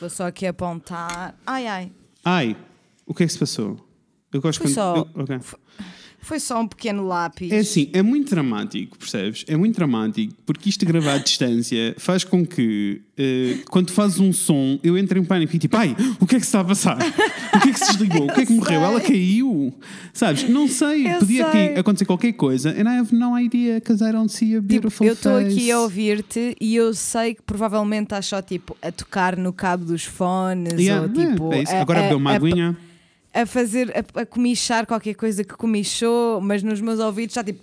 Vou 0.00 0.10
só 0.10 0.26
aqui 0.26 0.46
apontar. 0.46 1.34
Ai, 1.46 1.66
ai. 1.66 1.92
Ai, 2.24 2.56
o 3.06 3.14
que 3.14 3.22
é 3.22 3.26
que 3.26 3.32
se 3.32 3.38
passou? 3.38 3.78
Eu 4.32 4.40
gosto 4.40 4.58
Foi 4.62 4.66
quando. 4.68 4.74
só- 4.74 4.96
eu- 4.96 5.22
ok. 5.22 5.38
Foi 6.26 6.40
só 6.40 6.60
um 6.60 6.66
pequeno 6.66 7.06
lápis. 7.06 7.52
É 7.52 7.58
assim, 7.58 7.88
é 7.92 8.02
muito 8.02 8.30
dramático, 8.30 8.98
percebes? 8.98 9.44
É 9.46 9.56
muito 9.56 9.76
dramático, 9.76 10.34
porque 10.44 10.68
isto 10.68 10.84
gravar 10.84 11.12
à 11.14 11.18
distância 11.18 11.94
faz 11.98 12.24
com 12.24 12.44
que, 12.44 13.00
eh, 13.16 13.58
quando 13.70 13.92
fazes 13.92 14.18
um 14.18 14.32
som, 14.32 14.76
eu 14.82 14.98
entre 14.98 15.20
em 15.20 15.24
pânico 15.24 15.54
e 15.54 15.58
tipo, 15.60 15.76
ai, 15.76 15.94
o 16.18 16.26
que 16.26 16.34
é 16.34 16.38
que 16.40 16.44
se 16.44 16.48
está 16.48 16.60
a 16.60 16.64
passar? 16.64 16.98
O 17.54 17.60
que 17.60 17.68
é 17.68 17.72
que 17.72 17.78
se 17.78 17.92
desligou? 17.92 18.24
O 18.28 18.34
que 18.34 18.40
é 18.40 18.46
que 18.46 18.52
morreu? 18.52 18.80
Ela 18.80 19.00
caiu? 19.00 19.72
Sabes? 20.12 20.48
Não 20.48 20.66
sei. 20.66 21.06
Eu 21.06 21.20
Podia 21.20 21.48
sei. 21.50 21.66
aqui 21.68 21.78
acontecer 21.78 22.04
qualquer 22.04 22.32
coisa, 22.32 22.70
and 22.70 22.82
I 22.92 22.98
have 22.98 23.14
no 23.14 23.38
idea, 23.38 23.74
because 23.78 24.02
I 24.04 24.10
don't 24.10 24.30
see 24.32 24.56
a 24.56 24.60
Tipo, 24.60 24.66
beautiful 24.66 25.06
eu 25.06 25.12
estou 25.12 25.36
aqui 25.36 25.70
a 25.70 25.80
ouvir-te 25.80 26.56
e 26.60 26.74
eu 26.74 26.92
sei 26.92 27.34
que 27.34 27.42
provavelmente 27.42 28.06
estás 28.06 28.26
só 28.26 28.42
tipo 28.42 28.76
a 28.82 28.90
tocar 28.90 29.36
no 29.36 29.52
cabo 29.52 29.84
dos 29.84 30.02
fones 30.02 30.74
Yeah, 30.80 31.02
ou 31.02 31.08
tipo 31.08 31.52
é, 31.52 31.58
é 31.58 31.62
isso. 31.62 31.74
Agora 31.76 32.00
a- 32.00 32.02
bebeu 32.02 32.18
uma 32.18 32.32
aguinha. 32.34 32.76
A 33.42 33.46
fazer 33.46 33.92
a, 33.96 34.20
a 34.22 34.26
comichar 34.26 34.86
qualquer 34.86 35.14
coisa 35.14 35.44
que 35.44 35.54
comichou, 35.54 36.40
mas 36.40 36.62
nos 36.62 36.80
meus 36.80 36.98
ouvidos 37.00 37.32
está 37.36 37.44
tipo 37.44 37.62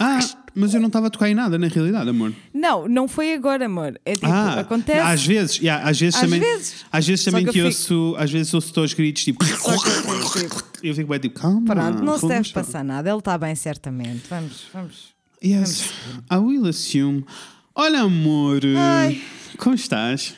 Ah, 0.00 0.18
mas 0.54 0.74
eu 0.74 0.80
não 0.80 0.88
estava 0.88 1.06
a 1.06 1.10
tocar 1.10 1.28
em 1.30 1.34
nada, 1.34 1.56
na 1.58 1.68
realidade, 1.68 2.08
amor. 2.10 2.32
Não, 2.52 2.88
não 2.88 3.06
foi 3.06 3.32
agora, 3.34 3.66
amor. 3.66 3.98
É 4.04 4.14
tipo, 4.14 4.26
Ah, 4.26 4.60
acontece. 4.60 4.98
Às 5.00 5.24
vezes, 5.24 5.56
yeah, 5.58 5.88
às 5.88 5.98
vezes 6.00 6.14
Às 6.16 6.20
também, 6.22 6.40
vezes. 6.40 6.74
às 6.90 7.06
vezes 7.06 7.24
também 7.24 7.44
que 7.44 7.52
que, 7.52 7.58
eu 7.60 7.66
ouço, 7.66 8.14
às 8.18 8.30
vezes 8.30 8.52
ouço 8.54 8.80
os 8.80 8.92
gritos 8.92 9.24
tipo. 9.24 9.44
Eu 9.44 9.56
fico 9.56 10.38
tipo, 10.40 10.64
Eu 10.82 10.94
fico 10.94 11.08
bem 11.10 11.18
tipo, 11.20 11.38
calma. 11.38 11.62
Pronto, 11.74 12.02
não 12.02 12.18
se 12.18 12.26
deve 12.26 12.52
passar 12.52 12.84
nada. 12.84 13.08
Ele 13.08 13.18
está 13.18 13.38
bem, 13.38 13.54
certamente. 13.54 14.22
Vamos, 14.28 14.66
vamos. 14.72 15.14
Yes, 15.44 15.90
I 16.30 16.36
will 16.36 16.66
assume. 16.66 17.24
Olha, 17.74 18.00
amor, 18.00 18.60
Ai. 18.76 19.22
como 19.58 19.76
estás? 19.76 20.34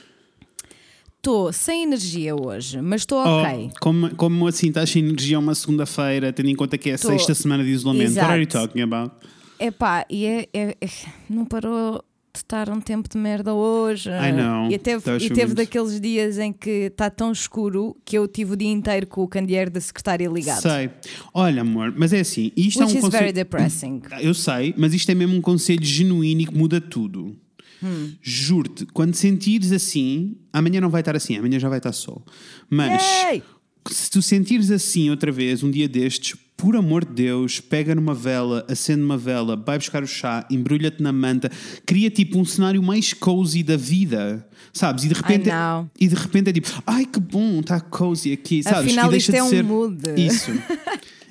Estou 1.20 1.52
sem 1.52 1.82
energia 1.82 2.34
hoje, 2.34 2.80
mas 2.80 3.02
estou 3.02 3.18
Oh, 3.22 3.42
ok. 3.42 3.70
como, 3.78 4.14
como 4.16 4.46
assim 4.46 4.68
estás 4.68 4.88
sem 4.88 5.04
energia 5.04 5.38
uma 5.38 5.54
segunda-feira, 5.54 6.32
tendo 6.32 6.48
em 6.48 6.56
conta 6.56 6.78
que 6.78 6.88
é 6.88 6.94
a 6.94 6.98
Tô. 6.98 7.08
sexta 7.08 7.34
semana 7.34 7.62
de 7.62 7.68
isolamento? 7.68 8.12
What 8.12 8.20
are 8.20 8.40
you 8.40 8.48
Exato. 8.48 8.66
talking 8.68 8.80
about? 8.80 9.14
Epá, 9.58 10.06
e 10.08 10.24
é, 10.24 10.48
é- 10.54 10.76
é- 10.80 10.88
não 11.28 11.44
parou 11.44 12.02
de 12.32 12.38
estar 12.38 12.70
um 12.70 12.80
tempo 12.80 13.06
de 13.06 13.18
merda 13.18 13.52
hoje. 13.52 14.08
I 14.08 14.32
know, 14.32 14.70
E 14.70 14.78
teve, 14.78 15.02
tá 15.04 15.16
e 15.18 15.28
teve 15.28 15.52
daqueles 15.52 16.00
dias 16.00 16.38
em 16.38 16.54
que 16.54 16.86
está 16.86 17.10
tão 17.10 17.32
escuro 17.32 17.94
que 18.02 18.16
eu 18.16 18.26
tive 18.26 18.54
o 18.54 18.56
dia 18.56 18.70
inteiro 18.70 19.06
com 19.06 19.22
o 19.22 19.28
candeeiro 19.28 19.70
da 19.70 19.80
secretária 19.82 20.26
ligado. 20.26 20.62
Sei. 20.62 20.88
Olha, 21.34 21.60
amor, 21.60 21.92
mas 21.94 22.14
é 22.14 22.20
assim, 22.20 22.50
isto 22.56 22.80
Which 22.80 22.80
é 22.80 22.84
um 22.84 22.86
is 22.86 22.92
very 22.94 23.02
conselho. 23.10 23.32
depressing. 23.34 24.02
Eu 24.22 24.32
sei, 24.32 24.72
mas 24.74 24.94
isto 24.94 25.10
é 25.10 25.14
mesmo 25.14 25.36
um 25.36 25.42
conselho 25.42 25.84
genuíno 25.84 26.40
e 26.40 26.46
que 26.46 26.56
muda 26.56 26.80
tudo. 26.80 27.36
Hum. 27.82 28.12
Juro-te, 28.22 28.86
quando 28.86 29.14
sentires 29.14 29.72
assim, 29.72 30.36
amanhã 30.52 30.80
não 30.80 30.90
vai 30.90 31.00
estar 31.00 31.16
assim, 31.16 31.36
amanhã 31.36 31.58
já 31.58 31.68
vai 31.68 31.78
estar 31.78 31.92
sol. 31.92 32.24
Mas 32.68 33.02
Yay! 33.24 33.42
se 33.90 34.10
tu 34.10 34.20
sentires 34.22 34.70
assim 34.70 35.10
outra 35.10 35.32
vez, 35.32 35.62
um 35.62 35.70
dia 35.70 35.88
destes, 35.88 36.36
por 36.56 36.76
amor 36.76 37.06
de 37.06 37.12
Deus, 37.14 37.58
pega 37.58 37.94
numa 37.94 38.14
vela, 38.14 38.66
acende 38.68 39.00
uma 39.02 39.16
vela, 39.16 39.56
vai 39.56 39.78
buscar 39.78 40.02
o 40.02 40.06
chá, 40.06 40.46
embrulha-te 40.50 41.02
na 41.02 41.10
manta, 41.10 41.50
cria 41.86 42.10
tipo 42.10 42.38
um 42.38 42.44
cenário 42.44 42.82
mais 42.82 43.14
cozy 43.14 43.62
da 43.62 43.78
vida, 43.78 44.46
sabes? 44.70 45.04
E 45.04 45.08
de 45.08 45.14
repente, 45.14 45.48
know. 45.48 45.88
e 45.98 46.06
de 46.06 46.14
repente 46.14 46.50
é 46.50 46.52
tipo, 46.52 46.68
ai 46.86 47.06
que 47.06 47.18
bom, 47.18 47.60
está 47.60 47.80
cozy 47.80 48.32
aqui, 48.32 48.62
sabes? 48.62 48.88
Afinal, 48.88 49.06
e 49.08 49.10
deixa 49.12 49.32
isto 49.32 49.36
é 49.36 49.40
de 49.40 49.46
um 49.46 49.48
ser 49.48 49.64
mood. 49.64 49.98
Isso. 50.18 50.50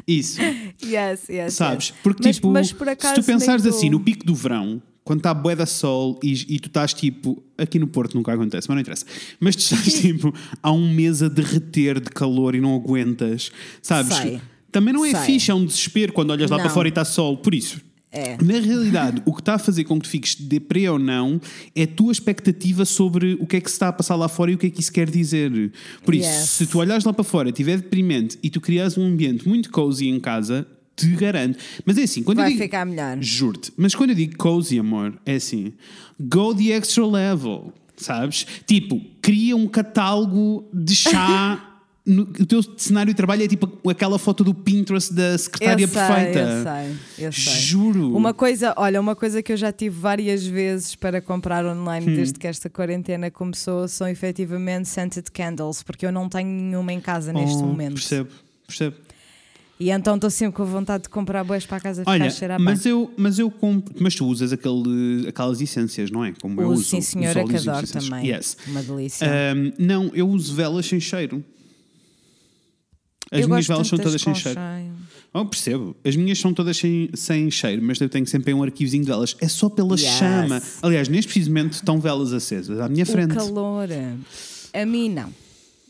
Isso. 0.07 0.41
Yes, 0.83 1.29
yes. 1.29 1.53
Sabes? 1.53 1.93
Porque 2.01 2.23
Mas- 2.25 2.35
tipo, 2.37 2.49
mas 2.49 2.73
por 2.73 2.85
se 2.87 2.93
acaso 2.93 3.21
tu 3.21 3.23
pensares 3.23 3.61
nem 3.63 3.71
tô- 3.71 3.77
assim 3.77 3.89
no 3.91 3.99
pico 3.99 4.25
do 4.25 4.33
verão, 4.33 4.81
quando 5.09 5.21
está 5.21 5.33
bué 5.33 5.55
da 5.55 5.65
sol 5.65 6.19
e, 6.23 6.33
e 6.47 6.59
tu 6.59 6.67
estás 6.67 6.93
tipo, 6.93 7.41
aqui 7.57 7.79
no 7.79 7.87
Porto 7.87 8.13
nunca 8.13 8.31
acontece, 8.31 8.67
mas 8.69 8.75
não 8.75 8.81
interessa. 8.81 9.05
Mas 9.39 9.55
tu 9.55 9.61
estás 9.61 9.91
tipo 10.01 10.31
há 10.61 10.71
um 10.71 10.87
mês 10.93 11.23
a 11.23 11.27
derreter 11.27 11.99
de 11.99 12.11
calor 12.11 12.53
e 12.53 12.61
não 12.61 12.75
aguentas, 12.75 13.51
sabes? 13.81 14.15
Sei. 14.15 14.39
Também 14.71 14.93
não 14.93 15.03
é 15.03 15.09
Sei. 15.15 15.21
fixe, 15.33 15.49
é 15.49 15.53
um 15.55 15.65
desespero 15.65 16.13
quando 16.13 16.29
olhas 16.29 16.51
lá 16.51 16.57
Não. 16.57 16.63
para 16.63 16.71
fora 16.71 16.87
e 16.87 16.91
está 16.91 17.03
sol. 17.03 17.37
Por 17.37 17.55
isso, 17.55 17.81
É. 18.11 18.37
na 18.39 18.59
realidade, 18.59 19.19
o 19.25 19.33
que 19.33 19.41
está 19.41 19.55
a 19.55 19.57
fazer 19.57 19.83
com 19.85 19.99
que 19.99 20.07
tu 20.07 20.11
fiques 20.11 20.35
deprê 20.35 20.87
ou 20.87 20.99
não 20.99 21.41
é 21.75 21.81
a 21.83 21.87
tua 21.87 22.11
expectativa 22.11 22.85
sobre 22.85 23.35
o 23.39 23.47
que 23.47 23.55
é 23.57 23.61
que 23.61 23.67
se 23.67 23.77
está 23.77 23.87
a 23.87 23.91
passar 23.93 24.15
lá 24.15 24.27
fora 24.29 24.51
e 24.51 24.53
o 24.53 24.59
que 24.59 24.67
é 24.67 24.69
que 24.69 24.79
isso 24.79 24.93
quer 24.93 25.09
dizer. 25.09 25.71
Por 26.05 26.13
isso, 26.13 26.29
Yes. 26.29 26.49
se 26.49 26.67
tu 26.67 26.77
olhares 26.77 27.03
lá 27.03 27.11
para 27.11 27.23
fora, 27.23 27.49
estiver 27.49 27.77
deprimente 27.77 28.37
e 28.43 28.49
tu 28.51 28.61
crias 28.61 28.95
um 28.95 29.07
ambiente 29.07 29.47
muito 29.49 29.71
cozy 29.71 30.07
em 30.07 30.19
casa, 30.19 30.67
te 31.07 31.15
garanto. 31.15 31.57
Mas 31.85 31.97
é 31.97 32.03
assim, 32.03 32.23
quando 32.23 32.37
Vai 32.37 32.47
eu 32.47 32.51
digo, 32.51 32.63
ficar 32.63 32.85
melhor. 32.85 33.17
Juro-te. 33.21 33.71
Mas 33.77 33.93
quando 33.95 34.11
eu 34.11 34.15
digo 34.15 34.37
cozy, 34.37 34.79
amor, 34.79 35.13
é 35.25 35.35
assim: 35.35 35.73
go 36.19 36.53
the 36.55 36.65
extra 36.71 37.05
level, 37.05 37.73
sabes? 37.97 38.45
Tipo, 38.65 39.01
cria 39.21 39.55
um 39.55 39.67
catálogo 39.67 40.67
de 40.73 40.95
chá. 40.95 41.65
No, 42.05 42.23
o 42.23 42.45
teu 42.45 42.63
cenário 42.75 43.13
de 43.13 43.17
trabalho 43.17 43.43
é 43.43 43.47
tipo 43.47 43.87
aquela 43.87 44.17
foto 44.17 44.43
do 44.43 44.51
Pinterest 44.51 45.13
da 45.13 45.37
secretária 45.37 45.83
eu 45.83 45.87
sei, 45.87 46.01
perfeita. 46.01 46.39
Eu 46.39 46.63
sei, 46.63 47.25
eu 47.27 47.31
sei. 47.31 47.53
Juro. 47.61 48.15
Uma 48.17 48.33
coisa, 48.33 48.73
olha, 48.77 48.99
uma 48.99 49.15
coisa 49.15 49.43
que 49.43 49.51
eu 49.51 49.57
já 49.57 49.71
tive 49.71 49.95
várias 49.99 50.43
vezes 50.43 50.95
para 50.95 51.21
comprar 51.21 51.63
online 51.63 52.09
Hum. 52.11 52.15
desde 52.15 52.39
que 52.39 52.47
esta 52.47 52.67
quarentena 52.67 53.29
começou 53.29 53.87
são 53.87 54.07
efetivamente 54.07 54.87
scented 54.89 55.29
candles, 55.31 55.83
porque 55.83 56.03
eu 56.03 56.11
não 56.11 56.27
tenho 56.27 56.49
nenhuma 56.49 56.91
em 56.91 56.99
casa 57.01 57.31
neste 57.31 57.57
Oh, 57.61 57.65
momento. 57.67 57.95
Percebo, 57.95 58.29
percebo. 58.65 58.95
E 59.81 59.91
então 59.91 60.15
estou 60.15 60.29
sempre 60.29 60.57
com 60.57 60.65
vontade 60.65 61.03
de 61.03 61.09
comprar 61.09 61.41
boas 61.45 61.65
para 61.65 61.77
a 61.77 61.79
casa 61.79 62.01
ficar 62.01 62.11
Olha, 62.11 62.25
a 62.25 62.29
cheirar 62.29 62.59
mas 62.59 62.83
bem. 62.83 62.91
eu, 62.91 63.13
mas 63.15 63.39
eu 63.39 63.49
compro. 63.49 63.95
Mas 63.97 64.13
tu 64.13 64.25
usas 64.27 64.51
aquele, 64.51 65.25
aquelas 65.29 65.61
essências, 65.61 66.11
não 66.11 66.25
é? 66.25 66.33
Como 66.41 66.59
eu 66.61 66.69
Uso, 66.71 66.83
sim, 66.83 66.99
senhora, 66.99 67.35
que 67.45 67.45
óleos 67.45 67.65
e 67.65 67.69
adoro 67.69 67.87
também. 67.87 68.27
Yes. 68.29 68.57
Uma 68.67 68.83
delícia. 68.83 69.25
Ahm, 69.25 69.71
não, 69.79 70.11
eu 70.13 70.27
uso 70.27 70.53
velas 70.53 70.85
sem 70.85 70.99
cheiro. 70.99 71.41
As 73.31 73.41
eu 73.41 73.47
minhas 73.47 73.65
velas 73.67 73.87
são 73.87 73.97
todas 73.97 74.21
sem 74.21 74.35
cheiro. 74.35 74.59
cheiro. 74.59 74.93
Oh, 75.33 75.45
percebo. 75.45 75.95
As 76.03 76.15
minhas 76.15 76.39
são 76.39 76.53
todas 76.53 76.75
sem, 76.75 77.09
sem 77.13 77.49
cheiro, 77.49 77.81
mas 77.81 78.01
eu 78.01 78.09
tenho 78.09 78.25
sempre 78.27 78.53
um 78.53 78.61
arquivozinho 78.63 79.03
de 79.05 79.09
velas. 79.11 79.37
É 79.39 79.47
só 79.47 79.69
pela 79.69 79.95
Yes. 79.95 80.01
chama. 80.01 80.61
Aliás, 80.81 81.07
neste 81.07 81.31
precisamente 81.31 81.73
estão 81.73 82.01
velas 82.01 82.33
acesas 82.33 82.79
à 82.81 82.89
minha 82.89 83.05
frente. 83.05 83.31
O 83.31 83.35
calor. 83.35 83.87
A 84.73 84.85
mim 84.85 85.07
não. 85.09 85.33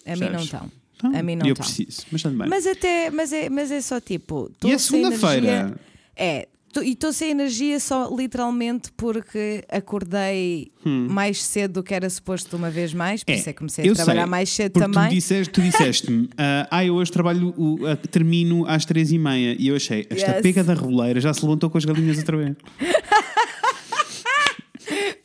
A 0.06 0.16
mim 0.16 0.30
não 0.30 0.42
estão. 0.44 0.70
Então, 1.02 1.18
A 1.18 1.24
mim 1.24 1.36
não 1.38 1.48
eu 1.48 1.56
preciso, 1.56 2.02
mas 2.12 2.22
tudo 2.22 2.38
bem. 2.38 2.48
Mas 2.50 2.68
até, 2.68 3.10
mas 3.10 3.32
é, 3.32 3.50
mas 3.50 3.72
é 3.72 3.80
só 3.80 4.00
tipo. 4.02 4.52
e 4.66 4.68
sem 4.70 4.78
segunda-feira? 4.80 5.80
É. 6.16 6.48
tô- 6.74 6.82
E 6.84 6.92
estou 6.92 7.14
sem 7.14 7.32
energia 7.32 7.80
só 7.80 8.14
literalmente 8.16 8.92
porque 8.98 9.64
acordei 9.70 10.72
mais 10.86 11.42
cedo 11.42 11.76
do 11.76 11.84
que 11.84 11.94
era 11.94 12.08
suposto 12.10 12.56
uma 12.58 12.70
vez 12.70 12.94
mais, 12.94 13.24
por 13.24 13.32
isso 13.34 13.50
é 13.50 13.54
que 13.54 13.58
comecei 13.60 13.90
a 13.90 13.94
trabalhar 13.96 14.24
sei, 14.24 14.30
mais 14.30 14.50
cedo 14.50 14.74
também. 14.80 15.08
Tu 15.10 15.16
disseste, 15.16 15.54
tu 15.54 15.62
disseste-me, 15.62 16.30
ah, 16.38 16.68
ah, 16.70 16.86
eu 16.86 16.94
hoje 16.96 17.12
trabalho, 17.12 17.56
ah, 17.88 17.96
termino 18.12 18.66
às 18.68 18.84
três 18.86 19.10
e 19.12 19.18
meia. 19.18 19.56
E 19.58 19.70
eu 19.70 19.76
achei, 19.78 20.06
esta 20.10 20.32
Yes. 20.34 20.42
pega 20.42 20.64
da 20.66 20.74
reboleira 20.74 21.20
já 21.22 21.34
se 21.34 21.42
levantou 21.44 21.70
com 21.70 21.78
as 21.78 21.86
galinhas 21.86 22.18
outra 22.18 22.36
vez. 22.38 22.56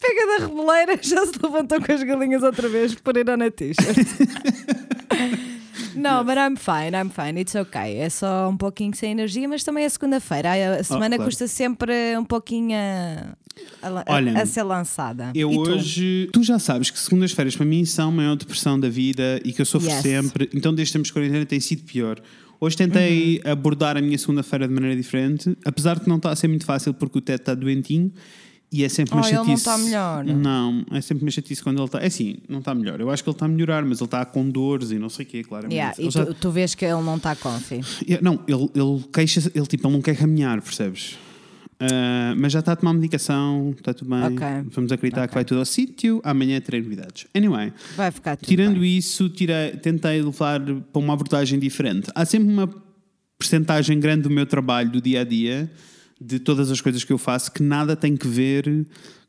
Pega 0.00 0.26
da 0.38 0.46
reboleira, 0.46 0.98
já 1.02 1.24
se 1.26 1.32
levantou 1.42 1.80
com 1.80 1.90
as 1.92 2.02
galinhas 2.02 2.42
outra 2.42 2.68
vez 2.68 2.94
por 2.94 3.16
ir 3.16 3.24
na 3.24 3.50
t-shirt. 3.50 4.06
Não, 5.94 6.24
but 6.24 6.34
I'm 6.36 6.56
fine, 6.56 6.96
I'm 6.96 7.10
fine, 7.10 7.40
it's 7.40 7.54
okay. 7.54 7.96
É 7.98 8.08
só 8.10 8.48
um 8.48 8.56
pouquinho 8.56 8.94
sem 8.94 9.12
energia, 9.12 9.48
mas 9.48 9.62
também 9.64 9.84
é 9.84 9.88
segunda-feira. 9.88 10.50
A 10.78 10.82
semana 10.84 11.16
claro. 11.16 11.24
custa 11.30 11.46
sempre 11.48 12.16
um 12.18 12.24
pouquinho 12.24 12.76
a, 12.76 13.36
a, 13.82 14.04
Olha, 14.14 14.40
a 14.42 14.46
ser 14.46 14.62
lançada. 14.62 15.30
Eu 15.34 15.50
E 15.50 15.54
tu? 15.54 15.60
hoje. 15.60 16.28
Tu 16.32 16.42
já 16.42 16.58
sabes 16.58 16.90
que 16.90 16.98
segundas-feiras 16.98 17.56
para 17.56 17.66
mim 17.66 17.84
são 17.84 18.08
a 18.08 18.12
maior 18.12 18.36
depressão 18.36 18.78
da 18.78 18.88
vida 18.88 19.40
e 19.44 19.52
que 19.52 19.60
eu 19.62 19.66
sofro 19.66 19.88
Yes. 19.90 20.00
sempre. 20.02 20.50
Então, 20.54 20.74
desde 20.74 20.92
temos 20.92 21.10
quarentena, 21.10 21.44
tem 21.46 21.60
sido 21.60 21.82
pior. 21.84 22.20
Hoje 22.60 22.76
tentei 22.76 23.40
Uhum. 23.44 23.52
abordar 23.52 23.96
a 23.96 24.00
minha 24.00 24.16
segunda-feira 24.16 24.66
de 24.66 24.72
maneira 24.72 24.96
diferente, 24.96 25.56
apesar 25.64 25.98
de 25.98 26.08
não 26.08 26.16
estar 26.16 26.30
a 26.30 26.36
ser 26.36 26.48
muito 26.48 26.64
fácil 26.64 26.94
porque 26.94 27.18
o 27.18 27.20
Teto 27.20 27.42
está 27.42 27.54
doentinho 27.54 28.10
e 28.72 28.82
é 28.84 28.88
sempre 28.88 29.14
uma 29.14 29.22
Oh, 29.22 29.26
ele 29.26 29.36
não 29.36 29.44
chatice. 29.44 29.60
está 29.68 29.78
melhor. 29.78 30.24
Não, 30.24 30.84
é 30.90 31.00
sempre 31.00 31.24
uma 31.24 31.30
chatice 31.30 31.62
quando 31.62 31.76
ele 31.78 31.84
está. 31.86 32.00
É 32.00 32.06
assim, 32.06 32.36
não 32.48 32.58
está 32.58 32.74
melhor. 32.74 33.00
Eu 33.00 33.08
acho 33.10 33.22
que 33.22 33.28
ele 33.30 33.34
está 33.36 33.46
a 33.46 33.48
melhorar, 33.48 33.84
mas 33.84 33.98
ele 34.00 34.06
está 34.06 34.24
com 34.24 34.48
dores 34.50 34.90
e 34.90 34.98
não 34.98 35.08
sei 35.08 35.24
o 35.24 35.28
quê, 35.28 35.44
claramente. 35.44 35.74
Yeah, 35.74 35.94
e 35.98 36.10
já- 36.10 36.26
tu, 36.26 36.34
tu 36.34 36.50
vês 36.50 36.74
que 36.74 36.84
ele 36.84 37.00
não 37.02 37.16
está 37.16 37.36
confi. 37.36 37.80
Yeah, 38.08 38.22
Não, 38.22 38.40
ele, 38.48 38.68
ele 38.74 39.04
queixa 39.12 39.50
ele 39.54 39.66
tipo, 39.66 39.86
ele 39.86 39.94
não 39.94 40.02
quer 40.02 40.16
caminhar, 40.16 40.60
percebes? 40.60 41.16
Ah, 41.78 42.34
mas 42.36 42.52
já 42.52 42.60
está 42.60 42.72
a 42.72 42.76
tomar 42.76 42.92
medicação, 42.94 43.74
está 43.76 43.92
tudo 43.92 44.08
bem. 44.10 44.22
Ok. 44.24 44.46
Vamos 44.70 44.90
acreditar 44.92 45.22
que 45.22 45.32
Ok. 45.32 45.34
vai 45.34 45.44
tudo 45.44 45.58
ao 45.58 45.64
sítio. 45.66 46.20
Amanhã 46.24 46.60
terei 46.60 46.80
novidades. 46.80 47.26
Anyway, 47.34 47.72
Vai 47.96 48.10
ficar 48.10 48.36
tirando 48.36 48.80
bem. 48.80 48.96
isso, 48.96 49.28
tirei, 49.28 49.72
tentei 49.72 50.22
levar 50.22 50.60
para 50.60 50.98
uma 51.00 51.12
abordagem 51.14 51.58
diferente. 51.58 52.10
Há 52.14 52.24
sempre 52.24 52.48
uma 52.48 52.72
percentagem 53.38 53.98
grande 54.00 54.22
do 54.22 54.30
meu 54.30 54.46
trabalho, 54.46 54.90
do 54.90 55.00
dia 55.00 55.20
a 55.20 55.24
dia, 55.24 55.70
de 56.24 56.38
todas 56.38 56.70
as 56.70 56.80
coisas 56.80 57.04
que 57.04 57.12
eu 57.12 57.18
faço, 57.18 57.52
que 57.52 57.62
nada 57.62 57.94
tem 57.96 58.16
que 58.16 58.26
ver 58.28 58.86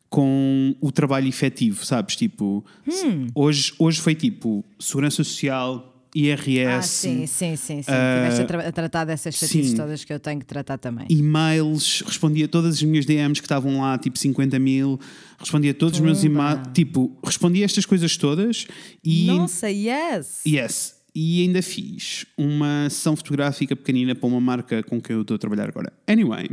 com 0.09 0.75
o 0.79 0.91
trabalho 0.91 1.27
efetivo, 1.27 1.83
sabes? 1.85 2.15
Tipo, 2.15 2.63
Hum. 2.87 3.27
hoje, 3.35 3.73
hoje 3.77 3.99
foi 3.99 4.15
tipo 4.15 4.63
segurança 4.79 5.17
social, 5.23 5.91
IRS, 6.15 6.65
Ah, 6.67 6.81
sim, 6.81 7.25
sim, 7.27 7.55
sim. 7.57 7.81
sim. 7.83 7.91
Tiveste 7.91 8.41
a, 8.41 8.45
tra- 8.45 8.67
a 8.69 8.71
tratar 8.71 9.03
dessas 9.03 9.35
sim. 9.35 9.75
todas 9.75 10.05
que 10.05 10.13
eu 10.13 10.19
tenho 10.19 10.39
que 10.39 10.45
tratar 10.45 10.77
também. 10.77 11.05
e-mails, 11.09 12.01
respondia 12.05 12.45
a 12.45 12.47
todas 12.47 12.75
as 12.75 12.83
minhas 12.83 13.05
DMs 13.05 13.41
que 13.41 13.45
estavam 13.45 13.81
lá, 13.81 13.97
tipo 13.97 14.17
50 14.17 14.57
mil, 14.57 14.97
respondia 15.37 15.71
a 15.71 15.73
todos 15.73 15.95
os 15.99 16.05
meus 16.05 16.23
e-mails, 16.23 16.61
tipo, 16.73 17.11
respondia 17.21 17.65
a 17.65 17.67
estas 17.67 17.85
coisas 17.85 18.15
todas 18.15 18.65
e. 19.03 19.25
Nossa, 19.25 19.69
yes! 19.69 20.39
Yes. 20.47 20.94
E 21.15 21.43
ainda 21.43 21.61
fiz 21.61 22.25
uma 22.37 22.89
sessão 22.89 23.15
fotográfica 23.15 23.73
pequenina 23.73 24.13
para 24.13 24.27
uma 24.27 24.41
marca 24.41 24.83
com 24.83 25.01
quem 25.01 25.15
eu 25.15 25.21
estou 25.21 25.35
a 25.35 25.37
trabalhar 25.37 25.69
agora. 25.69 25.93
Anyway, 26.05 26.49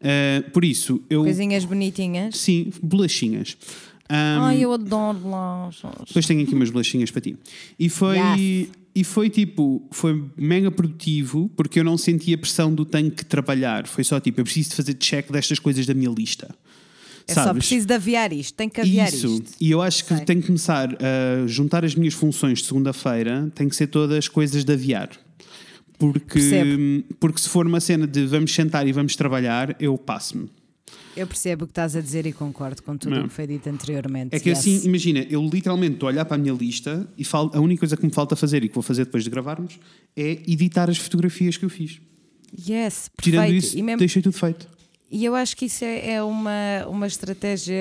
eh, 0.00 0.44
por 0.52 0.64
isso, 0.64 1.00
eu. 1.08 1.22
Coisinhas 1.22 1.64
bonitinhas. 1.64 2.36
Sim, 2.36 2.70
bolachinhas. 2.82 3.56
Um, 4.10 4.40
Ai, 4.42 4.60
eu 4.60 4.72
adoro 4.72 5.18
bolachas. 5.18 5.90
Depois 6.06 6.26
tenho 6.26 6.42
aqui 6.42 6.54
umas 6.54 6.70
bolachinhas 6.70 7.10
para 7.10 7.20
ti. 7.20 7.36
E 7.78 7.88
foi. 7.88 8.18
Yes. 8.18 8.70
E 8.94 9.04
foi 9.04 9.30
tipo, 9.30 9.86
foi 9.92 10.24
mega 10.36 10.72
produtivo 10.72 11.48
porque 11.56 11.78
eu 11.78 11.84
não 11.84 11.96
senti 11.96 12.34
a 12.34 12.38
pressão 12.38 12.74
do 12.74 12.84
tenho 12.84 13.12
que 13.12 13.24
trabalhar. 13.24 13.86
Foi 13.86 14.02
só 14.02 14.18
tipo, 14.18 14.40
eu 14.40 14.44
preciso 14.44 14.70
de 14.70 14.74
fazer 14.74 14.94
check 14.94 15.30
destas 15.30 15.60
coisas 15.60 15.86
da 15.86 15.94
minha 15.94 16.10
lista. 16.10 16.52
É 17.28 17.34
só 17.34 17.44
Sabes? 17.44 17.58
preciso 17.66 17.86
de 17.86 17.92
aviar 17.94 18.32
isto, 18.32 18.54
tem 18.54 18.68
que 18.70 18.80
aviar 18.80 19.08
Isso. 19.12 19.26
isto. 19.26 19.52
E 19.60 19.70
eu 19.70 19.82
acho 19.82 20.02
que 20.06 20.16
Sei. 20.16 20.24
tenho 20.24 20.40
que 20.40 20.46
começar 20.46 20.88
a 20.94 21.46
juntar 21.46 21.84
as 21.84 21.94
minhas 21.94 22.14
funções 22.14 22.60
de 22.60 22.64
segunda-feira, 22.64 23.52
tem 23.54 23.68
que 23.68 23.76
ser 23.76 23.86
todas 23.88 24.28
coisas 24.28 24.64
de 24.64 24.72
aviar. 24.72 25.10
Porque, 25.98 26.38
Percebo. 26.38 27.04
porque 27.20 27.40
se 27.40 27.48
for 27.48 27.66
uma 27.66 27.80
cena 27.80 28.06
de 28.06 28.24
vamos 28.26 28.54
sentar 28.54 28.86
e 28.86 28.92
vamos 28.92 29.14
trabalhar, 29.16 29.76
eu 29.80 29.98
passo-me. 29.98 30.48
Eu 31.16 31.26
percebo 31.26 31.64
o 31.64 31.66
que 31.66 31.72
estás 31.72 31.96
a 31.96 32.00
dizer 32.00 32.24
e 32.26 32.32
concordo 32.32 32.80
com 32.82 32.96
tudo 32.96 33.18
o 33.20 33.22
que 33.24 33.34
foi 33.34 33.46
dito 33.46 33.68
anteriormente. 33.68 34.34
É 34.34 34.38
que 34.38 34.50
yes. 34.50 34.60
assim, 34.60 34.80
imagina, 34.86 35.26
eu 35.28 35.42
literalmente 35.52 35.94
estou 35.94 36.08
a 36.08 36.12
olhar 36.12 36.24
para 36.24 36.36
a 36.36 36.38
minha 36.38 36.54
lista 36.54 37.06
e 37.18 37.24
falo, 37.24 37.50
a 37.52 37.60
única 37.60 37.80
coisa 37.80 37.96
que 37.96 38.06
me 38.06 38.12
falta 38.12 38.36
fazer 38.36 38.62
e 38.62 38.68
que 38.68 38.74
vou 38.74 38.82
fazer 38.82 39.04
depois 39.04 39.24
de 39.24 39.28
gravarmos 39.30 39.78
é 40.16 40.38
editar 40.46 40.88
as 40.88 40.96
fotografias 40.96 41.56
que 41.56 41.64
eu 41.64 41.68
fiz. 41.68 42.00
Yes, 42.56 43.10
Tirando 43.20 43.42
perfeito. 43.42 43.64
isso, 43.66 43.76
e, 43.78 43.82
mesmo- 43.82 43.98
deixei 43.98 44.22
tudo 44.22 44.32
feito. 44.38 44.68
E 45.10 45.24
eu 45.24 45.34
acho 45.34 45.56
que 45.56 45.66
isso 45.66 45.84
é, 45.84 46.12
é 46.14 46.22
uma, 46.22 46.86
uma 46.88 47.06
estratégia 47.06 47.76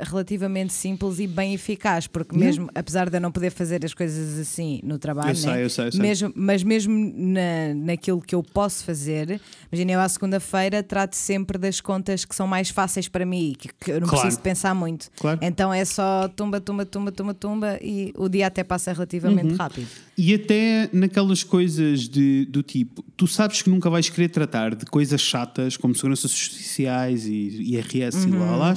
relativamente 0.00 0.72
simples 0.72 1.18
e 1.18 1.26
bem 1.26 1.54
eficaz, 1.54 2.06
porque 2.06 2.34
Yeah. 2.34 2.46
mesmo, 2.46 2.70
apesar 2.74 3.10
de 3.10 3.16
eu 3.16 3.20
não 3.20 3.30
poder 3.30 3.50
fazer 3.50 3.84
as 3.84 3.92
coisas 3.92 4.38
assim 4.38 4.80
no 4.82 4.98
trabalho, 4.98 5.30
Eu 5.32 5.36
sei, 5.36 5.50
né? 5.52 5.64
eu 5.64 5.70
sei, 5.70 5.86
eu 5.86 5.92
sei. 5.92 6.00
Mesmo, 6.00 6.32
mas 6.34 6.62
mesmo 6.62 7.12
na, 7.14 7.74
naquilo 7.74 8.20
que 8.22 8.34
eu 8.34 8.42
posso 8.42 8.84
fazer, 8.84 9.40
imagina, 9.70 9.92
eu 9.92 10.00
à 10.00 10.08
segunda-feira 10.08 10.82
trato 10.82 11.14
sempre 11.14 11.58
das 11.58 11.80
contas 11.80 12.24
que 12.24 12.34
são 12.34 12.46
mais 12.46 12.70
fáceis 12.70 13.06
para 13.08 13.26
mim, 13.26 13.54
que, 13.58 13.68
que 13.68 13.90
eu 13.90 14.00
não 14.00 14.08
Claro. 14.08 14.22
preciso 14.22 14.40
pensar 14.42 14.74
muito. 14.74 15.08
Claro. 15.18 15.38
Então 15.42 15.72
é 15.72 15.84
só 15.84 16.26
tumba, 16.28 16.60
tumba, 16.60 16.86
tumba, 16.86 17.12
tumba, 17.12 17.34
tumba 17.34 17.78
e 17.82 18.12
o 18.16 18.28
dia 18.28 18.46
até 18.46 18.64
passa 18.64 18.92
relativamente 18.92 19.50
Uhum. 19.52 19.56
rápido. 19.56 19.88
E 20.16 20.34
até 20.34 20.90
naquelas 20.92 21.42
coisas 21.42 22.06
de, 22.08 22.44
do 22.46 22.62
tipo, 22.62 23.02
tu 23.16 23.26
sabes 23.26 23.62
que 23.62 23.70
nunca 23.70 23.88
vais 23.88 24.10
querer 24.10 24.28
tratar 24.28 24.74
de 24.74 24.84
coisas 24.86 25.20
chatas 25.20 25.76
como 25.76 25.94
seguranças 25.94 26.30
sociais 26.30 27.26
e 27.26 27.72
IRS 27.72 28.26
e 28.28 28.30
Uhum. 28.30 28.38
lá, 28.40 28.56
lá, 28.56 28.74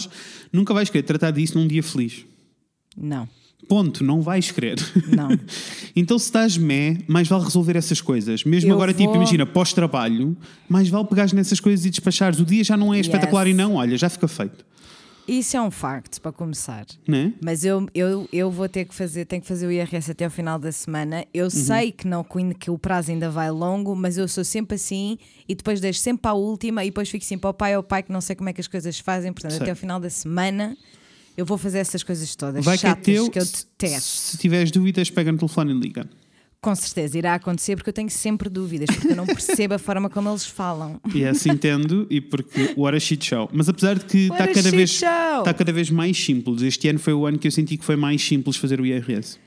nunca 0.51 0.73
vais 0.73 0.89
querer 0.89 1.03
tratar 1.03 1.31
disso 1.31 1.57
num 1.57 1.67
dia 1.67 1.83
feliz. 1.83 2.25
Não, 2.97 3.27
Ponto, 3.67 4.03
não 4.03 4.21
vais 4.21 4.51
querer. 4.51 4.77
não. 5.13 5.27
então, 5.95 6.17
se 6.19 6.25
estás 6.25 6.55
mé, 6.55 6.99
mais 7.07 7.27
vale 7.27 7.43
resolver 7.43 7.75
essas 7.75 7.99
coisas. 7.99 8.43
Mesmo 8.43 8.69
Eu 8.69 8.75
agora, 8.75 8.93
tipo, 8.93 9.05
vou- 9.09 9.15
imagina, 9.15 9.43
pós-trabalho, 9.45 10.37
mais 10.69 10.87
vale 10.87 11.05
pegares 11.07 11.33
nessas 11.33 11.59
coisas 11.59 11.83
e 11.85 11.89
despachares. 11.89 12.39
O 12.39 12.45
dia 12.45 12.63
já 12.63 12.77
não 12.77 12.93
é 12.93 12.97
Yes. 12.97 13.07
espetacular 13.07 13.47
e 13.47 13.53
não, 13.55 13.73
olha, 13.75 13.97
já 13.97 14.07
fica 14.07 14.27
feito. 14.27 14.63
Isso 15.27 15.57
é 15.57 15.61
um 15.61 15.71
facto 15.71 16.21
para 16.21 16.31
começar. 16.31 16.85
Né? 17.07 17.33
Mas 17.43 17.65
eu, 17.65 17.87
eu, 17.93 18.29
eu 18.31 18.51
vou 18.51 18.69
ter 18.69 18.85
que 18.85 18.93
fazer, 18.93 19.25
tenho 19.25 19.41
que 19.41 19.47
fazer 19.47 19.65
o 19.65 19.71
IRS 19.71 20.11
até 20.11 20.25
ao 20.25 20.31
final 20.31 20.59
da 20.59 20.71
semana. 20.71 21.25
Eu 21.33 21.49
sei 21.49 21.91
que 21.91 22.07
não 22.07 22.25
que 22.59 22.69
o 22.69 22.77
prazo 22.77 23.11
ainda 23.11 23.29
vai 23.29 23.49
longo, 23.49 23.95
mas 23.95 24.17
eu 24.17 24.27
sou 24.27 24.43
sempre 24.43 24.75
assim 24.75 25.17
e 25.47 25.55
depois 25.55 25.79
deixo 25.79 25.99
sempre 25.99 26.21
para 26.21 26.31
a 26.31 26.35
última 26.35 26.83
e 26.83 26.87
depois 26.87 27.09
fico 27.09 27.25
sempre 27.25 27.41
para 27.41 27.49
o 27.49 27.53
pai 27.53 27.75
ou 27.75 27.81
pai 27.81 28.03
que 28.03 28.11
não 28.11 28.21
sei 28.21 28.35
como 28.35 28.49
é 28.49 28.53
que 28.53 28.61
as 28.61 28.67
coisas 28.67 28.99
fazem. 28.99 29.33
Portanto, 29.33 29.53
Sei. 29.53 29.61
até 29.61 29.71
ao 29.71 29.75
final 29.75 29.99
da 29.99 30.09
semana 30.09 30.77
eu 31.35 31.45
vou 31.45 31.57
fazer 31.57 31.79
essas 31.79 32.03
coisas 32.03 32.35
todas 32.35 32.63
Vai 32.63 32.77
que 32.77 32.85
é 32.85 32.89
chatas 32.89 33.05
teu. 33.05 33.29
que 33.29 33.39
eu 33.39 33.45
detesto. 33.45 34.09
Se 34.09 34.37
tiveres 34.37 34.71
dúvidas, 34.71 35.09
pega 35.09 35.31
no 35.31 35.37
telefone 35.37 35.73
e 35.73 35.79
liga. 35.79 36.09
Com 36.65 36.73
certeza 36.73 37.15
irá 37.15 37.35
acontecer 37.35 37.75
porque 37.75 37.91
eu 37.91 37.93
tenho 37.93 38.09
sempre 38.09 38.49
dúvidas, 38.49 38.87
porque 38.89 39.09
eu 39.09 39.15
não 39.15 39.27
percebo 39.27 39.75
a 39.75 39.77
forma 39.77 40.09
como 40.09 40.29
eles 40.29 40.47
falam. 40.47 40.99
E 41.13 41.21
é 41.21 41.29
assim 41.29 41.51
entendo, 41.51 42.07
e 42.09 42.19
porque 42.19 42.73
what 42.75 42.97
a 42.97 42.99
shit 42.99 43.23
show. 43.23 43.47
Mas 43.53 43.69
apesar 43.69 43.99
de 43.99 44.05
que 44.05 44.29
está 44.31 44.47
cada, 44.47 44.71
vez, 44.71 44.89
está 44.89 45.53
cada 45.53 45.71
vez 45.71 45.91
mais 45.91 46.17
simples. 46.17 46.63
Este 46.63 46.87
ano 46.87 46.97
foi 46.97 47.13
o 47.13 47.27
ano 47.27 47.37
que 47.37 47.45
eu 47.47 47.51
senti 47.51 47.77
que 47.77 47.85
foi 47.85 47.95
mais 47.95 48.19
simples 48.25 48.57
fazer 48.57 48.81
o 48.81 48.85
IRS. 48.85 49.37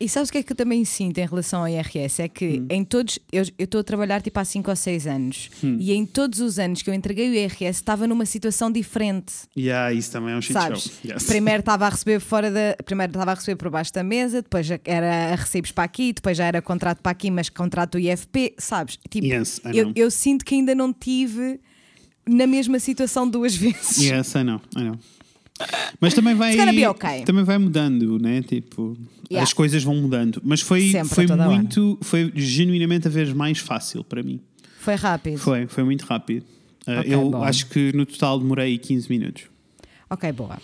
E 0.00 0.08
sabes 0.08 0.28
o 0.28 0.32
que 0.32 0.38
é 0.38 0.42
que 0.42 0.52
eu 0.52 0.56
também 0.56 0.84
sinto 0.84 1.18
em 1.18 1.26
relação 1.26 1.60
ao 1.60 1.68
IRS? 1.68 2.20
É 2.22 2.28
que 2.28 2.60
Hum. 2.60 2.66
em 2.68 2.84
todos, 2.84 3.18
eu 3.32 3.44
estou 3.58 3.80
a 3.80 3.84
trabalhar 3.84 4.20
tipo 4.20 4.38
há 4.40 4.44
5 4.44 4.68
ou 4.68 4.76
6 4.76 5.06
anos 5.06 5.50
Hum. 5.62 5.76
e 5.80 5.92
em 5.92 6.04
todos 6.04 6.40
os 6.40 6.58
anos 6.58 6.82
que 6.82 6.90
eu 6.90 6.94
entreguei 6.94 7.30
o 7.30 7.34
IRS 7.34 7.78
estava 7.80 8.06
numa 8.06 8.26
situação 8.26 8.70
diferente. 8.70 9.32
E 9.56 9.70
ah, 9.70 9.92
isso 9.92 10.10
também 10.10 10.34
é 10.34 10.36
um 10.36 10.42
shit 10.42 10.52
Sabes? 10.52 10.82
show. 10.82 11.12
Yes. 11.12 11.24
Primeiro 11.24 11.60
estava 11.62 11.86
a 11.86 11.88
receber 11.88 12.20
fora 12.20 12.50
da. 12.50 12.76
Primeiro 12.84 13.10
estava 13.12 13.30
a 13.30 13.34
receber 13.34 13.56
por 13.56 13.70
baixo 13.70 13.92
da 13.92 14.02
mesa, 14.02 14.42
depois 14.42 14.66
já 14.66 14.78
era 14.84 15.32
a 15.32 15.34
recibos 15.36 15.70
para 15.72 15.84
aqui, 15.84 16.12
depois 16.12 16.36
já 16.36 16.44
era 16.46 16.60
contrato 16.60 17.00
para 17.00 17.12
aqui, 17.12 17.30
mas 17.30 17.48
contrato 17.48 17.92
do 17.92 17.98
IFP, 18.00 18.54
sabes? 18.58 18.98
Tipo, 19.08 19.26
Yes, 19.26 19.60
I 19.64 19.76
eu, 19.78 19.92
eu 19.94 20.10
sinto 20.10 20.44
que 20.44 20.54
ainda 20.54 20.74
não 20.74 20.92
tive 20.92 21.60
na 22.28 22.46
mesma 22.46 22.78
situação 22.78 23.28
duas 23.28 23.54
vezes. 23.56 23.98
Yes, 23.98 24.34
I 24.34 24.42
know, 24.42 24.60
I 24.76 24.82
know. 24.82 24.98
Mas 26.00 26.14
também 26.14 26.34
vai, 26.34 26.54
okay. 26.88 27.24
também 27.24 27.44
vai 27.44 27.58
mudando, 27.58 28.18
né? 28.18 28.42
Tipo, 28.42 28.96
Yeah. 29.30 29.42
as 29.42 29.52
coisas 29.54 29.82
vão 29.82 29.94
mudando. 29.96 30.40
Mas 30.44 30.60
foi, 30.60 30.90
Sempre, 30.90 31.08
foi 31.08 31.26
toda 31.26 31.46
hora. 31.48 31.54
muito, 31.56 31.98
foi 32.02 32.30
genuinamente 32.36 33.08
a 33.08 33.10
vez 33.10 33.32
mais 33.32 33.58
fácil 33.58 34.04
para 34.04 34.22
mim. 34.22 34.38
Foi 34.80 34.94
rápido. 34.96 35.38
Foi, 35.38 35.66
foi 35.66 35.82
muito 35.82 36.02
rápido. 36.04 36.44
Uh, 36.86 36.98
Ok, 37.00 37.14
eu 37.14 37.30
bom. 37.30 37.42
acho 37.42 37.66
que 37.68 37.90
no 37.96 38.04
total 38.04 38.38
demorei 38.38 38.76
15 38.76 39.08
minutos. 39.08 39.44
Ok, 40.10 40.30
boa. 40.32 40.58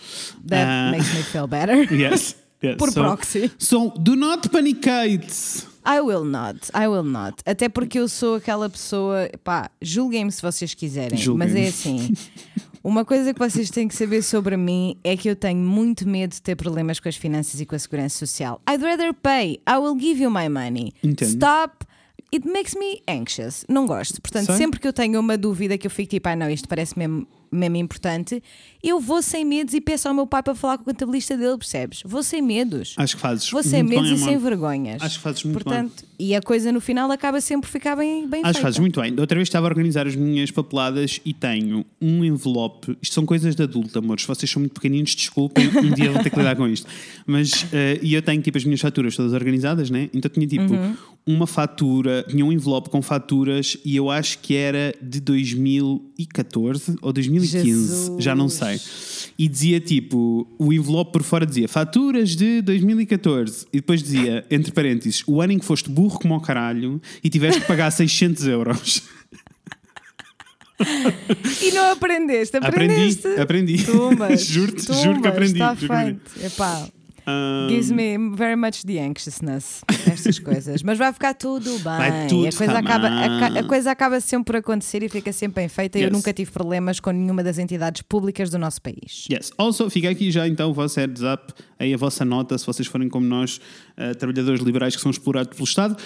That 0.47 0.67
Ah. 0.69 0.91
makes 0.91 1.15
me 1.15 1.23
feel 1.23 1.47
better. 1.47 1.89
Yes. 1.91 2.37
yes. 2.63 2.77
Por 2.77 2.91
so, 2.93 3.01
proxy. 3.01 3.51
So, 3.59 3.91
do 3.99 4.15
not 4.15 4.47
panicate. 4.51 5.65
I 5.87 6.01
will 6.03 6.25
not, 6.25 6.59
I 6.75 6.87
will 6.87 7.03
not. 7.03 7.37
Até 7.47 7.71
porque 7.71 7.99
eu 7.99 8.09
sou 8.09 8.35
aquela 8.35 8.69
pessoa, 8.69 9.31
pá, 9.43 9.71
julguem-me 9.81 10.31
se 10.31 10.43
vocês 10.43 10.75
quiserem, 10.75 11.19
mas 11.35 11.55
é 11.55 11.69
assim. 11.69 12.13
Uma 12.83 13.05
coisa 13.05 13.35
que 13.35 13.39
vocês 13.39 13.69
têm 13.69 13.87
que 13.87 13.95
saber 13.95 14.23
sobre 14.23 14.57
mim 14.57 14.97
é 15.05 15.15
que 15.15 15.29
eu 15.29 15.37
tenho 15.37 15.61
muito 15.61 16.09
medo 16.09 16.31
de 16.31 16.41
ter 16.41 16.57
problemas 16.57 16.99
com 16.99 17.11
as 17.11 17.17
finanças 17.17 17.61
e 17.61 17.67
com 17.67 17.77
a 17.77 17.79
segurança 17.79 18.25
social. 18.25 18.61
I'd 18.69 18.83
rather 18.83 19.13
pay. 19.13 19.61
I 19.69 19.77
will 19.77 19.99
give 20.01 20.23
you 20.23 20.31
my 20.31 20.49
money. 20.49 20.95
Entendo. 21.05 21.29
Stop. 21.29 21.85
It 22.33 22.49
makes 22.49 22.75
me 22.75 23.03
anxious. 23.07 23.67
Não 23.69 23.87
gosto. 23.87 24.23
Portanto, 24.23 24.47
Sei. 24.47 24.57
sempre 24.57 24.81
que 24.81 24.89
eu 24.89 24.95
tenho 24.95 25.21
uma 25.21 25.37
dúvida 25.37 25.77
que 25.77 25.87
eu 25.87 25.91
fico 25.91 26.09
tipo, 26.09 26.27
ah, 26.29 26.37
não, 26.37 26.49
isto 26.49 26.67
parece 26.69 26.99
mesmo, 26.99 27.27
mesmo 27.53 27.77
importante, 27.77 28.43
eu 28.83 28.99
vou 29.01 29.21
sem 29.23 29.45
medos 29.45 29.75
e 29.75 29.81
peço 29.81 30.09
ao 30.09 30.15
meu 30.15 30.27
pai 30.27 30.43
para 30.43 30.55
falar 30.55 30.79
com 30.79 30.83
o 30.83 30.87
contabilista 30.87 31.37
dele, 31.37 31.57
percebes? 31.59 32.03
Vou 32.05 32.23
sem 32.23 32.41
medos. 32.43 32.95
Acho 32.97 33.17
que 33.17 33.23
fazes. 33.23 33.51
Vou 33.51 33.63
sem 33.63 33.83
muito 33.83 34.03
medos 34.03 34.19
bem, 34.19 34.29
e 34.29 34.31
sem 34.33 34.39
vergonhas. 34.39 35.03
Acho 35.03 35.17
que 35.19 35.23
fazes 35.23 35.45
muito 35.45 35.63
Portanto, 35.63 36.05
E 36.19 36.35
a 36.35 36.41
coisa 36.43 36.71
no 36.73 36.81
final 36.81 37.11
acaba 37.11 37.41
sempre 37.41 37.67
por 37.69 37.73
ficar 37.73 37.97
bem, 37.97 38.27
bem 38.29 38.41
Acho 38.41 38.49
que 38.49 38.53
feita. 38.55 38.61
fazes 38.61 38.79
muito 38.79 39.01
bem. 39.01 39.15
Da 39.15 39.23
outra 39.23 39.37
vez 39.37 39.49
estava 39.49 39.67
a 39.67 39.71
organizar 39.71 40.07
as 40.07 40.15
minhas 40.17 40.51
papeladas 40.51 41.21
e 41.25 41.33
tenho 41.33 41.85
um 42.01 42.25
envelope. 42.25 42.97
Isto 43.03 43.15
são 43.15 43.27
coisas 43.27 43.55
de 43.57 43.63
adulto, 43.63 43.99
amores. 43.99 44.23
Se 44.23 44.29
vocês 44.29 44.51
são 44.51 44.61
muito 44.61 44.73
pequeninos, 44.75 45.15
desculpem, 45.15 45.67
um 45.69 45.95
dia 45.95 46.11
vou 46.13 46.23
ter 46.23 46.31
que 46.31 46.37
lidar 46.37 46.57
com 46.57 46.67
isto. 46.69 46.87
Mas, 47.27 47.67
eh, 47.73 47.99
e 48.03 48.15
eu 48.15 48.23
tenho 48.23 48.41
tipo 48.43 48.57
as 48.59 48.65
minhas 48.65 48.81
faturas 48.81 49.17
todas 49.17 49.33
organizadas, 49.33 49.91
né? 49.91 50.09
Então 50.13 50.31
tinha 50.31 50.47
tipo 50.47 50.73
Uhum. 50.73 50.95
uma 51.27 51.47
fatura, 51.47 52.25
tinha 52.29 52.45
um 52.45 52.53
envelope 52.53 52.91
com 52.91 53.01
faturas 53.03 53.77
e 53.85 53.97
eu 53.97 54.11
acho 54.11 54.39
que 54.41 54.55
era 54.57 54.95
de 55.01 55.21
2014 55.21 56.97
ou 57.03 57.13
2015, 57.13 57.65
Jesus. 57.67 58.23
já 58.23 58.35
não 58.35 58.49
sei. 58.49 58.70
E 59.39 59.49
dizia 59.49 59.81
tipo, 59.81 60.47
o 60.59 60.73
envelope 60.73 61.13
por 61.13 61.23
fora 61.23 61.47
dizia 61.47 61.67
faturas 61.69 62.37
de 62.37 62.61
2014 62.63 63.67
e 63.73 63.77
depois 63.77 64.03
dizia, 64.03 64.45
entre 64.51 64.71
parênteses, 64.73 65.23
o 65.27 65.41
ano 65.41 65.53
em 65.55 65.59
que 65.59 65.65
foste 65.65 65.89
burro 65.89 66.19
como 66.19 66.35
ao 66.35 66.41
caralho 66.41 67.01
e 67.25 67.31
tiveste 67.31 67.61
que 67.63 67.67
pagar 67.67 67.91
600 67.91 68.47
euros. 68.47 69.03
E 71.63 71.73
não 71.73 71.93
aprendeste, 71.93 72.57
Aprendi, 72.57 72.93
aprendeste. 72.95 73.27
aprendi. 73.41 73.85
Tumbas, 73.85 74.45
Juro-te, 74.49 74.93
juro 75.03 75.21
que 75.21 75.29
aprendi. 75.29 75.53
Está 75.53 75.71
aprendi. 75.71 76.21
feito. 76.35 76.47
Epá, 76.47 76.89
Ah, 77.31 77.67
gives 77.69 77.91
me 77.91 78.17
very 78.35 78.57
much 78.57 78.85
the 78.85 78.99
anxiousness, 79.01 79.83
estas 80.07 80.39
coisas. 80.43 80.83
Mas 80.83 80.99
vai 80.99 81.13
ficar 81.13 81.35
tudo 81.35 81.71
bem. 81.75 81.83
Vai 81.83 82.27
tudo 82.29 82.49
a, 82.49 82.53
coisa 82.53 82.79
acaba, 82.79 83.07
a, 83.09 83.47
a 83.61 83.65
coisa 83.65 83.91
acaba 83.91 84.21
sempre 84.21 84.45
por 84.53 84.57
acontecer 84.57 85.03
e 85.03 85.09
fica 85.09 85.33
sempre 85.33 85.63
bem 85.63 85.69
feita. 85.69 85.99
Eu 85.99 86.05
Yes. 86.05 86.13
nunca 86.13 86.33
tive 86.33 86.51
problemas 86.51 86.99
com 87.01 87.11
nenhuma 87.11 87.43
das 87.43 87.59
entidades 87.59 88.03
públicas 88.03 88.51
do 88.51 88.59
nosso 88.59 88.81
país. 88.83 89.27
Yes. 89.31 89.53
Also, 89.57 89.89
fica 89.91 90.11
aqui 90.11 90.31
já 90.31 90.49
então 90.49 90.71
o 90.71 90.75
vosso 90.75 90.99
heads 90.99 91.23
up, 91.23 91.53
aí 91.79 91.95
a 91.95 91.97
vossa 91.97 92.25
nota, 92.25 92.57
se 92.59 92.67
vocês 92.67 92.89
forem 92.89 93.09
como 93.09 93.27
nós, 93.27 93.61
eh, 93.97 94.15
trabalhadores 94.15 94.61
liberais 94.63 94.97
que 94.97 95.03
são 95.03 95.11
explorados 95.11 95.55
pelo 95.57 95.65
Estado. 95.69 95.97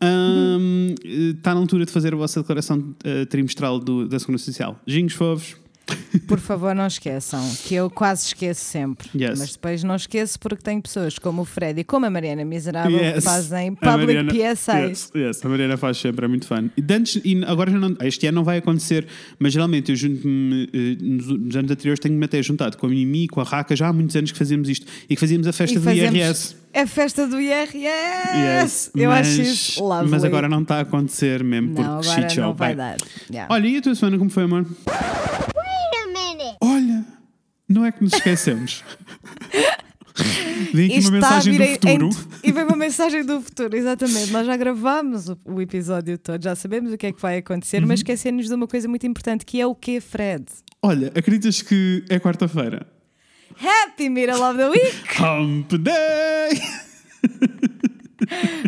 Eh, 0.00 0.94
Está 1.36 1.54
na 1.54 1.60
altura 1.60 1.84
de 1.84 1.92
fazer 1.92 2.12
a 2.14 2.16
vossa 2.16 2.40
declaração 2.40 2.94
eh, 3.04 3.24
trimestral 3.26 3.78
do- 3.78 4.06
da 4.08 4.18
Segurança 4.18 4.44
Social. 4.44 4.78
Ginhos 4.86 5.12
fofos. 5.14 5.56
Por 6.26 6.38
favor, 6.40 6.74
não 6.74 6.86
esqueçam, 6.86 7.42
que 7.64 7.74
eu 7.74 7.90
quase 7.90 8.26
esqueço 8.28 8.64
sempre. 8.64 9.08
Yes. 9.14 9.38
Mas 9.38 9.52
depois 9.52 9.84
não 9.84 9.94
esqueço 9.96 10.38
porque 10.40 10.62
tenho 10.62 10.80
pessoas 10.80 11.18
como 11.18 11.42
o 11.42 11.44
Fred 11.44 11.80
e 11.80 11.84
como 11.84 12.06
a 12.06 12.10
Mariana 12.10 12.44
Miserável 12.44 12.98
que 12.98 13.04
Yes. 13.04 13.24
fazem 13.24 13.76
A 13.80 13.90
public 13.92 14.14
Mariana- 14.24 14.32
PSAs. 14.54 14.80
Yes, 14.88 15.10
yes, 15.14 15.44
a 15.44 15.48
Mariana 15.48 15.76
faz 15.76 15.98
sempre, 15.98 16.24
é 16.24 16.28
muito 16.28 16.46
fã. 16.46 16.70
E, 16.76 16.92
antes, 16.92 17.20
e 17.24 17.44
agora 17.44 17.70
não, 17.70 17.94
este 18.02 18.26
ano 18.26 18.36
não 18.36 18.44
vai 18.44 18.58
acontecer, 18.58 19.06
mas 19.38 19.52
geralmente 19.52 19.90
eu 19.92 19.96
junto-me, 19.96 20.70
eh, 20.72 20.96
nos, 21.00 21.26
nos 21.26 21.56
anos 21.56 21.70
anteriores 21.70 22.00
tenho-me 22.00 22.24
até 22.24 22.42
juntado 22.42 22.78
com 22.78 22.86
a 22.86 22.88
Mimi, 22.88 23.28
com 23.28 23.40
a 23.40 23.44
Raca, 23.44 23.76
já 23.76 23.88
há 23.88 23.92
muitos 23.92 24.16
anos 24.16 24.32
que 24.32 24.38
fazíamos 24.38 24.68
isto 24.68 24.86
e 25.08 25.14
que 25.14 25.20
fazíamos 25.20 25.46
a 25.46 25.52
festa 25.52 25.76
E 25.76 25.78
do 25.78 25.84
fazemos 25.84 26.14
IRS. 26.14 26.56
A 26.74 26.86
festa 26.86 27.26
do 27.26 27.40
IRS. 27.40 27.76
Yes, 27.76 28.90
eu 28.94 29.10
mas, 29.10 29.26
acho 29.28 29.42
isso 29.42 29.82
lovely. 29.84 30.10
Mas 30.10 30.24
agora 30.24 30.48
não 30.48 30.62
está 30.62 30.76
a 30.78 30.80
acontecer 30.80 31.42
mesmo, 31.44 31.68
Não, 31.68 31.74
porque 31.74 32.08
agora 32.08 32.22
shit 32.28 32.34
show. 32.34 32.44
não 32.44 32.54
vai 32.54 32.74
dar. 32.74 32.96
Yeah. 33.30 33.52
Olha, 33.54 33.66
e 33.68 33.76
a 33.76 33.82
tua 33.82 33.94
semana 33.94 34.18
como 34.18 34.30
foi, 34.30 34.44
amor? 34.44 34.62
Wait 34.64 35.94
a 36.02 36.06
minute. 36.06 36.56
Olha, 36.60 37.04
não 37.68 37.84
é 37.84 37.92
que 37.92 38.02
nos 38.02 38.12
esquecemos. 38.12 38.82
Vem 40.72 40.86
aqui 40.86 40.98
Isto 40.98 41.08
uma 41.10 41.18
mensagem 41.18 41.56
do 41.56 41.62
em- 41.62 41.74
futuro. 41.74 42.08
em- 42.44 42.48
e 42.48 42.52
vem 42.52 42.64
uma 42.64 42.76
mensagem 42.76 43.24
do 43.24 43.40
futuro, 43.40 43.76
exatamente. 43.76 44.30
Nós 44.30 44.46
já 44.46 44.56
gravámos 44.56 45.28
o, 45.28 45.36
o 45.44 45.60
episódio 45.60 46.16
todo, 46.18 46.42
já 46.42 46.54
sabemos 46.54 46.92
o 46.92 46.96
que 46.96 47.06
é 47.06 47.12
que 47.12 47.20
vai 47.20 47.38
acontecer, 47.38 47.80
Uhum. 47.82 47.88
mas 47.88 47.98
esquecemos 48.00 48.46
de 48.46 48.54
uma 48.54 48.66
coisa 48.68 48.86
muito 48.88 49.04
importante 49.06 49.44
que 49.44 49.60
é 49.60 49.66
o 49.66 49.74
que, 49.74 50.00
Fred? 50.00 50.44
Olha, 50.82 51.08
acreditas 51.16 51.62
que 51.62 52.04
é 52.08 52.18
quarta-feira? 52.20 52.86
Happy 53.56 54.08
Middle 54.08 54.42
of 54.42 54.56
the 54.58 54.68
Week! 54.70 54.94
Hump 55.18 55.68
Day! 55.82 56.50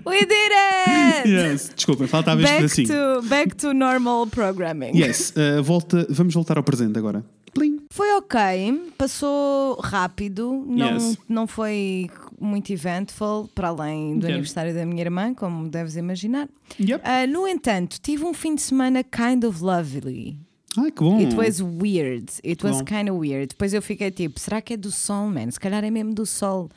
We 0.04 0.20
did 0.20 0.52
it! 0.52 1.26
Yes, 1.28 1.70
desculpem, 1.74 2.06
faltava 2.06 2.40
este 2.42 2.50
Back 2.50 2.56
pedacinho. 2.62 2.88
to, 2.88 3.22
back 3.28 3.54
to 3.56 3.72
normal 3.72 4.26
programming. 4.26 4.94
Yes, 4.94 5.32
uh, 5.36 5.62
volta, 5.62 6.06
vamos 6.10 6.34
voltar 6.34 6.56
ao 6.58 6.62
presente 6.62 6.98
agora. 6.98 7.24
Plim. 7.54 7.80
Foi 7.90 8.12
ok, 8.16 8.92
passou 8.98 9.80
rápido, 9.80 10.62
não, 10.68 10.92
Yes. 10.94 11.18
não 11.26 11.46
foi 11.46 12.10
muito 12.38 12.70
eventful, 12.70 13.48
para 13.54 13.68
além 13.68 14.14
do 14.18 14.24
Ok. 14.24 14.30
aniversário 14.30 14.74
da 14.74 14.84
minha 14.84 15.00
irmã, 15.02 15.32
como 15.32 15.66
deves 15.68 15.96
imaginar. 15.96 16.48
Yep. 16.78 17.00
Ah, 17.02 17.26
no 17.26 17.48
entanto, 17.48 17.98
tive 18.00 18.24
um 18.24 18.34
fim 18.34 18.54
de 18.54 18.60
semana 18.62 19.02
kind 19.02 19.42
of 19.44 19.62
lovely. 19.64 20.38
Ai, 20.78 20.90
que 20.90 21.02
bom. 21.02 21.18
It 21.18 21.34
was 21.34 21.60
weird. 21.60 22.30
It 22.44 22.64
was 22.64 22.78
Bom. 22.78 22.84
kind 22.84 23.08
of 23.10 23.18
weird. 23.18 23.48
Depois 23.48 23.72
eu 23.74 23.80
fiquei 23.82 24.10
tipo, 24.10 24.38
será 24.38 24.60
que 24.60 24.74
é 24.74 24.76
do 24.76 24.90
sol, 24.90 25.28
man? 25.28 25.50
Se 25.50 25.58
calhar 25.60 25.82
é 25.84 25.90
mesmo 25.90 26.14
do 26.14 26.26
sol. 26.26 26.68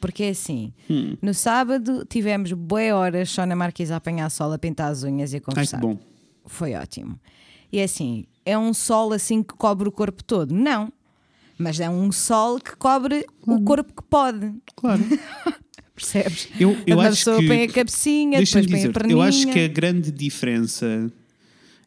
Porque 0.00 0.22
é 0.22 0.28
assim, 0.30 0.72
Hum. 0.88 1.16
no 1.20 1.34
sábado 1.34 2.06
tivemos 2.08 2.52
boas 2.52 2.92
horas 2.92 3.30
só 3.30 3.44
na 3.44 3.56
Marquise 3.56 3.92
a 3.92 3.96
apanhar 3.96 4.30
sol, 4.30 4.52
a 4.52 4.58
pintar 4.58 4.92
as 4.92 5.02
unhas 5.02 5.32
e 5.32 5.36
a 5.36 5.38
Ai, 5.38 5.40
que 5.40 5.46
conversar. 5.46 5.80
bom. 5.80 5.98
Foi 6.46 6.74
ótimo. 6.74 7.18
E 7.72 7.78
é 7.80 7.84
assim, 7.84 8.24
é 8.46 8.56
um 8.56 8.72
sol 8.72 9.12
assim 9.12 9.42
que 9.42 9.54
cobre 9.54 9.88
o 9.88 9.92
corpo 9.92 10.22
todo? 10.22 10.54
Não. 10.54 10.92
Mas 11.58 11.80
é 11.80 11.90
um 11.90 12.12
sol 12.12 12.60
que 12.60 12.76
cobre 12.76 13.26
o 13.44 13.60
corpo 13.64 13.92
que 13.92 14.08
pode. 14.08 14.54
Claro. 14.76 15.02
Percebes? 15.96 16.48
Eu, 16.60 16.76
eu 16.86 17.00
a 17.00 17.08
acho 17.08 17.16
pessoa 17.16 17.40
que. 17.40 17.48
põe 17.48 17.62
a 17.64 17.68
cabecinha, 17.68 18.38
depois 18.38 18.50
põe 18.52 18.60
a 18.62 18.76
dizer, 18.76 18.92
perninha. 18.92 19.14
eu 19.16 19.20
acho 19.22 19.48
que 19.48 19.58
a 19.64 19.66
grande 19.68 20.12
diferença 20.12 21.10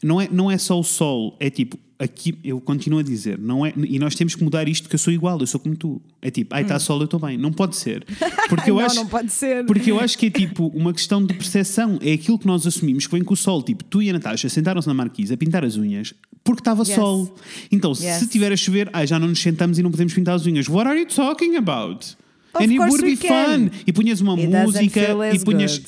não 0.04 0.20
é, 0.22 0.28
não 0.32 0.50
é 0.52 0.58
só 0.58 0.80
o 0.80 0.84
sol, 0.84 1.36
é 1.40 1.50
tipo, 1.50 1.78
aqui 2.00 2.36
eu 2.44 2.60
continuo 2.60 2.98
a 3.00 3.04
dizer, 3.04 3.38
não 3.38 3.64
é, 3.66 3.72
e 3.78 4.00
nós 4.00 4.16
temos 4.16 4.34
que 4.34 4.44
mudar 4.44 4.68
isto 4.68 4.84
porque 4.84 4.96
eu 4.96 5.00
sou 5.00 5.14
igual, 5.14 5.40
eu 5.40 5.46
sou 5.46 5.60
como 5.60 5.76
tu. 5.76 6.02
É 6.22 6.32
tipo, 6.32 6.56
ai, 6.56 6.64
está 6.64 6.80
sol, 6.80 6.98
eu 7.00 7.06
estou 7.06 7.20
bem. 7.20 7.38
Não 7.38 7.52
pode 7.54 7.76
ser. 7.76 8.04
Porque 8.50 8.70
eu 8.72 8.76
Hum. 8.76 8.80
não, 8.80 8.86
acho, 8.86 8.96
não 8.96 9.08
pode 9.08 9.32
ser. 9.32 9.66
Porque 9.66 9.92
eu 9.92 10.00
acho 10.00 10.18
que 10.18 10.26
é 10.28 10.30
tipo 10.30 10.68
uma 10.68 10.92
questão 10.94 11.24
de 11.26 11.34
percepção. 11.34 11.98
É 12.02 12.14
aquilo 12.14 12.38
que 12.40 12.46
nós 12.48 12.66
assumimos 12.68 13.06
que 13.08 13.12
vem 13.14 13.24
com 13.24 13.34
o 13.34 13.38
sol. 13.38 13.62
Tipo, 13.64 13.84
tu 13.84 14.02
e 14.02 14.10
a 14.10 14.14
Natasha 14.14 14.50
sentaram-se 14.50 14.88
na 14.88 14.94
marquise 14.94 15.34
a 15.34 15.38
pintar 15.38 15.64
as 15.64 15.78
unhas 15.78 16.14
porque 16.44 16.62
estava 16.62 16.82
Yes. 16.84 16.96
sol. 16.96 17.36
Então, 17.72 17.92
Yes. 17.92 18.16
se 18.18 18.28
tiver 18.28 18.52
a 18.52 18.58
chover, 18.58 18.90
ah, 18.94 19.06
já 19.06 19.18
não 19.20 19.28
nos 19.28 19.40
sentamos 19.40 19.78
e 19.80 19.84
não 19.84 19.90
podemos 19.92 20.14
pintar 20.14 20.36
as 20.36 20.46
unhas. 20.46 20.68
What 20.68 20.88
are 20.90 21.00
you 21.00 21.06
talking 21.08 21.56
about? 21.56 22.16
Of 22.54 22.64
And 22.66 22.70
it 22.72 22.80
would 22.80 23.04
be 23.04 23.16
can. 23.16 23.70
fun. 23.70 23.70
E 23.88 23.94
punhas 23.94 24.20
uma 24.22 24.34
It 24.36 24.48
música 24.48 25.00
e 25.00 25.36
as 25.38 25.44
punhas. 25.44 25.82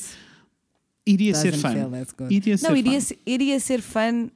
Iria 1.06 1.34
ser 1.36 1.52
good. 1.52 2.34
Iria 2.34 2.58
ser 2.58 2.70
não, 2.70 2.76
iria 2.78 2.94
fun. 2.94 3.08
ser, 3.08 3.20
iria 3.26 3.60
ser. 3.60 3.84
Mas 3.96 4.30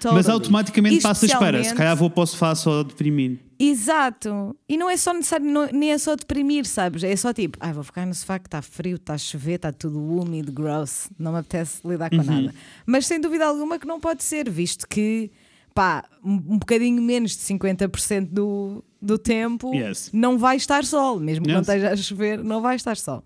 totally. 0.00 0.30
automaticamente 0.32 1.00
passas 1.00 1.30
para. 1.32 1.58
Se 1.58 1.68
Especialmente- 1.68 1.74
calhar 1.76 1.96
vou 1.96 2.10
para 2.10 2.22
o 2.22 2.26
sofá 2.26 2.54
só 2.54 2.80
a 2.80 2.82
deprimir. 2.82 3.38
Exato. 3.58 4.56
E 4.68 4.76
não 4.76 4.90
é 4.90 4.96
só 4.96 5.12
necessário, 5.14 5.46
não- 5.46 5.68
nem 5.72 5.92
é 5.92 5.98
só 5.98 6.16
deprimir, 6.16 6.66
sabes? 6.66 7.04
É 7.04 7.14
só 7.14 7.32
tipo, 7.32 7.56
ai, 7.60 7.72
vou 7.72 7.84
ficar 7.84 8.04
no 8.06 8.14
sofá 8.14 8.38
que 8.38 8.46
está 8.48 8.60
frio, 8.62 8.96
está 8.96 9.14
a 9.14 9.18
chover, 9.18 9.54
está 9.56 9.70
tudo 9.72 9.98
úmido, 10.00 10.50
gross, 10.50 11.08
não 11.18 11.32
me 11.32 11.38
apetece 11.38 11.80
lidar 11.86 12.10
com 12.10 12.16
Uhum. 12.16 12.24
nada. 12.24 12.54
Mas 12.86 13.06
sem 13.06 13.20
dúvida 13.20 13.46
alguma 13.46 13.78
que 13.78 13.86
não 13.86 14.00
pode 14.00 14.22
ser, 14.24 14.48
visto 14.50 14.88
que, 14.88 15.30
pá, 15.74 16.04
um, 16.24 16.58
bocadinho 16.58 17.00
menos 17.02 17.32
de 17.32 17.38
50% 17.42 18.30
do, 18.32 18.82
do 19.00 19.18
tempo 19.18 19.74
Yes. 19.74 20.10
não 20.12 20.36
vai 20.38 20.56
estar 20.56 20.84
sol, 20.84 21.20
mesmo 21.20 21.44
que 21.44 21.52
não 21.52 21.60
Yes. 21.60 21.68
esteja 21.68 21.92
a 21.92 21.96
chover, 21.96 22.42
não 22.42 22.60
vai 22.60 22.76
estar 22.76 22.96
sol. 22.96 23.22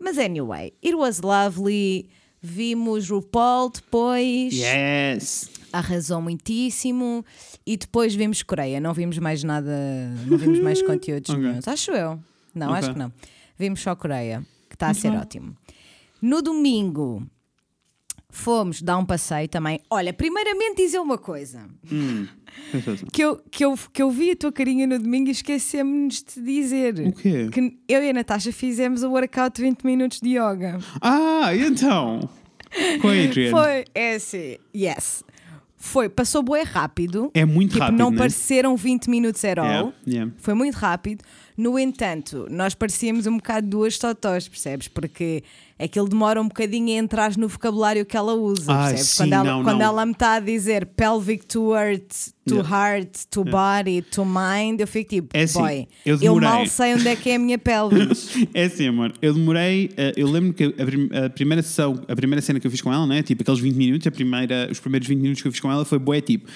Mas 0.00 0.16
anyway, 0.18 0.72
it 0.84 0.94
was 0.94 1.20
lovely. 1.20 2.08
Vimos 2.42 3.08
RuPaul 3.08 3.70
depois 3.70 4.52
Yes! 4.52 5.48
arrasou 5.72 6.20
muitíssimo 6.20 7.24
e 7.64 7.76
depois 7.76 8.14
vimos 8.14 8.42
Coreia, 8.42 8.80
não 8.80 8.92
vimos 8.92 9.16
mais 9.18 9.44
nada, 9.44 9.70
não 10.26 10.36
vimos 10.36 10.58
mais 10.58 10.82
conteúdos 10.86 11.30
Ok. 11.30 11.40
nenhuns. 11.42 11.68
Acho 11.68 11.92
eu. 11.92 12.18
Não, 12.54 12.66
Ok. 12.68 12.78
acho 12.78 12.92
que 12.92 12.98
não. 12.98 13.12
Vimos 13.56 13.80
só 13.80 13.94
Coreia, 13.94 14.44
que 14.68 14.74
está 14.74 14.88
a 14.88 14.94
ser 14.94 15.10
bem. 15.10 15.20
ótimo. 15.20 15.56
No 16.20 16.42
domingo 16.42 17.26
fomos 18.32 18.82
dar 18.82 18.96
um 18.96 19.04
passeio 19.04 19.46
também. 19.46 19.78
Olha, 19.88 20.12
primeiramente 20.12 20.78
dizer 20.78 20.98
uma 20.98 21.18
coisa. 21.18 21.68
Que 23.10 23.24
eu, 23.24 23.40
que, 23.50 23.64
eu, 23.64 23.74
que 23.90 24.02
eu 24.02 24.10
vi 24.10 24.32
a 24.32 24.36
tua 24.36 24.52
carinha 24.52 24.86
no 24.86 24.98
domingo 24.98 25.28
e 25.28 25.30
esquecemos 25.30 26.16
de 26.16 26.24
te 26.24 26.42
dizer. 26.42 27.00
O 27.00 27.12
quê? 27.12 27.48
Que 27.50 27.78
eu 27.88 28.04
e 28.04 28.10
a 28.10 28.12
Natasha 28.12 28.52
fizemos 28.52 29.02
o 29.02 29.10
workout 29.10 29.56
de 29.56 29.62
20 29.62 29.82
minutos 29.84 30.20
de 30.20 30.36
yoga. 30.36 30.78
Ah, 31.00 31.54
e 31.54 31.64
então? 31.64 32.28
Com 33.00 33.08
a 33.08 33.12
Adrian. 33.12 33.50
Foi, 33.50 33.84
é 33.94 34.16
assim, 34.16 34.58
yes. 34.76 35.24
Foi, 35.78 36.08
passou 36.10 36.42
bué 36.42 36.62
rápido. 36.62 37.30
É 37.32 37.44
muito 37.44 37.72
tipo, 37.72 37.84
rápido, 37.84 37.98
não 37.98 38.10
né? 38.10 38.18
pareceram 38.18 38.76
20 38.76 39.08
minutos 39.08 39.42
at 39.44 39.58
all. 39.58 39.66
Yeah, 39.66 39.92
yeah. 40.06 40.32
Foi 40.36 40.52
muito 40.52 40.74
rápido. 40.74 41.24
No 41.56 41.78
entanto, 41.78 42.46
nós 42.50 42.74
parecíamos 42.74 43.26
um 43.26 43.36
bocado 43.36 43.66
duas 43.66 43.98
totós, 43.98 44.46
percebes? 44.46 44.88
Porque 44.88 45.42
aquilo 45.82 46.08
demora 46.08 46.40
um 46.40 46.48
bocadinho 46.48 46.88
a 46.88 47.02
entrar 47.02 47.36
no 47.36 47.48
vocabulário 47.48 48.04
que 48.06 48.16
ela 48.16 48.34
usa, 48.34 48.72
percebes? 48.74 49.08
sim, 49.08 49.16
quando 49.24 49.32
ela, 49.32 49.44
não, 49.44 49.62
quando 49.64 49.78
não. 49.78 49.86
ela 49.86 50.06
me 50.06 50.12
está 50.12 50.34
a 50.34 50.40
dizer 50.40 50.86
pelvic 50.86 51.46
to 51.46 51.74
earth, 51.74 52.30
to 52.46 52.54
Yeah. 52.56 52.68
heart, 52.68 53.10
to 53.30 53.44
body, 53.44 54.02
to 54.02 54.24
mind, 54.24 54.80
eu 54.80 54.86
fico 54.86 55.10
tipo, 55.10 55.28
É 55.32 55.42
assim, 55.44 55.58
boy, 55.60 55.88
eu 56.04 56.18
eu, 56.20 56.40
mal 56.40 56.66
sei 56.66 56.94
onde 56.94 57.06
é 57.08 57.14
que 57.16 57.30
é 57.30 57.36
a 57.36 57.38
minha 57.38 57.58
pelvis. 57.58 58.30
É 58.52 58.64
assim, 58.64 58.88
amor. 58.88 59.12
Eu 59.22 59.32
demorei. 59.34 59.90
eh, 59.96 60.12
eu 60.16 60.28
lembro 60.28 60.52
que 60.52 60.64
a, 60.64 60.84
prim- 60.84 61.08
a 61.12 61.30
primeira 61.30 61.62
sessão, 61.62 62.02
a 62.08 62.16
primeira 62.16 62.42
cena 62.42 62.58
que 62.58 62.66
eu 62.66 62.70
fiz 62.70 62.80
com 62.80 62.92
ela, 62.92 63.06
né? 63.06 63.22
Tipo 63.22 63.42
aqueles 63.42 63.60
20 63.60 63.76
minutos, 63.76 64.06
a 64.06 64.10
primeira, 64.10 64.68
os 64.70 64.80
primeiros 64.80 65.06
20 65.06 65.20
minutos 65.20 65.40
que 65.42 65.46
eu 65.48 65.52
fiz 65.52 65.60
com 65.60 65.70
ela 65.70 65.84
foi 65.84 65.98
bué 65.98 66.20
tipo. 66.20 66.48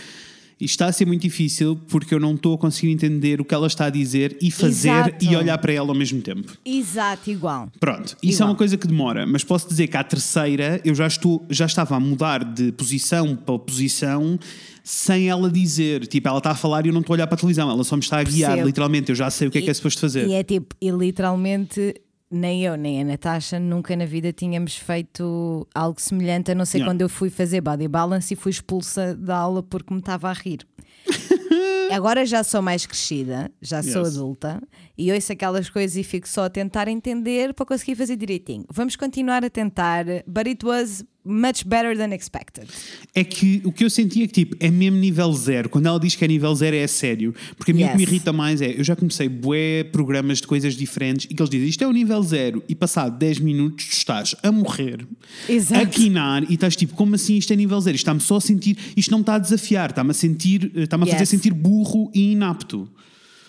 Está 0.59 0.87
a 0.87 0.93
ser 0.93 1.07
muito 1.07 1.23
difícil 1.23 1.79
porque 1.89 2.15
eu 2.15 2.21
não 2.21 2.35
estou 2.35 2.55
a 2.55 2.59
conseguir 2.59 2.91
entender 2.91 3.41
o 3.41 3.45
que 3.45 3.55
ela 3.55 3.67
está 3.67 3.87
a 3.87 3.91
dizer 3.91 4.39
e 4.41 4.51
fazer 4.51 4.89
Exato. 4.89 5.25
e 5.25 5.37
olhar 5.37 5.59
para 5.59 5.73
ela 5.73 5.89
ao 5.89 5.95
mesmo 5.95 6.23
tempo. 6.23 6.51
Exato, 6.65 7.31
igual. 7.31 7.69
Pronto, 7.79 8.17
isso 8.23 8.43
é 8.43 8.47
uma 8.47 8.55
coisa 8.55 8.77
que 8.79 8.87
demora, 8.87 9.27
mas 9.27 9.45
posso 9.45 9.69
dizer 9.69 9.87
que 9.87 9.97
à 9.97 10.03
terceira 10.03 10.81
eu 10.83 10.95
já, 10.95 11.07
estou, 11.07 11.45
já 11.51 11.67
estava 11.67 11.97
a 11.97 12.01
mudar 12.01 12.43
de 12.43 12.73
posição 12.73 13.37
para 13.37 13.59
posição 13.59 14.39
sem 14.83 15.29
ela 15.29 15.51
dizer. 15.51 16.07
Tipo, 16.07 16.29
ela 16.29 16.39
está 16.39 16.53
a 16.53 16.55
falar 16.55 16.87
e 16.87 16.89
eu 16.89 16.93
não 16.93 17.01
estou 17.01 17.13
a 17.13 17.17
olhar 17.17 17.27
para 17.27 17.35
a 17.35 17.39
televisão, 17.39 17.69
ela 17.69 17.85
só 17.85 17.97
me 17.97 18.03
está 18.03 18.19
a 18.19 18.23
guiar, 18.23 18.51
Percebo. 18.51 18.67
literalmente. 18.67 19.11
Eu 19.11 19.17
já 19.17 19.29
sei 19.29 19.49
o 19.49 19.51
que 19.51 19.59
é 19.59 19.63
que 19.63 19.69
é 19.69 19.75
suposto 19.75 20.01
fazer. 20.01 20.27
E 20.27 20.33
é 20.33 20.43
tipo, 20.43 20.75
e 20.81 20.91
literalmente 20.91 21.95
nem 22.31 22.65
eu 22.65 22.77
nem 22.77 23.01
a 23.01 23.05
Natasha 23.05 23.59
nunca 23.59 23.97
na 23.97 24.05
vida 24.05 24.33
tínhamos 24.33 24.77
feito 24.77 25.67
algo 25.75 26.01
semelhante, 26.01 26.51
a 26.51 26.55
não 26.55 26.65
ser 26.65 26.85
quando 26.85 27.01
eu 27.03 27.09
fui 27.09 27.31
fazer 27.31 27.61
body 27.61 27.89
balance 27.89 28.33
e 28.33 28.37
fui 28.37 28.51
expulsa 28.51 29.15
da 29.15 29.37
aula 29.37 29.63
porque 29.63 29.93
me 29.93 30.01
estava 30.01 30.29
a 30.29 30.33
rir. 30.33 30.67
Agora 31.93 32.27
já 32.27 32.43
sou 32.43 32.61
mais 32.61 32.85
crescida, 32.85 33.51
já 33.63 33.83
sou 33.83 34.03
Yes. 34.05 34.17
adulta 34.17 34.61
e 34.99 35.13
ouço 35.13 35.33
aquelas 35.33 35.69
coisas 35.71 35.97
e 35.97 36.03
fico 36.03 36.29
só 36.29 36.45
a 36.47 36.51
tentar 36.51 36.89
entender 36.89 37.55
para 37.55 37.65
conseguir 37.67 37.95
fazer 37.95 38.17
direitinho. 38.17 38.65
Vamos 38.73 38.97
continuar 38.97 39.45
a 39.45 39.51
tentar, 39.51 40.05
but 40.27 40.47
it 40.47 40.65
was 40.65 41.05
much 41.29 41.65
better 41.67 41.97
than 41.97 42.15
expected. 42.15 42.69
É 43.13 43.25
que 43.25 43.61
o 43.65 43.73
que 43.73 43.85
eu 43.85 43.91
senti 43.91 44.23
é 44.23 44.27
que 44.29 44.33
tipo, 44.33 44.57
é 44.61 44.71
mesmo 44.71 44.97
nível 44.97 45.33
zero. 45.33 45.69
Quando 45.69 45.87
ela 45.87 45.99
diz 45.99 46.15
que 46.15 46.25
é 46.25 46.29
nível 46.29 46.55
zero, 46.55 46.77
é 46.77 46.87
sério. 46.87 47.35
Porque 47.57 47.73
a 47.73 47.75
mim 47.75 47.83
o 47.85 47.89
que 47.89 47.97
me 47.97 48.03
Yes. 48.03 48.11
irrita 48.13 48.33
mais 48.33 48.61
é, 48.63 48.79
eu 48.79 48.85
já 48.85 48.95
comecei 48.95 49.29
bué 49.29 49.83
programas 49.85 50.39
de 50.41 50.47
coisas 50.47 50.75
diferentes 50.75 51.27
e 51.29 51.35
que 51.35 51.43
eles 51.43 51.51
dizem 51.51 51.69
isto 51.69 51.83
é 51.83 51.87
o 51.87 51.93
nível 51.93 52.23
zero 52.23 52.63
e 52.69 52.75
passado 52.77 53.19
10 53.19 53.41
minutos 53.41 53.87
tu 53.87 53.93
estás 53.93 54.37
a 54.43 54.53
morrer, 54.53 55.05
Exato. 55.49 55.83
a 55.83 55.87
quinar 55.87 56.49
e 56.49 56.55
estás 56.55 56.77
tipo, 56.77 56.95
como 56.95 57.15
assim 57.17 57.37
isto 57.37 57.53
é 57.53 57.57
nível 57.57 57.81
zero? 57.81 57.97
Isto 57.97 58.05
está-me 58.05 58.21
só 58.21 58.37
a 58.37 58.41
sentir, 58.41 58.77
isto 58.97 59.11
não 59.11 59.19
me 59.19 59.23
está 59.23 59.35
a 59.35 59.39
desafiar, 59.39 59.91
está-me 59.91 60.13
a 60.13 60.15
sentir, 60.15 60.71
eh, 60.77 60.83
está-me 60.85 61.03
a 61.05 61.07
fazer 61.07 61.21
Yes. 61.23 61.29
Sentir 61.37 61.55
burro 61.55 62.11
e 62.15 62.33
inapto. 62.33 62.89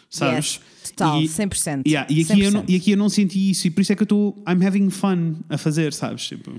Sabes? 0.10 0.62
Yes, 0.84 0.90
total, 0.92 1.22
E- 1.22 1.28
100%. 1.28 1.82
Yeah, 1.88 2.08
e, 2.14 2.22
aqui 2.22 2.42
eu 2.42 2.52
não, 2.52 2.62
100%. 2.62 2.66
e 2.70 2.76
aqui 2.76 2.92
eu 2.92 2.98
não 2.98 3.10
senti 3.10 3.50
isso 3.52 3.68
e 3.68 3.72
por 3.72 3.82
isso 3.82 3.92
é 3.92 3.96
que 3.96 4.04
eu 4.04 4.06
estou 4.06 4.44
I'm 4.48 4.66
having 4.66 4.90
fun 4.90 5.36
a 5.50 5.58
fazer, 5.58 5.92
sabes? 5.94 6.26
Tipo, 6.28 6.52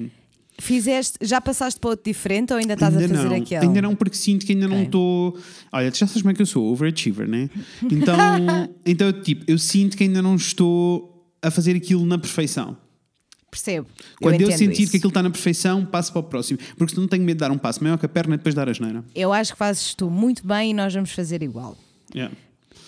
Fizeste, 0.60 1.18
já 1.22 1.40
passaste 1.40 1.78
para 1.78 1.90
outro 1.90 2.04
diferente 2.04 2.52
ou 2.52 2.58
ainda 2.58 2.74
estás 2.74 2.92
ainda 2.96 3.06
a 3.06 3.16
fazer 3.16 3.28
não, 3.28 3.36
aquele? 3.36 3.64
Ainda 3.64 3.80
não, 3.82 3.94
porque 3.94 4.16
sinto 4.16 4.44
que 4.44 4.52
ainda 4.52 4.66
não 4.66 4.74
Ok. 4.78 4.86
estou. 4.86 5.38
Olha, 5.72 5.90
tu 5.92 5.98
já 5.98 6.06
sabes 6.08 6.20
como 6.22 6.32
é 6.32 6.34
que 6.34 6.42
eu 6.42 6.46
sou, 6.46 6.64
overachiever, 6.72 7.28
né? 7.28 7.48
Então, 7.84 8.18
então, 8.84 9.12
tipo, 9.22 9.44
eu 9.46 9.56
sinto 9.56 9.96
que 9.96 10.02
ainda 10.02 10.20
não 10.20 10.34
estou 10.34 11.32
a 11.40 11.48
fazer 11.50 11.76
aquilo 11.76 12.04
na 12.04 12.18
perfeição. 12.18 12.76
Percebo. 13.50 13.86
Quando 14.20 14.34
eu, 14.34 14.48
entendo 14.48 14.58
sentir 14.58 14.82
isso. 14.82 14.90
que 14.90 14.98
aquilo 14.98 15.10
está 15.10 15.22
na 15.22 15.30
perfeição, 15.30 15.84
passo 15.84 16.12
para 16.12 16.20
o 16.20 16.22
próximo. 16.22 16.58
Porque 16.76 16.94
senão 16.94 17.08
tenho 17.08 17.24
medo 17.24 17.36
de 17.36 17.40
dar 17.40 17.50
um 17.50 17.58
passo 17.58 17.82
maior 17.82 17.98
que 17.98 18.06
a 18.06 18.08
perna 18.08 18.34
e 18.34 18.38
depois 18.38 18.54
dar 18.54 18.68
a 18.68 18.72
geneira. 18.72 19.02
Eu 19.14 19.32
acho 19.32 19.52
que 19.52 19.58
fazes 19.58 19.94
tu 19.94 20.10
muito 20.10 20.46
bem 20.46 20.70
e 20.70 20.74
nós 20.74 20.92
vamos 20.92 21.12
fazer 21.12 21.42
igual. 21.42 21.76
Yeah. 22.14 22.34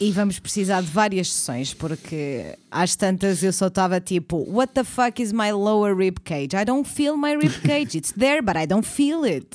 E 0.01 0.11
vamos 0.13 0.39
precisar 0.39 0.81
de 0.81 0.87
várias 0.87 1.31
sessões, 1.31 1.75
porque 1.75 2.57
às 2.71 2.97
tantas 2.97 3.43
eu 3.43 3.53
só 3.53 3.67
estava 3.67 4.01
tipo, 4.01 4.51
What 4.51 4.73
the 4.73 4.83
fuck 4.83 5.21
is 5.21 5.31
my 5.31 5.53
lower 5.53 5.95
rib 5.95 6.17
cage? 6.25 6.57
I 6.57 6.65
don't 6.65 6.89
feel 6.89 7.19
my 7.19 7.37
rib 7.37 7.53
cage. 7.61 7.99
It's 7.99 8.13
there, 8.13 8.41
but 8.41 8.57
I 8.57 8.67
don't 8.67 8.87
feel 8.87 9.25
it. 9.25 9.47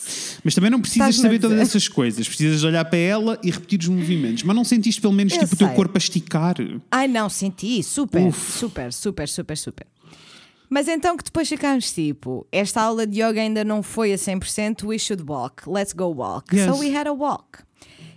Mas 0.43 0.53
também 0.53 0.69
não 0.69 0.79
precisas 0.79 1.15
saber 1.15 1.39
todas 1.39 1.57
essas 1.57 1.87
coisas. 1.87 2.27
Precisas 2.27 2.63
olhar 2.63 2.85
para 2.85 2.99
ela 2.99 3.39
e 3.43 3.49
repetir 3.49 3.79
os 3.79 3.87
movimentos. 3.87 4.43
Mas 4.43 4.55
não 4.55 4.63
sentiste 4.63 5.01
pelo 5.01 5.13
menos 5.13 5.33
Eu 5.33 5.39
tipo, 5.39 5.55
o 5.55 5.57
teu 5.57 5.69
corpo 5.69 5.97
a 5.97 5.97
esticar? 5.97 6.57
Ai 6.91 7.07
não, 7.07 7.27
senti, 7.27 7.81
super, 7.81 8.27
Uf. 8.27 8.59
super, 8.59 8.93
super, 8.93 9.27
super, 9.27 9.57
super. 9.57 9.87
Mas 10.69 10.87
então 10.87 11.15
que 11.17 11.23
depois 11.23 11.47
ficámos 11.47 11.91
tipo, 11.91 12.45
esta 12.51 12.81
aula 12.81 13.05
de 13.05 13.21
yoga 13.21 13.41
ainda 13.41 13.63
não 13.63 13.81
foi 13.83 14.11
a 14.13 14.15
100%, 14.17 14.83
we 14.85 14.97
should 14.99 15.23
walk, 15.27 15.69
let's 15.69 15.93
go 15.93 16.05
walk. 16.05 16.55
Yes. 16.55 16.65
So 16.65 16.79
we 16.79 16.95
had 16.95 17.07
a 17.07 17.13
walk. 17.13 17.59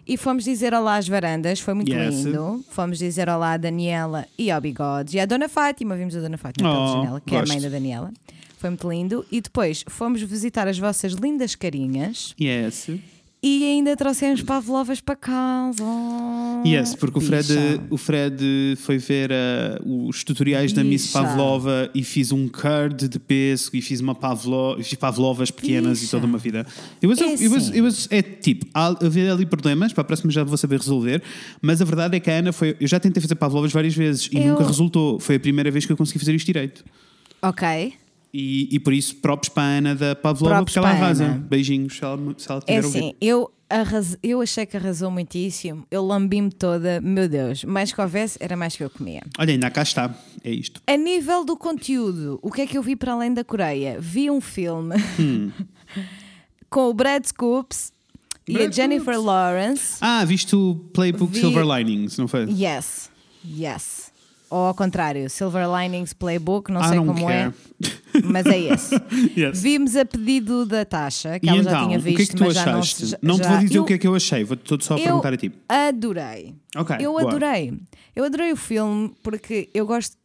E 0.07 0.17
fomos 0.17 0.45
dizer 0.45 0.73
olá 0.73 0.97
às 0.97 1.07
varandas, 1.07 1.61
foi 1.61 1.75
muito 1.75 1.93
Yes. 1.93 2.25
lindo. 2.25 2.64
Fomos 2.71 2.99
dizer 2.99 3.28
olá 3.28 3.52
à 3.52 3.57
Daniela 3.59 4.26
e 4.38 4.50
ao 4.50 4.59
Bigodes 4.61 5.12
e 5.12 5.21
à 5.21 5.26
Dona 5.26 5.49
Fátima, 5.50 5.95
vimos 5.97 6.17
a 6.17 6.21
Dona 6.21 6.38
Fátima 6.38 6.71
pela 6.71 6.83
Oh, 6.85 6.93
janela, 6.95 7.21
que 7.21 7.35
é 7.35 7.38
a 7.38 7.43
mãe 7.43 7.49
gosto. 7.57 7.62
da 7.62 7.69
Daniela. 7.69 8.11
Foi 8.57 8.71
muito 8.71 8.88
lindo. 8.88 9.25
E 9.31 9.40
depois 9.40 9.85
fomos 9.87 10.23
visitar 10.23 10.67
as 10.67 10.78
vossas 10.78 11.12
lindas 11.12 11.55
carinhas 11.55 12.35
Yes. 12.40 12.88
E 13.42 13.64
ainda 13.64 13.97
trouxemos 13.97 14.42
pavlovas 14.42 15.00
para 15.00 15.14
casa. 15.14 15.85
Yes, 16.66 16.95
porque 16.97 17.18
o 17.18 17.21
Fred, 17.21 17.47
Bicha. 17.47 17.80
o 17.90 17.97
Fred 17.97 18.75
foi 18.78 18.99
ver 18.99 19.30
uh, 19.30 20.09
os 20.09 20.25
tutoriais 20.25 20.73
da 20.73 20.83
Miss 20.83 21.07
Bicha. 21.07 21.23
Pavlova 21.23 21.88
e 21.95 22.02
fiz 22.02 22.33
um 22.33 22.49
curd 22.49 23.09
de 23.09 23.18
pêssego 23.18 23.76
e 23.76 23.83
fiz 23.83 24.00
uma 24.00 24.14
pavlo, 24.14 24.76
fiz 24.83 24.95
pavlovas 24.95 25.50
pequenas 25.52 25.99
e 25.99 26.00
Bicha. 26.02 26.11
toda 26.16 26.26
uma 26.26 26.38
vida. 26.38 26.66
Eu 27.00 27.11
was, 27.11 27.21
É 27.21 27.25
eu 27.47 27.50
was, 27.52 27.71
eu 27.75 27.85
was- 27.85 28.09
é 28.11 28.23
tipo, 28.23 28.66
haver 28.75 29.30
ali 29.30 29.47
problemas, 29.47 29.92
para 29.92 30.02
a 30.02 30.04
próxima 30.04 30.33
já 30.33 30.42
vou 30.42 30.57
saber 30.57 30.78
resolver, 30.80 31.23
mas 31.62 31.80
a 31.80 31.85
verdade 31.85 32.16
é 32.16 32.21
que 32.21 32.30
a 32.30 32.38
Ana 32.38 32.52
foi. 32.52 32.76
Eu 32.80 32.88
já 32.88 32.99
tentei 32.99 33.21
fazer 33.23 33.37
pavlovas 33.37 33.73
várias 33.73 33.95
vezes 33.95 34.28
e 34.33 34.38
Eu- 34.38 34.49
nunca 34.49 34.66
resultou. 34.66 35.21
Foi 35.21 35.37
a 35.37 35.40
primeira 35.40 35.71
vez 35.71 35.87
que 35.87 35.92
eu 35.92 35.97
consegui 35.97 36.18
fazer 36.18 36.35
isto 36.35 36.47
direito. 36.47 36.85
Ok. 37.40 37.95
E, 38.33 38.69
e 38.71 38.79
por 38.79 38.93
isso, 38.93 39.17
próprios 39.17 39.49
para 39.49 39.63
a 39.63 39.67
Ana 39.79 39.95
da 39.95 40.15
Pavlova, 40.15 40.63
porque 40.65 40.79
ela 40.79 40.91
arrasa. 40.91 41.25
Ana. 41.25 41.35
Beijinhos, 41.49 41.97
se 41.97 42.05
ela, 42.05 42.19
se 42.37 42.51
ela 42.51 42.63
É 42.67 42.75
tiver 42.77 42.87
ouvir. 42.87 42.99
assim, 42.99 43.15
eu, 43.23 43.51
arras... 43.71 44.19
eu 44.23 44.43
achei 44.43 44.67
que 44.67 44.77
arrasou 44.77 45.11
muitíssimo. 45.11 45.87
Eu 45.91 46.05
lambi-me 46.05 46.51
toda, 46.51 47.01
meu 47.01 47.27
Deus, 47.29 47.65
mais 47.65 47.91
que 47.93 48.01
houvesse, 48.01 48.37
era 48.41 48.55
mais 48.57 48.77
que 48.77 48.85
eu 48.85 48.91
comia. 48.91 49.23
Olha, 49.39 49.53
ainda 49.53 49.71
cá 49.71 49.83
está. 49.83 50.15
É 50.45 50.51
isto. 50.51 50.83
A 50.87 50.97
nível 50.97 51.43
do 51.45 51.57
conteúdo, 51.57 52.39
o 52.43 52.51
que 52.53 52.61
é 52.61 52.67
que 52.67 52.77
eu 52.77 52.83
vi 52.83 52.95
para 52.97 53.13
além 53.15 53.33
da 53.33 53.43
Coreia? 53.43 53.97
Vi 53.99 54.31
um 54.31 54.43
filme 54.43 54.95
com 56.71 56.89
o 56.91 56.95
Brad 56.95 57.25
Scoops 57.25 57.93
e 58.47 58.59
a 58.59 58.71
Jennifer. 58.71 59.19
Lawrence. 59.21 59.97
Ah, 60.01 60.25
viste 60.25 60.55
o 60.55 60.75
Playbook 60.93 61.33
Vi- 61.33 61.41
Silver 61.41 61.65
Linings, 61.67 62.17
não 62.19 62.29
foi? 62.29 62.45
Yes, 62.51 63.11
yes. 63.47 63.98
Ou 64.50 64.59
ao 64.67 64.75
contrário, 64.75 65.28
Silver 65.28 65.67
Linings 65.71 66.12
Playbook, 66.14 66.73
não 66.73 66.81
I 66.81 66.88
sei 66.88 66.97
don't 66.99 67.12
como 67.12 67.26
care. 67.26 67.52
é, 67.85 68.23
mas 68.25 68.47
é 68.47 68.59
esse. 68.59 68.95
Yes. 69.37 69.61
Vimos 69.61 69.95
a 69.95 70.05
pedido 70.05 70.64
da 70.64 70.85
Tasha, 70.85 71.38
que 71.38 71.47
E 71.47 71.49
ela 71.50 71.61
então, 71.61 71.71
já 71.73 71.85
tinha 71.87 71.99
o 71.99 72.00
visto, 72.00 72.17
que 72.17 72.23
é 72.23 72.26
que 72.26 72.35
tu 72.37 72.45
mas 72.45 72.55
já 72.55 72.64
não 72.67 72.78
achaste? 72.78 73.07
se- 73.09 73.19
Não, 73.23 73.37
já, 73.37 73.43
te 73.45 73.49
vou 73.50 73.59
dizer 73.59 73.76
eu- 73.78 73.83
o 73.83 73.87
que 73.87 73.93
é 73.93 73.99
que 73.99 74.07
eu 74.07 74.14
achei, 74.14 74.45
vou-te 74.45 74.85
só 74.85 74.97
Eu 74.97 75.02
perguntar 75.05 75.33
a 75.35 75.37
ti. 75.37 75.52
adorei. 75.69 76.55
Ok, 76.76 76.97
Eu 77.00 77.12
boa. 77.12 77.23
adorei. 77.28 77.75
Eu 78.17 78.25
adorei 78.25 78.52
o 78.52 78.57
filme 78.57 79.12
porque 79.23 79.69
eu 79.75 79.87
gosto. 79.87 80.17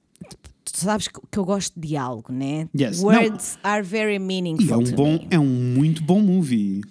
Tu 0.65 0.77
sabes 0.80 1.08
que 1.10 1.38
eu 1.38 1.44
gosto 1.46 1.77
de 1.77 1.98
algo, 1.98 2.32
né? 2.32 2.68
Yes. 2.80 3.01
Words 3.03 3.60
are 3.62 3.84
very 3.84 4.15
E 4.15 4.20
meaningful 4.20 4.74
é 4.74 4.77
um, 4.77 4.92
bom, 4.96 5.12
me. 5.13 5.27
é 5.30 5.39
um 5.39 5.46
muito 5.46 6.01
bom 6.01 6.22
movie. 6.22 6.82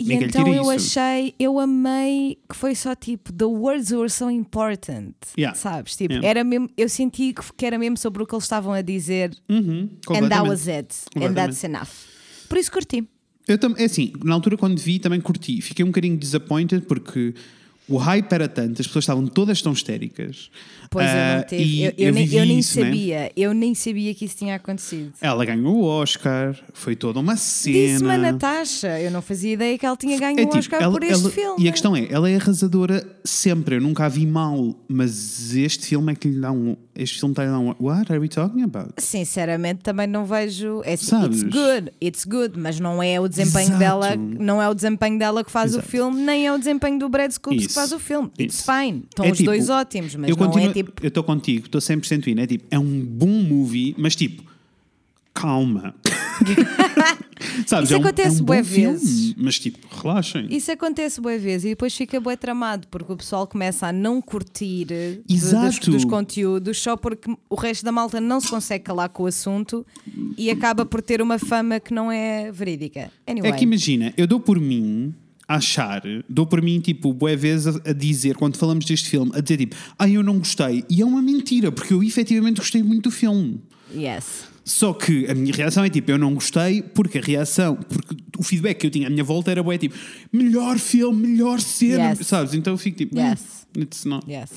E 0.00 0.04
Ninguém 0.04 0.28
então 0.28 0.46
eu 0.46 0.72
isso. 0.74 0.98
achei, 0.98 1.34
eu 1.38 1.58
amei 1.58 2.38
que 2.48 2.54
foi 2.56 2.74
só 2.74 2.94
tipo, 2.94 3.32
the 3.32 3.44
words 3.44 3.90
were 3.90 4.08
so 4.08 4.30
important. 4.30 5.14
Yeah. 5.36 5.58
Sabes? 5.58 5.96
Tipo, 5.96 6.12
Yeah. 6.14 6.28
era 6.28 6.44
mesmo, 6.44 6.68
eu 6.76 6.88
senti 6.88 7.34
que, 7.56 7.66
era 7.66 7.76
mesmo 7.78 7.96
sobre 7.96 8.22
o 8.22 8.26
que 8.26 8.34
eles 8.34 8.44
estavam 8.44 8.72
a 8.72 8.80
dizer. 8.80 9.36
Uhum, 9.48 9.88
And 10.10 10.28
that 10.28 10.48
was 10.48 10.68
it. 10.68 10.94
And 11.16 11.32
that's 11.34 11.64
enough. 11.64 11.88
Por 12.48 12.58
isso 12.58 12.70
curti. 12.70 13.08
Eu 13.46 13.58
também, 13.58 13.82
é 13.82 13.86
assim, 13.86 14.12
na 14.24 14.34
altura 14.34 14.56
quando 14.56 14.78
vi 14.78 14.98
também 14.98 15.20
curti. 15.20 15.60
Fiquei 15.60 15.84
um 15.84 15.88
bocadinho 15.88 16.16
disappointed 16.16 16.86
porque 16.86 17.34
o 17.88 17.96
hype 17.96 18.30
era 18.32 18.46
tanto, 18.46 18.80
as 18.80 18.86
pessoas 18.86 19.02
estavam 19.04 19.26
todas 19.26 19.60
tão 19.62 19.72
histéricas. 19.72 20.50
Pois 20.90 21.06
eu 21.06 21.12
Ah, 21.12 21.36
não 21.36 21.42
tive. 21.44 21.62
e 21.62 21.84
Eu, 21.84 21.92
eu 21.98 22.12
nem, 22.12 22.32
eu 22.34 22.46
nem 22.46 22.58
isso, 22.58 22.78
né? 22.80 22.86
sabia. 22.86 23.32
Eu 23.36 23.54
nem 23.54 23.74
sabia 23.74 24.14
que 24.14 24.24
isso 24.24 24.36
tinha 24.36 24.54
acontecido. 24.56 25.12
Ela 25.20 25.44
ganhou 25.44 25.76
o 25.76 25.84
Oscar, 25.84 26.56
foi 26.72 26.96
toda 26.96 27.18
uma 27.20 27.36
cena. 27.36 27.76
Disse-me 27.76 28.10
a 28.10 28.18
Natasha. 28.18 29.00
Eu 29.00 29.10
não 29.10 29.20
fazia 29.22 29.52
ideia 29.52 29.76
que 29.78 29.84
ela 29.86 29.96
tinha 29.96 30.18
ganho 30.18 30.38
É 30.38 30.42
o 30.42 30.46
tipo, 30.46 30.58
Oscar 30.58 30.82
ela- 30.82 30.92
por 30.92 31.02
este 31.02 31.14
ela- 31.22 31.30
filme. 31.30 31.64
E 31.64 31.68
a 31.68 31.72
questão 31.72 31.94
é, 31.96 32.06
ela 32.10 32.28
é 32.30 32.36
arrasadora 32.36 33.06
sempre, 33.24 33.76
eu 33.76 33.80
nunca 33.80 34.06
a 34.06 34.08
vi 34.08 34.26
mal, 34.26 34.74
mas 34.88 35.54
este 35.54 35.86
filme 35.86 36.12
é 36.12 36.14
que 36.14 36.28
lhe 36.28 36.40
dá 36.40 36.50
um. 36.52 36.76
Este 36.94 37.20
filme 37.20 37.32
está 37.32 37.42
a 37.42 37.46
lhe 37.46 37.50
dar 37.52 37.58
um. 37.60 37.74
What 37.78 38.10
are 38.10 38.18
we 38.20 38.28
talking 38.28 38.62
about? 38.62 38.94
Sinceramente, 38.98 39.80
também 39.82 40.06
não 40.06 40.24
vejo. 40.24 40.80
É, 40.84 40.94
assim, 40.94 41.06
Sabes? 41.06 41.42
it's 41.42 41.52
good, 41.54 41.92
it's 42.02 42.24
good, 42.24 42.58
mas 42.58 42.80
não 42.80 43.02
é 43.02 43.20
o 43.20 43.28
desempenho 43.28 43.66
Exato. 43.68 43.78
dela, 43.78 44.16
não 44.16 44.60
é 44.62 44.68
o 44.68 44.74
desempenho 44.74 45.18
dela 45.18 45.44
que 45.44 45.50
faz 45.50 45.72
Exato. 45.72 45.86
o 45.86 45.88
filme, 45.90 46.20
nem 46.22 46.46
é 46.46 46.52
o 46.52 46.58
desempenho 46.58 46.98
do 46.98 47.08
Brad 47.08 47.30
Scoops 47.30 47.66
que 47.68 47.72
faz 47.72 47.92
o 47.92 47.98
filme. 47.98 48.30
It's 48.38 48.60
Isso. 48.60 48.64
fine. 48.72 49.04
Estão 49.08 49.24
É 49.24 49.30
os 49.30 49.36
tipo, 49.38 49.50
dois 49.50 49.68
ótimos, 49.68 50.14
mas 50.14 50.30
eu 50.30 50.36
não 50.36 50.46
continuo- 50.46 50.70
é 50.70 50.72
tipo. 50.84 50.92
Eu 51.04 51.08
estou 51.08 51.22
contigo, 51.24 51.66
estou 51.66 51.80
100% 51.80 52.26
indo. 52.28 52.40
É 52.40 52.46
tipo, 52.46 52.64
é 52.70 52.78
um 52.78 53.00
bom 53.04 53.26
movie, 53.42 53.94
mas 53.98 54.14
tipo, 54.16 54.42
calma. 55.34 55.94
Sabes? 57.66 57.88
Isso 57.90 57.94
é 57.94 57.98
um, 57.98 58.00
acontece 58.00 58.38
é 58.38 58.42
um 58.42 58.44
bué 58.44 58.62
vezes. 58.62 59.34
mas 59.36 59.58
tipo, 59.58 59.78
relaxem. 60.02 60.46
Isso 60.50 60.70
acontece 60.72 61.20
boa 61.20 61.38
vezes 61.38 61.64
e 61.66 61.68
depois 61.70 61.94
fica 61.94 62.20
bué 62.20 62.36
tramado 62.36 62.86
porque 62.88 63.12
o 63.12 63.16
pessoal 63.16 63.46
começa 63.46 63.86
a 63.86 63.92
não 63.92 64.20
curtir 64.20 64.84
de- 64.86 65.20
dos, 65.26 65.44
Exato. 65.44 65.90
dos 65.90 66.04
conteúdos 66.04 66.78
só 66.78 66.96
porque 66.96 67.30
o 67.48 67.54
resto 67.54 67.84
da 67.84 67.92
malta 67.92 68.20
não 68.20 68.40
se 68.40 68.48
consegue 68.48 68.84
calar 68.84 69.08
com 69.08 69.24
o 69.24 69.26
assunto 69.26 69.86
e 70.36 70.50
acaba 70.50 70.84
por 70.84 71.00
ter 71.02 71.20
uma 71.22 71.38
fama 71.38 71.78
que 71.80 71.92
não 71.94 72.10
é 72.10 72.50
verídica. 72.50 73.10
Anyway, 73.26 73.50
É 73.50 73.54
que 73.54 73.64
imagina, 73.64 74.12
eu 74.16 74.26
dou 74.26 74.40
por 74.40 74.58
mim 74.60 75.14
achar, 75.48 76.02
dou 76.28 76.46
por 76.46 76.60
mim, 76.60 76.78
tipo, 76.78 77.12
boé 77.14 77.34
vezes 77.34 77.66
a, 77.66 77.90
a 77.90 77.92
dizer, 77.94 78.36
quando 78.36 78.56
falamos 78.58 78.84
deste 78.84 79.08
filme, 79.08 79.32
a 79.34 79.40
dizer 79.40 79.56
tipo, 79.56 79.74
ah, 79.98 80.06
eu 80.08 80.22
não 80.22 80.38
gostei. 80.38 80.84
E 80.90 81.00
é 81.00 81.04
uma 81.06 81.22
mentira, 81.22 81.72
porque 81.72 81.94
eu 81.94 82.02
efetivamente 82.02 82.58
gostei 82.58 82.82
muito 82.82 83.04
do 83.04 83.10
filme. 83.10 83.60
yes. 83.94 84.46
Só 84.62 84.92
que 84.92 85.26
a 85.26 85.34
minha 85.34 85.54
reação 85.54 85.82
é 85.82 85.88
tipo, 85.88 86.10
eu 86.10 86.18
não 86.18 86.34
gostei, 86.34 86.82
porque 86.82 87.16
a 87.16 87.22
reação, 87.22 87.74
porque 87.76 88.14
o 88.38 88.42
feedback 88.42 88.76
que 88.80 88.86
eu 88.86 88.90
tinha 88.90 89.06
à 89.06 89.10
minha 89.10 89.24
volta 89.24 89.50
era 89.50 89.62
bué 89.62 89.78
tipo, 89.78 89.94
melhor 90.30 90.78
filme, 90.78 91.26
melhor 91.26 91.58
cena, 91.58 92.10
Yes. 92.10 92.26
sabes? 92.26 92.52
Então 92.52 92.74
eu 92.74 92.76
fico 92.76 92.98
tipo, 92.98 93.18
Yes. 93.18 93.66
"Eh, 93.74 93.80
it's 93.80 94.04
not. 94.04 94.30
Yes. 94.30 94.50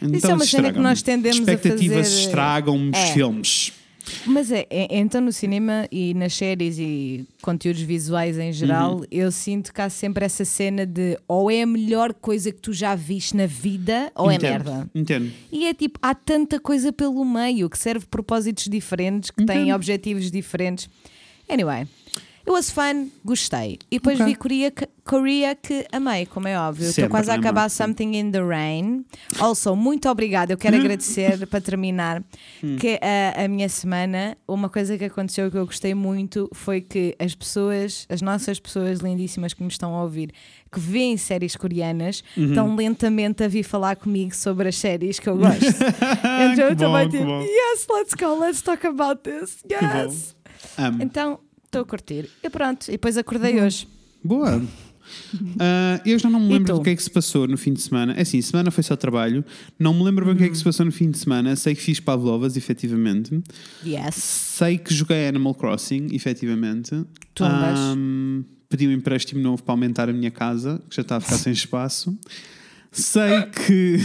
Então 0.00 0.16
Isso 0.16 0.26
é 0.28 0.34
uma 0.34 0.44
cena 0.46 0.72
que 0.72 0.78
nós 0.78 1.02
tendemos 1.02 1.40
a 1.48 1.52
Expectativas 1.54 2.08
fazer- 2.08 2.20
estragam 2.26 2.90
os 2.90 2.96
É. 2.96 3.12
filmes. 3.14 3.72
Mas 4.26 4.50
é, 4.52 4.66
é- 4.70 4.98
então 4.98 5.20
no 5.20 5.32
cinema 5.32 5.86
e 5.90 6.14
nas 6.14 6.34
séries 6.34 6.78
e 6.78 7.26
conteúdos 7.40 7.82
visuais 7.82 8.38
em 8.38 8.52
geral, 8.52 8.96
Uhum. 8.96 9.04
eu 9.10 9.30
sinto 9.32 9.72
que 9.72 9.80
há 9.80 9.88
sempre 9.90 10.24
essa 10.24 10.44
cena 10.44 10.84
de 10.86 11.18
ou 11.28 11.50
é 11.50 11.62
a 11.62 11.66
melhor 11.66 12.12
coisa 12.14 12.50
que 12.52 12.60
tu 12.60 12.72
já 12.72 12.94
viste 12.94 13.36
na 13.36 13.46
vida 13.46 14.10
ou 14.14 14.30
é 14.30 14.34
Entendo, 14.34 14.50
merda. 14.50 14.90
Entendo. 14.94 15.30
E 15.50 15.66
é 15.66 15.74
tipo, 15.74 15.98
há 16.02 16.14
tanta 16.14 16.58
coisa 16.60 16.92
pelo 16.92 17.24
meio 17.24 17.68
que 17.70 17.78
serve 17.78 18.06
propósitos 18.06 18.64
diferentes, 18.68 19.30
que 19.30 19.44
têm 19.44 19.72
objetivos 19.72 20.30
diferentes. 20.30 20.88
Anyway, 21.48 21.86
it 22.42 22.50
was 22.50 22.70
fun, 22.70 23.08
gostei. 23.24 23.78
E 23.90 23.96
depois 23.98 24.18
Ok. 24.20 24.26
vi 24.32 24.34
Coreia 24.36 24.70
que, 24.70 24.88
Coreia 25.04 25.54
que 25.54 25.84
amei, 25.92 26.26
como 26.26 26.46
é 26.48 26.58
óbvio. 26.58 26.88
Estou 26.88 27.08
quase 27.08 27.30
a 27.30 27.34
acabar 27.34 27.68
Something 27.68 28.14
in 28.16 28.30
the 28.30 28.40
Rain. 28.40 29.04
Also, 29.40 29.74
muito 29.74 30.08
obrigada. 30.08 30.52
Eu 30.52 30.56
quero 30.56 30.76
agradecer 30.76 31.44
para 31.48 31.60
terminar 31.60 32.22
Hum. 32.62 32.76
que 32.76 32.98
a, 33.02 33.44
a 33.44 33.48
minha 33.48 33.68
semana, 33.68 34.36
uma 34.46 34.68
coisa 34.68 34.96
que 34.96 35.04
aconteceu 35.04 35.50
que 35.50 35.56
eu 35.58 35.66
gostei 35.66 35.94
muito 35.94 36.48
foi 36.54 36.80
que 36.80 37.16
as 37.18 37.34
pessoas, 37.34 38.06
as 38.08 38.22
nossas 38.22 38.60
pessoas 38.60 39.00
lindíssimas 39.00 39.52
que 39.52 39.62
nos 39.64 39.74
estão 39.74 39.94
a 39.96 40.02
ouvir, 40.02 40.30
que 40.70 40.78
veem 40.78 41.16
séries 41.16 41.56
coreanas, 41.56 42.22
Uhum. 42.36 42.48
estão 42.48 42.76
lentamente 42.76 43.42
a 43.42 43.48
vir 43.48 43.62
falar 43.64 43.96
comigo 43.96 44.34
sobre 44.34 44.68
as 44.68 44.76
séries 44.76 45.18
que 45.18 45.28
eu 45.28 45.36
gosto. 45.36 45.64
então 46.52 46.68
eu 46.68 46.76
também 46.76 47.08
tipo, 47.08 47.24
yes, 47.42 47.86
let's 47.90 48.14
go, 48.14 48.38
let's 48.38 48.62
talk 48.62 48.86
about 48.86 49.20
this. 49.22 49.58
Yes. 49.70 50.36
Amo. 50.78 51.02
Então, 51.02 51.40
estou 51.72 51.82
a 51.82 51.84
curtir. 51.86 52.28
E 52.42 52.50
pronto, 52.50 52.86
e 52.88 52.92
depois 52.92 53.16
acordei 53.16 53.58
Uhum. 53.58 53.66
hoje. 53.66 53.88
Boa. 54.22 54.62
Ah, 55.58 56.00
eu 56.06 56.18
já 56.18 56.30
não 56.30 56.38
me 56.38 56.48
lembro 56.52 56.74
tu? 56.74 56.78
do 56.78 56.84
que 56.84 56.90
é 56.90 56.96
que 56.96 57.02
se 57.02 57.10
passou 57.10 57.48
no 57.48 57.56
fim 57.56 57.72
de 57.72 57.80
semana. 57.82 58.12
É 58.12 58.22
assim, 58.22 58.40
semana 58.40 58.70
foi 58.70 58.84
só 58.84 58.94
trabalho. 58.94 59.44
Não 59.78 59.92
me 59.92 60.02
lembro 60.04 60.24
bem 60.26 60.34
o 60.34 60.36
que 60.36 60.44
é 60.44 60.46
que 60.46 60.52
Uhum. 60.52 60.58
se 60.58 60.64
passou 60.64 60.86
no 60.86 60.92
fim 60.92 61.10
de 61.10 61.18
semana. 61.18 61.56
Sei 61.56 61.74
que 61.74 61.80
fiz 61.82 61.98
Pavlovas, 61.98 62.56
efetivamente. 62.56 63.42
Yes. 63.84 64.14
Sei 64.14 64.78
que 64.78 64.94
joguei 64.94 65.26
Animal 65.26 65.54
Crossing, 65.54 66.08
efetivamente. 66.12 66.90
Tumbas. 67.34 67.78
Ahm, 67.78 68.42
pedi 68.68 68.86
um 68.86 68.92
empréstimo 68.92 69.40
novo 69.42 69.62
para 69.62 69.72
aumentar 69.72 70.08
a 70.08 70.12
minha 70.12 70.30
casa, 70.30 70.80
que 70.88 70.94
já 70.96 71.02
está 71.02 71.16
a 71.16 71.20
ficar 71.20 71.36
sem 71.38 71.52
espaço. 71.52 72.16
Sei 72.92 73.42
que. 73.66 73.96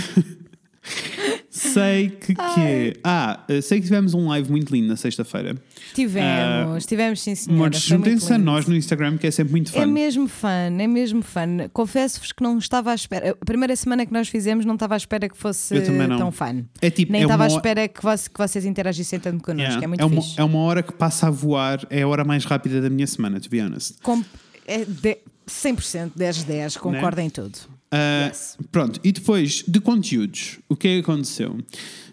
Sei 1.49 2.09
que 2.09 2.33
que 2.35 2.93
Ah, 3.03 3.43
sei 3.61 3.79
que 3.79 3.85
tivemos 3.85 4.13
um 4.13 4.27
live 4.27 4.49
muito 4.51 4.71
lindo 4.73 4.87
na 4.87 4.95
sexta-feira. 4.95 5.55
Tivemos, 5.93 6.85
tivemos 6.85 7.21
sim 7.21 7.33
senhora. 7.35 7.61
Muito 7.61 7.77
juntem-se 7.77 8.31
a 8.33 8.37
nós 8.37 8.65
no 8.67 8.75
Instagram, 8.75 9.17
que 9.17 9.25
é 9.27 9.31
sempre 9.31 9.51
muito 9.51 9.71
fã. 9.71 9.81
É 9.81 9.85
mesmo 9.85 10.27
fã, 10.27 10.49
é 10.79 10.87
mesmo 10.87 11.21
fã. 11.21 11.45
Confesso-vos 11.73 12.31
que 12.31 12.43
não 12.43 12.57
estava 12.57 12.91
à 12.91 12.95
espera. 12.95 13.31
A 13.31 13.45
primeira 13.45 13.75
semana 13.75 14.05
que 14.05 14.13
nós 14.13 14.27
fizemos 14.27 14.65
não 14.65 14.75
estava 14.75 14.93
à 14.93 14.97
espera 14.97 15.27
que 15.27 15.37
fosse 15.37 15.73
tão 16.17 16.31
fã. 16.31 16.63
É 16.81 16.89
tipo, 16.89 17.11
Nem 17.11 17.21
é 17.21 17.25
estava 17.25 17.43
à 17.45 17.47
uma- 17.47 17.55
espera 17.55 17.87
que, 17.87 17.99
que 18.01 18.37
vocês 18.37 18.65
interagissem 18.65 19.19
tanto 19.19 19.43
connosco. 19.43 19.63
Yeah. 19.67 19.83
É 19.83 19.87
muito 19.87 20.01
é, 20.01 20.05
uma, 20.05 20.21
fixe. 20.21 20.39
é 20.39 20.43
uma 20.43 20.59
hora 20.59 20.83
que 20.83 20.93
passa 20.93 21.27
a 21.27 21.31
voar, 21.31 21.85
é 21.89 22.01
a 22.03 22.07
hora 22.07 22.23
mais 22.23 22.45
rápida 22.45 22.81
da 22.81 22.89
minha 22.89 23.07
semana, 23.07 23.39
to 23.39 23.49
be 23.49 23.59
honest. 23.61 23.95
Com- 24.03 24.23
é 24.67 24.85
de- 24.85 25.17
100%, 25.47 26.11
10 26.15 26.43
10, 26.43 26.77
concordo 26.77 27.21
em 27.21 27.29
tudo. 27.29 27.57
Ah, 27.91 28.27
Yes. 28.27 28.57
Pronto, 28.71 28.99
e 29.03 29.11
depois 29.11 29.63
de 29.67 29.79
conteúdos, 29.79 30.59
o 30.67 30.75
que 30.75 30.87
é 30.87 30.93
que 30.95 30.99
aconteceu? 30.99 31.57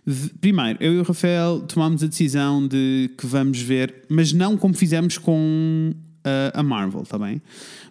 V- 0.07 0.31
Primeiro, 0.41 0.79
eu 0.83 0.93
e 0.95 0.99
o 0.99 1.03
Rafael 1.03 1.61
tomámos 1.61 2.03
a 2.05 2.07
decisão 2.07 2.67
de 2.67 3.11
que 3.19 3.27
vamos 3.27 3.59
ver, 3.61 4.03
mas 4.09 4.33
não 4.33 4.57
como 4.57 4.75
fizemos 4.75 5.19
com 5.19 5.93
ah, 6.25 6.53
a 6.61 6.63
Marvel, 6.63 7.03
está 7.03 7.19
bem? 7.19 7.43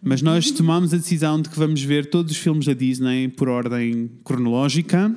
Mas 0.02 0.22
nós 0.22 0.50
tomámos 0.52 0.94
a 0.94 0.98
decisão 0.98 1.42
de 1.42 1.50
que 1.50 1.58
vamos 1.60 1.82
ver 1.82 2.06
todos 2.10 2.32
os 2.32 2.38
filmes 2.38 2.66
da 2.66 2.74
Disney 2.74 3.28
por 3.28 3.50
ordem 3.50 4.10
cronológica. 4.24 5.14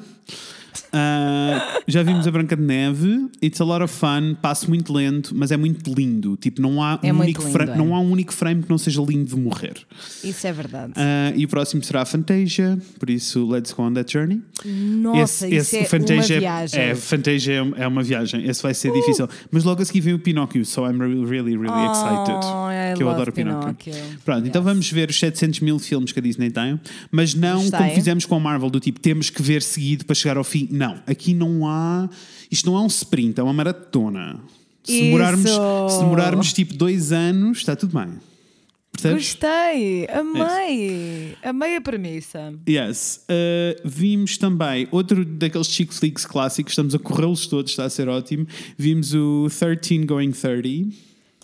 Ah, 0.92 1.75
já 1.86 2.02
vimos 2.02 2.26
a 2.26 2.30
Branca 2.30 2.56
de 2.56 2.62
Neve, 2.62 3.28
it's 3.42 3.60
a 3.60 3.64
lot 3.64 3.82
of 3.82 3.92
fun, 3.94 4.34
passo 4.40 4.68
muito 4.68 4.92
lento, 4.92 5.32
mas 5.36 5.50
é 5.50 5.56
muito 5.56 5.92
lindo. 5.94 6.36
Tipo, 6.36 6.60
não 6.60 6.82
há, 6.82 6.98
É 7.02 7.12
um, 7.12 7.20
único 7.20 7.40
lindo, 7.42 7.52
frame, 7.52 7.72
é. 7.72 7.76
não 7.76 7.94
há 7.94 8.00
um 8.00 8.10
único 8.10 8.32
frame 8.32 8.62
que 8.62 8.70
não 8.70 8.78
seja 8.78 9.00
lindo 9.02 9.34
de 9.34 9.36
morrer. 9.40 9.74
Isso 10.24 10.46
é 10.46 10.52
verdade. 10.52 10.92
Ah, 10.96 11.32
e 11.36 11.44
o 11.44 11.48
próximo 11.48 11.82
será 11.84 12.02
a 12.02 12.04
Fantasia, 12.04 12.78
por 12.98 13.08
isso, 13.10 13.46
let's 13.48 13.72
go 13.72 13.82
on 13.82 13.92
that 13.94 14.12
journey. 14.12 14.40
Nossa, 14.64 15.48
isso 15.48 15.76
é 15.76 15.84
Fantasia 15.84 16.36
uma 16.36 16.40
viagem. 16.40 16.80
É, 16.80 16.94
Fantasia 16.94 17.54
é- 17.76 17.82
é 17.82 17.86
uma 17.86 18.02
viagem, 18.02 18.46
esse 18.46 18.62
vai 18.62 18.74
ser 18.74 18.92
difícil. 18.92 19.28
Mas 19.50 19.64
logo 19.64 19.82
a 19.82 19.84
seguir 19.84 20.00
vem 20.00 20.14
o 20.14 20.18
Pinóquio, 20.18 20.64
so 20.64 20.82
I'm 20.86 20.98
really, 20.98 21.24
really, 21.24 21.56
really 21.56 21.86
excited. 21.90 22.40
Oh, 22.44 22.68
I 22.70 22.94
que 22.96 23.02
eu 23.02 23.08
adoro 23.10 23.32
Pinóquio. 23.32 23.74
Pinóquio. 23.92 24.18
Pronto, 24.24 24.46
então 24.46 24.60
Yes. 24.62 24.64
vamos 24.70 24.90
ver 24.90 25.10
os 25.10 25.18
700 25.18 25.60
mil 25.60 25.78
filmes 25.78 26.12
que 26.12 26.18
a 26.18 26.22
Disney 26.22 26.50
tem, 26.50 26.80
mas 27.10 27.34
não 27.34 27.60
Gostei. 27.60 27.78
como 27.78 27.90
fizemos 27.92 28.24
com 28.26 28.34
a 28.36 28.40
Marvel, 28.40 28.70
do 28.70 28.80
tipo, 28.80 28.98
temos 29.00 29.30
que 29.30 29.42
ver 29.42 29.62
seguido 29.62 30.04
para 30.04 30.14
chegar 30.14 30.36
ao 30.36 30.44
fim. 30.44 30.68
Não, 30.70 30.96
aqui 31.06 31.32
não 31.34 31.66
há. 31.66 31.75
Isto 32.50 32.70
não 32.70 32.78
é 32.78 32.80
um 32.82 32.86
sprint, 32.86 33.38
é 33.38 33.42
uma 33.42 33.52
maratona. 33.52 34.40
Se 34.84 34.92
Isso. 34.92 35.02
demorarmos, 35.04 35.50
se 35.50 35.98
demorarmos 35.98 36.52
tipo 36.52 36.74
dois 36.74 37.12
anos, 37.12 37.58
está 37.58 37.74
tudo 37.74 37.98
bem. 37.98 38.14
Percebes? 38.92 39.26
Gostei, 39.26 40.06
amei, 40.08 41.36
amei 41.42 41.76
a 41.76 41.80
premissa. 41.80 42.54
Yes. 42.68 43.24
Uh, 43.28 43.80
vimos 43.84 44.38
também 44.38 44.88
outro 44.90 45.24
daqueles 45.24 45.68
chick 45.68 45.92
flicks 45.92 46.24
clássicos, 46.24 46.72
estamos 46.72 46.94
a 46.94 46.98
corrê-los 46.98 47.46
todos, 47.46 47.72
está 47.72 47.84
a 47.84 47.90
ser 47.90 48.08
ótimo. 48.08 48.46
Vimos 48.78 49.12
o 49.14 49.48
13 49.50 50.06
Going 50.06 50.32
30. 50.32 50.96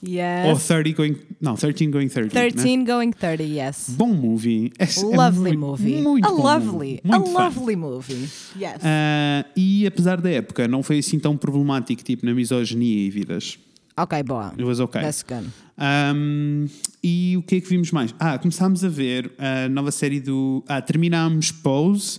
Ou 0.05 0.09
Yes. 0.11 0.67
30 0.67 0.93
Going. 0.97 1.17
Não, 1.41 1.55
13 1.55 1.87
Going 1.87 2.09
30. 2.09 2.35
né? 2.35 2.51
13 2.51 2.85
going 2.85 3.11
30, 3.13 3.43
yes. 3.45 3.91
Bom 3.91 4.13
movie. 4.13 4.73
É, 4.79 4.85
é 4.85 5.17
Lovely 5.17 5.57
muito, 5.57 5.59
movie. 5.61 6.03
Muito 6.03 6.27
a 6.27 6.31
lovely, 6.31 6.67
movie. 6.73 7.01
a 7.05 7.09
Muito 7.19 7.31
fun. 7.31 7.39
lovely 7.39 7.77
movie. 7.77 8.29
Yes. 8.57 8.77
Uh, 8.79 9.49
e 9.57 9.87
apesar 9.87 10.21
da 10.21 10.29
época, 10.31 10.67
não 10.67 10.83
foi 10.83 10.99
assim 10.99 11.21
tão 11.21 11.37
problemático, 11.37 12.03
tipo 12.03 12.27
na 12.27 12.35
misoginia 12.35 13.07
e 13.07 13.11
vidas. 13.11 13.59
ok, 13.97 14.23
boa. 14.25 14.49
It 14.53 14.65
was 14.65 14.81
okay. 14.81 15.03
That's 15.03 15.23
good. 15.23 15.49
Um, 15.79 16.67
e 17.03 17.37
o 17.37 17.43
que 17.43 17.57
é 17.57 17.61
que 17.61 17.69
vimos 17.69 17.91
mais? 17.93 18.13
Ah, 18.19 18.39
começámos 18.39 18.85
a 18.85 18.89
ver 18.89 19.31
a 19.39 19.69
nova 19.69 19.91
série 19.93 20.21
do. 20.21 20.65
Ah, 20.67 20.81
terminámos 20.83 21.53
Pose. 21.53 22.19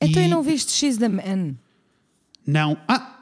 Então 0.00 0.22
e 0.22 0.28
não 0.28 0.42
viste 0.42 0.70
X 0.72 0.98
the 0.98 1.08
Man? 1.08 1.54
Não. 2.46 2.76
Ah! 2.86 3.13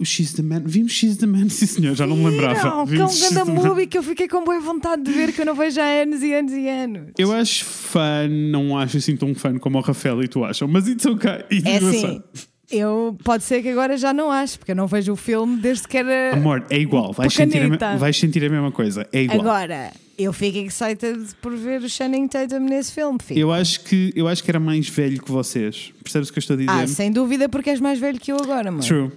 O 0.00 0.04
X 0.04 0.32
the 0.32 0.42
Man. 0.42 0.62
Vimos 0.64 0.92
X 0.92 1.16
the 1.18 1.26
Man, 1.26 1.48
sim 1.50 1.66
senhor, 1.66 1.94
já 1.94 2.06
não 2.06 2.16
me 2.16 2.30
lembrava. 2.30 2.68
Não, 2.68 2.86
que 2.86 2.96
é 2.96 3.04
um 3.04 3.08
grande 3.08 3.50
movie 3.50 3.86
que 3.86 3.98
eu 3.98 4.02
fiquei 4.02 4.26
com 4.26 4.42
boa 4.42 4.58
vontade 4.60 5.02
de 5.02 5.12
ver 5.12 5.32
que 5.32 5.42
eu 5.42 5.46
não 5.46 5.54
vejo 5.54 5.80
há 5.80 5.84
anos 5.84 6.22
e 6.22 6.32
anos 6.32 6.52
e 6.52 6.68
anos. 6.68 7.12
Eu 7.18 7.32
acho 7.32 7.64
fã, 7.64 8.26
não 8.28 8.78
acho 8.78 8.96
assim 8.96 9.16
tão 9.16 9.34
fã 9.34 9.58
como 9.58 9.78
o 9.78 9.80
Rafael 9.80 10.22
e 10.22 10.28
tu 10.28 10.44
acham, 10.44 10.66
mas 10.66 10.88
it's 10.88 11.04
ok. 11.04 11.30
It's 11.50 11.66
É 11.66 11.76
assim, 11.76 12.22
eu 12.70 13.16
pode 13.24 13.42
ser 13.42 13.62
que 13.62 13.68
agora 13.68 13.96
já 13.96 14.12
não 14.12 14.30
acho, 14.30 14.58
porque 14.58 14.72
eu 14.72 14.76
não 14.76 14.86
vejo 14.86 15.12
o 15.12 15.16
filme 15.16 15.56
desde 15.58 15.86
que 15.88 15.98
era. 15.98 16.34
Amor, 16.34 16.64
é 16.70 16.78
igual, 16.78 17.12
vais 17.12 17.32
sentir, 17.32 17.60
a, 17.82 17.96
vais 17.96 18.16
sentir 18.16 18.44
a 18.44 18.48
mesma 18.48 18.70
coisa. 18.70 19.06
É 19.12 19.22
igual. 19.22 19.40
Agora, 19.40 19.92
eu 20.22 20.32
fico 20.32 20.58
excited 20.58 21.18
por 21.40 21.54
ver 21.56 21.82
o 21.82 21.88
Channing 21.88 22.28
Tatum 22.28 22.60
nesse 22.60 22.92
filme, 22.92 23.18
filho. 23.22 23.40
Eu 23.40 23.52
acho, 23.52 23.80
que, 23.80 24.12
eu 24.14 24.28
acho 24.28 24.42
que 24.44 24.50
era 24.50 24.60
mais 24.60 24.88
velho 24.88 25.22
que 25.22 25.30
vocês. 25.30 25.92
Percebes 26.02 26.28
o 26.28 26.32
que 26.32 26.38
eu 26.38 26.40
estou 26.40 26.54
a 26.54 26.58
dizer? 26.58 26.70
Ah, 26.70 26.86
sem 26.86 27.10
dúvida, 27.12 27.48
porque 27.48 27.70
és 27.70 27.80
mais 27.80 27.98
velho 27.98 28.18
que 28.18 28.32
eu 28.32 28.36
agora, 28.36 28.70
mano. 28.70 28.82
True. 28.82 29.10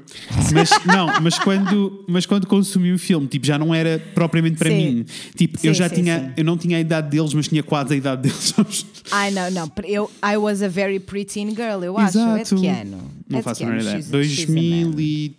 Mas 0.54 0.70
não, 0.86 1.22
mas 1.22 1.40
quando, 1.40 2.06
mas 2.08 2.26
quando 2.26 2.46
consumi 2.48 2.92
o 2.94 3.00
filme, 3.00 3.28
tipo, 3.28 3.46
já 3.46 3.58
não 3.58 3.74
era 3.74 4.00
propriamente 4.14 4.58
para 4.58 4.70
Sim. 4.70 4.76
mim. 4.76 5.06
Tipo, 5.36 5.58
eu 5.64 5.74
Sim, 5.74 5.80
já 5.80 5.90
sim, 5.90 5.96
tinha, 5.96 6.34
eu 6.38 6.44
não 6.44 6.58
tinha 6.58 6.78
a 6.78 6.80
idade 6.82 7.10
deles, 7.10 7.34
mas 7.34 7.48
tinha 7.48 7.64
quase 7.64 7.94
a 7.94 7.98
idade 7.98 8.24
deles. 8.24 8.54
Ai, 9.12 9.32
não, 9.32 9.50
não. 9.52 9.72
Eu, 9.84 10.10
I 10.24 10.38
was 10.38 10.62
a 10.62 10.68
very 10.68 11.00
preteen 11.00 11.50
girl, 11.50 11.84
eu 11.84 11.98
acho. 11.98 12.18
É 12.20 12.34
de 12.36 12.42
Exato. 12.42 12.62
que 12.62 12.68
ano? 12.68 13.12
Não 13.30 13.40
é 13.40 13.42
faço 13.42 13.64
a 13.64 13.66
menor 13.68 13.82
ideia. 13.82 14.02
She's- 14.02 14.28
she's 14.28 14.46
the 14.46 14.54
2000 14.54 14.90
Man. 14.90 14.96
e. 15.02 15.36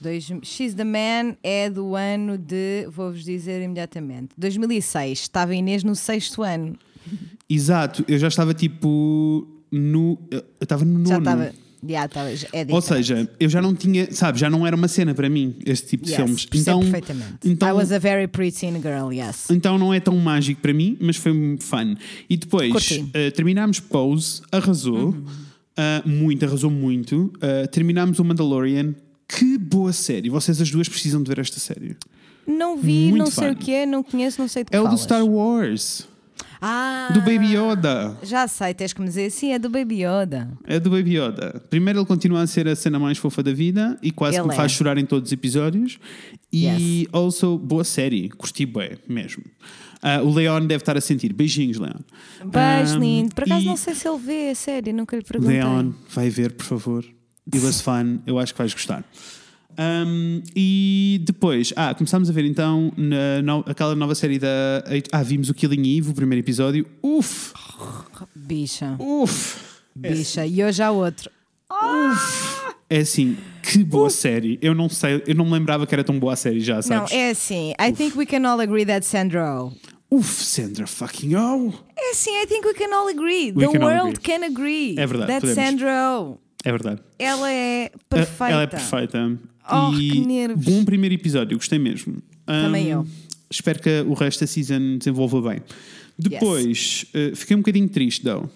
Dois, 0.00 0.30
She's 0.42 0.74
the 0.74 0.84
Man 0.84 1.36
é 1.42 1.70
do 1.70 1.94
ano 1.94 2.36
de, 2.36 2.86
vou-vos 2.90 3.24
dizer 3.24 3.62
imediatamente, 3.62 4.30
2006. 4.36 5.20
Estava 5.20 5.54
Inês 5.54 5.82
no 5.82 5.94
sexto 5.94 6.42
ano. 6.42 6.76
Exato, 7.48 8.04
eu 8.08 8.18
já 8.18 8.28
estava 8.28 8.52
tipo 8.52 9.46
no. 9.70 10.18
Eu 10.30 10.44
estava 10.60 10.84
no 10.84 10.92
nono. 10.92 11.08
Já 11.08 11.18
estava. 11.18 11.52
Já 11.88 12.04
estava. 12.04 12.30
É. 12.52 12.66
Ou 12.68 12.80
seja, 12.80 13.30
eu 13.38 13.48
já 13.48 13.62
não 13.62 13.74
tinha, 13.74 14.10
sabe, 14.10 14.38
já 14.38 14.50
não 14.50 14.66
era 14.66 14.74
uma 14.74 14.88
cena 14.88 15.14
para 15.14 15.28
mim 15.28 15.54
este 15.64 15.88
tipo 15.88 16.04
de 16.04 16.10
yes, 16.10 16.16
filmes. 16.16 16.48
Então, 16.52 16.80
perfeitamente. 16.80 17.38
então, 17.44 17.68
I 17.68 17.72
was 17.72 17.92
a 17.92 17.98
very 17.98 18.26
preteen 18.26 18.80
girl, 18.82 19.12
yes. 19.12 19.48
então 19.50 19.78
não 19.78 19.94
é 19.94 20.00
tão 20.00 20.16
mágico 20.16 20.60
para 20.60 20.72
mim, 20.72 20.96
mas 21.00 21.16
foi 21.16 21.32
fun. 21.60 21.94
E 22.28 22.36
depois 22.36 22.72
eh, 23.14 23.30
terminámos 23.30 23.78
Pose, 23.78 24.42
arrasou, 24.50 25.14
ah, 25.76 26.02
muito, 26.04 26.44
arrasou 26.44 26.70
muito. 26.70 27.32
Ah, 27.40 27.66
terminámos 27.68 28.18
o 28.18 28.24
Mandalorian. 28.24 28.94
Que 29.28 29.58
boa 29.58 29.92
série! 29.92 30.28
Vocês 30.30 30.60
as 30.60 30.70
duas 30.70 30.88
precisam 30.88 31.22
de 31.22 31.28
ver 31.28 31.38
esta 31.40 31.58
série. 31.58 31.96
Não 32.46 32.76
vi, 32.76 33.08
Muito 33.10 33.18
não 33.18 33.26
sei 33.30 33.48
fun. 33.48 33.52
o 33.52 33.56
que 33.56 33.72
é, 33.72 33.84
não 33.86 34.02
conheço, 34.02 34.40
não 34.40 34.46
sei 34.48 34.62
de 34.62 34.70
que 34.70 34.76
É 34.76 34.80
o 34.80 34.84
do 34.84 34.88
falas. 34.90 35.00
Star 35.02 35.24
Wars, 35.26 36.08
Ah, 36.60 37.10
do 37.12 37.20
Baby 37.20 37.54
Yoda. 37.56 38.16
Já 38.22 38.46
sei, 38.46 38.72
tens 38.72 38.92
que 38.92 39.00
me 39.00 39.08
dizer, 39.08 39.30
sim, 39.30 39.52
é 39.52 39.58
do 39.58 39.68
Baby 39.68 40.04
Yoda. 40.04 40.48
É 40.64 40.78
do 40.78 40.88
Baby 40.90 41.16
Yoda. 41.18 41.60
Primeiro, 41.68 41.98
ele 41.98 42.06
continua 42.06 42.42
a 42.42 42.46
ser 42.46 42.68
a 42.68 42.76
cena 42.76 42.98
mais 43.00 43.18
fofa 43.18 43.42
da 43.42 43.52
vida 43.52 43.98
e 44.00 44.10
quase 44.12 44.36
que 44.36 44.40
Ele 44.42 44.48
me 44.48 44.54
faz 44.54 44.70
é. 44.72 44.74
chorar 44.76 44.96
em 44.96 45.04
todos 45.04 45.28
os 45.28 45.32
episódios. 45.32 45.98
E 46.52 46.66
Yes. 47.02 47.08
also, 47.12 47.58
boa 47.58 47.82
série. 47.84 48.28
Curti 48.30 48.64
bué, 48.64 48.96
mesmo. 49.08 49.42
Ah, 50.00 50.22
o 50.22 50.32
Leon 50.32 50.60
deve 50.66 50.82
estar 50.82 50.96
a 50.96 51.00
sentir. 51.00 51.32
Beijinhos, 51.32 51.78
Leon. 51.78 51.98
Beijo, 52.44 52.96
Um, 52.96 53.00
lindo. 53.00 53.34
Por 53.34 53.42
acaso 53.44 53.62
e- 53.62 53.66
não 53.66 53.76
sei 53.76 53.94
se 53.94 54.08
ele 54.08 54.18
vê 54.18 54.50
a 54.50 54.54
série, 54.54 54.92
nunca 54.92 55.16
lhe 55.16 55.22
perguntei. 55.24 55.58
Leon, 55.58 55.90
vai 56.10 56.30
ver, 56.30 56.52
por 56.52 56.64
favor. 56.64 57.04
It 57.52 57.64
was 57.64 57.80
fun. 57.80 58.18
Eu 58.26 58.38
acho 58.38 58.52
que 58.52 58.58
vais 58.58 58.72
gostar. 58.74 59.04
Um, 59.78 60.42
e 60.56 61.20
depois, 61.24 61.72
ah, 61.76 61.94
começámos 61.94 62.30
a 62.30 62.32
ver 62.32 62.44
então 62.46 62.90
na, 62.96 63.42
no- 63.42 63.64
aquela 63.66 63.94
nova 63.94 64.14
série 64.14 64.38
da. 64.38 64.48
Ah, 65.12 65.22
vimos 65.22 65.50
o 65.50 65.54
Killing 65.54 65.98
Eve, 65.98 66.10
o 66.10 66.14
primeiro 66.14 66.42
episódio. 66.44 66.86
Uf! 67.02 67.52
Bicha, 68.34 68.96
Uf! 68.98 69.58
bicha. 69.94 70.46
E 70.46 70.64
hoje 70.64 70.82
há 70.82 70.90
outro. 70.90 71.30
É 72.88 72.98
assim, 73.00 73.36
que 73.62 73.82
boa 73.84 74.08
série. 74.08 74.58
Eu 74.62 74.74
não 74.74 74.88
sei, 74.88 75.22
eu 75.26 75.34
não 75.34 75.44
me 75.44 75.52
lembrava 75.52 75.86
que 75.86 75.94
era 75.94 76.04
tão 76.04 76.18
boa 76.18 76.32
a 76.32 76.36
série 76.36 76.60
já, 76.60 76.76
Não, 76.76 76.82
sabes? 76.82 77.12
é 77.12 77.30
assim. 77.30 77.72
I 77.80 77.92
think 77.92 78.16
we 78.16 78.24
can 78.24 78.48
all 78.48 78.60
agree 78.60 78.86
that 78.86 79.04
Sandra 79.04 79.62
Oh. 79.64 79.72
Uf, 80.08 80.42
Sandra 80.44 80.86
fucking 80.86 81.34
oh! 81.34 81.72
É 81.98 82.12
assim, 82.12 82.30
I 82.40 82.46
think 82.46 82.64
we 82.66 82.74
can 82.74 82.94
all 82.96 83.08
agree. 83.08 83.52
We 83.54 83.66
The 83.66 83.72
can 83.72 83.84
world 83.84 84.08
agree. 84.16 84.20
can 84.22 84.44
agree. 84.46 84.94
É 84.96 85.04
verdade, 85.06 85.32
That 85.32 85.40
podemos. 85.46 85.54
Sandra 85.70 85.92
Oh. 86.20 86.38
É 86.66 86.72
verdade. 86.72 87.00
Ela 87.18 87.50
é 87.52 87.90
perfeita. 88.08 88.52
Ela 88.52 88.62
é 88.62 88.66
perfeita. 88.66 89.38
Oh, 89.70 89.92
e 89.98 90.10
que 90.10 90.20
nervos. 90.26 90.64
bom 90.64 90.84
primeiro 90.84 91.14
episódio, 91.14 91.56
gostei 91.56 91.78
mesmo. 91.78 92.16
Também 92.44 92.86
Hum, 92.86 92.90
eu. 93.00 93.06
Espero 93.50 93.78
que 93.80 94.00
o 94.06 94.14
resto 94.14 94.40
da 94.40 94.46
season 94.46 94.98
desenvolva 94.98 95.40
bem. 95.50 95.62
Depois, 96.18 97.06
eh, 97.14 97.32
fiquei 97.34 97.54
um 97.56 97.60
bocadinho 97.60 97.88
triste, 97.88 98.22
though. 98.24 98.48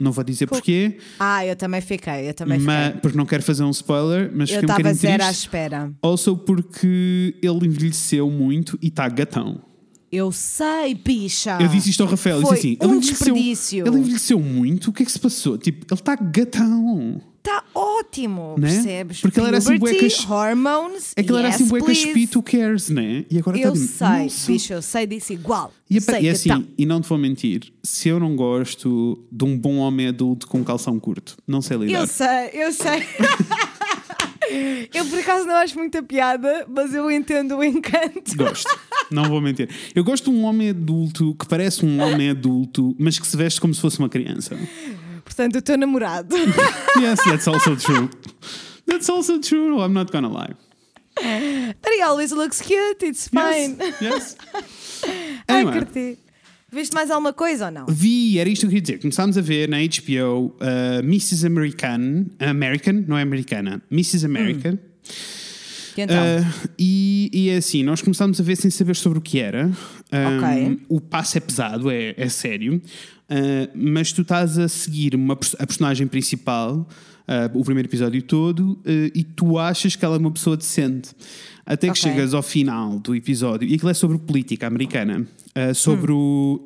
Não 0.00 0.12
vou 0.12 0.22
dizer 0.22 0.46
porquê, 0.46 0.98
Ah, 1.18 1.44
eu 1.44 1.56
também 1.56 1.80
fiquei, 1.80 2.28
eu 2.28 2.34
também 2.34 2.60
mas, 2.60 2.86
fiquei. 2.86 3.00
porque 3.00 3.18
não 3.18 3.26
quero 3.26 3.42
fazer 3.42 3.64
um 3.64 3.70
spoiler, 3.70 4.30
mas 4.32 4.48
Eu 4.50 4.56
fiquei 4.56 4.58
um 4.58 4.60
estava 4.60 4.78
bocadinho 4.78 5.00
zero 5.00 5.22
à 5.22 5.26
triste. 5.26 5.40
espera. 5.40 5.92
Also 6.00 6.36
porque 6.36 7.34
ele 7.42 7.66
envelheceu 7.66 8.30
muito 8.30 8.78
e 8.80 8.86
está 8.86 9.08
gatão. 9.08 9.60
Eu 10.12 10.30
sei, 10.30 10.94
bicha. 10.94 11.58
Eu 11.60 11.66
disse 11.68 11.90
isto 11.90 12.02
ao 12.04 12.08
Rafael, 12.08 12.40
Foi 12.40 12.54
disse 12.54 12.68
assim: 12.68 12.78
um 12.88 12.92
ele 12.92 13.00
desperdício. 13.00 13.86
ele 13.86 13.98
envelheceu 13.98 14.38
muito, 14.38 14.90
o 14.90 14.92
que 14.92 15.02
é 15.02 15.06
que 15.06 15.10
se 15.12 15.18
passou? 15.18 15.58
Tipo, 15.58 15.84
ele 15.92 16.00
está 16.00 16.14
gatão. 16.14 17.20
Está 17.48 17.64
ótimo, 17.74 18.56
Né? 18.58 18.68
percebes? 18.68 19.20
Porque 19.22 19.40
ele 19.40 19.48
era 19.48 19.56
assim 19.58 19.78
bué 19.78 19.94
cas- 19.94 20.28
hormones. 20.28 21.12
É 21.16 21.22
que 21.22 21.30
ele 21.30 21.38
era 21.38 21.48
yes, 21.48 21.54
assim, 21.56 21.68
bué 21.68 21.80
please. 21.80 22.04
caspito, 22.04 22.38
who 22.38 22.42
cares, 22.42 22.90
né? 22.90 23.24
E 23.30 23.38
agora 23.38 23.56
está 23.56 23.68
Eu 23.68 23.72
tipo, 23.72 23.86
sei, 23.86 24.06
nossa. 24.24 24.52
bicho, 24.52 24.72
eu 24.74 24.82
sei 24.82 25.06
disso 25.06 25.32
igual. 25.32 25.72
E, 25.88 25.98
sei 25.98 26.20
e 26.24 26.28
assim, 26.28 26.48
tá. 26.50 26.62
e 26.76 26.84
não 26.84 27.00
te 27.00 27.08
vou 27.08 27.16
mentir, 27.16 27.72
se 27.82 28.10
eu 28.10 28.20
não 28.20 28.36
gosto 28.36 29.24
de 29.32 29.44
um 29.46 29.56
bom 29.58 29.76
homem 29.76 30.08
adulto 30.08 30.46
com 30.46 30.62
calção 30.62 31.00
curto, 31.00 31.38
não 31.46 31.62
sei 31.62 31.78
lidar. 31.78 32.00
Eu 32.00 32.06
sei, 32.06 32.50
eu 32.52 32.70
sei. 32.72 33.02
eu 34.94 35.04
por 35.06 35.18
acaso 35.18 35.46
não 35.46 35.56
acho 35.56 35.76
muita 35.78 36.02
piada, 36.02 36.66
mas 36.68 36.94
eu 36.94 37.10
entendo 37.10 37.56
o 37.56 37.64
encanto. 37.64 38.36
Gosto, 38.36 38.78
não 39.10 39.24
vou 39.24 39.40
mentir. 39.40 39.68
Eu 39.94 40.04
gosto 40.04 40.30
de 40.30 40.36
um 40.36 40.44
homem 40.44 40.70
adulto 40.70 41.34
que 41.34 41.46
parece 41.46 41.84
um 41.84 42.00
homem 42.02 42.30
adulto, 42.30 42.94
mas 42.98 43.18
que 43.18 43.26
se 43.26 43.36
veste 43.36 43.60
como 43.60 43.74
se 43.74 43.80
fosse 43.80 43.98
uma 43.98 44.08
criança. 44.08 44.56
Portanto, 45.28 45.56
o 45.56 45.62
teu 45.62 45.76
namorado. 45.76 46.34
Yes, 46.98 47.20
that's 47.22 47.46
also 47.46 47.76
true. 47.76 48.08
That's 48.86 49.08
also 49.10 49.38
true, 49.38 49.80
I'm 49.82 49.92
not 49.92 50.10
gonna 50.10 50.28
lie. 50.28 50.54
But 51.82 51.92
he 51.92 52.02
always 52.02 52.32
looks 52.32 52.60
cute, 52.62 53.02
it's 53.02 53.28
fine. 53.28 53.76
Yes. 54.00 54.00
yes. 54.00 54.36
Ai, 55.46 55.60
Anyway, 55.60 55.72
curti. 55.74 56.18
Viste 56.72 56.94
mais 56.94 57.10
alguma 57.10 57.32
coisa 57.32 57.66
ou 57.66 57.70
não? 57.70 57.86
vi, 57.88 58.38
era 58.38 58.48
isto 58.48 58.62
que 58.62 58.66
eu 58.66 58.70
queria 58.70 58.82
dizer. 58.82 58.98
Começámos 59.00 59.38
a 59.38 59.40
ver 59.40 59.68
na 59.68 59.78
HBO 59.78 60.54
uh, 60.60 60.98
Mrs. 61.04 61.46
American, 61.46 62.26
American, 62.40 63.04
não 63.06 63.16
é 63.16 63.22
americana, 63.22 63.80
Mrs. 63.90 64.24
American. 64.26 64.78
E 65.98 66.02
então? 66.02 66.16
Uh, 66.16 66.68
e, 66.78 67.30
e 67.32 67.48
é 67.50 67.56
assim, 67.56 67.82
nós 67.82 68.00
começámos 68.00 68.40
a 68.40 68.42
ver 68.42 68.56
sem 68.56 68.70
saber 68.70 68.94
sobre 68.96 69.18
o 69.18 69.22
que 69.22 69.38
era. 69.38 69.66
Um, 69.66 70.38
Ok. 70.38 70.80
O 70.88 71.00
passo 71.00 71.36
é 71.38 71.40
pesado, 71.40 71.90
é, 71.90 72.14
é 72.16 72.28
sério. 72.28 72.76
Uh, 72.76 73.68
mas 73.74 74.12
tu 74.12 74.22
estás 74.22 74.58
a 74.58 74.68
seguir 74.68 75.14
uma, 75.14 75.34
a 75.34 75.66
personagem 75.66 76.06
principal, 76.06 76.88
uh, 77.28 77.58
o 77.58 77.64
primeiro 77.64 77.88
episódio 77.88 78.22
todo, 78.22 78.80
e 79.14 79.22
tu 79.24 79.58
achas 79.58 79.96
que 79.96 80.04
ela 80.04 80.16
é 80.16 80.18
uma 80.18 80.30
pessoa 80.30 80.56
decente. 80.56 81.10
Até 81.66 81.88
que 81.88 81.98
Ok. 81.98 82.02
chegas 82.10 82.32
ao 82.32 82.42
final 82.42 82.98
do 82.98 83.14
episódio, 83.14 83.68
e 83.68 83.74
aquilo 83.74 83.90
é 83.90 83.94
sobre 83.94 84.16
política 84.18 84.66
americana, 84.66 85.26
sobre 85.74 86.12
o. 86.12 86.64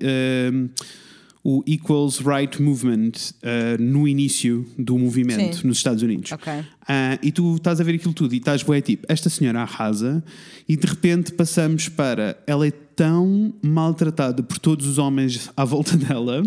o 1.45 1.63
Equals 1.67 2.21
Right 2.21 2.61
Movement 2.63 3.13
uh, 3.43 3.83
no 3.83 4.07
início 4.07 4.65
do 4.79 4.97
movimento 4.97 5.57
Sim. 5.57 5.67
nos 5.67 5.79
Estados 5.79 6.03
Unidos. 6.03 6.31
Ok. 6.33 6.53
Ah, 6.87 7.19
e 7.23 7.33
tu 7.33 7.57
estás 7.57 7.81
a 7.81 7.85
ver 7.85 7.95
aquilo 7.95 8.15
tudo 8.15 8.35
e 8.35 8.39
estás 8.39 8.63
bué 8.63 8.81
tipo, 8.81 9.07
esta 9.09 9.29
senhora 9.29 9.63
arrasa 9.63 10.23
e 10.69 10.77
de 10.77 10.87
repente 10.87 11.33
passamos 11.33 11.89
para 11.89 12.37
ela 12.47 12.67
é 12.67 12.71
tão 12.71 13.55
maltratada 13.63 14.43
por 14.43 14.59
todos 14.59 14.87
os 14.87 14.99
homens 14.99 15.51
à 15.57 15.65
volta 15.65 15.97
dela 15.97 16.43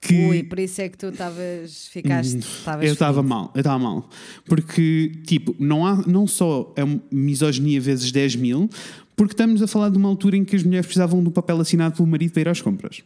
que 0.00 0.14
Ui, 0.14 0.42
por 0.44 0.58
isso 0.58 0.80
é 0.80 0.88
que 0.88 0.96
tu 0.96 1.08
estavas. 1.08 1.88
Ficaste. 1.88 2.38
estavas 2.38 2.86
eu 2.86 2.92
estava 2.92 3.22
mal, 3.22 3.50
eu 3.54 3.60
estava 3.60 3.78
mal. 3.78 4.08
Porque, 4.44 5.12
tipo, 5.26 5.56
não, 5.58 5.84
há, 5.84 5.96
não 6.06 6.26
só 6.26 6.72
é 6.76 6.82
misoginia 7.10 7.80
vezes 7.80 8.12
10 8.12 8.36
mil, 8.36 8.70
porque 9.16 9.32
estamos 9.32 9.60
a 9.60 9.66
falar 9.66 9.88
de 9.88 9.96
uma 9.96 10.08
altura 10.08 10.36
em 10.36 10.44
que 10.44 10.54
as 10.54 10.62
mulheres 10.62 10.86
precisavam 10.86 11.20
de 11.20 11.28
um 11.28 11.32
papel 11.32 11.60
assinado 11.60 11.96
pelo 11.96 12.08
marido 12.08 12.32
para 12.32 12.42
ir 12.42 12.48
às 12.48 12.60
compras. 12.60 13.02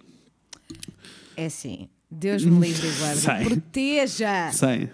É 1.36 1.46
assim. 1.46 1.88
Deus 2.10 2.44
me 2.44 2.58
livre 2.60 2.86
e 2.86 2.90
guarde. 2.98 3.20
Sei. 3.22 3.44
Proteja! 3.44 4.52
Sei. 4.52 4.88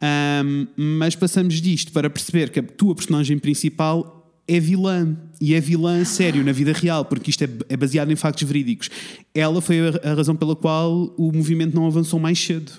Ahm, 0.00 0.66
mas 0.76 1.14
passamos 1.14 1.60
disto 1.60 1.92
para 1.92 2.08
perceber 2.08 2.50
que 2.50 2.60
a 2.60 2.62
tua 2.62 2.94
personagem 2.94 3.38
principal 3.38 4.32
é 4.46 4.58
vilã. 4.58 5.16
E 5.40 5.54
é 5.54 5.60
vilã 5.60 6.00
a 6.00 6.04
sério 6.04 6.42
na 6.42 6.52
vida 6.52 6.72
real, 6.72 7.04
porque 7.04 7.30
isto 7.30 7.44
é, 7.44 7.48
é 7.68 7.76
baseado 7.76 8.10
em 8.10 8.16
factos 8.16 8.42
verídicos. 8.44 8.88
Ela 9.34 9.60
foi 9.60 9.80
a, 9.80 10.10
a 10.10 10.14
razão 10.14 10.34
pela 10.34 10.56
qual 10.56 11.14
o 11.16 11.30
movimento 11.32 11.74
não 11.74 11.86
avançou 11.86 12.18
mais 12.18 12.38
cedo. 12.38 12.72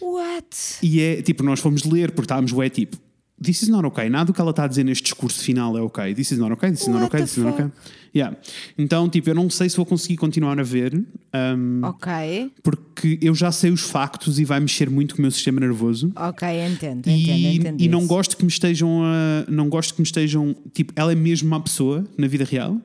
What? 0.00 0.78
E 0.82 1.00
é 1.00 1.22
tipo, 1.22 1.42
nós 1.42 1.60
fomos 1.60 1.84
ler, 1.84 2.10
porque 2.10 2.24
estávamos, 2.24 2.52
ué, 2.52 2.68
tipo, 2.68 2.96
this 3.42 3.62
is 3.62 3.68
not 3.68 3.84
okay. 3.86 4.08
Nada 4.08 4.26
do 4.26 4.32
que 4.32 4.40
ela 4.40 4.50
está 4.50 4.64
a 4.64 4.66
dizer 4.68 4.84
neste 4.84 5.04
discurso 5.04 5.42
final 5.42 5.76
é 5.76 5.80
ok. 5.82 6.14
This 6.14 6.32
is 6.32 6.38
not 6.38 6.52
okay, 6.52 6.70
this 6.70 6.82
is 6.82 6.88
not 6.88 7.02
What 7.02 7.06
okay, 7.06 7.18
the 7.20 7.24
this 7.26 7.36
is 7.36 7.44
not 7.44 7.54
okay. 7.54 7.70
Yeah. 8.14 8.36
Então, 8.76 9.08
tipo, 9.08 9.30
eu 9.30 9.34
não 9.34 9.48
sei 9.48 9.70
se 9.70 9.76
vou 9.76 9.86
conseguir 9.86 10.16
continuar 10.18 10.60
a 10.60 10.62
ver, 10.62 11.02
ahm, 11.32 11.82
Ok. 11.82 12.52
porque 12.62 13.18
eu 13.22 13.34
já 13.34 13.50
sei 13.50 13.70
os 13.70 13.80
factos 13.80 14.38
e 14.38 14.44
vai 14.44 14.60
mexer 14.60 14.90
muito 14.90 15.14
com 15.14 15.20
o 15.20 15.22
meu 15.22 15.30
sistema 15.30 15.58
nervoso. 15.60 16.12
Ok, 16.14 16.46
entendo. 16.66 17.06
E, 17.08 17.22
entendo, 17.22 17.46
entendo 17.56 17.80
e 17.80 17.88
não 17.88 18.06
gosto 18.06 18.36
que 18.36 18.44
me 18.44 18.50
estejam 18.50 19.02
a, 19.02 19.50
não 19.50 19.68
gosto 19.70 19.94
que 19.94 20.00
me 20.02 20.06
estejam 20.06 20.54
tipo 20.74 20.92
ela 20.94 21.10
é 21.10 21.14
mesmo 21.14 21.48
uma 21.48 21.60
pessoa 21.60 22.04
na 22.18 22.26
vida 22.26 22.44
real 22.44 22.78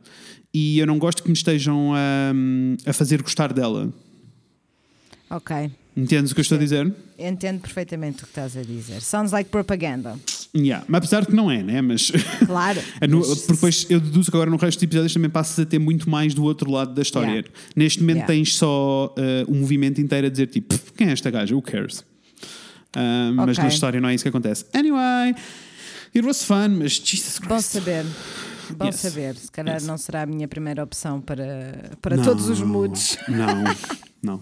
e 0.54 0.80
eu 0.80 0.88
não 0.88 0.98
gosto 0.98 1.22
que 1.22 1.28
me 1.28 1.36
estejam 1.36 1.93
a, 1.93 2.89
a 2.89 2.93
fazer 2.93 3.22
gostar 3.22 3.52
dela 3.52 3.91
Ok. 5.30 5.70
Entendes 5.97 6.31
o 6.31 6.36
que 6.36 6.39
eu 6.39 6.43
estou 6.43 6.57
a 6.57 6.62
dizer? 6.62 6.93
Entendo 7.17 7.60
perfeitamente 7.60 8.17
o 8.23 8.27
que 8.27 8.31
estás 8.31 8.55
a 8.55 8.62
dizer. 8.62 9.01
Sounds 9.01 9.31
like 9.31 9.49
propaganda. 9.49 10.15
Yeah. 10.55 10.86
Mas 10.88 10.99
apesar 10.99 11.21
de 11.21 11.27
que 11.27 11.36
não 11.36 11.49
é 11.51 11.62
né 11.63 11.81
mas 11.81 12.12
Claro. 12.45 12.79
É 13.01 13.07
no- 13.07 13.19
Mas- 13.19 13.27
porque 13.41 13.53
depois 13.53 13.86
eu 13.89 13.99
deduzo 13.99 14.29
que 14.31 14.38
agora 14.38 14.49
no 14.49 14.57
resto 14.57 14.77
dos 14.77 14.83
episódios 14.83 15.13
também 15.13 15.29
passas 15.29 15.60
a 15.60 15.65
ter 15.65 15.79
muito 15.79 16.10
mais 16.10 16.33
do 16.33 16.43
outro 16.43 16.69
lado 16.71 16.93
da 16.93 17.01
história 17.01 17.27
Yeah. 17.29 17.47
neste 17.75 17.99
momento 18.01 18.17
Yeah. 18.17 18.33
tens 18.33 18.55
só 18.55 19.13
uh, 19.17 19.51
um 19.51 19.60
movimento 19.60 19.99
inteiro 19.99 20.27
a 20.27 20.29
dizer 20.29 20.47
tipo 20.47 20.73
"Pff, 20.75 20.93
quem 20.93 21.07
é 21.10 21.12
esta 21.12 21.29
gaja? 21.31 21.53
Who 21.55 21.62
cares? 21.62 21.99
Uh, 22.95 23.33
mas 23.36 23.57
Ok. 23.57 23.63
na 23.63 23.67
história 23.69 23.99
não 23.99 24.07
é 24.10 24.15
isso 24.15 24.23
que 24.23 24.29
acontece 24.29 24.65
anyway 24.73 25.36
it 26.15 26.25
was 26.25 26.43
fun 26.43 26.69
mas 26.79 26.93
Jesus 26.93 27.39
Bom 27.39 27.47
Christ 27.55 27.69
saber. 27.71 28.05
Bom 28.75 28.86
Yes. 28.88 28.95
saber. 28.97 29.36
Se 29.36 29.51
calhar 29.51 29.75
Yes. 29.75 29.86
não 29.88 29.97
será 29.97 30.23
a 30.23 30.25
minha 30.25 30.47
primeira 30.47 30.83
opção 30.83 31.21
para, 31.21 31.91
para 32.01 32.17
Não, 32.17 32.23
todos 32.23 32.49
os 32.49 32.62
moods. 32.62 33.17
Não, 33.27 33.63
não. 34.21 34.39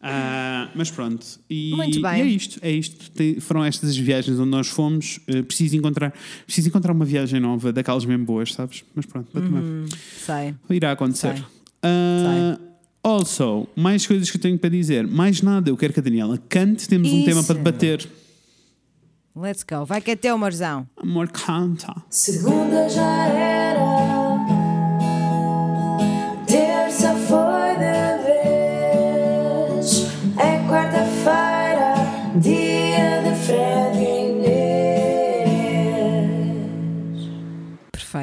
Ah, 0.00 0.68
mas 0.76 0.90
pronto, 0.92 1.26
e, 1.50 1.72
Muito 1.74 2.00
bem. 2.00 2.18
e 2.18 2.20
é 2.20 2.24
isto, 2.24 2.58
é 2.62 2.70
isto. 2.70 3.10
Tem- 3.10 3.40
foram 3.40 3.64
estas 3.64 3.90
as 3.90 3.96
viagens 3.96 4.38
onde 4.38 4.50
nós 4.50 4.68
fomos. 4.68 5.18
Uh, 5.28 5.42
preciso 5.42 5.76
encontrar, 5.76 6.12
preciso 6.46 6.68
encontrar 6.68 6.92
uma 6.92 7.04
viagem 7.04 7.40
nova, 7.40 7.72
daquelas 7.72 8.04
mesmo 8.04 8.24
boas, 8.24 8.52
sabes? 8.52 8.84
Mas 8.94 9.06
pronto, 9.06 9.28
vai 9.32 9.42
tomar. 9.42 9.62
Sei. 10.24 10.54
irá 10.76 10.92
acontecer. 10.92 11.34
Sei. 11.36 11.44
Ah, 11.82 12.58
also, 13.02 13.66
mais 13.74 14.06
coisas 14.06 14.30
que 14.30 14.36
eu 14.36 14.40
tenho 14.40 14.56
para 14.58 14.70
dizer. 14.70 15.06
Mais 15.06 15.42
nada, 15.42 15.68
eu 15.68 15.76
quero 15.76 15.92
que 15.92 15.98
a 16.00 16.02
Daniela 16.02 16.38
cante. 16.48 16.88
Temos 16.88 17.10
um 17.10 17.16
Isso. 17.16 17.24
tema 17.24 17.42
para 17.42 17.54
debater. 17.56 18.08
Let's 19.34 19.62
go. 19.64 19.84
Vai 19.84 20.00
que 20.00 20.10
é 20.12 20.16
teu, 20.16 20.36
Marzão. 20.38 20.88
Amor, 20.96 21.28
canta. 21.28 21.94
Segunda 22.10 22.88
já 22.88 23.26
era, 23.26 23.84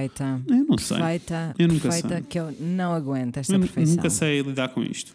Perfeita. 0.09 0.41
Eu 0.47 0.65
não 0.65 0.77
sei. 0.77 0.97
Perfeita. 0.97 1.55
Eu 1.57 1.67
nunca 1.67 1.81
perfeita 1.89 2.15
sei. 2.15 2.23
que 2.29 2.39
eu 2.39 2.53
não 2.59 2.93
aguento 2.93 3.37
esta 3.37 3.53
Eu 3.53 3.59
perfeição. 3.59 3.95
nunca 3.95 4.09
sei 4.09 4.41
lidar 4.41 4.69
com 4.69 4.83
isto. 4.83 5.13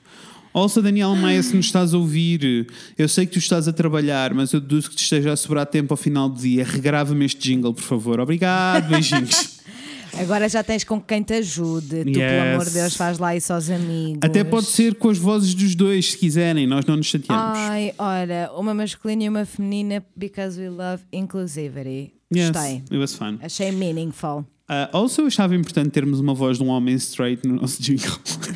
Also, 0.53 0.83
Daniel 0.83 1.15
Maia, 1.15 1.41
se 1.45 1.55
nos 1.55 1.67
estás 1.67 1.95
a 1.95 1.99
ouvir, 1.99 2.67
eu 2.99 3.09
sei 3.09 3.25
que 3.25 3.33
tu 3.33 3.39
estás 3.39 3.69
a 3.69 3.73
trabalhar, 3.73 4.35
mas 4.35 4.53
eu 4.53 4.61
deduzo 4.61 4.91
que 4.91 4.97
te 4.97 5.03
esteja 5.05 5.33
a 5.33 5.37
sobrar 5.37 5.65
tempo 5.65 5.93
ao 5.93 5.97
final 5.97 6.29
do 6.29 6.41
dia. 6.41 6.65
Regrava-me 6.65 7.25
este 7.25 7.41
jingle, 7.41 7.73
por 7.73 7.85
favor. 7.85 8.19
Obrigado, 8.19 8.89
beijinhos. 8.89 9.61
Agora 10.19 10.49
já 10.49 10.65
tens 10.65 10.83
com 10.83 11.01
quem 11.01 11.23
te 11.23 11.35
ajude. 11.35 12.05
Tu, 12.05 12.13
pelo 12.15 12.43
amor 12.51 12.65
de 12.65 12.73
Deus, 12.73 12.97
faz 12.97 13.17
lá 13.19 13.37
isso 13.37 13.53
aos 13.53 13.71
amigos. 13.71 14.19
Até 14.25 14.43
pode 14.43 14.67
ser 14.67 14.97
com 14.97 15.09
as 15.09 15.17
vozes 15.19 15.55
dos 15.55 15.77
dois, 15.77 16.11
se 16.11 16.19
quiserem, 16.19 16.67
nós 16.67 16.85
não 16.85 16.97
nos 16.97 17.07
chateamos. 17.07 17.57
Ai, 17.57 17.95
olha, 17.97 18.51
uma 18.57 18.75
masculina 18.75 19.23
e 19.23 19.29
uma 19.29 19.45
feminina, 19.47 20.05
because 20.17 20.61
we 20.61 20.69
love 20.69 21.05
inclusivity. 21.13 22.13
yes, 22.35 22.51
Gostei. 22.51 22.83
it 22.91 22.97
was 22.97 23.15
fun. 23.15 23.39
Achei 23.41 23.71
meaningful. 23.71 24.45
Uh, 24.71 24.87
also, 24.93 25.23
eu 25.23 25.27
achava 25.27 25.57
importante 25.57 25.91
termos 25.91 26.21
uma 26.21 26.33
voz 26.33 26.59
de 26.59 26.63
um 26.63 26.69
homem 26.69 26.95
straight 26.95 27.45
no 27.45 27.57
nosso 27.57 27.83
jingle. 27.83 28.07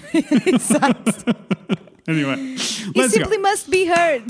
Exato. 0.47 1.11
anyway, 2.07 2.37
You 2.39 2.93
let's 2.95 3.13
simply 3.13 3.37
go. 3.37 3.43
must 3.43 3.69
be 3.69 3.85
heard. 3.85 4.25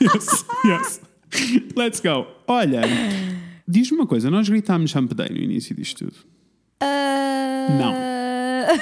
Yes, 0.00 0.44
yes. 0.64 1.00
Let's 1.76 1.98
go. 2.00 2.28
Olha, 2.46 2.82
diz-me 3.66 3.98
uma 3.98 4.06
coisa, 4.06 4.30
nós 4.30 4.48
gritámos 4.48 4.92
Day 4.92 5.30
no 5.30 5.38
início 5.38 5.74
disto 5.74 6.04
tudo. 6.04 6.16
não. 6.80 7.94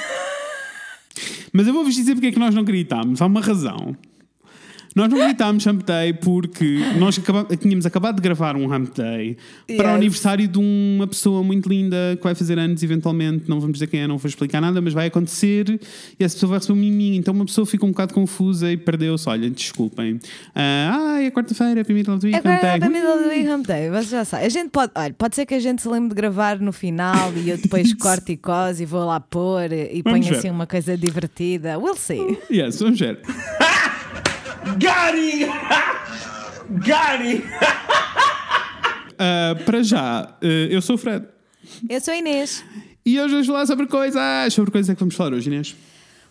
Mas 1.51 1.65
eu 1.67 1.73
vou-vos 1.73 1.95
dizer 1.95 2.13
porque 2.13 2.27
é 2.27 2.31
que 2.31 2.39
nós 2.39 2.53
não 2.53 2.63
gritámos. 2.63 3.21
Há 3.21 3.25
uma 3.25 3.41
razão. 3.41 3.95
Nós 4.95 5.09
não 5.09 5.17
gritámos 5.17 5.65
Hump 5.65 5.83
Day 5.83 6.13
porque 6.13 6.79
nós 6.99 7.17
acaba- 7.17 7.45
tínhamos 7.57 7.85
acabado 7.85 8.17
de 8.17 8.21
gravar 8.21 8.55
um 8.55 8.71
Hump 8.71 8.95
Day 8.95 9.37
para 9.75 9.87
o 9.87 9.89
Yes. 9.89 9.95
aniversário 9.95 10.47
de 10.47 10.59
uma 10.59 11.07
pessoa 11.07 11.41
muito 11.43 11.67
linda 11.67 11.97
que 12.17 12.23
vai 12.23 12.35
fazer 12.35 12.59
anos 12.59 12.83
eventualmente. 12.83 13.45
Não 13.49 13.59
vamos 13.59 13.73
dizer 13.73 13.87
quem 13.87 14.01
é, 14.01 14.07
não 14.07 14.17
vou 14.17 14.29
explicar 14.29 14.61
nada, 14.61 14.79
mas 14.81 14.93
vai 14.93 15.07
acontecer 15.07 15.79
e 16.19 16.23
essa 16.23 16.35
pessoa 16.35 16.51
vai 16.51 16.59
receber 16.59 16.77
um 16.77 16.81
miminho. 16.81 17.15
Então 17.15 17.33
uma 17.33 17.45
pessoa 17.45 17.65
fica 17.65 17.85
um 17.85 17.89
bocado 17.89 18.13
confusa 18.13 18.71
e 18.71 18.77
perdeu-se. 18.77 19.27
Olha, 19.27 19.49
desculpem. 19.49 20.19
Ah, 20.53 21.17
é 21.21 21.31
quarta-feira, 21.31 21.79
é 21.79 21.83
primeiro 21.83 22.15
do 22.17 22.25
week, 22.25 22.37
Hump 22.37 22.43
Day. 22.61 22.79
da 22.79 22.89
middle 22.89 23.23
do 23.23 23.29
week 23.29 23.47
hump 23.49 23.65
day, 23.65 23.89
você 23.89 24.09
já 24.11 24.25
sabe. 24.25 24.45
A 24.45 24.49
gente 24.49 24.69
pode, 24.69 24.91
olha, 24.95 25.13
pode 25.13 25.35
ser 25.35 25.45
que 25.45 25.55
a 25.55 25.59
gente 25.59 25.81
se 25.81 25.87
lembre 25.89 26.09
de 26.09 26.15
gravar 26.15 26.59
no 26.59 26.71
final 26.71 27.33
e 27.35 27.49
eu 27.49 27.57
depois 27.57 27.93
corto 27.95 28.31
e 28.31 28.37
cose 28.37 28.83
e 28.83 28.85
vou 28.85 29.05
lá 29.05 29.19
pôr 29.19 29.71
e 29.71 30.01
Vamos 30.03 30.19
ponho 30.19 30.23
ver. 30.33 30.37
assim 30.37 30.49
uma 30.51 30.67
coisa 30.67 30.95
divertida. 30.97 31.79
We'll 31.79 31.95
see. 31.95 32.37
Yes, 32.51 32.79
vamos 32.79 32.99
ver. 32.99 33.19
Got 34.79 35.15
him! 35.17 35.47
Got 36.79 37.21
him! 37.21 37.43
Ah, 39.19 39.55
para 39.65 39.83
já, 39.83 40.35
eh, 40.41 40.67
eu 40.71 40.81
sou 40.81 40.95
o 40.95 40.97
Fred. 40.97 41.25
Eu 41.89 41.99
sou 42.01 42.13
a 42.13 42.17
Inês. 42.17 42.63
E 43.05 43.19
hoje 43.19 43.31
vamos 43.33 43.47
falar 43.47 43.65
sobre 43.65 43.87
coisas. 43.87 44.53
Sobre 44.53 44.71
coisas 44.71 44.89
é 44.89 44.93
que 44.95 44.99
vamos 44.99 45.15
falar 45.15 45.33
hoje, 45.33 45.47
Inês. 45.49 45.75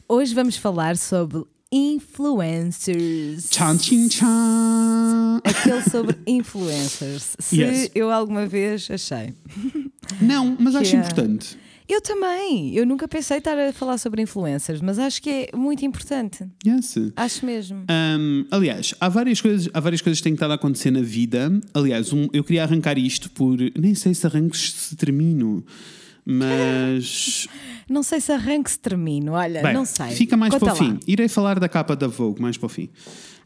Hoje 0.08 0.34
vamos 0.34 0.56
falar 0.56 0.96
sobre 0.96 1.44
influencers. 1.70 3.48
Tchan, 3.50 3.76
tchin, 3.76 4.08
tchan. 4.08 5.40
Aquele 5.44 5.82
sobre 5.82 6.18
influencers. 6.26 7.36
Se 7.40 7.60
Yes. 7.60 7.90
eu 7.94 8.10
alguma 8.10 8.46
vez 8.46 8.88
achei. 8.90 9.34
Não, 10.20 10.56
mas 10.58 10.74
acho 10.74 10.96
é- 10.96 10.98
importante. 10.98 11.58
Eu 11.92 12.00
também. 12.00 12.74
Eu 12.74 12.86
nunca 12.86 13.06
pensei 13.06 13.36
estar 13.36 13.58
a 13.58 13.70
falar 13.72 13.98
sobre 13.98 14.22
influencers, 14.22 14.80
mas 14.80 14.98
acho 14.98 15.20
que 15.20 15.28
é 15.52 15.56
muito 15.56 15.84
importante. 15.84 16.46
Yes. 16.66 16.94
Acho 17.14 17.44
mesmo. 17.44 17.84
Um, 17.90 18.46
aliás, 18.50 18.94
há 18.98 19.08
várias, 19.10 19.40
coisas, 19.42 19.68
há 19.74 19.78
várias 19.80 20.00
coisas 20.00 20.18
que 20.18 20.24
têm 20.24 20.32
estado 20.32 20.52
a 20.52 20.54
acontecer 20.54 20.90
na 20.90 21.02
vida. 21.02 21.52
Aliás, 21.74 22.10
um- 22.12 22.28
eu 22.32 22.42
queria 22.42 22.62
arrancar 22.62 22.96
isto 22.96 23.30
por. 23.32 23.58
Nem 23.78 23.94
sei 23.94 24.14
se 24.14 24.26
arranco 24.26 24.56
se 24.56 24.96
termino, 24.96 25.64
mas. 26.24 27.46
Não 27.90 28.02
sei 28.02 28.20
se 28.22 28.32
arranque 28.32 28.70
se 28.70 28.78
termino. 28.78 29.32
Olha, 29.32 29.60
Bem, 29.60 29.74
não 29.74 29.84
sei. 29.84 30.12
Fica 30.12 30.34
mais 30.34 30.54
Conta 30.54 30.64
para 30.66 30.74
o 30.74 30.76
fim. 30.76 30.98
Irei 31.06 31.28
falar 31.28 31.58
da 31.60 31.68
capa 31.68 31.94
da 31.94 32.06
Vogue 32.06 32.40
mais 32.40 32.56
para 32.56 32.66
o 32.66 32.68
fim. 32.70 32.88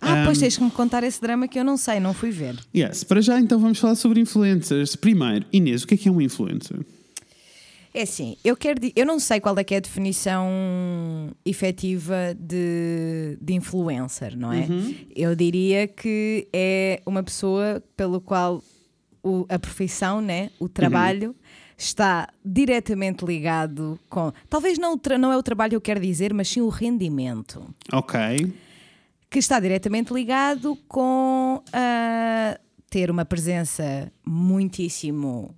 Ah, 0.00 0.20
Um, 0.20 0.24
pois 0.26 0.38
tens 0.38 0.56
que 0.56 0.62
me 0.62 0.70
contar 0.70 1.02
esse 1.02 1.20
drama 1.20 1.48
que 1.48 1.58
eu 1.58 1.64
não 1.64 1.76
sei, 1.76 1.98
não 1.98 2.14
fui 2.14 2.30
ver. 2.30 2.54
Yes, 2.76 3.02
para 3.02 3.20
já 3.20 3.40
então 3.40 3.58
vamos 3.58 3.78
falar 3.80 3.96
sobre 3.96 4.20
influencers. 4.20 4.94
Primeiro, 4.94 5.44
Inês, 5.52 5.82
o 5.82 5.86
que 5.86 5.94
é 5.94 5.96
que 5.96 6.08
é 6.08 6.12
um 6.12 6.20
influencer? 6.20 6.78
É 7.98 8.02
assim, 8.02 8.36
eu 8.44 8.54
quero 8.56 8.78
eu 8.94 9.06
não 9.06 9.18
sei 9.18 9.40
qual 9.40 9.56
é 9.58 9.64
que 9.64 9.72
é 9.74 9.78
a 9.78 9.80
definição 9.80 10.46
efetiva 11.44 12.36
de, 12.38 13.38
de 13.40 13.54
influencer, 13.54 14.36
não 14.36 14.52
é? 14.52 14.66
Eu 15.14 15.34
diria 15.34 15.88
que 15.88 16.46
é 16.52 17.00
uma 17.06 17.22
pessoa 17.22 17.82
pelo 17.96 18.20
qual 18.20 18.62
o- 19.22 19.46
a 19.48 19.58
profissão, 19.58 20.20
né, 20.20 20.50
o 20.60 20.68
trabalho 20.68 21.34
está 21.78 22.28
diretamente 22.44 23.24
ligado 23.24 23.98
com, 24.10 24.30
talvez 24.48 24.78
não, 24.78 25.00
não 25.18 25.32
é 25.32 25.36
o 25.36 25.42
trabalho 25.42 25.70
que 25.70 25.76
eu 25.76 25.80
quero 25.80 26.00
dizer, 26.00 26.32
mas 26.34 26.48
sim 26.48 26.60
o 26.60 26.68
rendimento. 26.68 27.62
Ok. 27.92 28.52
que 29.28 29.38
está 29.40 29.58
diretamente 29.58 30.12
ligado 30.14 30.76
com 30.86 31.62
ah, 31.72 32.58
ter 32.88 33.10
uma 33.10 33.24
presença 33.24 34.10
muitíssimo 34.24 35.54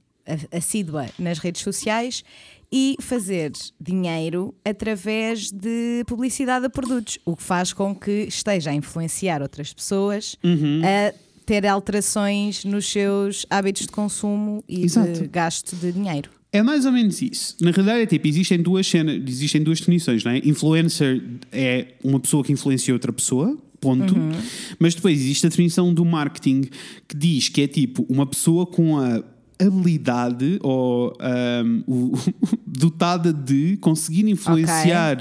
assídua 0.52 1.06
nas 1.18 1.38
redes 1.38 1.62
sociais 1.62 2.22
e 2.70 2.96
fazer 3.00 3.52
dinheiro 3.80 4.54
através 4.64 5.50
de 5.50 6.04
publicidade 6.06 6.66
a 6.66 6.70
produtos, 6.70 7.18
o 7.24 7.34
que 7.34 7.42
faz 7.42 7.72
com 7.72 7.94
que 7.94 8.26
esteja 8.28 8.70
a 8.70 8.74
influenciar 8.74 9.40
outras 9.42 9.72
pessoas 9.72 10.36
a 10.84 11.14
ter 11.46 11.66
alterações 11.66 12.64
nos 12.64 12.86
seus 12.86 13.46
hábitos 13.48 13.82
de 13.82 13.88
consumo 13.88 14.62
e 14.68 14.84
Exato. 14.84 15.12
de 15.12 15.26
gasto 15.28 15.74
de 15.76 15.92
dinheiro. 15.92 16.30
É 16.52 16.62
mais 16.62 16.84
ou 16.84 16.92
menos 16.92 17.20
isso. 17.22 17.56
Na 17.60 17.70
realidade 17.70 18.02
é 18.02 18.06
tipo, 18.06 18.26
existem 18.26 18.60
duas 18.60 18.86
cenas, 18.86 19.22
existem 19.26 19.62
duas 19.62 19.80
definições, 19.80 20.24
não 20.24 20.32
é? 20.32 20.38
Influencer 20.38 21.22
é 21.52 21.88
uma 22.02 22.20
pessoa 22.20 22.44
que 22.44 22.52
influencia 22.52 22.92
outra 22.92 23.12
pessoa, 23.12 23.56
ponto. 23.80 24.14
Mas 24.78 24.94
depois 24.94 25.18
existe 25.18 25.46
a 25.46 25.48
definição 25.48 25.92
do 25.92 26.04
marketing 26.04 26.62
que 27.06 27.16
diz 27.16 27.48
que 27.48 27.62
é 27.62 27.66
tipo 27.66 28.04
uma 28.08 28.26
pessoa 28.26 28.66
com 28.66 28.98
a 28.98 29.22
habilidade 29.60 30.58
ou 30.62 31.12
o- 31.86 32.12
dotada 32.66 33.32
de 33.32 33.76
conseguir 33.78 34.28
influenciar 34.28 35.16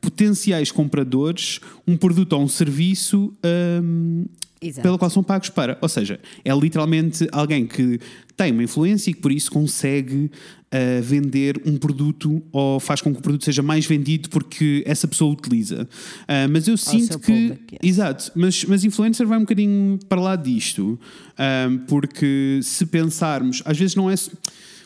potenciais 0.00 0.70
compradores 0.72 1.60
um 1.86 1.96
produto 1.96 2.32
ou 2.34 2.42
um 2.42 2.48
serviço 2.48 3.32
ahm, 3.42 4.24
Exato. 4.64 4.82
pelo 4.82 4.98
qual 4.98 5.10
são 5.10 5.22
pagos 5.22 5.50
para. 5.50 5.78
Ou 5.80 5.88
seja, 5.88 6.18
é 6.44 6.54
literalmente 6.54 7.28
alguém 7.30 7.66
que 7.66 8.00
tem 8.36 8.52
uma 8.52 8.62
influência 8.62 9.10
e 9.10 9.14
que 9.14 9.20
por 9.20 9.30
isso 9.30 9.50
consegue 9.50 10.30
ah, 10.74 11.00
vender 11.00 11.62
um 11.64 11.76
produto 11.76 12.42
ou 12.50 12.80
faz 12.80 13.00
com 13.00 13.12
que 13.12 13.20
o 13.20 13.22
produto 13.22 13.44
seja 13.44 13.62
mais 13.62 13.86
vendido 13.86 14.28
porque 14.28 14.82
essa 14.84 15.06
pessoa 15.06 15.32
utiliza. 15.32 15.88
Ah, 16.26 16.48
mas 16.50 16.66
eu 16.66 16.76
sinto 16.76 17.18
que. 17.20 17.32
público, 17.32 17.74
yes. 17.74 17.78
Exato, 17.82 18.32
mas, 18.34 18.64
mas 18.64 18.84
influencer 18.84 19.24
vai 19.24 19.38
um 19.38 19.42
bocadinho 19.42 20.00
para 20.08 20.20
lá 20.20 20.34
disto. 20.34 20.98
ah, 21.38 21.68
porque 21.86 22.58
se 22.62 22.86
pensarmos, 22.86 23.62
às 23.64 23.78
vezes 23.78 23.94
não 23.94 24.10
é. 24.10 24.14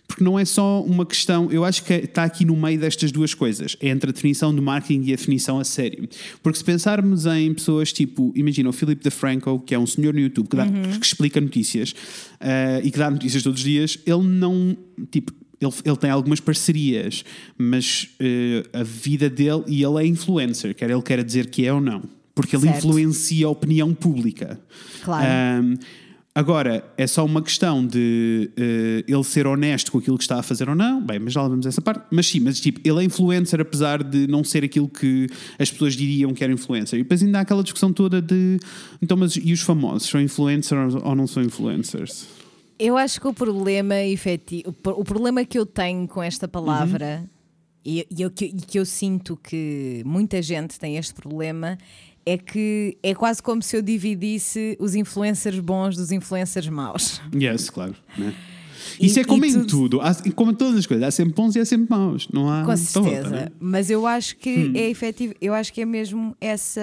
Porque 0.09 0.25
não 0.25 0.39
é 0.39 0.45
só 0.47 0.83
uma 0.83 1.05
questão, 1.05 1.53
eu 1.53 1.65
acho 1.67 1.85
que 1.85 1.93
está 1.93 2.25
aqui 2.25 2.43
no 2.43 2.57
meio 2.57 2.81
destas 2.81 3.13
duas 3.13 3.35
coisas, 3.35 3.77
entre 3.81 4.09
a 4.09 4.13
definição 4.13 4.55
do 4.55 4.63
marketing 4.63 5.03
e 5.07 5.13
a 5.13 5.17
definição 5.17 5.61
a 5.61 5.65
sério. 5.65 6.09
Porque 6.43 6.59
se 6.59 6.65
pensarmos 6.65 7.27
em 7.27 7.53
pessoas 7.53 7.93
tipo, 7.93 8.33
imagina 8.35 8.71
o 8.71 8.73
Philip 8.73 9.03
DeFranco, 9.05 9.61
que 9.61 9.75
é 9.75 9.79
um 9.79 9.87
senhor 9.87 10.15
no 10.15 10.19
YouTube 10.21 10.49
que, 10.49 10.57
dá- 10.57 10.67
que 10.67 11.05
explica 11.07 11.39
notícias 11.41 11.95
eh, 12.41 12.81
e 12.85 12.91
que 12.91 12.99
dá 12.99 13.11
notícias 13.11 13.43
todos 13.43 13.61
os 13.61 13.65
dias, 13.65 13.99
ele 14.07 14.23
não, 14.27 14.75
tipo, 15.11 15.31
ele, 15.61 15.73
ele 15.85 15.97
tem 15.99 16.09
algumas 16.11 16.41
parcerias, 16.41 17.23
mas 17.59 18.09
eh, 18.19 18.65
a 18.73 18.83
vida 18.83 19.29
dele, 19.29 19.63
e 19.67 19.83
ele 19.85 20.03
é 20.03 20.07
influencer, 20.07 20.75
quer 20.75 20.89
ele 20.91 21.03
queira 21.03 21.23
dizer 21.23 21.51
que 21.51 21.67
é 21.67 21.73
ou 21.73 21.83
não, 21.83 22.03
porque 22.35 22.57
ele 22.57 22.63
Certo. 22.63 22.79
influencia 22.79 23.47
a 23.47 23.51
opinião 23.51 23.93
pública. 23.93 24.59
Claro. 25.05 25.63
Um, 25.65 25.75
agora, 26.39 26.85
é 26.97 27.05
só 27.05 27.25
uma 27.25 27.43
questão 27.43 27.85
de 27.85 28.49
eh, 28.57 29.05
ele 29.09 29.25
ser 29.25 29.45
honesto 29.45 29.91
com 29.91 29.99
aquilo 29.99 30.17
que 30.17 30.23
está 30.23 30.39
a 30.39 30.43
fazer 30.43 30.69
ou 30.69 30.75
não. 30.77 31.03
Bem, 31.03 31.19
mas 31.19 31.33
já 31.33 31.43
lá 31.43 31.49
vamos 31.49 31.67
essa 31.67 31.83
parte. 31.83 32.07
Mas 32.13 32.29
sim, 32.29 32.39
mas 32.39 32.61
tipo, 32.61 32.81
ele 32.89 33.01
é 33.01 33.05
influencer 33.05 33.61
apesar 33.61 34.05
de 34.05 34.29
não 34.29 34.45
ser 34.45 34.63
aquilo 34.63 34.89
que 34.89 35.27
as 35.59 35.69
pessoas 35.69 35.95
diriam 35.95 36.33
que 36.33 36.45
era 36.45 36.53
influencer. 36.53 37.01
E 37.01 37.03
depois 37.03 37.23
ainda 37.23 37.39
há 37.39 37.41
aquela 37.41 37.63
discussão 37.63 37.93
toda 37.93 38.23
de 38.23 38.61
então, 39.03 39.17
mas 39.17 39.35
e 39.35 39.53
os 39.53 39.63
famosos? 39.63 40.09
São 40.09 40.21
influencers 40.21 40.95
ou 40.95 41.15
não 41.17 41.27
são 41.27 41.43
influencers? 41.43 42.27
Eu 42.79 42.97
acho 42.97 43.21
que 43.21 43.27
o 43.27 43.35
problema 43.35 44.01
efetivo, 44.05 44.73
o 44.85 45.05
problema 45.05 45.45
que 45.45 45.59
eu 45.59 45.67
tenho 45.67 46.07
com 46.07 46.23
esta 46.23 46.47
palavra 46.47 47.29
e, 47.85 48.07
e 48.17 48.23
eu, 48.23 48.31
e 48.41 48.53
que 48.53 48.79
eu 48.79 48.85
sinto 48.85 49.37
que 49.37 50.03
muita 50.07 50.41
gente 50.41 50.79
tem 50.79 50.97
este 50.97 51.15
problema 51.15 51.77
é 52.29 52.39
que 52.39 52.97
é 53.03 53.15
quase 53.15 53.43
como 53.43 53.63
se 53.63 53.77
eu 53.77 53.83
dividisse 53.83 54.77
os 54.81 54.95
influencers 54.95 55.59
bons 55.61 55.97
dos 55.97 56.13
influencers 56.13 56.69
maus. 56.69 57.21
Yes, 57.35 57.71
claro. 57.71 57.95
né? 58.17 58.35
E- 59.01 59.07
Isso 59.07 59.19
é 59.21 59.25
como 59.25 59.45
e 59.45 59.49
em 59.49 59.53
tudo- 59.53 59.67
tudo. 59.67 60.01
Há, 60.01 60.15
como 60.35 60.51
em 60.53 60.55
todas 60.55 60.77
as 60.77 60.87
coisas. 60.87 61.07
Há 61.07 61.11
sempre 61.11 61.35
bons 61.35 61.55
e 61.57 61.61
há 61.61 61.65
sempre 61.65 61.87
maus. 61.91 62.29
Não 62.33 62.49
há 62.51 62.65
Com 62.65 62.73
então, 62.73 63.05
certeza. 63.05 63.29
né? 63.31 63.49
Mas 63.61 63.91
eu 63.91 64.07
acho 64.07 64.37
que 64.37 64.51
Hum. 64.67 64.73
é 64.75 64.89
efetivo, 64.91 65.35
eu 65.41 65.53
acho 65.55 65.73
que 65.73 65.81
é 65.81 65.85
mesmo 65.85 66.37
essa 66.41 66.81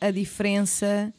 a 0.00 0.10
diferença. 0.10 1.12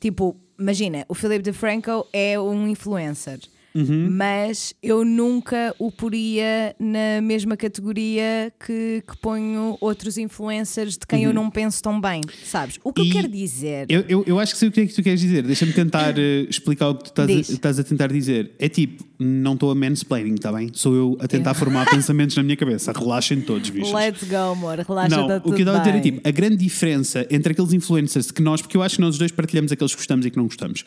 Tipo, 0.00 0.36
imagina, 0.58 1.04
o 1.08 1.14
Filipe 1.14 1.42
DeFranco 1.42 2.06
é 2.12 2.38
um 2.38 2.68
influencer. 2.68 3.40
Uhum. 3.74 4.08
Mas 4.10 4.74
eu 4.82 5.04
nunca 5.04 5.74
o 5.78 5.90
poria 5.90 6.74
na 6.78 7.20
mesma 7.20 7.56
categoria 7.56 8.52
que, 8.64 9.02
que 9.06 9.16
ponho 9.18 9.76
outros 9.80 10.16
influencers 10.18 10.96
de 10.96 11.06
quem 11.06 11.24
eu 11.24 11.32
não 11.32 11.50
penso 11.50 11.82
tão 11.82 12.00
bem, 12.00 12.20
sabes? 12.44 12.78
O 12.82 12.92
que 12.92 13.00
Uhum. 13.00 13.04
E 13.04 13.10
eu 13.10 13.14
quero 13.14 13.28
dizer 13.28 13.86
Eu, 13.88 14.04
eu, 14.08 14.24
eu 14.26 14.38
acho 14.38 14.52
que 14.52 14.58
sei 14.58 14.68
o 14.68 14.72
que 14.72 14.80
é 14.80 14.86
que 14.86 14.94
tu 14.94 15.02
queres 15.02 15.20
dizer. 15.20 15.42
Deixa-me 15.42 15.72
tentar 15.72 16.18
eh, 16.18 16.46
explicar 16.48 16.88
o 16.88 16.94
que 16.94 17.04
tu 17.04 17.08
estás 17.08 17.30
a, 17.30 17.52
estás 17.52 17.78
a 17.78 17.84
tentar 17.84 18.08
dizer. 18.08 18.52
É 18.58 18.68
tipo, 18.68 19.04
não 19.18 19.54
estou 19.54 19.70
a 19.70 19.74
mansplaining, 19.74 20.34
está 20.34 20.52
bem? 20.52 20.70
Sou 20.72 20.94
eu 20.94 21.18
a 21.20 21.28
tentar 21.28 21.54
formar 21.54 21.88
pensamentos 21.90 22.36
na 22.36 22.42
minha 22.42 22.56
cabeça. 22.56 22.92
Relaxem 22.92 23.40
todos, 23.40 23.70
bichos. 23.70 23.92
Let's 23.92 24.24
go, 24.24 24.36
amor, 24.36 24.78
relaxa, 24.78 25.16
Não, 25.16 25.28
tá 25.28 25.36
o 25.38 25.40
que 25.42 25.48
eu 25.50 25.58
estava 25.58 25.78
a 25.78 25.80
dizer 25.80 25.96
é 25.96 26.00
tipo, 26.00 26.28
a 26.28 26.30
grande 26.30 26.56
diferença 26.56 27.26
entre 27.30 27.52
aqueles 27.52 27.72
influencers 27.72 28.30
que 28.30 28.42
nós, 28.42 28.60
porque 28.60 28.76
eu 28.76 28.82
acho 28.82 28.96
que 28.96 29.00
nós 29.00 29.14
os 29.14 29.18
dois 29.18 29.32
partilhamos 29.32 29.70
aqueles 29.72 29.92
que 29.92 29.98
gostamos 29.98 30.26
e 30.26 30.30
que 30.30 30.36
não 30.36 30.44
gostamos. 30.44 30.84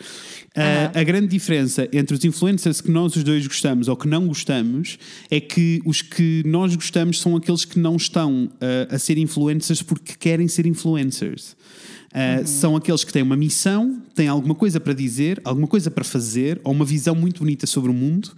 Ah, 0.55 0.91
a 0.99 1.03
grande 1.03 1.27
diferença 1.27 1.87
entre 1.93 2.15
os 2.15 2.23
influencers 2.25 2.76
que 2.81 2.91
nós 2.91 3.15
os 3.15 3.23
dois 3.23 3.45
gostamos 3.45 3.87
ou 3.87 3.95
que 3.95 4.07
não 4.07 4.27
gostamos 4.27 4.97
é 5.29 5.39
que 5.39 5.81
os 5.85 6.01
que 6.01 6.43
nós 6.45 6.75
gostamos 6.75 7.19
são 7.19 7.35
aqueles 7.35 7.65
que 7.65 7.79
não 7.79 7.95
estão 7.95 8.49
ah, 8.61 8.95
a 8.95 8.99
ser 8.99 9.17
influencers 9.17 9.81
porque 9.81 10.13
querem 10.17 10.47
ser 10.47 10.65
influencers. 10.65 11.55
Uh, 12.07 12.47
São 12.47 12.75
aqueles 12.75 13.03
que 13.03 13.11
têm 13.11 13.21
uma 13.21 13.35
missão, 13.35 14.01
têm 14.15 14.27
alguma 14.27 14.55
coisa 14.55 14.79
para 14.79 14.93
dizer, 14.93 15.41
alguma 15.43 15.67
coisa 15.67 15.91
para 15.91 16.03
fazer, 16.03 16.59
ou 16.63 16.71
uma 16.71 16.85
visão 16.85 17.13
muito 17.13 17.39
bonita 17.39 17.67
sobre 17.67 17.91
o 17.91 17.93
mundo, 17.93 18.31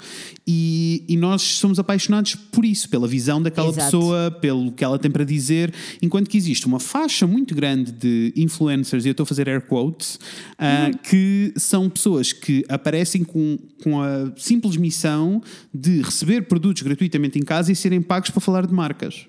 e, 0.45 1.03
e 1.07 1.15
nós 1.15 1.41
somos 1.41 1.79
apaixonados 1.79 2.35
por 2.35 2.65
isso, 2.65 2.89
pela 2.89 3.07
visão 3.07 3.41
daquela 3.41 3.69
Exato. 3.69 3.85
pessoa, 3.85 4.31
pelo 4.31 4.71
que 4.71 4.83
ela 4.83 4.97
tem 4.97 5.09
para 5.09 5.23
dizer, 5.23 5.73
enquanto 6.01 6.29
que 6.29 6.37
existe 6.37 6.65
uma 6.65 6.79
faixa 6.79 7.27
muito 7.27 7.53
grande 7.53 7.91
de 7.91 8.33
influencers, 8.35 9.05
e 9.05 9.09
eu 9.09 9.11
estou 9.11 9.23
a 9.23 9.27
fazer 9.27 9.47
air 9.47 9.61
quotes, 9.61 10.15
uh, 10.15 10.97
que 11.03 11.53
são 11.55 11.89
pessoas 11.89 12.33
que 12.33 12.65
aparecem 12.67 13.23
com, 13.23 13.57
com 13.83 14.01
a 14.01 14.31
simples 14.35 14.77
missão 14.77 15.41
de 15.73 16.01
receber 16.01 16.47
produtos 16.47 16.81
gratuitamente 16.81 17.37
em 17.37 17.43
casa 17.43 17.71
e 17.71 17.75
serem 17.75 18.01
pagos 18.01 18.31
para 18.31 18.41
falar 18.41 18.65
de 18.65 18.73
marcas. 18.73 19.27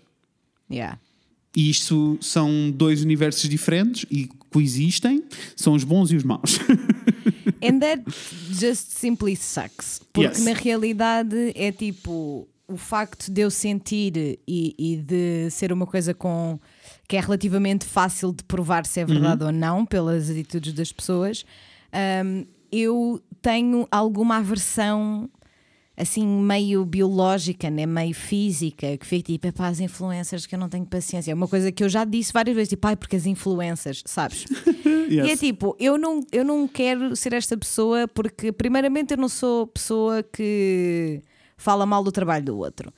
Yeah. 0.70 0.98
E 1.56 1.68
isto 1.70 2.16
são 2.20 2.70
dois 2.70 3.02
universos 3.02 3.48
diferentes 3.48 4.06
e 4.10 4.28
coexistem, 4.50 5.24
são 5.56 5.74
os 5.74 5.82
bons 5.84 6.12
e 6.12 6.16
os 6.16 6.22
maus. 6.24 6.58
And 7.62 7.78
that 7.80 8.02
just 8.50 8.92
simply 8.92 9.36
sucks. 9.36 10.00
Porque 10.12 10.28
Yes. 10.38 10.44
na 10.44 10.52
realidade 10.52 11.52
é 11.54 11.70
tipo 11.72 12.48
o 12.68 12.76
facto 12.76 13.30
de 13.30 13.40
eu 13.42 13.50
sentir 13.50 14.38
e, 14.46 14.74
e 14.78 14.96
de 14.96 15.50
ser 15.50 15.72
uma 15.72 15.86
coisa 15.86 16.14
com 16.14 16.58
que 17.08 17.16
é 17.16 17.20
relativamente 17.20 17.84
fácil 17.84 18.32
de 18.32 18.44
provar 18.44 18.86
se 18.86 19.00
é 19.00 19.04
verdade 19.04 19.42
ou 19.42 19.50
não 19.50 19.84
pelas 19.84 20.30
atitudes 20.30 20.72
das 20.72 20.92
pessoas. 20.92 21.44
hum, 22.24 22.46
eu 22.72 23.20
tenho 23.42 23.88
alguma 23.90 24.36
aversão 24.36 25.28
assim 26.00 26.26
meio 26.26 26.84
biológica, 26.84 27.68
né? 27.70 27.84
meio 27.84 28.14
física, 28.14 28.96
que 28.96 29.06
fica 29.06 29.32
tipo, 29.32 29.52
para 29.52 29.68
as 29.68 29.80
influencers 29.80 30.46
que 30.46 30.54
eu 30.54 30.58
não 30.58 30.68
tenho 30.68 30.86
paciência. 30.86 31.30
É 31.30 31.34
uma 31.34 31.46
coisa 31.46 31.70
que 31.70 31.84
eu 31.84 31.88
já 31.88 32.04
disse 32.04 32.32
várias 32.32 32.56
vezes, 32.56 32.70
tipo, 32.70 32.86
ai, 32.86 32.96
porque 32.96 33.16
as 33.16 33.26
influencers, 33.26 34.02
sabes? 34.06 34.46
E 35.10 35.18
é 35.18 35.36
tipo, 35.36 35.76
eu 35.80 35.98
não, 35.98 36.20
eu 36.30 36.44
não 36.44 36.68
quero 36.68 37.16
ser 37.16 37.32
esta 37.32 37.56
pessoa 37.56 38.06
porque, 38.06 38.52
primeiramente, 38.52 39.10
eu 39.10 39.16
não 39.16 39.28
sou 39.28 39.66
pessoa 39.66 40.22
que 40.22 41.20
fala 41.56 41.84
mal 41.84 42.04
do 42.04 42.12
trabalho 42.12 42.44
do 42.44 42.56
outro. 42.56 42.92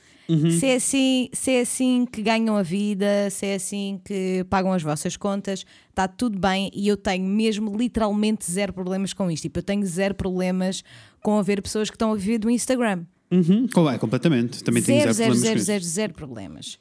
Se, 0.59 0.67
é 0.67 0.77
assim, 0.77 1.29
se 1.33 1.51
é 1.51 1.61
assim 1.61 2.07
que 2.11 2.23
ganham 2.23 2.57
a 2.57 2.63
vida, 2.63 3.29
se 3.31 3.47
é 3.47 3.55
assim 3.55 4.01
que 4.05 4.45
pagam 4.49 4.73
as 4.73 4.83
vossas 4.83 5.17
contas, 5.17 5.65
está 5.91 6.09
tudo 6.09 6.39
bem 6.39 6.71
e 6.75 6.89
eu 6.89 6.97
tenho 6.97 7.27
mesmo 7.27 7.77
literalmente 7.77 8.51
zero 8.51 8.73
problemas 8.73 9.13
com 9.13 9.31
isto. 9.31 9.43
Tipo, 9.43 9.59
eu 9.59 9.63
tenho 9.63 9.85
zero 9.85 10.15
problemas 10.15 10.83
com 11.23 11.39
haver 11.39 11.61
pessoas 11.61 11.91
que 11.91 11.97
estão 11.97 12.13
a 12.13 12.17
viver 12.17 12.39
do 12.39 12.49
Instagram. 12.49 13.05
Uhum, 13.31 13.67
qual 13.73 13.91
é? 13.91 13.99
Completamente. 13.99 14.63
Também 14.63 14.83
tenho 14.83 15.01
Zero, 15.01 15.13
zero 15.13 15.35
zero, 15.35 15.35
problemas 15.35 15.65
zero, 15.65 15.65
zero, 15.65 15.85
zero 15.85 16.15
problemas. 16.15 16.79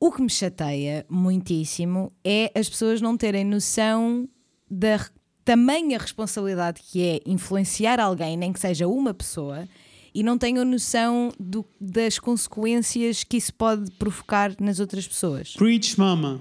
O 0.00 0.10
que 0.10 0.22
me 0.22 0.30
chateia 0.30 1.06
muitíssimo 1.08 2.12
é 2.24 2.50
as 2.54 2.68
pessoas 2.68 3.00
não 3.00 3.16
terem 3.16 3.44
noção 3.44 4.28
da 4.68 4.98
tamanha 5.44 5.98
responsabilidade 5.98 6.80
que 6.82 7.02
é 7.02 7.20
influenciar 7.26 8.00
alguém, 8.00 8.36
nem 8.36 8.52
que 8.52 8.60
seja 8.60 8.86
uma 8.86 9.12
pessoa, 9.12 9.68
e 10.14 10.22
não 10.22 10.36
tenham 10.38 10.64
noção 10.64 11.32
do- 11.38 11.64
das 11.80 12.18
consequências 12.18 13.24
que 13.24 13.36
isso 13.36 13.52
pode 13.54 13.90
provocar 13.92 14.54
nas 14.60 14.78
outras 14.80 15.06
pessoas. 15.06 15.54
Preach, 15.54 15.98
mama. 15.98 16.40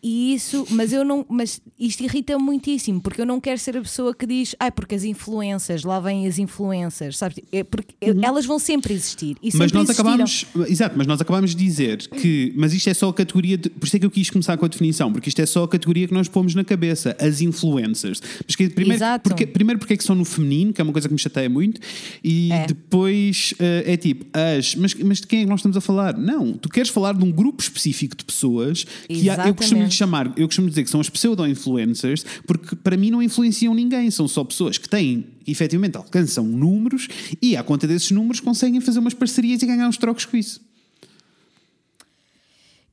E 0.00 0.32
isso, 0.34 0.64
mas 0.70 0.92
eu 0.92 1.04
não, 1.04 1.26
mas 1.28 1.60
isto 1.78 2.04
irrita 2.04 2.38
muitíssimo, 2.38 3.00
porque 3.00 3.20
eu 3.20 3.26
não 3.26 3.40
quero 3.40 3.58
ser 3.58 3.76
a 3.76 3.80
pessoa 3.80 4.14
que 4.14 4.26
diz, 4.26 4.54
ai, 4.60 4.70
porque 4.70 4.94
as 4.94 5.02
influências, 5.02 5.82
lá 5.82 5.98
vêm 5.98 6.26
as 6.26 6.38
influências, 6.38 7.16
sabes? 7.16 7.38
É 7.50 7.64
porque 7.64 7.94
elas 8.22 8.46
vão 8.46 8.58
sempre 8.60 8.94
existir. 8.94 9.36
E 9.42 9.48
Uhum. 9.48 9.52
Mas 9.58 9.70
sempre 9.70 9.74
nós 9.78 9.88
existiram. 9.88 10.08
acabámos, 10.10 10.46
exato, 10.70 10.94
mas 10.96 11.06
nós 11.08 11.20
acabámos 11.20 11.50
de 11.54 11.64
dizer 11.64 11.98
que, 12.08 12.52
mas 12.56 12.72
isto 12.72 12.88
é 12.88 12.94
só 12.94 13.08
a 13.08 13.14
categoria, 13.14 13.58
de, 13.58 13.70
por 13.70 13.86
isso 13.86 13.96
é 13.96 13.98
que 13.98 14.06
eu 14.06 14.10
quis 14.10 14.30
começar 14.30 14.56
com 14.56 14.64
a 14.64 14.68
definição, 14.68 15.12
porque 15.12 15.28
isto 15.30 15.40
é 15.42 15.46
só 15.46 15.64
a 15.64 15.68
categoria 15.68 16.06
que 16.06 16.14
nós 16.14 16.28
pomos 16.28 16.54
na 16.54 16.62
cabeça, 16.64 17.16
as 17.20 17.40
influencers. 17.40 18.20
Mas 18.46 18.54
que, 18.54 18.68
primeiro, 18.68 18.98
Exato. 19.02 19.28
porque, 19.28 19.46
primeiro 19.46 19.80
porque 19.80 19.94
é 19.94 19.96
que 19.96 20.04
são 20.04 20.14
no 20.14 20.24
feminino, 20.24 20.72
que 20.72 20.80
é 20.80 20.84
uma 20.84 20.92
coisa 20.92 21.08
que 21.08 21.14
me 21.14 21.18
chateia 21.20 21.48
muito, 21.50 21.80
e 22.22 22.52
É. 22.52 22.66
depois 22.66 23.52
eh, 23.58 23.84
é 23.94 23.96
tipo, 23.96 24.26
as, 24.32 24.74
mas, 24.76 24.94
mas 24.94 25.20
de 25.20 25.26
quem 25.26 25.40
é 25.40 25.42
que 25.42 25.48
nós 25.48 25.58
estamos 25.60 25.76
a 25.76 25.80
falar? 25.80 26.16
Não, 26.16 26.52
tu 26.52 26.68
queres 26.68 26.88
falar 26.90 27.14
de 27.14 27.24
um 27.24 27.32
grupo 27.32 27.60
específico 27.62 28.16
de 28.16 28.24
pessoas 28.24 28.84
que 29.08 29.28
há- 29.28 29.48
eu 29.48 29.54
costumo 29.54 29.87
lhe 29.88 29.94
chamar, 29.94 30.32
eu 30.36 30.46
costumo 30.46 30.68
dizer 30.68 30.84
que 30.84 30.90
são 30.90 31.00
as 31.00 31.10
pseudo-influencers, 31.10 32.24
porque 32.46 32.76
para 32.76 32.96
mim 32.96 33.10
não 33.10 33.22
influenciam 33.22 33.74
ninguém, 33.74 34.10
são 34.10 34.28
só 34.28 34.44
pessoas 34.44 34.78
que 34.78 34.88
têm, 34.88 35.26
efetivamente, 35.46 35.96
alcançam 35.96 36.44
números 36.44 37.08
e 37.42 37.56
à 37.56 37.62
conta 37.62 37.86
desses 37.86 38.10
números 38.10 38.40
conseguem 38.40 38.80
fazer 38.80 38.98
umas 38.98 39.14
parcerias 39.14 39.62
e 39.62 39.66
ganhar 39.66 39.88
uns 39.88 39.96
trocos 39.96 40.24
com 40.24 40.36
isso. 40.36 40.60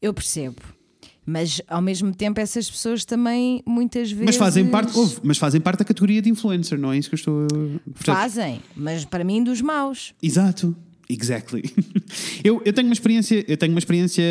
Eu 0.01 0.13
percebo. 0.13 0.61
Mas 1.25 1.59
ao 1.67 1.81
mesmo 1.81 2.13
tempo 2.13 2.39
essas 2.39 2.69
pessoas 2.69 3.03
também 3.03 3.63
muitas 3.65 4.11
vezes 4.11 4.25
Mas 4.25 4.35
fazem 4.35 4.67
parte, 4.67 4.95
ouve, 4.95 5.19
mas 5.23 5.39
fazem 5.39 5.59
parte 5.59 5.79
da 5.79 5.85
categoria 5.85 6.21
de 6.21 6.29
influencer, 6.29 6.77
não 6.77 6.93
é 6.93 6.99
isso 6.99 7.09
que 7.09 7.15
eu 7.15 7.17
estou. 7.17 7.47
Percebes? 7.47 8.03
fazem, 8.05 8.61
mas 8.75 9.05
para 9.05 9.23
mim 9.23 9.43
dos 9.43 9.59
maus. 9.59 10.13
Exato. 10.21 10.75
Exactly. 11.09 11.63
Eu, 12.43 12.61
eu 12.65 12.71
tenho 12.73 12.87
uma 12.87 12.93
experiência, 12.93 13.43
eu 13.47 13.57
tenho 13.57 13.71
uma 13.71 13.79
experiência 13.79 14.23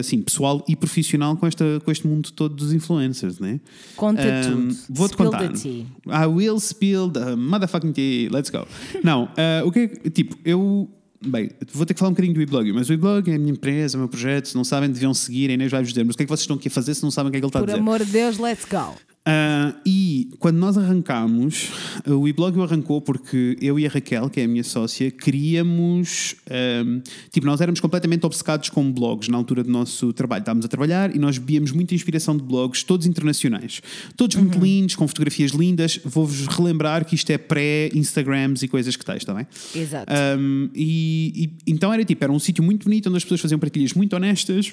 assim, 0.00 0.20
pessoal 0.20 0.62
e 0.68 0.76
profissional 0.76 1.36
com, 1.36 1.46
esta, 1.46 1.80
com 1.84 1.90
este 1.90 2.06
mundo 2.06 2.30
todo 2.32 2.54
dos 2.54 2.72
influencers, 2.72 3.38
né? 3.38 3.58
Conta 3.96 4.22
Ahm, 4.22 4.68
tudo. 4.68 4.76
Vou-te 4.90 5.16
contar. 5.16 5.48
the 5.48 5.58
tea. 5.58 5.86
I 6.06 6.26
will 6.26 6.58
spill 6.60 7.10
the 7.10 7.34
motherfucking 7.36 7.92
tea. 7.92 8.28
Let's 8.30 8.50
go. 8.50 8.66
Não, 9.02 9.28
ah, 9.36 9.62
o 9.64 9.72
que 9.72 9.78
é. 9.80 10.10
Tipo, 10.10 10.36
eu. 10.44 10.88
Bem, 11.26 11.50
vou 11.72 11.86
ter 11.86 11.94
que 11.94 11.98
falar 12.00 12.10
um 12.10 12.12
bocadinho 12.12 12.34
do 12.34 12.40
weblog, 12.40 12.70
mas 12.72 12.88
o 12.88 12.92
weblog 12.92 13.30
é 13.30 13.34
a 13.34 13.38
minha 13.38 13.52
empresa, 13.52 13.96
é 13.96 13.98
o 13.98 14.00
meu 14.00 14.08
projeto. 14.08 14.48
Se 14.48 14.54
não 14.54 14.64
sabem, 14.64 14.90
deviam 14.90 15.14
seguir. 15.14 15.50
A 15.50 15.54
Inês 15.54 15.70
vai-vos 15.70 15.88
dizer, 15.90 16.04
mas 16.04 16.14
o 16.14 16.16
que 16.18 16.22
é 16.24 16.26
que 16.26 16.30
vocês 16.30 16.42
estão 16.42 16.56
aqui 16.56 16.68
a 16.68 16.70
fazer 16.70 16.94
se 16.94 17.02
não 17.02 17.10
sabem 17.10 17.28
o 17.28 17.32
que 17.32 17.38
é 17.38 17.40
que 17.40 17.44
ele 17.46 17.48
está 17.48 17.58
a 17.60 17.62
Por 17.62 17.66
dizer? 17.68 17.78
amor 17.80 18.04
de 18.04 18.12
Deus, 18.12 18.38
let's 18.38 18.64
go. 18.66 18.94
Ah, 19.28 19.74
e 19.84 20.30
quando 20.38 20.56
nós 20.56 20.78
arrancámos, 20.78 21.68
o 22.06 22.20
weblog 22.20 22.60
arrancou 22.62 23.00
porque 23.00 23.56
eu 23.60 23.76
e 23.76 23.84
a 23.84 23.88
Raquel, 23.88 24.30
que 24.30 24.40
é 24.40 24.44
a 24.44 24.48
minha 24.48 24.62
sócia, 24.62 25.10
queríamos. 25.10 26.36
ahm, 26.48 27.00
tipo, 27.32 27.44
nós 27.44 27.60
éramos 27.60 27.80
completamente 27.80 28.24
obcecados 28.24 28.68
com 28.70 28.90
blogs 28.92 29.28
na 29.28 29.36
altura 29.36 29.64
do 29.64 29.70
nosso 29.70 30.12
trabalho. 30.12 30.42
Estávamos 30.42 30.64
a 30.64 30.68
trabalhar 30.68 31.14
e 31.14 31.18
nós 31.18 31.38
víamos 31.38 31.72
muita 31.72 31.92
inspiração 31.92 32.36
de 32.36 32.44
blogs, 32.44 32.84
todos 32.84 33.04
internacionais. 33.04 33.80
Todos 34.16 34.36
muito 34.36 34.58
lindos, 34.60 34.94
com 34.94 35.08
fotografias 35.08 35.50
lindas. 35.50 35.98
Vou-vos 36.04 36.46
relembrar 36.46 37.04
que 37.04 37.16
isto 37.16 37.28
é 37.30 37.36
pré-Instagrams 37.38 38.62
e 38.62 38.68
coisas 38.68 38.94
que 38.94 39.04
tais, 39.04 39.22
está 39.22 39.34
bem? 39.34 39.46
Exato. 39.74 40.12
Um, 40.38 40.70
e, 40.72 41.32
e- 41.66 41.72
então 41.72 41.92
era 41.92 42.04
tipo, 42.04 42.22
era 42.22 42.32
um 42.32 42.38
sítio 42.38 42.62
muito 42.62 42.84
bonito 42.84 43.08
onde 43.08 43.16
as 43.16 43.24
pessoas 43.24 43.40
faziam 43.40 43.58
partilhas 43.58 43.92
muito 43.92 44.14
honestas 44.14 44.72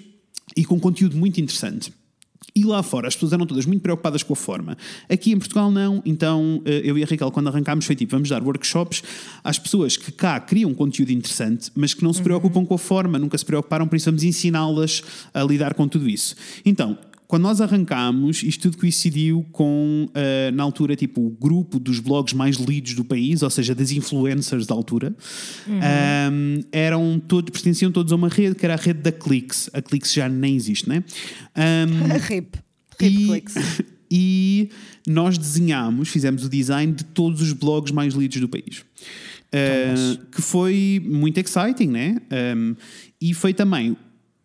e 0.55 0.63
com 0.63 0.79
conteúdo 0.79 1.17
muito 1.17 1.41
interessante. 1.41 1.91
E 2.55 2.63
lá 2.63 2.83
fora 2.83 3.07
as 3.07 3.15
pessoas 3.15 3.33
eram 3.33 3.47
todas 3.47 3.65
muito 3.65 3.81
preocupadas 3.81 4.21
com 4.21 4.33
a 4.33 4.35
forma. 4.35 4.77
Aqui 5.09 5.31
em 5.31 5.39
Portugal 5.39 5.71
não, 5.71 6.03
então 6.05 6.61
eh, 6.65 6.81
eu 6.83 6.95
e 6.97 7.03
a 7.03 7.07
Raquel 7.07 7.31
quando 7.31 7.47
arrancámos 7.47 7.85
foi 7.85 7.95
tipo, 7.95 8.11
vamos 8.11 8.29
dar 8.29 8.43
workshops 8.43 9.01
às 9.43 9.57
pessoas 9.57 9.97
que 9.97 10.11
cá 10.11 10.39
criam 10.39 10.71
conteúdo 10.71 11.11
interessante, 11.11 11.71
mas 11.73 11.95
que 11.95 12.03
não 12.03 12.13
se 12.13 12.21
preocupam 12.21 12.63
com 12.63 12.75
a 12.75 12.77
forma, 12.77 13.17
nunca 13.17 13.37
se 13.39 13.45
preocuparam, 13.45 13.87
por 13.87 13.95
isso 13.95 14.05
vamos 14.05 14.23
ensiná-las 14.23 15.01
a 15.33 15.43
lidar 15.43 15.73
com 15.73 15.87
tudo 15.87 16.07
isso. 16.07 16.35
Então, 16.63 16.95
quando 17.27 17.43
nós 17.43 17.61
arrancámos, 17.61 18.43
isto 18.43 18.63
tudo 18.63 18.77
coincidiu 18.77 19.45
com, 19.51 20.09
eh, 20.13 20.51
na 20.51 20.63
altura, 20.63 20.95
tipo, 20.95 21.25
o 21.25 21.29
grupo 21.29 21.79
dos 21.79 21.99
blogs 21.99 22.33
mais 22.33 22.57
lidos 22.57 22.93
do 22.93 23.03
país, 23.03 23.41
ou 23.41 23.49
seja, 23.49 23.73
das 23.73 23.91
influencers 23.91 24.67
da 24.67 24.75
altura, 24.75 25.15
um, 25.67 26.63
eram 26.71 27.19
todos, 27.19 27.51
pertenciam 27.51 27.91
todos 27.91 28.11
a 28.11 28.15
uma 28.15 28.29
rede, 28.29 28.55
que 28.55 28.65
era 28.65 28.73
a 28.73 28.77
rede 28.77 29.01
da 29.01 29.11
Clix. 29.11 29.69
A 29.73 29.81
Clix 29.81 30.13
já 30.13 30.29
nem 30.29 30.55
existe, 30.55 30.87
né? 30.87 31.03
Um, 31.55 32.17
Rip. 32.27 32.57
Rip 32.99 33.15
e, 33.15 33.27
clicks. 33.27 33.55
e 34.11 34.69
nós 35.07 35.37
desenhámos, 35.37 36.09
fizemos 36.09 36.45
o 36.45 36.49
design 36.49 36.93
de 36.93 37.03
todos 37.05 37.41
os 37.41 37.53
blogs 37.53 37.91
mais 37.91 38.13
lidos 38.13 38.39
do 38.39 38.47
país. 38.47 38.83
Uh, 39.53 40.25
que 40.31 40.41
foi 40.41 41.01
muito 41.05 41.39
exciting, 41.39 41.87
né? 41.87 42.17
Um, 42.55 42.75
e 43.21 43.33
foi 43.33 43.53
também 43.53 43.95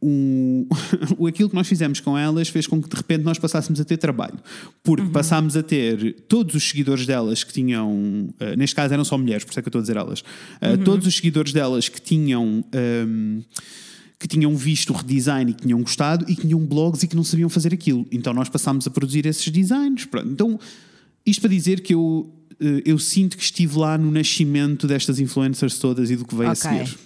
o 1.18 1.26
aquilo 1.26 1.48
que 1.48 1.54
nós 1.54 1.66
fizemos 1.66 2.00
com 2.00 2.16
elas 2.16 2.48
fez 2.48 2.66
com 2.66 2.80
que 2.80 2.88
de 2.88 2.96
repente 2.96 3.24
nós 3.24 3.38
passássemos 3.38 3.80
a 3.80 3.84
ter 3.84 3.96
trabalho, 3.96 4.38
porque 4.82 5.08
passámos 5.10 5.56
a 5.56 5.62
ter 5.62 6.14
todos 6.28 6.54
os 6.54 6.62
seguidores 6.68 7.04
delas 7.04 7.42
que 7.42 7.52
tinham, 7.52 7.90
uh, 7.92 8.56
neste 8.56 8.76
caso 8.76 8.94
eram 8.94 9.04
só 9.04 9.18
mulheres, 9.18 9.44
por 9.44 9.50
isso 9.50 9.58
é 9.58 9.62
que 9.62 9.68
eu 9.68 9.70
estou 9.70 9.80
a 9.80 9.82
dizer 9.82 9.96
elas, 9.96 10.20
uh, 10.20 10.84
todos 10.84 11.06
os 11.06 11.16
seguidores 11.16 11.52
delas 11.52 11.88
que 11.88 12.00
tinham. 12.00 12.64
um, 12.74 13.42
que 14.20 14.26
tinham 14.26 14.56
visto 14.56 14.92
o 14.92 14.96
redesign 14.96 15.52
e 15.52 15.54
que 15.54 15.62
tinham 15.62 15.80
gostado 15.80 16.24
e 16.28 16.34
que 16.34 16.42
tinham 16.42 16.58
blogs 16.58 17.04
e 17.04 17.06
que 17.06 17.14
não 17.14 17.22
sabiam 17.22 17.48
fazer 17.48 17.72
aquilo. 17.72 18.04
Então 18.10 18.34
nós 18.34 18.48
passámos 18.48 18.84
a 18.86 18.90
produzir 18.90 19.24
esses 19.26 19.48
designs. 19.48 20.06
Pronto. 20.06 20.28
Então, 20.28 20.58
isto 21.24 21.40
para 21.40 21.50
dizer 21.50 21.82
que 21.82 21.94
eu, 21.94 22.28
eh, 22.60 22.82
eu 22.84 22.98
sinto 22.98 23.36
que 23.36 23.44
estive 23.44 23.78
lá 23.78 23.96
no 23.96 24.10
nascimento 24.10 24.88
destas 24.88 25.20
influencers 25.20 25.78
todas 25.78 26.10
e 26.10 26.16
do 26.16 26.24
que 26.24 26.34
veio 26.34 26.50
Ok. 26.50 26.68
a 26.68 26.84
seguir. 26.84 26.98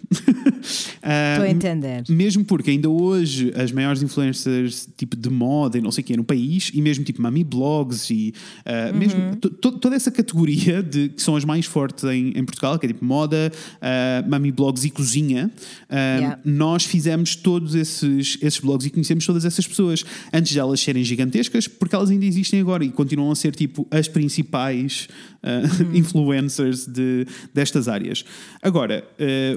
Estou 1.03 1.45
a 1.45 1.51
entender. 1.51 2.05
Mesmo 2.09 2.45
porque 2.45 2.71
ainda 2.71 2.89
hoje 2.89 3.53
as 3.57 3.73
maiores 3.73 4.03
influencers 4.03 4.89
tipo 4.97 5.17
de 5.17 5.29
moda 5.29 5.77
e 5.77 5.81
não 5.81 5.91
sei 5.91 6.03
o 6.03 6.05
que 6.05 6.17
no 6.17 6.25
país, 6.25 6.71
e 6.73 6.81
mesmo 6.81 7.05
tipo 7.05 7.21
mami 7.21 7.43
blogs 7.43 8.09
e 8.11 8.33
ah, 8.65 8.91
Uhum. 8.93 8.99
mesmo 8.99 9.37
to- 9.37 9.51
to- 9.51 9.73
toda 9.79 9.97
essa 9.97 10.11
categoria 10.11 10.83
de 10.83 11.09
que 11.09 11.21
são 11.23 11.35
as 11.37 11.45
mais 11.45 11.67
fortes 11.67 12.05
em, 12.05 12.29
em 12.37 12.45
Portugal, 12.45 12.79
que 12.79 12.87
é 12.87 12.89
tipo 12.89 13.05
moda, 13.05 13.51
ah, 13.81 14.25
mami 14.29 14.53
blogs 14.53 14.85
e 14.85 14.91
cozinha, 14.91 15.51
ah, 15.89 16.13
Yeah. 16.13 16.39
nós 16.45 16.85
fizemos 16.85 17.35
todos 17.35 17.75
esses, 17.75 18.39
esses 18.41 18.61
blogs 18.61 18.87
e 18.87 18.91
conhecemos 18.91 19.27
todas 19.27 19.45
essas 19.45 19.67
pessoas 19.67 20.05
antes 20.33 20.53
de 20.53 20.59
elas 20.59 20.79
serem 20.81 21.03
gigantescas, 21.03 21.67
porque 21.67 21.95
elas 21.95 22.11
ainda 22.11 22.25
existem 22.25 22.61
agora 22.61 22.85
e 22.85 22.91
continuam 22.91 23.31
a 23.33 23.35
ser 23.35 23.55
tipo 23.55 23.87
as 23.91 24.07
principais 24.09 25.09
ah, 25.43 25.63
influencers 25.93 26.87
de, 26.87 27.27
destas 27.53 27.89
áreas. 27.89 28.25
Agora, 28.63 29.05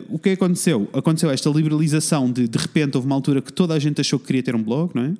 o 0.09 0.17
que 0.17 0.29
aconteceu? 0.31 0.89
Aconteceu 0.93 1.29
esta 1.35 1.49
liberalização 1.51 2.31
de 2.31 2.47
de 2.47 2.57
repente 2.57 2.95
houve 2.97 3.05
uma 3.05 3.15
altura 3.15 3.41
que 3.41 3.53
toda 3.53 3.73
a 3.75 3.79
gente 3.79 4.01
achou 4.01 4.17
que 4.17 4.25
queria 4.25 4.41
ter 4.43 4.55
um 4.55 4.63
blog, 4.63 4.91
não 4.95 5.03
é? 5.03 5.13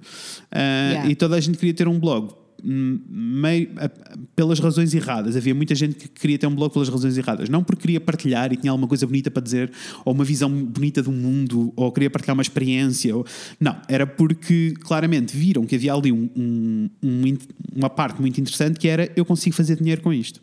Ah, 0.52 0.90
Yeah. 0.92 1.12
E 1.12 1.16
toda 1.16 1.36
a 1.36 1.40
gente 1.40 1.58
queria 1.58 1.74
ter 1.74 1.88
um 1.88 2.00
blog. 2.00 2.32
hum, 2.68 3.00
meio- 3.08 3.70
a- 3.78 3.92
pelas 4.36 4.60
razões 4.60 4.92
erradas. 4.96 5.36
Havia 5.36 5.54
muita 5.54 5.76
gente 5.76 5.94
que 5.96 6.08
queria 6.08 6.40
ter 6.40 6.48
um 6.48 6.56
blog 6.56 6.72
pelas 6.74 6.90
razões 6.90 7.16
erradas. 7.16 7.48
Não 7.48 7.64
porque 7.64 7.82
queria 7.82 8.02
partilhar 8.02 8.52
e 8.52 8.56
tinha 8.58 8.72
alguma 8.72 8.88
coisa 8.88 9.06
bonita 9.06 9.30
para 9.30 9.44
dizer, 9.44 9.72
ou 10.04 10.14
uma 10.14 10.24
visão 10.24 10.50
bonita 10.50 11.04
do 11.04 11.12
mundo, 11.12 11.72
ou 11.76 11.92
queria 11.92 12.10
partilhar 12.10 12.34
uma 12.34 12.42
experiência. 12.42 13.16
Ou... 13.16 13.24
Não, 13.60 13.76
era 13.88 14.08
porque 14.08 14.74
claramente 14.82 15.36
viram 15.38 15.64
que 15.66 15.76
havia 15.76 15.94
ali 15.94 16.12
um- 16.12 16.30
um- 16.36 16.90
um 17.04 17.38
uma 17.76 17.90
parte 17.90 18.20
muito 18.20 18.40
interessante 18.42 18.80
que 18.80 18.88
era 18.88 19.12
eu 19.16 19.26
consigo 19.26 19.56
fazer 19.56 19.76
dinheiro 19.76 20.02
com 20.02 20.12
isto. 20.12 20.42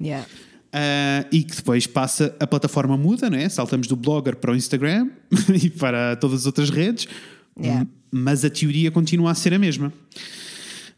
Yeah. 0.00 0.26
Ah, 0.72 1.24
e 1.32 1.42
que 1.42 1.56
depois 1.56 1.86
passa, 1.86 2.34
a 2.38 2.46
plataforma 2.46 2.96
muda, 2.96 3.28
né? 3.28 3.48
saltamos 3.48 3.86
do 3.88 3.96
blogger 3.96 4.36
para 4.36 4.52
o 4.52 4.56
Instagram 4.56 5.08
e 5.62 5.68
para 5.70 6.14
todas 6.16 6.40
as 6.40 6.46
outras 6.46 6.70
redes, 6.70 7.06
Yeah. 7.60 7.86
Mas 8.12 8.44
a 8.44 8.48
teoria 8.48 8.90
continua 8.90 9.32
a 9.32 9.34
ser 9.34 9.52
a 9.52 9.58
mesma. 9.58 9.92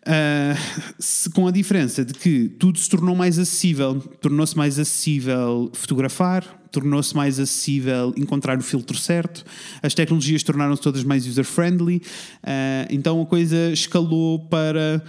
Ah, 0.05 0.55
se- 0.99 1.31
com 1.31 1.47
a 1.47 1.51
diferença 1.51 2.05
de 2.05 2.13
que 2.13 2.49
tudo 2.59 2.79
se 2.79 2.89
tornou 2.89 3.15
mais 3.17 3.39
acessível, 3.39 4.01
tornou-se 4.21 4.57
mais 4.57 4.79
acessível 4.79 5.71
fotografar, 5.73 6.45
tornou-se 6.71 7.15
mais 7.17 7.39
acessível 7.41 8.13
encontrar 8.17 8.59
o 8.59 8.63
filtro 8.63 8.97
certo, 8.97 9.45
as 9.83 9.95
tecnologias 9.95 10.43
tornaram-se 10.43 10.83
todas 10.83 11.05
mais 11.05 11.27
user-friendly, 11.27 12.03
ah, 12.43 12.87
então 12.91 13.21
a 13.23 13.27
coisa 13.27 13.71
escalou 13.73 14.41
para, 14.49 15.03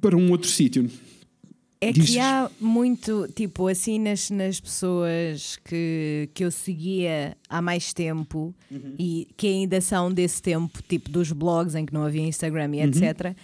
para 0.00 0.16
um 0.16 0.30
outro 0.30 0.48
sítio. 0.50 0.88
É 1.84 1.92
Dizes. 1.92 2.10
que 2.10 2.18
há 2.18 2.50
muito, 2.58 3.28
tipo, 3.34 3.68
assim 3.68 3.98
nas, 3.98 4.30
nas 4.30 4.58
pessoas 4.58 5.58
que, 5.64 6.30
que 6.32 6.44
eu 6.44 6.50
seguia 6.50 7.36
há 7.48 7.60
mais 7.60 7.92
tempo 7.92 8.54
e 8.98 9.28
que 9.36 9.46
ainda 9.46 9.80
são 9.80 10.10
desse 10.10 10.40
tempo, 10.40 10.82
tipo 10.82 11.10
dos 11.10 11.30
blogs 11.30 11.74
em 11.74 11.84
que 11.84 11.92
não 11.92 12.04
havia 12.04 12.22
Instagram 12.22 12.74
e 12.74 12.80
etc. 12.80 13.36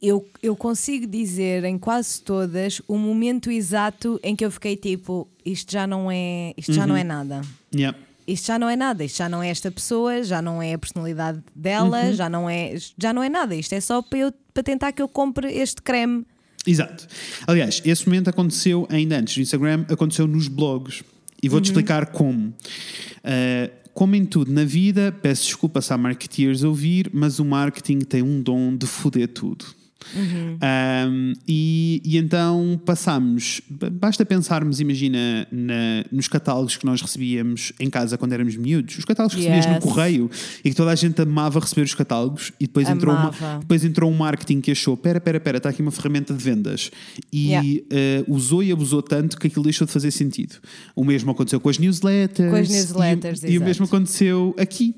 Eu, 0.00 0.26
eu 0.42 0.54
consigo 0.56 1.06
dizer 1.06 1.64
em 1.64 1.76
quase 1.76 2.22
todas 2.22 2.80
o 2.86 2.96
momento 2.96 3.50
exato 3.50 4.18
em 4.22 4.34
que 4.36 4.44
eu 4.44 4.50
fiquei 4.50 4.76
tipo, 4.76 5.28
isto 5.44 5.72
já 5.72 5.86
não 5.86 6.10
é, 6.10 6.54
isto 6.56 6.72
já 6.72 6.86
não 6.86 6.96
é 6.96 7.04
nada. 7.04 7.42
Yeah. 7.74 7.98
Isto 8.26 8.46
já 8.46 8.58
não 8.58 8.68
é 8.68 8.76
nada, 8.76 9.04
isto 9.04 9.16
já 9.18 9.28
não 9.28 9.42
é 9.42 9.48
esta 9.48 9.70
pessoa, 9.72 10.22
já 10.22 10.40
não 10.40 10.62
é 10.62 10.74
a 10.74 10.78
personalidade 10.78 11.42
dela, 11.54 12.12
já, 12.12 12.28
não 12.28 12.48
é, 12.48 12.74
já 12.96 13.12
não 13.12 13.22
é 13.22 13.28
nada. 13.28 13.56
Isto 13.56 13.74
é 13.74 13.80
só 13.80 14.00
para, 14.00 14.18
eu, 14.20 14.32
para 14.54 14.62
tentar 14.62 14.92
que 14.92 15.02
eu 15.02 15.08
compre 15.08 15.52
este 15.52 15.82
creme. 15.82 16.24
Exato. 16.66 17.06
Aliás, 17.46 17.80
esse 17.84 18.06
momento 18.06 18.28
aconteceu 18.28 18.86
ainda 18.90 19.18
antes 19.18 19.34
do 19.34 19.40
Instagram, 19.40 19.84
aconteceu 19.88 20.26
nos 20.26 20.48
blogs. 20.48 21.02
E 21.42 21.48
vou-te 21.48 21.66
explicar 21.66 22.06
como. 22.06 22.48
Uh, 22.48 23.80
como 23.94 24.14
em 24.14 24.24
tudo 24.24 24.52
na 24.52 24.64
vida, 24.64 25.12
peço 25.22 25.44
desculpa 25.44 25.80
se 25.80 25.92
há 25.92 25.98
marketeers 25.98 26.62
a 26.62 26.68
ouvir, 26.68 27.10
mas 27.12 27.38
o 27.38 27.44
marketing 27.44 28.00
tem 28.00 28.22
um 28.22 28.40
dom 28.42 28.76
de 28.76 28.86
foder 28.86 29.28
tudo. 29.28 29.64
Um, 30.14 31.32
e, 31.46 32.00
e 32.04 32.16
então 32.18 32.80
passamos, 32.84 33.60
b- 33.68 33.90
basta 33.90 34.24
pensarmos, 34.24 34.80
imagina, 34.80 35.46
na- 35.50 36.04
nos 36.10 36.28
catálogos 36.28 36.76
que 36.76 36.84
nós 36.84 37.00
recebíamos 37.00 37.72
em 37.78 37.88
casa 37.88 38.18
quando 38.18 38.32
éramos 38.32 38.56
miúdos, 38.56 38.98
os 38.98 39.04
catálogos 39.04 39.34
que 39.36 39.42
recebias 39.42 39.66
no 39.66 39.74
Yes. 39.74 39.84
correio 39.84 40.30
e 40.64 40.70
que 40.70 40.76
toda 40.76 40.90
a 40.90 40.94
gente 40.94 41.20
amava 41.22 41.60
receber 41.60 41.82
os 41.82 41.94
catálogos 41.94 42.52
e 42.60 42.66
depois 42.66 42.88
entrou, 42.88 43.14
uma, 43.14 43.30
depois 43.60 43.84
entrou 43.84 44.10
um 44.10 44.16
marketing 44.16 44.60
que 44.60 44.70
achou: 44.72 44.96
pera, 44.96 45.20
pera, 45.20 45.38
pera, 45.40 45.56
está 45.58 45.68
aqui 45.68 45.82
uma 45.82 45.90
ferramenta 45.90 46.34
de 46.34 46.42
vendas 46.42 46.90
e 47.32 47.50
Yeah. 47.50 47.68
eh, 47.90 48.24
usou 48.28 48.62
e 48.62 48.70
abusou 48.70 49.02
tanto 49.02 49.38
que 49.38 49.46
aquilo 49.46 49.64
deixou 49.64 49.86
de 49.86 49.92
fazer 49.92 50.10
sentido. 50.10 50.56
O 50.94 51.04
mesmo 51.04 51.30
aconteceu 51.30 51.58
com 51.60 51.68
as 51.68 51.78
newsletters, 51.78 52.50
Com 52.50 52.56
as 52.56 52.68
e 52.68 52.72
o- 52.72 52.74
newsletters, 52.76 53.42
e, 53.44 53.58
o 53.58 53.62
mesmo 53.62 53.84
aconteceu 53.86 54.54
aqui. 54.58 54.94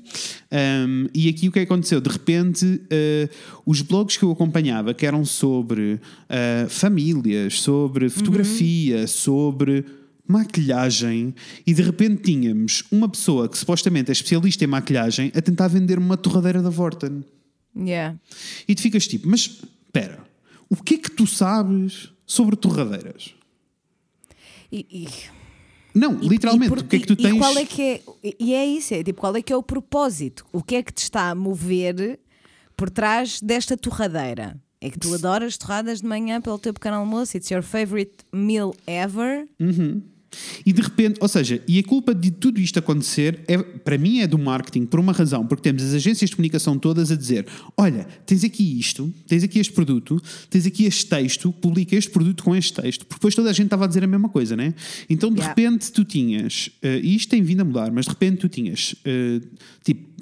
Um, 0.53 1.07
e 1.15 1.29
aqui 1.29 1.47
o 1.47 1.51
que 1.51 1.59
aconteceu? 1.59 1.99
De 1.99 2.09
repente, 2.09 2.79
eh, 2.91 3.27
os 3.65 3.81
blogs 3.81 4.17
que 4.17 4.23
eu 4.23 4.31
acompanhava, 4.31 4.93
que 4.93 5.03
eram 5.03 5.25
sobre 5.25 5.99
eh, 6.29 6.67
famílias, 6.69 7.59
sobre 7.59 8.07
fotografia, 8.07 9.07
sobre 9.07 9.83
maquilhagem, 10.27 11.33
e 11.65 11.73
de 11.73 11.81
repente 11.81 12.21
tínhamos 12.21 12.83
uma 12.91 13.09
pessoa 13.09 13.49
que 13.49 13.57
supostamente 13.57 14.09
é 14.09 14.13
especialista 14.13 14.63
em 14.63 14.67
maquilhagem 14.67 15.31
a 15.35 15.41
tentar 15.41 15.67
vender 15.69 15.97
uma 15.97 16.15
torradeira 16.15 16.61
da 16.61 16.69
Vorten. 16.69 17.23
Yeah. 17.75 18.15
E 18.67 18.75
tu 18.75 18.81
ficas 18.83 19.07
tipo, 19.07 19.27
mas 19.27 19.59
espera, 19.85 20.19
o 20.69 20.75
que 20.75 20.95
é 20.95 20.97
que 20.99 21.09
tu 21.09 21.25
sabes 21.25 22.09
sobre 22.27 22.55
torradeiras? 22.55 23.33
E, 24.71 24.85
e- 24.89 25.42
Não, 25.93 26.21
e- 26.21 26.27
literalmente, 26.27 26.65
e 26.67 26.69
por- 26.69 26.79
o 26.79 26.83
que 26.83 26.95
é 26.95 26.99
que 26.99 27.05
tu 27.07 27.15
tens? 27.15 27.35
E 27.35 27.37
qual 27.39 27.57
é 27.57 27.65
que 27.65 27.81
é? 27.81 28.01
e- 28.39 28.53
é 28.53 28.65
isso, 28.65 28.93
é 28.93 29.03
tipo, 29.03 29.19
qual 29.21 29.35
é 29.35 29.41
que 29.41 29.53
é 29.53 29.55
o 29.57 29.63
propósito? 29.63 30.45
O 30.51 30.61
que 30.63 30.75
é 30.75 30.83
que 30.83 30.91
te 30.93 31.03
está 31.03 31.29
a 31.29 31.35
mover 31.35 32.19
por 32.75 32.89
trás 32.89 33.39
desta 33.41 33.77
torradeira? 33.77 34.59
É 34.81 34.89
que 34.89 34.99
tu 34.99 35.13
adoras 35.13 35.57
torradas 35.57 36.01
de 36.01 36.07
manhã 36.07 36.41
pelo 36.41 36.59
teu 36.59 36.73
pequeno 36.73 36.97
almoço, 36.97 37.37
it's 37.37 37.49
your 37.49 37.63
favorite 37.63 38.11
meal 38.33 38.75
ever. 38.85 39.47
E 40.65 40.73
de 40.73 40.81
repente, 40.81 41.17
ou 41.21 41.27
seja, 41.27 41.61
e 41.67 41.79
a 41.79 41.83
culpa 41.83 42.13
de 42.13 42.31
tudo 42.31 42.59
isto 42.59 42.79
acontecer, 42.79 43.39
é, 43.47 43.57
para 43.57 43.97
mim, 43.97 44.19
é 44.19 44.27
do 44.27 44.37
marketing, 44.37 44.85
por 44.85 44.99
uma 44.99 45.11
razão, 45.13 45.45
porque 45.45 45.61
temos 45.63 45.83
as 45.83 45.93
agências 45.93 46.29
de 46.29 46.35
comunicação 46.35 46.77
todas 46.77 47.11
a 47.11 47.15
dizer: 47.15 47.45
olha, 47.77 48.07
tens 48.25 48.43
aqui 48.43 48.79
isto, 48.79 49.13
tens 49.27 49.43
aqui 49.43 49.59
este 49.59 49.73
produto, 49.73 50.21
tens 50.49 50.65
aqui 50.65 50.85
este 50.85 51.05
texto, 51.05 51.51
publica 51.53 51.95
este 51.95 52.09
produto 52.11 52.43
com 52.43 52.55
este 52.55 52.73
texto, 52.73 53.05
porque 53.05 53.19
depois 53.19 53.35
toda 53.35 53.49
a 53.49 53.53
gente 53.53 53.65
estava 53.65 53.85
a 53.85 53.87
dizer 53.87 54.03
a 54.03 54.07
mesma 54.07 54.29
coisa, 54.29 54.55
né? 54.55 54.73
Então, 55.09 55.29
de 55.31 55.43
Yeah. 55.43 55.49
repente, 55.61 55.91
tu 55.91 56.05
tinhas, 56.05 56.69
eh, 56.81 57.01
e 57.03 57.15
isto 57.15 57.29
tem 57.29 57.41
vindo 57.41 57.61
a 57.61 57.65
mudar, 57.65 57.91
mas 57.91 58.05
de 58.05 58.11
repente 58.11 58.37
tu 58.37 58.47
tinhas, 58.49 58.95
eh, 59.03 59.41
tipo, 59.83 60.12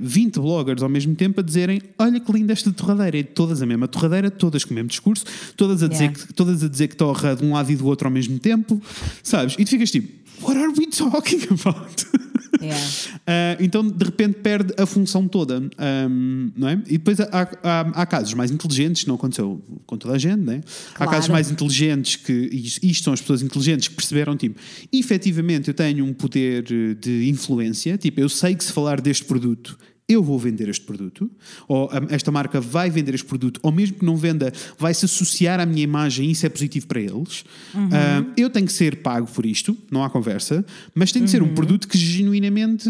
20 0.00 0.38
bloggers 0.40 0.82
ao 0.82 0.88
mesmo 0.88 1.14
tempo 1.14 1.40
a 1.40 1.42
dizerem: 1.42 1.80
Olha 1.98 2.20
que 2.20 2.32
linda 2.32 2.52
esta 2.52 2.72
torradeira, 2.72 3.16
e 3.18 3.24
todas 3.24 3.62
a 3.62 3.66
mesma 3.66 3.88
torradeira, 3.88 4.30
todas 4.30 4.64
com 4.64 4.72
o 4.72 4.74
mesmo 4.74 4.88
discurso, 4.88 5.24
todas 5.56 5.82
a 5.82 5.88
dizer, 5.88 6.04
Yeah. 6.04 6.18
que, 6.26 6.32
todas 6.34 6.62
a 6.64 6.68
dizer 6.68 6.88
que 6.88 6.96
torra 6.96 7.34
de 7.36 7.44
um 7.44 7.52
lado 7.54 7.70
e 7.70 7.76
do 7.76 7.86
outro 7.86 8.06
ao 8.08 8.12
mesmo 8.12 8.38
tempo, 8.38 8.80
sabes? 9.22 9.54
E 9.58 9.64
tu 9.64 9.70
ficas 9.70 9.90
tipo: 9.90 10.08
What 10.42 10.58
are 10.58 10.72
we 10.78 10.86
talking 10.88 11.40
about? 11.50 12.06
Yeah. 12.62 12.86
Ah, 13.26 13.56
então 13.60 13.82
de 13.86 14.04
repente 14.04 14.34
perde 14.40 14.74
a 14.78 14.84
função 14.86 15.26
toda, 15.26 15.56
ahm, 15.78 16.50
não 16.56 16.68
é? 16.68 16.74
E 16.86 16.92
depois 16.98 17.18
há, 17.18 17.26
há- 17.62 18.02
há 18.02 18.06
casos 18.06 18.34
mais 18.34 18.50
inteligentes, 18.50 19.06
não 19.06 19.14
aconteceu 19.14 19.60
com 19.86 19.96
toda 19.96 20.14
a 20.14 20.18
gente, 20.18 20.40
não 20.40 20.52
é? 20.52 20.56
Há 20.58 20.96
Claro. 20.98 21.12
casos 21.12 21.28
mais 21.30 21.50
inteligentes 21.50 22.16
que, 22.16 22.32
e 22.52 22.90
isto 22.90 23.04
são 23.04 23.12
as 23.12 23.20
pessoas 23.20 23.42
inteligentes 23.42 23.88
que 23.88 23.94
perceberam, 23.94 24.36
tipo, 24.36 24.60
efetivamente 24.92 25.68
eu 25.68 25.74
tenho 25.74 26.04
um 26.04 26.12
poder 26.12 26.62
de 26.94 27.28
influência, 27.28 27.96
tipo, 27.96 28.20
eu 28.20 28.28
sei 28.28 28.54
que 28.54 28.62
se 28.64 28.72
falar 28.72 29.00
deste 29.00 29.24
produto 29.24 29.78
eu 30.08 30.22
vou 30.22 30.38
vender 30.38 30.68
este 30.68 30.84
produto, 30.84 31.30
ou 31.66 31.88
ah, 31.92 32.02
esta 32.10 32.30
marca 32.30 32.60
vai 32.60 32.90
vender 32.90 33.14
este 33.14 33.26
produto, 33.26 33.60
ou 33.62 33.72
mesmo 33.72 33.98
que 33.98 34.04
não 34.04 34.16
venda, 34.16 34.52
vai 34.78 34.92
se 34.92 35.04
associar 35.04 35.60
à 35.60 35.66
minha 35.66 35.82
imagem 35.82 36.28
e 36.28 36.32
isso 36.32 36.44
é 36.46 36.48
positivo 36.48 36.86
para 36.86 37.00
eles. 37.00 37.44
Ah, 37.74 38.24
eu 38.36 38.50
tenho 38.50 38.66
que 38.66 38.72
ser 38.72 38.96
pago 39.02 39.26
por 39.26 39.46
isto, 39.46 39.76
não 39.90 40.04
há 40.04 40.10
conversa, 40.10 40.64
mas 40.94 41.12
tem 41.12 41.22
que 41.22 41.30
ser 41.30 41.42
um 41.42 41.54
produto 41.54 41.88
que 41.88 41.96
genuinamente 41.98 42.88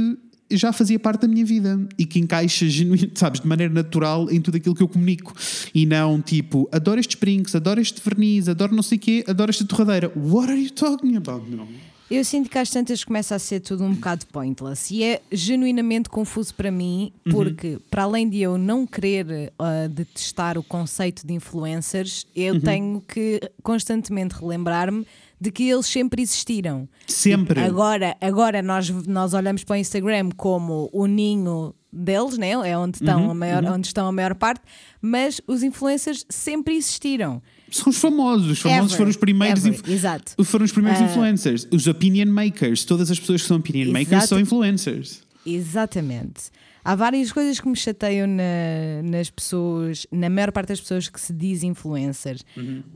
já 0.51 0.73
fazia 0.73 0.99
parte 0.99 1.23
da 1.23 1.29
minha 1.29 1.45
vida 1.45 1.81
e 1.99 2.05
que 2.05 2.19
encaixa 2.19 2.69
genuin, 2.69 3.11
sabes, 3.15 3.41
de 3.41 3.47
maneira 3.47 3.73
natural 3.73 4.31
em 4.31 4.41
tudo 4.41 4.57
aquilo 4.57 4.75
que 4.75 4.83
eu 4.83 4.89
comunico 4.89 5.35
e 5.75 5.87
não 5.87 6.21
tipo, 6.21 6.69
adoro 6.73 7.01
estes 7.01 7.19
brincos, 7.19 7.55
adoro 7.55 7.81
este 7.81 8.01
verniz, 8.05 8.49
adoro 8.49 8.75
não 8.75 8.83
sei 8.83 8.99
o 8.99 9.01
quê, 9.01 9.25
adoro 9.27 9.51
esta 9.51 9.65
torradeira. 9.65 10.13
What 10.17 10.51
are 10.51 10.61
you 10.61 10.71
talking 10.71 11.17
about, 11.17 11.49
meu? 11.49 11.67
Eu 12.15 12.25
sinto 12.25 12.51
que 12.51 12.59
às 12.59 12.69
tantas 12.69 13.03
começa 13.05 13.35
a 13.35 13.39
ser 13.39 13.61
tudo 13.61 13.85
um 13.85 13.95
bocado 13.95 14.27
pointless 14.27 14.93
e 14.95 15.03
é 15.03 15.23
genuinamente 15.33 16.11
confuso 16.11 16.55
para 16.55 16.71
mim, 16.71 17.11
porque 17.31 17.79
para 17.91 18.03
além 18.03 18.29
de 18.29 18.41
eu 18.43 18.59
não 18.59 18.87
querer 18.87 19.51
ah, 19.59 19.89
detestar 19.89 20.59
o 20.59 20.63
conceito 20.63 21.27
de 21.27 21.33
influencers, 21.33 22.27
eu 22.37 22.61
tenho 22.61 23.01
que 23.01 23.41
constantemente 23.63 24.35
relembrar-me 24.35 25.07
de 25.41 25.51
que 25.51 25.69
eles 25.69 25.87
sempre 25.87 26.23
existiram. 26.23 26.87
Sempre. 27.07 27.61
Agora, 27.61 28.17
agora 28.21 28.63
nós, 28.63 28.91
nós 28.91 29.33
olhamos 29.35 29.65
para 29.65 29.75
o 29.75 29.77
Instagram 29.77 30.31
como 30.37 30.89
o 30.93 31.07
ninho 31.07 31.75
deles, 31.93 32.39
né? 32.39 32.51
é 32.51 32.77
onde 32.79 33.03
Uhum, 33.03 33.09
estão, 33.09 33.31
a 33.31 33.35
maior, 33.35 33.65
onde 33.65 33.87
estão 33.87 34.07
a 34.07 34.13
maior 34.13 34.35
parte, 34.35 34.61
mas 35.01 35.41
os 35.47 35.63
influencers 35.63 36.25
sempre 36.29 36.77
existiram. 36.77 37.43
São 37.73 37.91
os 37.91 37.97
famosos. 37.99 38.51
Os 38.51 38.61
famosos 38.61 38.87
Ever, 38.93 38.97
foram 38.99 39.11
os 39.11 39.17
primeiros. 39.17 39.65
ever, 39.65 39.81
exato. 39.91 40.45
Foram 40.45 40.65
os 40.65 40.73
primeiros 40.73 41.01
Ah. 41.01 41.05
influencers. 41.05 41.67
Os 41.73 41.87
opinion 41.87 42.27
makers. 42.27 42.85
Todas 42.85 43.11
as 43.11 43.19
pessoas 43.19 43.43
que 43.43 43.49
são 43.49 43.57
opinion 43.57 43.91
makers 43.91 44.13
Exato. 44.13 44.27
são 44.29 44.39
influencers. 44.41 45.23
Exatamente. 45.45 46.45
Há 46.85 46.97
várias 46.97 47.31
coisas 47.31 47.61
que 47.61 47.69
me 47.69 47.77
chateiam 47.77 48.27
na- 48.27 49.03
nas 49.05 49.31
pessoas, 49.31 50.05
na 50.11 50.29
maior 50.29 50.51
parte 50.51 50.69
das 50.69 50.81
pessoas 50.81 51.09
que 51.09 51.21
se 51.21 51.33
diz 51.33 51.63
influencers. 51.63 52.45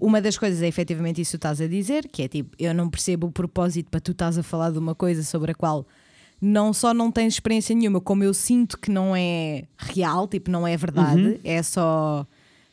Uma 0.01 0.21
das 0.21 0.37
coisas 0.37 0.61
é 0.61 0.67
efetivamente 0.67 1.21
isso 1.21 1.31
que 1.33 1.37
estás 1.37 1.61
a 1.61 1.69
dizer, 1.69 2.09
que 2.09 2.23
é 2.23 2.29
tipo, 2.29 2.51
eu 2.59 2.75
não 2.75 2.91
percebo 2.91 3.29
o 3.29 3.31
propósito 3.33 3.89
para 3.89 4.01
tu 4.01 4.11
estás 4.11 4.37
a 4.37 4.43
falar 4.43 4.73
de 4.73 4.79
uma 4.79 4.95
coisa 4.95 5.23
sobre 5.23 5.53
a 5.53 5.55
qual 5.55 5.87
não 6.43 6.73
só 6.73 6.93
não 6.93 7.11
tens 7.13 7.35
experiência 7.35 7.75
nenhuma, 7.75 8.01
como 8.01 8.25
eu 8.25 8.35
sinto 8.35 8.77
que 8.77 8.91
não 8.91 9.15
é 9.17 9.65
real, 9.79 10.27
tipo, 10.27 10.51
não 10.51 10.67
é 10.67 10.77
verdade, 10.77 11.41
é 11.45 11.63
só 11.63 12.27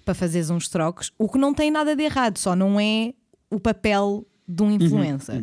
para 0.04 0.14
fazeres 0.14 0.50
uns 0.50 0.68
trocos, 0.68 1.12
o 1.18 1.30
que 1.30 1.38
não 1.38 1.54
tem 1.54 1.72
nada 1.72 1.96
de 1.96 2.04
errado, 2.04 2.38
só 2.38 2.56
não 2.56 2.80
é 2.80 3.14
o 3.50 3.60
papel 3.60 4.26
de 4.48 4.64
um 4.64 4.72
influencer. 4.72 5.42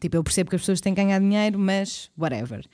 Tipo, 0.00 0.16
eu 0.16 0.22
percebo 0.22 0.50
que 0.50 0.56
as 0.56 0.62
pessoas 0.62 0.80
têm 0.80 0.94
que 0.94 1.02
ganhar 1.02 1.18
dinheiro, 1.18 1.58
mas 1.58 2.10
whatever. 2.16 2.64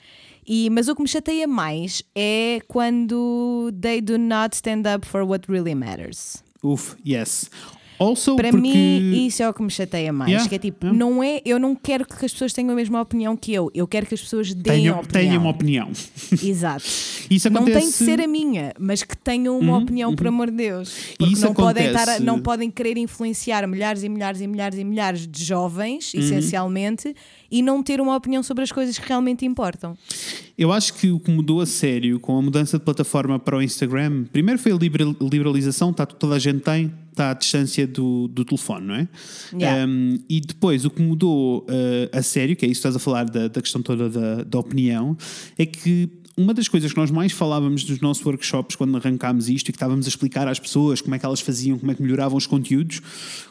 E, 0.45 0.69
mas 0.69 0.87
o 0.87 0.95
que 0.95 1.01
me 1.01 1.07
chateia 1.07 1.47
mais 1.47 2.03
é 2.13 2.59
quando 2.67 3.71
they 3.81 3.99
do 3.99 4.17
not 4.17 4.55
stand 4.55 4.83
up 4.93 5.07
for 5.07 5.23
what 5.23 5.49
really 5.51 5.73
matters. 5.73 6.43
Uf, 6.63 6.95
yes. 7.05 7.49
Also, 7.99 8.35
Para 8.35 8.49
porque... 8.49 8.61
mim, 8.67 9.25
isso 9.25 9.41
é 9.41 9.49
o 9.49 9.53
que 9.53 9.63
me 9.63 9.69
chateia 9.69 10.11
mais. 10.11 10.29
Yeah, 10.29 10.49
Que 10.49 10.55
é 10.55 10.59
tipo, 10.59 10.85
yeah. 10.87 10.97
não 10.99 11.23
é, 11.23 11.41
eu 11.45 11.57
não 11.59 11.75
quero 11.75 12.05
que 12.05 12.13
as 12.25 12.31
pessoas 12.33 12.51
tenham 12.53 12.71
a 12.71 12.75
mesma 12.75 12.99
opinião 13.01 13.35
que 13.37 13.53
eu. 13.53 13.71
Eu 13.73 13.87
quero 13.87 14.05
que 14.05 14.13
as 14.13 14.21
pessoas 14.21 14.53
deem 14.53 14.63
tenham, 14.83 14.99
opinião. 14.99 15.21
tenham 15.23 15.41
uma 15.41 15.49
opinião. 15.51 15.91
Exato. 16.43 16.83
Isso 17.29 17.49
Não 17.49 17.61
acontece... 17.61 17.79
tem 17.79 17.87
que 17.91 17.97
ser 18.17 18.21
a 18.21 18.27
minha, 18.27 18.73
mas 18.79 19.01
que 19.03 19.17
tenham 19.17 19.57
uma 19.57 19.77
opinião, 19.77 20.15
por 20.15 20.27
amor 20.27 20.51
de 20.51 20.57
Deus. 20.57 20.93
Porque 21.17 21.35
não 21.39 21.53
podem, 21.53 21.87
estar 21.87 22.01
acontece- 22.03 22.23
não 22.23 22.39
podem 22.41 22.69
querer 22.69 22.97
influenciar 22.97 23.67
milhares 23.67 24.03
e 24.03 24.09
milhares 24.09 24.41
e 24.41 24.47
milhares 24.47 24.77
e 24.79 24.83
milhares 24.83 25.27
de 25.27 25.43
jovens, 25.43 26.13
Uhum. 26.13 26.19
essencialmente, 26.19 27.15
e 27.49 27.61
não 27.61 27.81
ter 27.81 27.99
uma 28.01 28.15
opinião 28.15 28.43
sobre 28.43 28.63
as 28.63 28.71
coisas 28.71 28.97
que 28.99 29.07
realmente 29.07 29.45
importam. 29.45 29.97
Eu 30.57 30.71
acho 30.71 30.93
que 30.93 31.11
o 31.11 31.19
que 31.19 31.29
mudou 31.31 31.61
a 31.61 31.65
sério 31.65 32.19
com 32.19 32.37
a 32.37 32.41
mudança 32.41 32.77
de 32.77 32.83
plataforma 32.85 33.37
para 33.39 33.57
o 33.57 33.61
Instagram, 33.61 34.23
primeiro 34.31 34.59
foi 34.59 34.71
a 34.71 34.75
liberal- 34.75 35.15
liberalização, 35.21 35.91
tá, 35.93 36.05
toda 36.05 36.35
a 36.35 36.39
gente 36.39 36.59
tem, 36.61 36.91
está 37.15 37.31
à 37.31 37.33
distância 37.33 37.87
do, 37.87 38.27
do 38.27 38.43
telefone, 38.43 38.87
não 38.87 38.95
é? 38.95 39.07
Yeah. 39.53 39.87
Um, 39.87 40.19
e 40.29 40.41
depois 40.41 40.85
o 40.85 40.89
que 40.89 41.01
mudou 41.01 41.59
uh, 41.61 42.17
a 42.17 42.21
sério, 42.21 42.55
que 42.55 42.65
é 42.65 42.67
isso 42.67 42.81
que 42.81 42.87
estás 42.87 42.95
a 42.95 42.99
falar 42.99 43.25
da, 43.25 43.47
da 43.47 43.61
questão 43.61 43.81
toda 43.81 44.09
da, 44.09 44.43
da 44.43 44.59
opinião, 44.59 45.17
é 45.57 45.65
que 45.65 46.09
uma 46.37 46.53
das 46.53 46.67
coisas 46.67 46.91
que 46.91 46.97
nós 46.97 47.09
mais 47.09 47.31
falávamos 47.31 47.87
nos 47.87 48.01
nossos 48.01 48.25
workshops 48.25 48.75
quando 48.75 48.97
arrancámos 48.97 49.47
isto 49.47 49.69
e 49.69 49.71
que 49.71 49.77
estávamos 49.77 50.05
a 50.05 50.09
explicar 50.09 50.47
às 50.47 50.59
pessoas 50.59 50.99
como 50.99 51.15
é 51.15 51.19
que 51.19 51.25
elas 51.25 51.39
faziam, 51.39 51.79
como 51.79 51.91
é 51.91 51.95
que 51.95 52.01
melhoravam 52.01 52.37
os 52.37 52.45
conteúdos, 52.45 53.01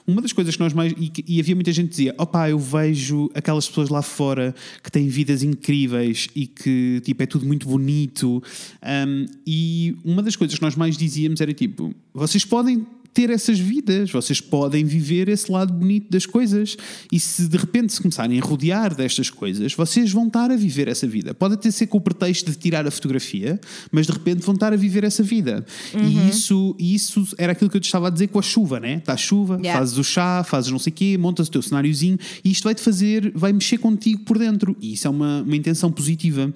uma 0.06 0.20
das 0.20 0.34
coisas 0.34 0.54
que 0.54 0.62
nós 0.62 0.74
mais. 0.74 0.92
E, 0.92 1.10
e 1.26 1.40
havia 1.40 1.54
muita 1.54 1.72
gente 1.72 1.86
que 1.86 1.90
dizia: 1.92 2.14
opá, 2.18 2.50
eu 2.50 2.58
vejo 2.58 3.30
aquelas 3.34 3.66
pessoas 3.66 3.88
lá 3.88 4.02
fora 4.02 4.54
que 4.82 4.90
têm 4.90 5.08
vidas 5.08 5.42
incríveis 5.42 6.28
e 6.34 6.46
que 6.46 7.00
tipo, 7.02 7.22
é 7.22 7.26
tudo 7.26 7.46
muito 7.46 7.66
bonito. 7.66 8.42
Um, 8.82 9.26
e 9.46 9.96
uma 10.04 10.22
das 10.22 10.36
coisas 10.36 10.56
que 10.56 10.62
nós 10.62 10.76
mais 10.76 10.96
dizíamos 10.98 11.40
era 11.40 11.54
tipo: 11.54 11.94
vocês 12.12 12.44
podem 12.44 12.86
ter 13.14 13.30
essas 13.30 13.58
vidas, 13.58 14.10
vocês 14.10 14.40
podem 14.40 14.84
viver 14.84 15.28
esse 15.28 15.50
lado 15.50 15.72
bonito 15.72 16.10
das 16.10 16.26
coisas 16.26 16.76
e 17.10 17.20
se 17.20 17.46
de 17.48 17.56
repente 17.56 17.92
se 17.92 18.02
começarem 18.02 18.40
a 18.40 18.44
rodear 18.44 18.94
destas 18.94 19.30
coisas, 19.30 19.72
vocês 19.72 20.10
vão 20.10 20.26
estar 20.26 20.50
a 20.50 20.56
viver 20.56 20.88
essa 20.88 21.06
vida. 21.06 21.32
Pode 21.32 21.54
até 21.54 21.70
ser 21.70 21.86
com 21.86 21.98
o 21.98 22.00
pretexto 22.00 22.50
de 22.50 22.58
tirar 22.58 22.86
a 22.86 22.90
fotografia, 22.90 23.60
mas 23.92 24.06
de 24.06 24.12
repente 24.12 24.40
vão 24.44 24.54
estar 24.54 24.72
a 24.72 24.76
viver 24.76 25.04
essa 25.04 25.22
vida. 25.22 25.64
E 25.94 26.28
isso, 26.28 26.74
isso 26.78 27.28
era 27.38 27.52
aquilo 27.52 27.70
que 27.70 27.76
eu 27.76 27.80
te 27.80 27.84
estava 27.86 28.08
a 28.08 28.10
dizer 28.10 28.26
com 28.28 28.38
a 28.38 28.42
chuva, 28.42 28.80
né? 28.80 28.96
Está 28.96 29.16
chuva, 29.16 29.54
Yeah. 29.54 29.78
fazes 29.78 29.96
o 29.96 30.04
chá, 30.04 30.44
fazes 30.44 30.70
não 30.70 30.78
sei 30.78 30.90
o 30.90 30.94
quê, 30.94 31.16
montas 31.16 31.48
o 31.48 31.50
teu 31.50 31.62
cenáriozinho 31.62 32.18
e 32.44 32.50
isto 32.50 32.64
vai-te 32.64 32.80
fazer, 32.80 33.30
vai 33.34 33.52
mexer 33.52 33.78
contigo 33.78 34.22
por 34.24 34.36
dentro. 34.36 34.76
E 34.80 34.94
isso 34.94 35.06
é 35.06 35.10
uma, 35.10 35.42
uma 35.42 35.56
intenção 35.56 35.90
positiva. 35.92 36.52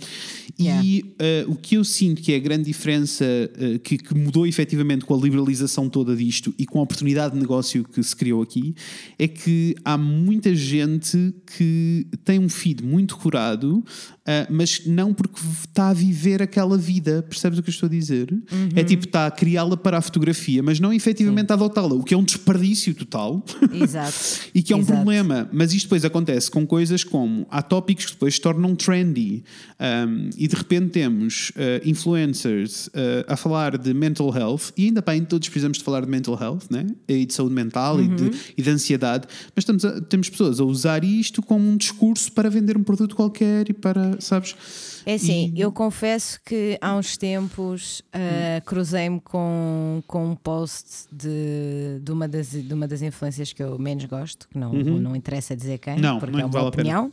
Yeah. 0.61 0.85
E 0.85 1.05
eh, 1.19 1.45
o 1.47 1.55
que 1.55 1.77
eu 1.77 1.85
sinto 1.85 2.21
que 2.21 2.33
é 2.33 2.37
a 2.37 2.39
grande 2.41 2.65
diferença 2.65 3.25
eh, 3.25 3.79
que, 3.83 3.97
que 3.97 4.15
mudou 4.15 4.47
efetivamente 4.47 5.05
com 5.05 5.15
a 5.15 5.19
liberalização 5.19 5.89
toda 5.89 6.17
disto 6.17 6.48
e 6.59 6.67
com 6.67 6.79
a 6.79 6.83
oportunidade 6.83 7.35
de 7.35 7.41
negócio 7.41 7.85
que 7.85 8.03
se 8.03 8.15
criou 8.15 8.43
aqui 8.43 8.75
é 9.19 9.27
que 9.27 9.75
há 9.85 9.99
muita 9.99 10.55
gente 10.55 11.35
que 11.57 12.07
tem 12.25 12.39
um 12.39 12.49
feed 12.49 12.83
muito 12.83 13.17
curado, 13.17 13.85
eh, 14.31 14.47
mas 14.51 14.83
não 14.87 15.15
porque 15.15 15.41
está 15.65 15.89
a 15.89 15.93
viver 15.95 16.43
aquela 16.43 16.77
vida. 16.77 17.23
Percebes 17.27 17.59
o 17.59 17.63
que 17.63 17.71
eu 17.71 17.73
estou 17.73 17.87
a 17.87 17.91
dizer? 17.91 18.29
É 18.77 18.85
tipo, 18.85 19.07
está 19.07 19.27
a 19.27 19.31
criá-la 19.31 19.75
para 19.77 19.97
a 19.97 20.01
fotografia, 20.03 20.63
mas 20.63 20.79
não 20.79 20.93
efetivamente 20.93 21.51
a 21.51 21.55
adotá-la, 21.55 21.95
o 21.95 22.05
que 22.05 22.13
é 22.13 22.17
um 22.17 22.23
desperdício 22.25 22.95
total. 22.95 23.43
Exato. 23.73 24.15
E 24.55 24.63
que 24.63 24.73
é 24.73 24.77
um 24.77 24.81
Exato. 24.81 24.97
problema, 24.97 25.49
mas 25.53 25.73
isto 25.73 25.85
depois 25.87 26.05
acontece 26.05 26.51
com 26.51 26.67
coisas 26.67 27.05
como 27.05 27.47
há 27.51 27.63
tópicos 27.63 28.07
que 28.07 28.13
depois 28.13 28.35
se 28.35 28.41
tornam 28.41 28.75
trendy 28.75 29.45
um, 29.79 30.31
e 30.37 30.49
de 30.49 30.57
repente 30.57 30.91
temos 30.91 31.51
uh, 31.51 31.89
influencers 31.89 32.89
uh, 32.89 32.91
a 33.29 33.37
falar 33.37 33.79
de 33.79 33.95
mental 33.95 34.33
health 34.35 34.73
e 34.77 34.87
ainda 34.87 35.01
bem, 35.01 35.25
todos 35.25 35.49
precisamos 35.49 35.79
de 35.79 35.85
falar 35.85 36.01
de 36.05 36.09
mental 36.11 36.37
health 36.41 36.65
né? 36.71 36.87
e 37.07 37.25
de 37.25 37.33
saúde 37.33 37.55
mental 37.55 38.01
e, 38.01 38.09
de, 38.09 38.31
e 38.57 38.63
de 38.63 38.71
ansiedade, 38.71 39.27
mas 39.55 39.85
a- 39.85 40.01
temos 40.03 40.29
pessoas 40.29 40.59
a 40.61 40.65
usar 40.65 41.05
isto 41.05 41.43
como 41.43 41.69
um 41.69 41.77
discurso 41.77 42.33
para 42.33 42.51
vender 42.51 42.77
um 42.77 42.83
produto 42.83 43.15
qualquer 43.15 43.69
e 43.71 43.73
para, 43.73 44.18
sabes? 44.19 45.03
É 45.07 45.15
assim, 45.15 45.53
E- 45.55 45.61
eu 45.61 45.73
confesso 45.73 46.39
que 46.45 46.77
há 46.81 46.95
uns 46.95 47.17
tempos 47.17 48.03
ah, 48.13 48.61
cruzei-me 48.67 49.21
com, 49.21 50.03
com 50.07 50.27
um 50.33 50.35
post 50.37 51.07
de, 51.13 51.99
de, 52.03 52.13
uma 52.13 52.29
das, 52.29 52.51
de 52.51 52.75
uma 52.75 52.87
das 52.87 53.01
influências 53.03 53.53
que 53.53 53.63
eu 53.63 53.79
menos 53.79 54.05
gosto, 54.05 54.49
que 54.49 54.59
não, 54.59 54.73
não 54.73 55.17
interessa 55.17 55.57
dizer 55.57 55.79
quem, 55.79 55.95
Uhum. 55.95 56.01
Não, 56.01 56.19
porque 56.19 56.33
não 56.33 56.41
é 56.41 56.45
uma 56.45 56.53
vale 56.53 56.67
opinião. 56.69 57.13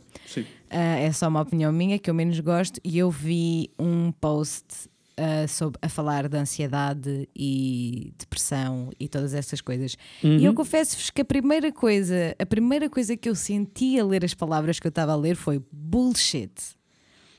Ah, 0.68 0.98
é 0.98 1.12
só 1.12 1.28
uma 1.28 1.40
opinião 1.40 1.72
minha 1.72 1.98
que 1.98 2.10
eu 2.10 2.14
menos 2.14 2.38
gosto 2.40 2.80
e 2.84 2.98
eu 2.98 3.10
vi 3.10 3.70
um 3.78 4.12
post 4.12 4.64
ah, 5.16 5.46
sobre, 5.48 5.78
a 5.80 5.88
falar 5.88 6.28
de 6.28 6.36
ansiedade 6.36 7.26
e 7.34 8.12
depressão 8.18 8.90
e 9.00 9.08
todas 9.08 9.32
essas 9.32 9.60
coisas. 9.62 9.96
E 10.22 10.26
Uhum. 10.26 10.38
eu 10.40 10.52
confesso-vos 10.54 11.08
que 11.08 11.22
a 11.22 11.24
primeira 11.24 11.72
coisa, 11.72 12.34
a 12.38 12.44
primeira 12.44 12.90
coisa 12.90 13.16
que 13.16 13.28
eu 13.28 13.34
senti 13.34 13.98
a 13.98 14.04
ler 14.04 14.22
as 14.24 14.34
palavras 14.34 14.78
que 14.78 14.86
eu 14.86 14.90
estava 14.90 15.12
a 15.12 15.16
ler 15.16 15.34
foi 15.36 15.62
bullshit. 15.72 16.52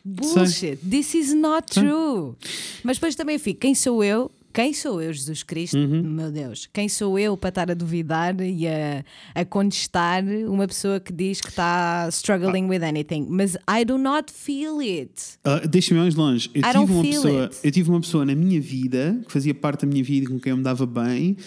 Bullshit. 0.07 0.77
This 0.89 1.13
is 1.13 1.33
not 1.33 1.67
true. 1.73 2.35
Mas 2.83 2.97
depois 2.97 3.15
também 3.15 3.37
fico, 3.37 3.59
quem 3.59 3.75
sou 3.75 4.03
eu? 4.03 4.31
Quem 4.53 4.73
sou 4.73 4.99
eu, 4.99 5.13
Jesus 5.13 5.43
Cristo? 5.43 5.77
Uhum. 5.77 6.01
Meu 6.01 6.31
Deus, 6.31 6.67
quem 6.73 6.89
sou 6.89 7.19
eu 7.19 7.37
para 7.37 7.49
estar 7.49 7.69
a 7.69 7.75
duvidar 7.75 8.35
e 8.41 8.67
a, 8.67 9.05
a 9.35 9.45
contestar 9.45 10.23
uma 10.23 10.67
pessoa 10.67 10.99
que 10.99 11.13
diz 11.13 11.39
que 11.41 11.49
está 11.49 12.07
struggling 12.09 12.65
with 12.65 12.81
anything? 12.83 13.27
Mas 13.29 13.55
I 13.69 13.85
do 13.85 13.99
not 13.99 14.33
feel 14.33 14.79
it. 14.79 15.11
Uh, 15.45 15.67
Deixa-me 15.67 15.99
mais 15.99 16.15
longe. 16.15 16.49
Eu 16.55 16.61
I 16.61 16.71
tive, 16.71 16.91
uma 16.91 17.03
pessoa, 17.03 17.43
it. 17.43 17.57
eu 17.63 17.71
tive 17.71 17.89
uma 17.91 18.01
pessoa 18.01 18.25
na 18.25 18.33
minha 18.33 18.59
vida 18.59 19.21
que 19.27 19.31
fazia 19.31 19.53
parte 19.53 19.85
da 19.85 19.91
minha 19.91 20.03
vida 20.03 20.25
e 20.25 20.27
com 20.27 20.39
quem 20.39 20.49
eu 20.49 20.57
me 20.57 20.63
dava 20.63 20.87
bem 20.87 21.37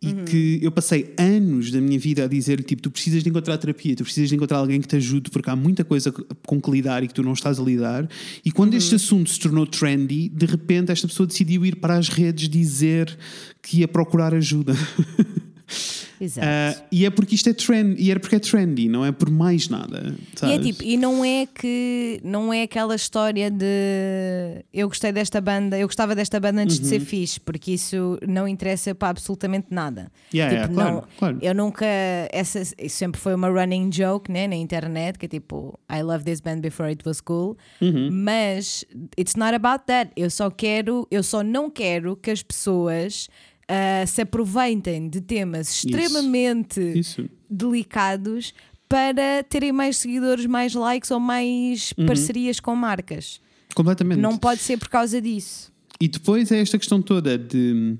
e 0.00 0.06
Uhum. 0.12 0.24
que 0.26 0.60
eu 0.62 0.70
passei 0.70 1.12
anos 1.18 1.72
da 1.72 1.80
minha 1.80 1.98
vida 1.98 2.24
a 2.24 2.28
dizer 2.28 2.62
tipo 2.62 2.80
tu 2.80 2.90
precisas 2.90 3.22
de 3.24 3.28
encontrar 3.30 3.58
terapia, 3.58 3.96
tu 3.96 4.04
precisas 4.04 4.28
de 4.28 4.36
encontrar 4.36 4.58
alguém 4.58 4.80
que 4.80 4.86
te 4.86 4.94
ajude 4.94 5.28
porque 5.30 5.50
há 5.50 5.56
muita 5.56 5.84
coisa 5.84 6.12
com 6.46 6.60
que 6.60 6.70
lidar 6.70 7.02
e 7.02 7.08
que 7.08 7.14
tu 7.14 7.22
não 7.22 7.32
estás 7.32 7.58
a 7.58 7.62
lidar. 7.62 8.08
E 8.44 8.52
quando 8.52 8.72
Uhum. 8.72 8.78
este 8.78 8.94
assunto 8.94 9.28
se 9.28 9.40
tornou 9.40 9.66
trendy, 9.66 10.28
de 10.28 10.46
repente 10.46 10.92
esta 10.92 11.08
pessoa 11.08 11.26
decidiu 11.26 11.66
ir 11.66 11.76
para 11.76 11.96
as 11.96 12.08
redes 12.08 12.48
dizer 12.48 13.18
que 13.60 13.78
ia 13.78 13.88
procurar 13.88 14.32
ajuda. 14.34 14.74
Exato. 16.20 16.46
Ah, 16.48 16.74
e 16.90 17.04
é 17.06 17.10
porque 17.10 17.34
isto 17.34 17.48
é 17.48 17.52
trend, 17.52 17.96
e 17.98 18.10
era 18.10 18.18
porque 18.18 18.36
é 18.36 18.38
trendy, 18.38 18.88
não 18.88 19.04
é 19.04 19.12
por 19.12 19.30
mais 19.30 19.68
nada. 19.68 20.14
E 20.18 20.22
é 20.22 20.36
sabes? 20.38 20.66
tipo, 20.66 20.82
e 20.82 20.96
não 20.96 21.24
é 21.24 21.46
que 21.46 22.20
não 22.24 22.52
é 22.52 22.62
aquela 22.62 22.94
história 22.94 23.50
de 23.50 24.64
eu 24.72 24.88
gostei 24.88 25.12
desta 25.12 25.40
banda, 25.40 25.78
eu 25.78 25.86
gostava 25.86 26.14
desta 26.14 26.38
banda 26.40 26.62
antes 26.62 26.78
de 26.78 26.84
Uhum. 26.84 26.88
ser 26.90 27.00
fixe, 27.00 27.38
porque 27.40 27.72
isso 27.72 28.18
não 28.26 28.46
interessa 28.48 28.94
para 28.94 29.08
absolutamente 29.10 29.66
nada. 29.70 30.10
Yeah, 30.34 30.62
tipo, 30.62 30.72
yeah, 30.72 30.74
claro, 30.74 30.94
não, 30.96 31.04
claro. 31.18 31.38
Eu 31.42 31.54
nunca, 31.54 31.86
essa 32.32 32.60
isso 32.60 32.96
sempre 32.96 33.20
foi 33.20 33.34
uma 33.34 33.48
running 33.48 33.90
joke 33.92 34.30
né, 34.30 34.46
na 34.48 34.56
internet, 34.56 35.18
que 35.18 35.26
é 35.26 35.28
tipo, 35.28 35.78
I 35.90 36.02
love 36.02 36.24
this 36.24 36.40
band 36.40 36.60
before 36.60 36.88
it 36.88 37.02
was 37.06 37.20
cool, 37.20 37.56
Uhum. 37.80 38.10
mas 38.12 38.84
it's 39.18 39.34
not 39.36 39.54
about 39.54 39.84
that. 39.86 40.10
Eu 40.16 40.30
só 40.30 40.50
quero, 40.50 41.06
eu 41.10 41.22
só 41.22 41.42
não 41.42 41.70
quero 41.70 42.16
que 42.16 42.30
as 42.30 42.42
pessoas 42.42 43.28
ah, 43.68 44.04
se 44.06 44.22
aproveitem 44.22 45.08
de 45.08 45.20
temas 45.20 45.68
extremamente 45.84 46.80
Isso. 46.80 47.28
delicados 47.48 48.54
para 48.88 49.42
terem 49.48 49.70
mais 49.72 49.98
seguidores, 49.98 50.46
mais 50.46 50.74
likes 50.74 51.10
ou 51.10 51.20
mais 51.20 51.92
Uhum. 51.98 52.06
parcerias 52.06 52.58
com 52.58 52.74
marcas. 52.74 53.40
Completamente. 53.74 54.18
Não 54.18 54.36
pode 54.38 54.60
ser 54.60 54.78
por 54.78 54.88
causa 54.88 55.20
disso. 55.20 55.70
E 56.00 56.08
depois 56.08 56.50
é 56.50 56.60
esta 56.60 56.78
questão 56.78 57.02
toda 57.02 57.36
de. 57.36 57.96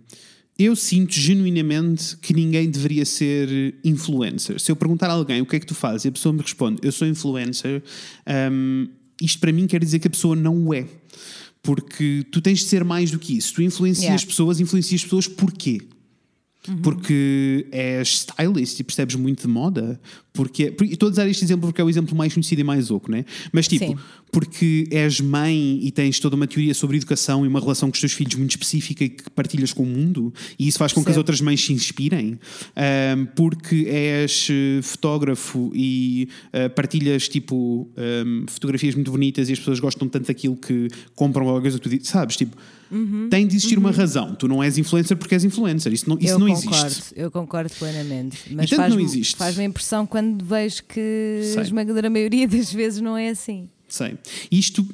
Eu 0.58 0.74
sinto 0.74 1.12
genuinamente 1.12 2.16
que 2.16 2.34
ninguém 2.34 2.68
deveria 2.68 3.04
ser 3.04 3.76
influencer. 3.84 4.58
Se 4.58 4.72
eu 4.72 4.76
perguntar 4.76 5.08
a 5.08 5.12
alguém 5.12 5.40
o 5.40 5.46
que 5.46 5.54
é 5.54 5.60
que 5.60 5.66
tu 5.66 5.74
fazes 5.74 6.04
e 6.04 6.08
a 6.08 6.12
pessoa 6.12 6.32
me 6.32 6.40
responde 6.40 6.80
eu 6.82 6.90
sou 6.90 7.06
influencer, 7.06 7.80
hum, 8.50 8.88
isto 9.22 9.38
para 9.38 9.52
mim 9.52 9.68
quer 9.68 9.80
dizer 9.80 10.00
que 10.00 10.08
a 10.08 10.10
pessoa 10.10 10.34
não 10.34 10.66
o 10.66 10.74
é. 10.74 10.84
Porque 11.62 12.24
tu 12.30 12.40
tens 12.40 12.60
de 12.60 12.64
ser 12.64 12.84
mais 12.84 13.10
do 13.10 13.18
que 13.18 13.36
isso. 13.36 13.54
Tu 13.54 13.62
influencias 13.62 14.04
Yeah. 14.04 14.26
pessoas, 14.26 14.60
influencias 14.60 15.02
pessoas 15.02 15.26
porquê? 15.26 15.80
Porque 16.82 17.66
és 17.70 18.08
stylist 18.08 18.78
e 18.80 18.84
percebes 18.84 19.14
muito 19.16 19.42
de 19.42 19.48
moda. 19.48 20.00
Porque, 20.32 20.70
porque- 20.70 20.92
estou 20.92 21.08
a 21.08 21.12
usar 21.12 21.28
este 21.28 21.42
exemplo 21.44 21.66
porque 21.68 21.80
é 21.80 21.84
o 21.84 21.88
exemplo 21.90 22.16
mais 22.16 22.32
conhecido 22.32 22.60
e 22.60 22.64
mais 22.64 22.90
oco, 22.92 23.10
né? 23.10 23.24
Mas 23.52 23.66
tipo, 23.66 23.86
Sim. 23.86 23.96
porque 24.30 24.86
és 24.92 25.20
mãe 25.20 25.80
e 25.82 25.90
tens 25.90 26.20
toda 26.20 26.36
uma 26.36 26.46
teoria 26.46 26.72
sobre 26.74 26.96
educação 26.96 27.44
e 27.44 27.48
uma 27.48 27.58
relação 27.58 27.88
com 27.90 27.94
os 27.94 28.00
teus 28.00 28.12
filhos 28.12 28.36
muito 28.36 28.52
específica 28.52 29.02
e 29.02 29.08
que 29.08 29.28
partilhas 29.30 29.72
com 29.72 29.82
o 29.82 29.86
mundo, 29.86 30.32
e 30.56 30.68
isso 30.68 30.78
faz 30.78 30.92
com 30.92 31.02
que 31.02 31.10
as 31.10 31.16
outras 31.16 31.40
mães 31.40 31.64
se 31.64 31.72
inspirem. 31.72 32.38
Ahm, 32.76 33.26
porque 33.34 33.86
és 33.88 34.46
eh, 34.50 34.80
fotógrafo 34.82 35.72
e 35.74 36.28
eh, 36.52 36.68
partilhas 36.68 37.28
tipo 37.28 37.90
ahm, 37.96 38.44
fotografias 38.46 38.94
muito 38.94 39.10
bonitas 39.10 39.48
e 39.48 39.52
as 39.54 39.58
pessoas 39.58 39.80
gostam 39.80 40.08
tanto 40.08 40.28
daquilo 40.28 40.56
que 40.56 40.86
compram 41.16 41.42
alguma 41.46 41.60
coisa 41.62 41.78
que 41.78 41.82
tu 41.82 41.88
dizes, 41.90 42.08
sabes? 42.08 42.36
Tipo, 42.36 42.56
Uhum. 42.90 43.28
tem 43.30 43.46
de 43.46 43.56
existir 43.56 43.78
uma 43.78 43.90
razão. 43.90 44.34
Tu 44.34 44.48
não 44.48 44.62
és 44.62 44.78
influencer 44.78 45.16
porque 45.16 45.34
és 45.34 45.44
influencer. 45.44 45.92
Isso 45.92 46.08
não, 46.08 46.18
isso 46.18 46.28
eu 46.28 46.38
não 46.38 46.48
concordo, 46.48 46.86
existe. 46.86 47.12
eu 47.16 47.30
concordo 47.30 47.70
plenamente. 47.78 48.38
Mas 48.50 48.70
faz-me 48.70 49.24
faz-me 49.24 49.64
impressão 49.64 50.06
quando 50.06 50.44
vejo 50.44 50.82
que 50.84 51.40
Sei. 51.44 51.58
a 51.58 51.62
esmagadora 51.62 52.08
maioria 52.08 52.46
das 52.48 52.72
vezes 52.72 53.00
não 53.00 53.16
é 53.16 53.30
assim. 53.30 53.68
Sei. 53.88 54.16
Isto. 54.50 54.86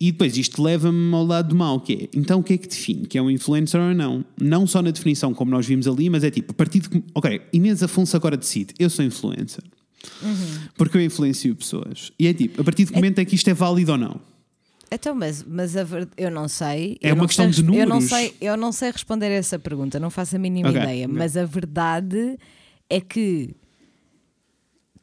E 0.00 0.12
depois 0.12 0.36
isto 0.36 0.62
leva-me 0.62 1.12
ao 1.12 1.24
lado 1.24 1.48
do 1.48 1.56
mal, 1.56 1.80
que 1.80 1.92
é, 1.92 2.08
então 2.16 2.38
o 2.38 2.42
que 2.42 2.52
é 2.52 2.56
que 2.56 2.68
define? 2.68 3.04
Que 3.04 3.18
é 3.18 3.22
um 3.22 3.28
influencer 3.28 3.80
ou 3.80 3.92
não? 3.92 4.24
Não 4.40 4.64
só 4.64 4.80
na 4.80 4.92
definição, 4.92 5.34
como 5.34 5.50
nós 5.50 5.66
vimos 5.66 5.88
ali, 5.88 6.08
mas 6.08 6.22
é 6.22 6.30
tipo, 6.30 6.52
a 6.52 6.54
partir 6.54 6.78
de. 6.80 7.02
Ok, 7.12 7.40
Inês 7.52 7.82
Afonso 7.82 8.16
agora 8.16 8.36
decide, 8.36 8.74
eu 8.78 8.88
sou 8.88 9.04
influencer. 9.04 9.64
Porque 10.76 10.96
eu 10.96 11.02
influencio 11.02 11.54
pessoas. 11.56 12.12
E 12.18 12.28
é 12.28 12.32
tipo, 12.32 12.60
a 12.60 12.64
partir 12.64 12.84
de 12.84 12.92
que 12.92 12.96
momento 12.96 13.18
é 13.18 13.24
que 13.24 13.34
isto 13.34 13.48
é 13.48 13.54
válido 13.54 13.92
ou 13.92 13.98
não? 13.98 14.20
Então, 14.90 15.14
mas, 15.14 15.44
mas 15.44 15.76
a 15.76 15.84
ver- 15.84 16.08
eu 16.16 16.30
não 16.30 16.48
sei. 16.48 16.96
É 17.02 17.10
eu 17.10 17.14
uma 17.14 17.20
não 17.22 17.26
questão 17.26 17.52
sei, 17.52 17.62
de 17.62 17.68
Eu 17.76 17.86
não, 17.86 17.96
números. 17.96 18.08
sei, 18.08 18.34
eu 18.40 18.56
não 18.56 18.72
sei 18.72 18.90
responder 18.90 19.26
a 19.26 19.34
essa 19.34 19.58
pergunta, 19.58 20.00
não 20.00 20.10
faço 20.10 20.36
a 20.36 20.38
mínima 20.38 20.70
Ok, 20.70 20.80
ideia. 20.80 21.06
Mas 21.06 21.36
a 21.36 21.44
verdade 21.44 22.38
é 22.88 23.00
que 23.00 23.54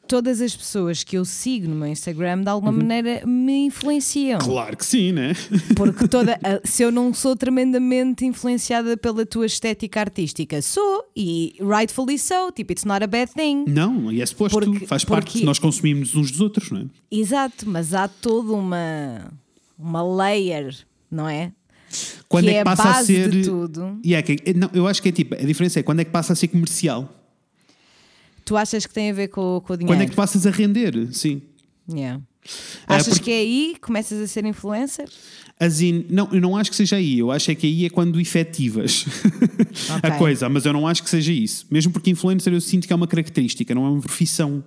todas 0.08 0.40
as 0.40 0.54
pessoas 0.54 1.02
que 1.02 1.16
eu 1.18 1.24
sigo 1.24 1.66
no 1.68 1.74
meu 1.74 1.88
Instagram 1.88 2.40
de 2.42 2.48
alguma 2.48 2.70
maneira 2.70 3.26
me 3.26 3.66
influenciam. 3.66 4.38
Uhum. 4.40 4.46
Claro 4.46 4.76
que 4.76 4.86
sim, 4.86 5.10
né? 5.12 5.32
Porque 5.76 6.06
toda, 6.06 6.34
a- 6.44 6.60
se 6.64 6.82
eu 6.84 6.92
não 6.92 7.12
sou 7.12 7.34
tremendamente 7.34 8.24
influenciada 8.24 8.96
pela 8.96 9.26
tua 9.26 9.46
estética 9.46 9.98
artística, 10.00 10.62
sou, 10.62 11.04
e 11.16 11.56
rightfully 11.60 12.18
so, 12.20 12.52
tipo, 12.54 12.72
it's 12.72 12.84
not 12.84 13.02
a 13.02 13.06
bad 13.08 13.32
thing. 13.32 13.64
Não, 13.66 14.12
e 14.12 14.22
é 14.22 14.26
suposto, 14.26 14.58
Porque- 14.60 14.86
faz 14.86 15.04
parte, 15.04 15.32
porque- 15.32 15.44
nós 15.44 15.58
consumimos 15.58 16.14
uns 16.14 16.30
dos 16.30 16.40
outros, 16.40 16.70
não 16.70 16.82
é? 16.82 16.84
Exato, 17.10 17.68
mas 17.68 17.92
há 17.92 18.06
toda 18.06 18.52
uma, 18.52 19.32
uma 19.78 20.02
layer, 20.02 20.74
não 21.10 21.28
é? 21.28 21.52
Quando 22.28 22.44
que 22.44 22.50
é 22.50 22.52
que 22.54 22.58
a 22.60 22.64
passa 22.64 22.82
base 22.84 22.98
a 23.20 23.24
ser. 23.24 23.30
de 23.30 23.42
tudo. 23.44 23.98
E 24.02 24.14
é 24.14 24.22
que- 24.22 24.52
não, 24.54 24.68
eu 24.74 24.86
acho 24.88 25.00
que 25.02 25.08
é 25.08 25.12
tipo, 25.12 25.34
a 25.34 25.38
diferença 25.38 25.78
é 25.80 25.82
quando 25.82 26.00
é 26.00 26.04
que 26.04 26.10
passa 26.10 26.32
a 26.32 26.36
ser 26.36 26.48
comercial. 26.48 27.08
Tu 28.44 28.56
achas 28.56 28.86
que 28.86 28.92
tem 28.94 29.10
a 29.10 29.12
ver 29.12 29.28
com, 29.28 29.60
com 29.64 29.72
o 29.72 29.76
dinheiro? 29.76 29.86
Quando 29.96 30.02
é 30.06 30.10
que 30.10 30.14
passas 30.16 30.46
a 30.46 30.50
render, 30.50 31.12
sim. 31.12 31.42
Yeah. 31.88 32.20
Ah, 32.86 32.96
Achas 32.96 33.08
porque- 33.14 33.24
que 33.24 33.30
é 33.30 33.38
aí 33.38 33.70
que 33.74 33.80
começas 33.80 34.20
a 34.20 34.26
ser 34.26 34.44
influencer? 34.44 35.08
As 35.58 35.80
in- 35.80 36.04
não, 36.10 36.28
eu 36.32 36.40
não 36.40 36.54
acho 36.54 36.68
que 36.70 36.76
seja 36.76 36.96
aí. 36.96 37.18
Eu 37.18 37.30
acho 37.30 37.50
é 37.50 37.54
que 37.54 37.66
aí 37.66 37.86
é 37.86 37.90
quando 37.90 38.20
efetivas 38.20 39.06
a 39.90 39.96
Ok. 40.08 40.10
coisa, 40.18 40.48
mas 40.50 40.66
eu 40.66 40.72
não 40.72 40.86
acho 40.86 41.02
que 41.02 41.08
seja 41.08 41.32
isso. 41.32 41.66
Mesmo 41.70 41.92
porque 41.92 42.10
influencer 42.10 42.52
eu 42.52 42.60
sinto 42.60 42.86
que 42.86 42.92
é 42.92 42.96
uma 42.96 43.06
característica, 43.06 43.74
não 43.74 43.86
é 43.86 43.88
uma 43.90 44.00
profissão. 44.02 44.62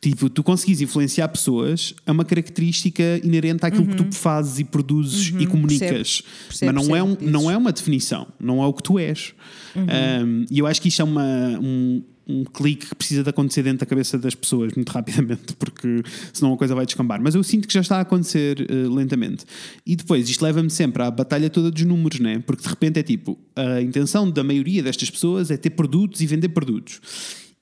Tipo, 0.00 0.30
tu 0.30 0.42
conseguis 0.42 0.80
influenciar 0.80 1.28
pessoas 1.28 1.94
é 2.06 2.10
uma 2.12 2.24
característica 2.24 3.02
inerente 3.22 3.66
àquilo 3.66 3.86
que 3.86 3.96
tu 3.96 4.14
fazes 4.14 4.58
e 4.60 4.64
produzes 4.64 5.32
e 5.38 5.46
comunicas. 5.46 6.20
Uhum. 6.20 6.46
Percebo, 6.48 6.72
mas 6.72 6.86
não 6.88 6.96
é, 6.96 7.02
um, 7.02 7.14
percebo, 7.14 7.30
não 7.30 7.50
é 7.50 7.56
uma 7.56 7.72
definição, 7.72 8.26
não 8.40 8.62
é 8.62 8.66
o 8.66 8.72
que 8.72 8.82
tu 8.82 8.98
és. 8.98 9.34
Uhum. 9.76 9.82
Um, 9.84 10.46
e 10.50 10.58
eu 10.58 10.66
acho 10.66 10.80
que 10.80 10.88
isto 10.88 11.02
é 11.02 11.04
uma, 11.04 11.22
um, 11.60 12.02
um 12.28 12.44
clique 12.44 12.86
que 12.86 12.94
precisa 12.94 13.22
de 13.24 13.30
acontecer 13.30 13.62
dentro 13.62 13.80
da 13.80 13.86
cabeça 13.86 14.16
das 14.18 14.34
pessoas 14.34 14.72
muito 14.74 14.90
rapidamente, 14.90 15.54
porque 15.58 16.02
senão 16.32 16.52
a 16.52 16.56
coisa 16.56 16.74
vai 16.74 16.86
descambar. 16.86 17.20
Mas 17.22 17.34
eu 17.34 17.42
sinto 17.42 17.66
que 17.66 17.74
já 17.74 17.80
está 17.80 17.96
a 17.96 18.00
acontecer 18.00 18.66
eh, 18.70 18.88
lentamente. 18.88 19.44
E 19.84 19.96
depois, 19.96 20.28
isto 20.28 20.42
leva-me 20.42 20.70
sempre 20.70 21.02
à 21.02 21.10
batalha 21.10 21.50
toda 21.50 21.70
dos 21.70 21.82
números, 21.84 22.20
né? 22.20 22.38
Porque 22.46 22.62
de 22.62 22.68
repente 22.68 22.98
é 23.00 23.02
tipo, 23.02 23.38
a 23.56 23.80
intenção 23.82 24.30
da 24.30 24.44
maioria 24.44 24.82
destas 24.82 25.10
pessoas 25.10 25.50
é 25.50 25.56
ter 25.56 25.70
produtos 25.70 26.20
e 26.20 26.26
vender 26.26 26.50
produtos. 26.50 27.00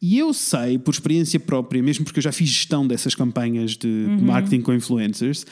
E 0.01 0.17
eu 0.17 0.33
sei, 0.33 0.79
por 0.79 0.93
experiência 0.95 1.41
própria, 1.41 1.83
mesmo 1.83 2.05
porque 2.05 2.21
eu 2.21 2.23
já 2.23 2.31
fiz 2.31 2.49
gestão 2.49 2.87
dessas 2.87 3.17
campanhas 3.17 3.77
de 3.77 4.07
marketing 4.21 4.61
com 4.61 4.73
influencers, 4.73 5.45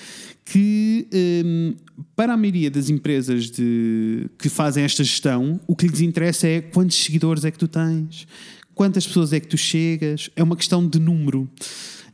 que 0.44 1.08
hum, 1.44 1.74
para 2.14 2.34
a 2.34 2.36
maioria 2.36 2.70
das 2.70 2.88
empresas 2.88 3.50
de- 3.50 4.28
que 4.38 4.48
fazem 4.48 4.84
esta 4.84 5.02
gestão, 5.02 5.60
o 5.66 5.74
que 5.74 5.88
lhes 5.88 6.00
interessa 6.00 6.46
é 6.46 6.60
quantos 6.60 6.96
seguidores 6.96 7.44
é 7.44 7.50
que 7.50 7.58
tu 7.58 7.66
tens, 7.66 8.28
quantas 8.76 9.06
pessoas 9.06 9.32
é 9.32 9.40
que 9.40 9.48
tu 9.48 9.56
chegas, 9.56 10.28
é 10.36 10.42
uma 10.42 10.54
questão 10.54 10.86
de 10.86 11.00
número. 11.00 11.48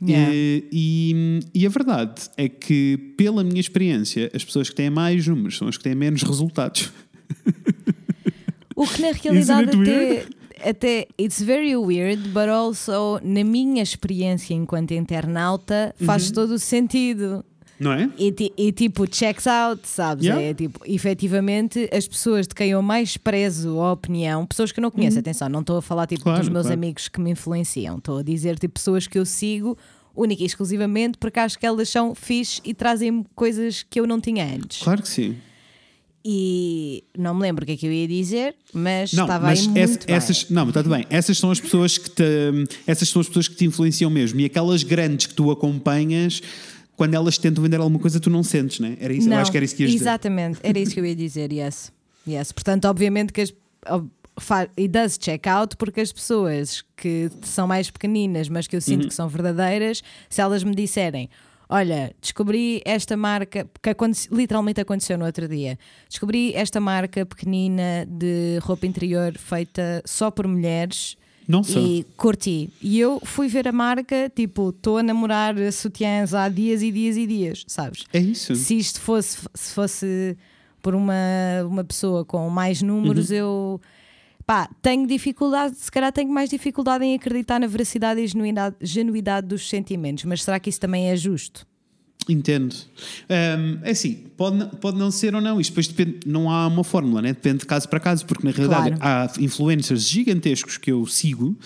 Yeah. 0.01 0.31
Eh, 0.33 0.63
e, 0.71 1.39
e 1.53 1.65
a 1.65 1.69
verdade 1.69 2.23
é 2.35 2.49
que, 2.49 2.97
pela 3.17 3.43
minha 3.43 3.59
experiência, 3.59 4.31
as 4.33 4.43
pessoas 4.43 4.69
que 4.69 4.75
têm 4.75 4.89
mais 4.89 5.27
números 5.27 5.57
são 5.57 5.67
as 5.67 5.77
que 5.77 5.83
têm 5.83 5.93
menos 5.93 6.23
resultados. 6.23 6.91
O 8.75 8.87
que 8.87 9.01
na 9.01 9.11
realidade 9.11 9.69
it 9.69 9.89
até, 9.91 10.69
até 10.69 11.07
it's 11.19 11.41
very 11.41 11.75
weird, 11.75 12.29
but 12.29 12.49
also 12.49 13.19
na 13.23 13.43
minha 13.43 13.83
experiência 13.83 14.53
enquanto 14.55 14.91
internauta 14.91 15.93
faz 16.03 16.27
Uhum. 16.29 16.33
todo 16.33 16.51
o 16.55 16.59
sentido. 16.59 17.45
Não 17.83 17.93
é? 17.93 18.09
E, 18.17 18.33
e 18.57 18.71
tipo, 18.71 19.05
checks 19.13 19.45
out, 19.45 19.81
sabes? 19.87 20.25
Yeah. 20.25 20.41
É 20.43 20.53
tipo, 20.53 20.79
efetivamente, 20.85 21.89
as 21.91 22.07
pessoas 22.07 22.47
de 22.47 22.55
quem 22.55 22.69
eu 22.71 22.81
mais 22.81 23.17
prezo 23.17 23.79
a 23.79 23.91
opinião, 23.91 24.45
pessoas 24.45 24.71
que 24.71 24.79
eu 24.79 24.81
não 24.81 24.89
conheço, 24.91 25.19
atenção, 25.19 25.49
não 25.49 25.59
estou 25.59 25.77
a 25.77 25.81
falar 25.81 26.07
tipo 26.07 26.21
Uhum. 26.21 26.23
Claro, 26.23 26.39
dos 26.39 26.49
meus 26.49 26.63
claro. 26.65 26.79
amigos 26.79 27.07
que 27.09 27.19
me 27.19 27.31
influenciam, 27.31 27.97
estou 27.97 28.19
a 28.19 28.23
dizer 28.23 28.57
tipo 28.57 28.75
pessoas 28.75 29.05
que 29.07 29.19
eu 29.19 29.25
sigo 29.25 29.77
única 30.15 30.43
e 30.43 30.45
exclusivamente 30.45 31.17
porque 31.17 31.39
acho 31.39 31.57
que 31.59 31.65
elas 31.65 31.89
são 31.89 32.13
fixe 32.15 32.61
e 32.63 32.73
trazem 32.73 33.25
coisas 33.35 33.83
que 33.89 33.99
eu 33.99 34.07
não 34.07 34.21
tinha 34.21 34.45
antes. 34.45 34.81
Claro 34.81 35.01
que 35.01 35.09
sim. 35.09 35.35
E 36.25 37.03
não 37.17 37.33
me 37.35 37.41
lembro 37.41 37.63
o 37.63 37.65
que 37.65 37.73
é 37.73 37.75
que 37.77 37.85
eu 37.85 37.91
ia 37.91 38.07
dizer, 38.07 38.55
mas 38.73 39.11
Não, 39.11 39.25
estava 39.25 39.47
mas 39.47 39.59
aí 39.59 39.65
muito 39.67 39.77
essa- 39.79 39.99
bem. 40.07 40.15
essas, 40.15 40.49
não, 40.49 40.69
está 40.69 40.81
tudo 40.81 40.95
bem. 40.95 41.05
Essas 41.09 41.37
são 41.37 41.51
as 41.51 41.59
pessoas 41.59 41.97
que 41.97 42.09
te, 42.11 42.23
essas 42.87 43.09
são 43.09 43.19
as 43.21 43.27
pessoas 43.27 43.49
que 43.49 43.55
te 43.55 43.65
influenciam 43.65 44.09
mesmo. 44.09 44.39
E 44.39 44.45
aquelas 44.45 44.83
grandes 44.83 45.25
que 45.25 45.33
tu 45.33 45.51
acompanhas, 45.51 46.41
quando 46.95 47.13
elas 47.13 47.37
tentam 47.37 47.63
vender 47.63 47.77
alguma 47.79 47.99
coisa, 47.99 48.19
tu 48.19 48.29
não 48.29 48.43
sentes, 48.43 48.79
né? 48.79 48.97
Era 48.99 49.13
isso, 49.13 49.27
eu 49.27 49.31
Não, 49.31 49.37
acho 49.37 49.51
que 49.51 49.57
era 49.57 49.65
isso 49.65 49.75
que 49.75 49.83
ias 49.83 49.91
dizer. 49.91 50.03
Exatamente, 50.03 50.59
era 50.63 50.77
isso 50.79 50.93
que 50.93 50.99
eu 50.99 51.05
ia 51.05 51.15
dizer, 51.15 51.51
yes. 51.51 51.91
yes. 52.27 52.51
Portanto, 52.51 52.85
obviamente 52.85 53.31
que 53.33 53.41
as. 53.41 53.53
E 54.75 54.87
does 54.87 55.17
check 55.19 55.45
out 55.45 55.77
porque 55.77 56.01
as 56.01 56.11
pessoas 56.11 56.83
que 56.97 57.29
são 57.43 57.67
mais 57.67 57.91
pequeninas, 57.91 58.49
mas 58.49 58.65
que 58.65 58.75
eu 58.75 58.79
Uhum. 58.79 58.81
sinto 58.81 59.07
que 59.07 59.13
são 59.13 59.27
verdadeiras, 59.29 60.01
se 60.27 60.41
elas 60.41 60.63
me 60.63 60.73
disserem. 60.73 61.29
Olha, 61.69 62.13
descobri 62.19 62.81
esta 62.83 63.15
marca, 63.15 63.67
que 63.81 63.89
aconte- 63.89 64.27
literalmente 64.31 64.81
aconteceu 64.81 65.17
no 65.19 65.25
outro 65.25 65.47
dia. 65.47 65.77
Descobri 66.09 66.51
esta 66.55 66.79
marca 66.79 67.25
pequenina 67.25 68.07
de 68.09 68.57
roupa 68.63 68.85
interior 68.87 69.37
feita 69.37 70.01
só 70.05 70.31
por 70.31 70.47
mulheres 70.47 71.15
Não 71.47 71.63
só. 71.63 71.79
e 71.79 72.05
curti. 72.17 72.69
E 72.81 72.99
eu 72.99 73.19
fui 73.23 73.47
ver 73.47 73.67
a 73.67 73.71
marca, 73.71 74.31
tipo, 74.35 74.69
estou 74.69 74.97
a 74.97 75.03
namorar 75.03 75.55
sutiãs 75.71 76.33
há 76.33 76.47
dias 76.49 76.81
e 76.81 76.91
dias 76.91 77.17
e 77.17 77.27
dias, 77.27 77.63
sabes? 77.67 78.05
É 78.13 78.19
isso. 78.19 78.55
se 78.55 78.77
isto 78.77 78.99
fosse, 79.01 79.37
se 79.53 79.73
fosse 79.73 80.37
por 80.81 80.95
uma, 80.95 81.13
uma 81.65 81.83
pessoa 81.83 82.23
com 82.25 82.49
mais 82.49 82.81
números, 82.81 83.29
Uhum. 83.29 83.35
eu 83.35 83.81
pá, 84.45 84.69
tenho 84.81 85.07
dificuldade, 85.07 85.75
se 85.77 85.89
calhar 85.91 86.11
tenho 86.11 86.29
mais 86.29 86.49
dificuldade 86.49 87.05
em 87.05 87.15
acreditar 87.15 87.59
na 87.59 87.67
veracidade 87.67 88.19
e 88.19 88.27
genuidade, 88.27 88.75
genuidade 88.81 89.47
dos 89.47 89.69
sentimentos, 89.69 90.25
mas 90.25 90.43
será 90.43 90.59
que 90.59 90.69
isso 90.69 90.79
também 90.79 91.09
é 91.09 91.15
justo? 91.15 91.65
Entendo. 92.29 92.73
Hum, 93.29 93.79
é 93.83 93.91
assim, 93.91 94.25
pode, 94.37 94.63
pode 94.77 94.97
não 94.97 95.11
ser 95.11 95.35
ou 95.35 95.41
não. 95.41 95.59
Isto 95.59 95.71
depois 95.71 95.87
depende, 95.87 96.19
não 96.25 96.49
há 96.49 96.67
uma 96.67 96.83
fórmula, 96.83 97.21
né? 97.21 97.29
depende 97.33 97.59
de 97.59 97.65
caso 97.65 97.87
para 97.89 97.99
caso, 97.99 98.25
porque 98.25 98.45
na 98.45 98.51
realidade 98.53 98.95
há 99.01 99.31
influencers 99.39 100.07
gigantescos 100.07 100.77
que 100.77 100.91
eu 100.91 101.05
sigo 101.05 101.57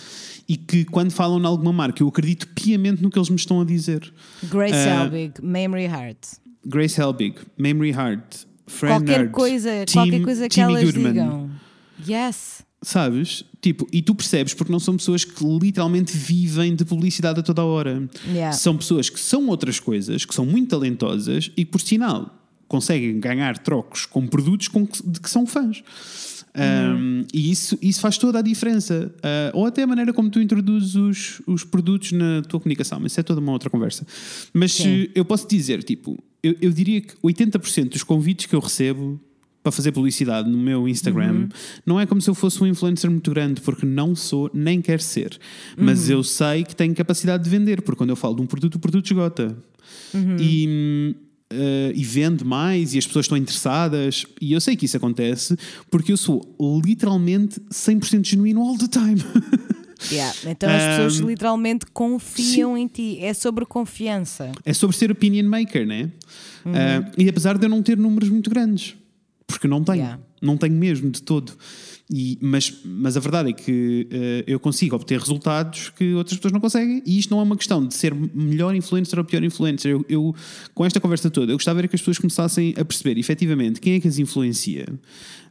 e 0.49 0.55
que 0.57 0.85
quando 0.85 1.11
falam 1.11 1.39
em 1.39 1.45
alguma 1.45 1.71
marca 1.73 2.01
eu 2.01 2.07
acredito 2.07 2.47
piamente 2.49 3.01
no 3.03 3.09
que 3.09 3.19
eles 3.19 3.29
me 3.29 3.35
estão 3.35 3.61
a 3.61 3.65
dizer. 3.65 4.11
Grace 4.43 4.73
Ah, 4.73 5.03
Helbig, 5.03 5.33
Memory 5.43 5.83
Heart. 5.85 6.17
Grace 6.65 6.99
Helbig, 6.99 7.35
Memory 7.57 7.91
Heart, 7.91 8.45
Fran 8.65 8.89
Qualquer 8.89 9.19
Nerd, 9.19 9.31
coisa, 9.31 9.85
Tim- 9.85 9.93
qualquer 9.93 10.21
coisa 10.23 10.49
que 10.49 10.55
Timmy 10.55 10.73
elas 10.73 10.83
Goodman. 10.85 11.13
digam. 11.13 11.51
Yes. 12.07 12.65
Sabes? 12.81 13.43
Tipo, 13.59 13.87
e 13.91 14.01
tu 14.01 14.13
percebes 14.13 14.53
porque 14.53 14.71
não 14.71 14.79
são 14.79 14.95
pessoas 14.95 15.25
que 15.25 15.43
literalmente 15.43 16.15
vivem 16.15 16.75
de 16.75 16.85
publicidade 16.85 17.39
a 17.39 17.43
toda 17.43 17.61
a 17.61 17.65
hora. 17.65 18.07
Yeah. 18.27 18.51
São 18.53 18.77
pessoas 18.77 19.09
que 19.09 19.19
são 19.19 19.47
outras 19.47 19.79
coisas, 19.79 20.25
que 20.25 20.33
são 20.33 20.45
muito 20.45 20.69
talentosas 20.69 21.51
e 21.57 21.65
que, 21.65 21.71
por 21.71 21.81
sinal, 21.81 22.37
conseguem 22.67 23.19
ganhar 23.19 23.57
trocos 23.57 24.05
com 24.05 24.27
produtos 24.27 24.67
com 24.67 24.85
que, 24.85 25.01
de 25.07 25.19
que 25.19 25.29
são 25.29 25.45
fãs. 25.45 25.83
Um, 26.57 27.23
e 27.31 27.51
isso, 27.51 27.77
isso 27.81 27.99
faz 27.99 28.17
toda 28.17 28.39
a 28.39 28.41
diferença. 28.41 29.13
Uh, 29.17 29.57
ou 29.57 29.65
até 29.65 29.83
a 29.83 29.87
maneira 29.87 30.11
como 30.11 30.29
tu 30.29 30.41
introduzes 30.41 30.95
os, 30.95 31.41
os 31.45 31.63
produtos 31.63 32.11
na 32.11 32.41
tua 32.41 32.59
comunicação. 32.59 32.99
Mas 32.99 33.11
isso 33.11 33.19
é 33.19 33.23
toda 33.23 33.39
uma 33.39 33.51
outra 33.51 33.69
conversa. 33.69 34.05
Mas 34.53 34.73
Sim. 34.73 35.07
eu 35.13 35.23
posso 35.23 35.47
dizer, 35.47 35.83
tipo, 35.83 36.17
eu, 36.41 36.55
eu 36.61 36.71
diria 36.71 37.01
que 37.01 37.15
80% 37.17 37.89
dos 37.89 38.03
convites 38.03 38.47
que 38.47 38.55
eu 38.55 38.59
recebo 38.59 39.19
para 39.67 39.75
fazer 39.75 39.91
publicidade 39.91 40.49
no 40.49 40.57
meu 40.57 40.87
Instagram 40.87 41.49
não 41.85 41.99
é 41.99 42.05
como 42.05 42.21
se 42.21 42.29
eu 42.29 42.33
fosse 42.33 42.63
um 42.63 42.67
influencer 42.67 43.11
muito 43.11 43.29
grande, 43.29 43.59
porque 43.59 43.85
não 43.85 44.15
sou, 44.15 44.49
nem 44.53 44.81
quero 44.81 45.01
ser. 45.01 45.37
Mas 45.77 46.09
eu 46.09 46.23
sei 46.23 46.63
que 46.63 46.73
tenho 46.73 46.95
capacidade 46.95 47.43
de 47.43 47.49
vender, 47.49 47.81
porque 47.81 47.97
quando 47.97 48.11
eu 48.11 48.15
falo 48.15 48.35
de 48.35 48.41
um 48.41 48.45
produto, 48.45 48.75
o 48.75 48.79
produto 48.79 49.05
esgota. 49.05 49.57
E, 50.39 50.65
hum, 50.69 51.13
eh, 51.49 51.91
e 51.93 52.03
vende 52.03 52.45
mais 52.45 52.93
e 52.93 52.97
as 52.97 53.05
pessoas 53.05 53.25
estão 53.25 53.37
interessadas. 53.37 54.25
E 54.41 54.53
eu 54.53 54.61
sei 54.61 54.77
que 54.77 54.85
isso 54.85 54.95
acontece 54.95 55.57
porque 55.91 56.13
eu 56.13 56.17
sou 56.17 56.41
literalmente 56.85 57.59
100% 57.69 58.25
genuíno 58.25 58.61
all 58.61 58.77
the 58.77 58.87
time. 58.87 59.21
Yeah. 60.11 60.31
Então 60.45 60.69
as 60.69 60.83
pessoas 60.83 61.19
Um, 61.21 61.27
literalmente 61.27 61.87
confiam 61.91 62.77
em 62.77 62.87
ti. 62.87 63.17
É 63.19 63.33
sobre 63.33 63.65
confiança. 63.65 64.51
é 64.63 64.71
sobre 64.71 64.95
ser 64.95 65.11
opinion 65.11 65.49
maker, 65.49 65.87
né? 65.87 66.11
Ah, 66.65 67.11
e 67.17 67.27
apesar 67.27 67.57
de 67.57 67.65
eu 67.65 67.69
não 67.69 67.81
ter 67.81 67.97
números 67.97 68.29
muito 68.29 68.47
grandes, 68.47 68.95
porque 69.47 69.67
não 69.67 69.83
tenho, 69.83 69.97
Yeah. 69.97 70.19
não 70.41 70.57
tenho 70.57 70.75
mesmo 70.75 71.09
de 71.09 71.23
todo. 71.23 71.53
E, 72.09 72.37
mas, 72.41 72.73
mas 72.85 73.17
a 73.17 73.19
verdade 73.19 73.49
é 73.49 73.53
que 73.53 74.07
eh, 74.09 74.43
eu 74.47 74.59
consigo 74.59 74.95
obter 74.95 75.19
resultados 75.19 75.89
que 75.89 76.13
outras 76.13 76.37
pessoas 76.37 76.53
não 76.53 76.59
conseguem, 76.59 77.01
e 77.05 77.17
isto 77.17 77.31
não 77.31 77.39
é 77.39 77.43
uma 77.43 77.57
questão 77.57 77.85
de 77.85 77.93
ser 77.93 78.13
melhor 78.13 78.73
influencer 78.75 79.19
ou 79.19 79.25
pior 79.25 79.43
influencer. 79.43 79.91
Eu, 79.91 80.05
eu, 80.07 80.35
com 80.73 80.85
esta 80.85 81.01
conversa 81.01 81.29
toda, 81.29 81.51
eu 81.51 81.57
gostava 81.57 81.79
era 81.79 81.87
que 81.87 81.95
as 81.95 82.01
pessoas 82.01 82.17
começassem 82.17 82.73
a 82.77 82.85
perceber 82.85 83.19
efetivamente 83.19 83.81
quem 83.81 83.95
é 83.95 83.99
que 83.99 84.07
as 84.07 84.19
influencia. 84.19 84.85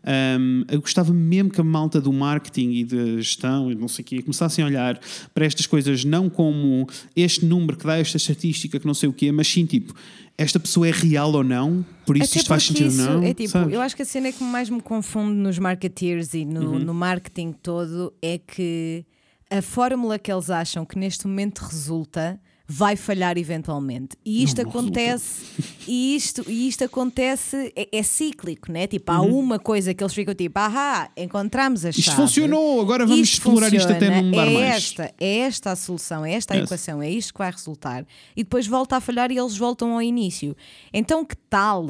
Um, 0.09 0.62
eu 0.70 0.80
gostava 0.80 1.12
mesmo 1.12 1.50
que 1.50 1.61
a 1.61 1.64
malta 1.64 2.00
do 2.00 2.12
marketing 2.12 2.70
e 2.70 2.84
da 2.84 3.16
gestão 3.16 3.72
e 3.72 3.74
não 3.74 3.88
sei 3.88 4.02
o 4.02 4.07
quê 4.07 4.22
começassem 4.22 4.64
a 4.64 4.68
olhar 4.68 5.00
para 5.34 5.44
estas 5.44 5.66
coisas 5.66 6.04
não 6.04 6.30
como 6.30 6.86
este 7.16 7.44
número 7.44 7.76
que 7.76 7.84
dá 7.84 7.98
esta 7.98 8.16
estatística 8.16 8.78
que 8.78 8.86
não 8.86 8.94
sei 8.94 9.09
o 9.09 9.12
quê, 9.12 9.32
mas 9.32 9.48
sim 9.48 9.66
tipo, 9.66 9.92
esta 10.38 10.61
pessoa 10.61 10.86
é 10.86 10.92
real 10.92 11.32
ou 11.32 11.42
não, 11.42 11.84
por 12.07 12.16
isso 12.16 12.30
Até 12.30 12.38
isto 12.38 12.48
faz 12.48 12.62
sentido 12.62 12.84
ou 12.84 12.88
isso 12.92 13.02
não. 13.11 13.22
é 13.24 13.34
tipo, 13.34 13.50
sabes? 13.50 13.74
eu 13.74 13.80
acho 13.80 13.96
que 13.96 14.02
a 14.02 14.04
cena 14.07 14.30
que 14.30 14.44
mais 14.44 14.70
me 14.70 14.80
confunde 14.80 15.34
nos 15.34 15.59
marketeers 15.59 16.34
e 16.34 16.44
no, 16.44 16.70
Uhum. 16.74 16.78
no 16.78 16.94
marketing 16.94 17.50
todo 17.52 18.12
é 18.22 18.38
que 18.38 19.04
a 19.50 19.61
fórmula 19.61 20.18
que 20.20 20.30
eles 20.30 20.50
acham 20.50 20.84
que 20.84 20.96
neste 20.96 21.26
momento 21.26 21.61
resulta 21.61 22.38
vai 22.68 22.96
falhar 22.96 23.38
eventualmente. 23.38 24.16
E 24.24 24.42
isto 24.42 24.58
Não, 24.58 24.64
não 24.64 24.70
acontece, 24.70 25.44
e 25.86 26.16
isto, 26.16 26.44
e 26.48 26.66
isto 26.68 26.82
acontece, 26.84 27.72
é, 27.76 27.88
é 27.92 28.02
cíclico, 28.02 28.72
né? 28.72 28.86
Tipo, 28.86 29.12
há 29.12 29.20
uma 29.20 29.58
coisa 29.58 29.94
que 29.94 30.02
eles 30.02 30.12
ficam 30.12 30.34
tipo, 30.34 30.58
ahá, 30.58 31.08
encontramos 31.16 31.84
a 31.84 31.92
chave. 31.92 31.96
Uhum. 31.96 32.00
Isto 32.00 32.16
funcionou, 32.16 32.80
agora 32.80 33.06
vamos 33.06 33.20
Isto 33.28 33.34
explorar 33.34 33.72
isto 33.72 33.92
até 33.92 34.06
funciona, 34.06 34.22
não 34.22 34.30
dar 34.32 34.46
é 34.48 34.54
mais. 34.54 34.74
Esta, 34.76 35.14
é 35.20 35.38
esta 35.38 35.70
a 35.70 35.76
solução, 35.76 36.24
é 36.24 36.32
esta 36.32 36.54
a 36.54 36.56
Yes. 36.56 36.64
equação, 36.66 37.02
é 37.02 37.10
isto 37.10 37.32
que 37.32 37.38
vai 37.38 37.50
resultar. 37.50 38.04
E 38.36 38.42
depois 38.42 38.66
volta 38.66 38.96
a 38.96 39.00
falhar 39.00 39.30
e 39.30 39.38
eles 39.38 39.56
voltam 39.56 39.92
ao 39.92 40.02
início. 40.02 40.56
Então, 40.92 41.24
que 41.24 41.36
tal? 41.36 41.86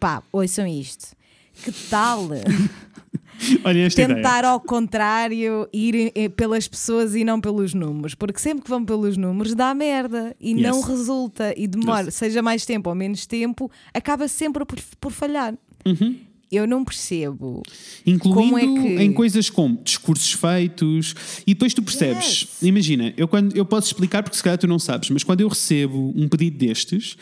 Pá, 0.00 0.22
ouçam 0.32 0.66
isto. 0.66 1.16
Que 1.64 1.72
tal 1.72 2.28
Olha 3.64 3.88
tentar 3.90 4.38
ideia. 4.40 4.48
ao 4.52 4.60
contrário 4.60 5.68
ir 5.72 6.12
eh, 6.14 6.28
pelas 6.28 6.66
pessoas 6.66 7.14
e 7.14 7.24
não 7.24 7.40
pelos 7.40 7.72
números? 7.74 8.14
Porque 8.14 8.38
sempre 8.40 8.64
que 8.64 8.70
vão 8.70 8.84
pelos 8.84 9.16
números 9.16 9.54
dá 9.54 9.72
merda 9.74 10.34
e 10.40 10.52
Yes. 10.52 10.62
não 10.62 10.80
resulta 10.80 11.54
e 11.56 11.66
demora, 11.66 12.06
Yes. 12.06 12.14
seja 12.14 12.42
mais 12.42 12.64
tempo 12.66 12.88
ou 12.90 12.94
menos 12.96 13.26
tempo, 13.26 13.70
acaba 13.94 14.26
sempre 14.28 14.64
por, 14.64 14.78
por 15.00 15.12
falhar. 15.12 15.54
Uhum. 15.86 16.16
Eu 16.50 16.66
não 16.66 16.82
percebo. 16.82 17.62
Incluindo 18.06 18.40
Como 18.54 18.58
é 18.58 18.62
que- 18.62 19.02
em 19.02 19.12
coisas 19.12 19.50
como 19.50 19.76
discursos 19.84 20.32
feitos 20.32 21.14
e 21.46 21.52
depois 21.52 21.74
tu 21.74 21.82
percebes. 21.82 22.40
Yes. 22.40 22.62
Imagina, 22.62 23.12
eu, 23.18 23.28
quando, 23.28 23.54
eu 23.54 23.66
posso 23.66 23.88
explicar 23.88 24.22
porque 24.22 24.36
se 24.36 24.42
calhar 24.42 24.56
tu 24.58 24.66
não 24.66 24.78
sabes, 24.78 25.10
mas 25.10 25.22
quando 25.22 25.42
eu 25.42 25.48
recebo 25.48 26.12
um 26.16 26.26
pedido 26.26 26.56
destes. 26.58 27.16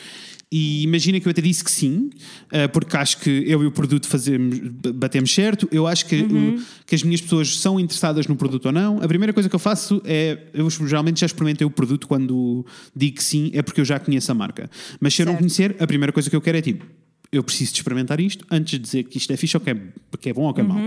E 0.49 0.81
imagina 0.83 1.19
que 1.19 1.27
eu 1.27 1.31
até 1.31 1.41
disse 1.41 1.61
que 1.61 1.69
sim, 1.69 2.09
eh, 2.51 2.69
porque 2.69 2.95
acho 2.95 3.17
que 3.19 3.29
eu 3.45 3.61
e 3.63 3.65
o 3.65 3.71
produto 3.71 4.07
fazemos, 4.07 4.57
batemos 4.95 5.33
certo. 5.33 5.67
Eu 5.73 5.85
acho 5.85 6.05
que, 6.05 6.21
Uhum. 6.21 6.55
o- 6.55 6.61
que 6.85 6.95
as 6.95 7.03
minhas 7.03 7.19
pessoas 7.19 7.57
são 7.57 7.77
interessadas 7.77 8.27
no 8.27 8.35
produto 8.37 8.67
ou 8.67 8.71
não. 8.71 8.97
A 9.03 9.07
primeira 9.09 9.33
coisa 9.33 9.49
que 9.49 9.55
eu 9.55 9.59
faço 9.59 10.01
é. 10.05 10.45
Eu 10.53 10.69
geralmente 10.69 11.19
já 11.19 11.25
experimentei 11.25 11.67
o 11.67 11.69
produto 11.69 12.07
quando 12.07 12.65
digo 12.95 13.17
que 13.17 13.23
sim, 13.23 13.51
é 13.53 13.61
porque 13.61 13.81
eu 13.81 13.85
já 13.85 13.99
conheço 13.99 14.31
a 14.31 14.35
marca. 14.35 14.69
Mas 15.01 15.13
se 15.13 15.21
eu 15.21 15.25
não 15.25 15.33
Certo. 15.33 15.39
conhecer, 15.41 15.75
a 15.79 15.85
primeira 15.85 16.13
coisa 16.13 16.29
que 16.29 16.35
eu 16.35 16.41
quero 16.41 16.57
é 16.57 16.61
tipo 16.61 16.85
eu 17.29 17.43
preciso 17.43 17.73
de 17.73 17.79
experimentar 17.79 18.21
isto 18.21 18.45
antes 18.49 18.71
de 18.71 18.79
dizer 18.79 19.03
que 19.03 19.17
isto 19.17 19.33
é 19.33 19.35
fixe 19.35 19.57
ou 19.57 19.59
que 19.61 19.69
é, 19.69 19.75
que 20.17 20.29
é 20.29 20.33
bom 20.33 20.43
ou 20.43 20.53
que 20.53 20.61
é 20.61 20.63
mau. 20.63 20.77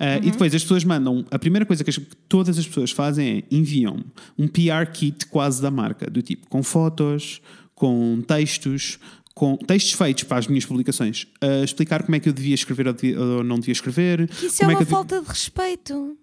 Ah, 0.00 0.16
E 0.16 0.30
depois 0.30 0.54
as 0.54 0.62
pessoas 0.62 0.82
mandam. 0.82 1.26
A 1.30 1.38
primeira 1.38 1.66
coisa 1.66 1.84
que, 1.84 1.90
as- 1.90 1.98
que 1.98 2.16
todas 2.26 2.58
as 2.58 2.66
pessoas 2.66 2.90
fazem 2.90 3.28
é 3.50 3.54
enviam 3.54 4.02
um 4.38 4.48
PR 4.48 4.90
kit 4.90 5.26
quase 5.26 5.60
da 5.60 5.70
marca, 5.70 6.10
do 6.10 6.22
tipo 6.22 6.48
com 6.48 6.62
fotos, 6.62 7.42
com 7.74 8.22
textos. 8.26 8.98
Com 9.34 9.56
textos 9.56 9.94
feitos 9.94 10.22
para 10.22 10.38
as 10.38 10.46
minhas 10.46 10.64
publicações, 10.64 11.26
a 11.40 11.64
explicar 11.64 12.04
como 12.04 12.14
é 12.14 12.20
que 12.20 12.28
eu 12.28 12.32
devia 12.32 12.54
escrever 12.54 12.86
ou, 12.86 12.92
devia- 12.92 13.20
ou 13.20 13.42
não 13.42 13.58
devia 13.58 13.72
escrever. 13.72 14.30
Isso 14.40 14.62
é 14.62 14.66
que 14.66 14.72
uma 14.72 14.78
devia- 14.78 14.86
falta 14.86 15.20
de 15.20 15.26
respeito. 15.26 16.16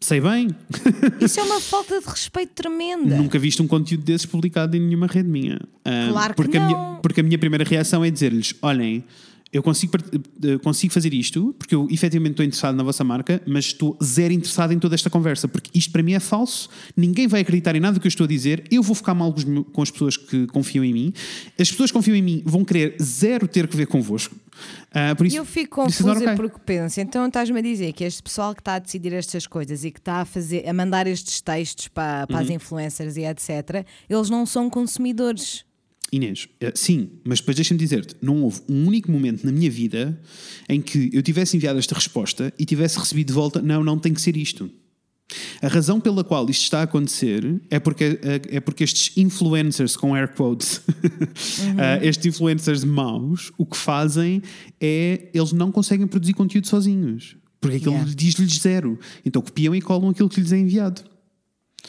Sei 0.00 0.18
bem, 0.22 0.48
Isso 1.20 1.38
é 1.38 1.42
uma 1.42 1.60
falta 1.60 2.00
de 2.00 2.06
respeito 2.06 2.54
tremenda. 2.54 3.14
Nunca 3.14 3.38
viste 3.38 3.60
um 3.60 3.66
conteúdo 3.66 4.02
desses 4.04 4.24
publicado 4.24 4.74
em 4.74 4.80
nenhuma 4.80 5.06
rede 5.06 5.28
minha. 5.28 5.60
Ah, 5.84 6.08
Claro 6.10 6.32
que 6.34 6.36
porque 6.42 6.56
A 6.56 6.66
minha, 6.66 6.78
não. 6.78 7.00
porque 7.02 7.20
a 7.20 7.22
minha 7.22 7.38
primeira 7.38 7.62
reação 7.62 8.02
é 8.02 8.10
dizer-lhes: 8.10 8.54
olhem, 8.62 9.04
eu 9.52 9.62
consigo, 9.62 9.92
eh, 10.44 10.58
consigo 10.58 10.92
fazer 10.92 11.12
isto 11.12 11.54
porque 11.58 11.74
eu 11.74 11.88
efetivamente 11.90 12.32
estou 12.32 12.44
interessado 12.46 12.76
na 12.76 12.82
vossa 12.84 13.02
marca, 13.02 13.42
mas 13.46 13.66
estou 13.66 13.98
zero 14.02 14.32
interessado 14.32 14.72
em 14.72 14.78
toda 14.78 14.94
esta 14.94 15.10
conversa, 15.10 15.48
porque 15.48 15.70
isto 15.76 15.90
para 15.90 16.02
mim 16.02 16.12
é 16.12 16.20
falso, 16.20 16.68
ninguém 16.96 17.26
vai 17.26 17.40
acreditar 17.40 17.74
em 17.74 17.80
nada 17.80 17.94
do 17.94 18.00
que 18.00 18.06
eu 18.06 18.10
estou 18.10 18.24
a 18.24 18.28
dizer, 18.28 18.64
eu 18.70 18.82
vou 18.82 18.94
ficar 18.94 19.14
mal 19.14 19.34
com, 19.72 19.82
as 19.82 19.90
pessoas 19.90 20.16
que 20.16 20.46
confiam 20.48 20.84
em 20.84 20.92
mim, 20.92 21.12
as 21.58 21.70
pessoas 21.70 21.90
que 21.90 21.94
confiam 21.94 22.14
em 22.14 22.22
mim 22.22 22.42
vão 22.44 22.64
querer 22.64 22.96
zero 23.02 23.48
ter 23.48 23.66
que 23.66 23.76
ver 23.76 23.86
convosco. 23.86 24.36
Ah, 24.92 25.14
por 25.16 25.26
isso, 25.26 25.36
eu 25.36 25.44
fico 25.44 25.76
confusa 25.76 26.12
ok. 26.12 26.34
porque 26.36 26.58
penso, 26.64 27.00
então 27.00 27.26
estás-me 27.26 27.58
a 27.58 27.62
dizer 27.62 27.92
que 27.92 28.04
este 28.04 28.22
pessoal 28.22 28.54
que 28.54 28.60
está 28.60 28.74
a 28.74 28.78
decidir 28.78 29.12
estas 29.14 29.46
coisas 29.46 29.84
e 29.84 29.90
que 29.90 29.98
está 29.98 30.16
a 30.16 30.24
fazer, 30.24 30.68
a 30.68 30.72
mandar 30.72 31.06
estes 31.06 31.40
textos 31.40 31.88
para, 31.88 32.26
para 32.26 32.36
Uhum. 32.36 32.42
as 32.42 32.50
influencers 32.50 33.16
e 33.16 33.22
etc., 33.24 33.84
eles 34.08 34.28
não 34.30 34.44
são 34.44 34.68
consumidores. 34.68 35.64
Inês, 36.12 36.48
eh, 36.60 36.72
sim, 36.74 37.10
mas 37.24 37.38
depois 37.40 37.54
deixa-me 37.56 37.78
dizer-te: 37.78 38.16
não 38.20 38.42
houve 38.42 38.60
um 38.68 38.86
único 38.86 39.10
momento 39.10 39.44
na 39.44 39.52
minha 39.52 39.70
vida 39.70 40.20
em 40.68 40.80
que 40.80 41.10
eu 41.12 41.22
tivesse 41.22 41.56
enviado 41.56 41.78
esta 41.78 41.94
resposta 41.94 42.52
e 42.58 42.64
tivesse 42.64 42.98
recebido 42.98 43.28
de 43.28 43.32
volta, 43.32 43.62
não, 43.62 43.84
não 43.84 43.98
tem 43.98 44.12
que 44.12 44.20
ser 44.20 44.36
isto. 44.36 44.70
A 45.62 45.68
razão 45.68 46.00
pela 46.00 46.24
qual 46.24 46.48
isto 46.50 46.62
está 46.62 46.80
a 46.80 46.82
acontecer 46.82 47.60
é 47.70 47.78
porque, 47.78 48.18
é 48.50 48.58
porque 48.58 48.82
estes 48.82 49.16
influencers, 49.16 49.96
com 49.96 50.12
air 50.14 50.28
quotes, 50.34 50.80
eh, 51.78 52.06
estes 52.08 52.26
influencers 52.26 52.82
maus, 52.82 53.52
o 53.56 53.64
que 53.64 53.76
fazem 53.76 54.42
é 54.80 55.28
eles 55.32 55.52
não 55.52 55.70
conseguem 55.70 56.06
produzir 56.06 56.34
conteúdo 56.34 56.66
sozinhos. 56.66 57.36
Porque 57.60 57.76
aquilo 57.76 57.92
Yeah. 57.92 58.12
diz-lhes 58.16 58.58
zero. 58.58 58.98
Então 59.24 59.42
copiam 59.42 59.74
e 59.74 59.82
colam 59.82 60.08
aquilo 60.08 60.30
que 60.30 60.40
lhes 60.40 60.50
é 60.50 60.58
enviado. 60.58 61.02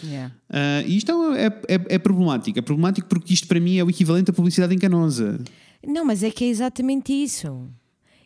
Yeah. 0.03 0.33
Ah, 0.49 0.81
e 0.85 0.97
isto 0.97 1.11
é, 1.35 1.47
é, 1.47 1.95
é 1.95 1.99
problemático. 1.99 2.57
É 2.57 2.61
problemático 2.61 3.07
porque 3.07 3.33
isto 3.33 3.47
para 3.47 3.59
mim 3.59 3.77
é 3.77 3.83
o 3.83 3.89
equivalente 3.89 4.31
à 4.31 4.33
publicidade 4.33 4.73
enganosa. 4.73 5.39
Não, 5.85 6.05
mas 6.05 6.23
é 6.23 6.29
que 6.31 6.43
é 6.43 6.47
exatamente 6.47 7.11
isso. 7.11 7.67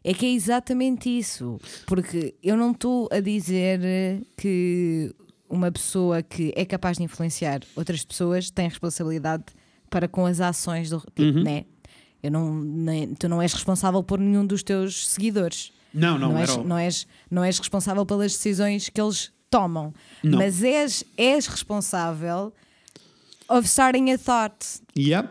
É 0.03 0.13
que 0.13 0.25
é 0.25 0.31
exatamente 0.31 1.09
isso. 1.09 1.59
Porque 1.87 2.35
eu 2.43 2.55
não 2.55 2.71
estou 2.71 3.09
a 3.11 3.19
dizer 3.19 3.79
que 4.37 5.13
uma 5.49 5.71
pessoa 5.71 6.21
que 6.21 6.53
é 6.55 6.63
capaz 6.65 6.97
de 6.97 7.03
influenciar 7.03 7.61
outras 7.75 8.03
pessoas 8.05 8.49
tem 8.51 8.67
responsabilidade 8.69 9.45
para 9.89 10.07
com 10.07 10.25
as 10.25 10.39
ações 10.41 10.89
do 10.89 10.99
tipo, 10.99 11.21
Uhum. 11.39 11.43
né? 11.43 11.65
Eu 12.21 12.31
não, 12.31 12.53
nem- 12.59 13.13
tu 13.13 13.29
não 13.29 13.41
és 13.41 13.53
responsável 13.53 14.03
por 14.03 14.19
nenhum 14.19 14.45
dos 14.45 14.63
teus 14.63 15.07
seguidores. 15.09 15.71
Não, 15.93 16.17
não, 16.19 16.29
não, 16.33 16.37
és, 16.39 16.57
não, 16.57 16.77
és, 16.77 17.07
não 17.31 17.43
és 17.43 17.57
responsável 17.57 18.05
pelas 18.05 18.31
decisões 18.33 18.89
que 18.89 18.99
eles 18.99 19.31
tomam. 19.57 19.93
Não. 20.23 20.37
Mas 20.39 20.63
és, 20.63 21.03
és 21.17 21.45
responsável 21.47 22.51
of 23.49 23.67
starting 23.67 24.11
a 24.11 24.17
thought. 24.17 24.55
Yep. 24.97 25.29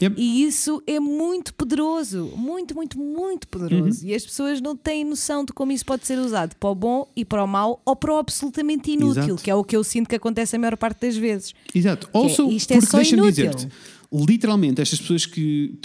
Yep. 0.00 0.20
E 0.20 0.42
isso 0.44 0.82
é 0.84 0.98
muito 0.98 1.54
poderoso, 1.54 2.32
muito, 2.36 2.74
muito, 2.74 2.98
muito 2.98 3.44
Uhum. 3.44 3.50
poderoso. 3.68 4.04
E 4.04 4.12
as 4.12 4.24
pessoas 4.24 4.60
não 4.60 4.74
têm 4.74 5.04
noção 5.04 5.44
de 5.44 5.52
como 5.52 5.70
isso 5.70 5.84
pode 5.86 6.04
ser 6.06 6.18
usado 6.18 6.56
para 6.56 6.70
o 6.70 6.74
bom 6.74 7.06
e 7.14 7.24
para 7.24 7.44
o 7.44 7.46
mau 7.46 7.80
ou 7.84 7.94
para 7.94 8.12
o 8.12 8.16
absolutamente 8.18 8.90
inútil, 8.90 9.22
Exato. 9.22 9.42
que 9.42 9.50
é 9.50 9.54
o 9.54 9.62
que 9.62 9.76
eu 9.76 9.84
sinto 9.84 10.08
que 10.08 10.16
acontece 10.16 10.56
a 10.56 10.58
maior 10.58 10.76
parte 10.76 11.02
das 11.06 11.16
vezes. 11.16 11.54
Exato. 11.72 12.08
Also, 12.12 12.50
isto 12.50 12.72
é 12.72 12.76
porque 12.78 12.90
só 12.90 12.96
deixa-me 12.96 13.22
inútil. 13.22 13.50
dizer-te, 13.50 13.68
literalmente, 14.12 14.80
estas 14.82 14.98
pessoas 15.00 15.24
que. 15.24 15.78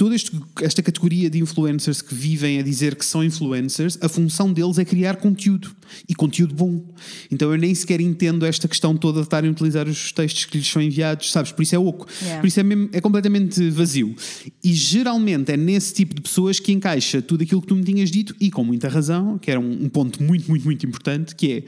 Toda 0.00 0.16
esta 0.62 0.82
categoria 0.82 1.28
de 1.28 1.38
influencers 1.40 2.00
que 2.00 2.14
vivem 2.14 2.58
a 2.58 2.62
dizer 2.62 2.94
que 2.94 3.04
são 3.04 3.22
influencers, 3.22 3.98
a 4.00 4.08
função 4.08 4.50
deles 4.50 4.78
é 4.78 4.84
criar 4.86 5.16
conteúdo. 5.16 5.76
E 6.08 6.14
conteúdo 6.14 6.54
bom. 6.54 6.82
Então 7.30 7.52
eu 7.52 7.58
nem 7.58 7.74
sequer 7.74 8.00
entendo 8.00 8.46
esta 8.46 8.66
questão 8.66 8.96
toda 8.96 9.18
de 9.20 9.26
estarem 9.26 9.50
a 9.50 9.52
utilizar 9.52 9.86
os 9.86 10.10
textos 10.10 10.46
que 10.46 10.56
lhes 10.56 10.66
são 10.66 10.80
enviados, 10.80 11.30
sabes? 11.30 11.52
Por 11.52 11.60
isso 11.60 11.74
é 11.74 11.78
oco. 11.78 12.06
Yeah. 12.22 12.40
Por 12.40 12.46
isso 12.46 12.58
é, 12.58 12.62
mesmo- 12.62 12.88
é 12.94 13.00
completamente 13.02 13.68
vazio. 13.68 14.16
E 14.64 14.72
geralmente 14.72 15.52
é 15.52 15.56
nesse 15.58 15.92
tipo 15.92 16.14
de 16.14 16.22
pessoas 16.22 16.58
que 16.58 16.72
encaixa 16.72 17.20
tudo 17.20 17.42
aquilo 17.42 17.60
que 17.60 17.66
tu 17.66 17.76
me 17.76 17.84
tinhas 17.84 18.10
dito, 18.10 18.34
e 18.40 18.50
com 18.50 18.64
muita 18.64 18.88
razão, 18.88 19.36
que 19.36 19.50
era 19.50 19.60
um, 19.60 19.84
um 19.84 19.88
ponto 19.90 20.22
muito, 20.22 20.48
muito, 20.48 20.64
muito 20.64 20.86
importante, 20.86 21.36
que 21.36 21.52
é. 21.52 21.62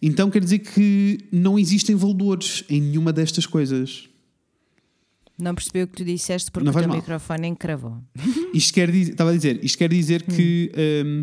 Então 0.00 0.30
quer 0.30 0.40
dizer 0.42 0.60
que 0.60 1.18
não 1.30 1.58
existem 1.58 1.94
valores 1.94 2.64
em 2.70 2.80
nenhuma 2.80 3.12
destas 3.12 3.44
coisas. 3.44 4.08
Não 5.38 5.54
percebi 5.54 5.82
o 5.82 5.88
que 5.88 5.96
tu 5.96 6.04
disseste 6.04 6.50
porque 6.50 6.64
Não 6.64 6.72
o 6.72 6.78
teu 6.78 6.86
mal. 6.88 6.96
microfone 6.96 7.48
encravou. 7.48 7.98
Isto 8.54 8.72
quer 8.74 8.90
dizer, 8.90 9.12
estava 9.12 9.30
a 9.30 9.34
dizer, 9.34 9.64
isto 9.64 9.76
quer 9.76 9.88
dizer 9.88 10.22
que 10.22 10.70
hum, 11.04 11.22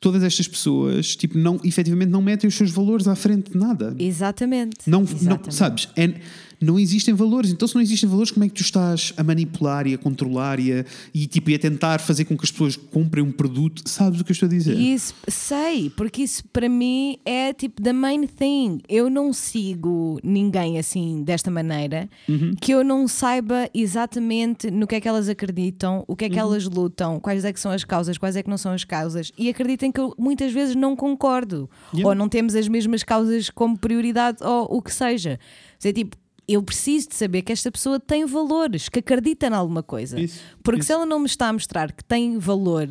todas 0.00 0.22
estas 0.22 0.46
pessoas, 0.46 1.16
tipo, 1.16 1.36
não, 1.36 1.58
efetivamente 1.64 2.08
não 2.10 2.22
metem 2.22 2.46
os 2.46 2.54
seus 2.54 2.70
valores 2.70 3.08
à 3.08 3.16
frente 3.16 3.50
de 3.50 3.58
nada. 3.58 3.96
Exatamente. 3.98 4.88
Não, 4.88 5.00
não 5.02 5.10
Exatamente. 5.10 5.54
sabes? 5.54 5.88
É- 5.96 6.14
não 6.60 6.78
existem 6.78 7.14
valores. 7.14 7.50
Então, 7.52 7.66
se 7.68 7.74
não 7.74 7.82
existem 7.82 8.08
valores, 8.08 8.30
como 8.30 8.44
é 8.44 8.48
que 8.48 8.54
tu 8.54 8.62
estás 8.62 9.12
a 9.16 9.22
manipular 9.22 9.86
e 9.86 9.94
a 9.94 9.98
controlar 9.98 10.58
e 10.58 10.72
a, 10.72 10.84
e, 11.14 11.26
tipo, 11.26 11.50
e 11.50 11.54
a 11.54 11.58
tentar 11.58 12.00
fazer 12.00 12.24
com 12.24 12.36
que 12.36 12.44
as 12.44 12.50
pessoas 12.50 12.76
comprem 12.76 13.22
um 13.24 13.30
produto? 13.32 13.82
Sabes 13.88 14.20
o 14.20 14.24
que 14.24 14.30
eu 14.30 14.34
estou 14.34 14.46
a 14.46 14.50
dizer? 14.50 14.76
Isso, 14.78 15.14
sei, 15.28 15.90
porque 15.90 16.22
isso 16.22 16.42
para 16.52 16.68
mim 16.68 17.18
é 17.24 17.52
tipo 17.52 17.80
the 17.82 17.92
main 17.92 18.26
thing. 18.26 18.80
Eu 18.88 19.08
não 19.08 19.32
sigo 19.32 20.18
ninguém 20.22 20.78
assim 20.78 21.22
desta 21.22 21.50
maneira 21.50 22.08
Uhum. 22.28 22.54
que 22.60 22.72
eu 22.72 22.82
não 22.84 23.06
saiba 23.08 23.68
exatamente 23.74 24.70
no 24.70 24.86
que 24.86 24.94
é 24.96 25.00
que 25.00 25.08
elas 25.08 25.28
acreditam, 25.28 26.04
o 26.06 26.16
que 26.16 26.24
é 26.24 26.28
que 26.28 26.34
Uhum. 26.36 26.40
elas 26.40 26.64
lutam, 26.64 27.20
quais 27.20 27.44
é 27.44 27.52
que 27.52 27.60
são 27.60 27.70
as 27.70 27.84
causas, 27.84 28.18
quais 28.18 28.36
é 28.36 28.42
que 28.42 28.50
não 28.50 28.58
são 28.58 28.72
as 28.72 28.84
causas. 28.84 29.32
E 29.38 29.48
acreditem 29.48 29.90
que 29.92 30.00
eu 30.00 30.14
muitas 30.18 30.52
vezes 30.52 30.74
não 30.74 30.94
concordo. 30.96 31.68
Yeah. 31.92 32.08
Ou 32.08 32.14
não 32.14 32.28
temos 32.28 32.54
as 32.54 32.68
mesmas 32.68 33.02
causas 33.02 33.50
como 33.50 33.76
prioridade, 33.78 34.38
ou 34.42 34.76
o 34.78 34.82
que 34.82 34.92
seja. 34.92 35.38
É 35.84 35.92
tipo. 35.92 36.16
Eu 36.48 36.62
preciso 36.62 37.10
de 37.10 37.14
saber 37.14 37.42
que 37.42 37.52
esta 37.52 37.70
pessoa 37.70 38.00
tem 38.00 38.24
valores, 38.24 38.88
que 38.88 39.00
acredita 39.00 39.46
em 39.48 39.52
alguma 39.52 39.82
coisa. 39.82 40.18
Isso, 40.18 40.40
Porque 40.62 40.80
isso. 40.80 40.86
se 40.86 40.92
ela 40.94 41.04
não 41.04 41.18
me 41.18 41.26
está 41.26 41.48
a 41.48 41.52
mostrar 41.52 41.92
que 41.92 42.02
tem 42.02 42.38
valor 42.38 42.88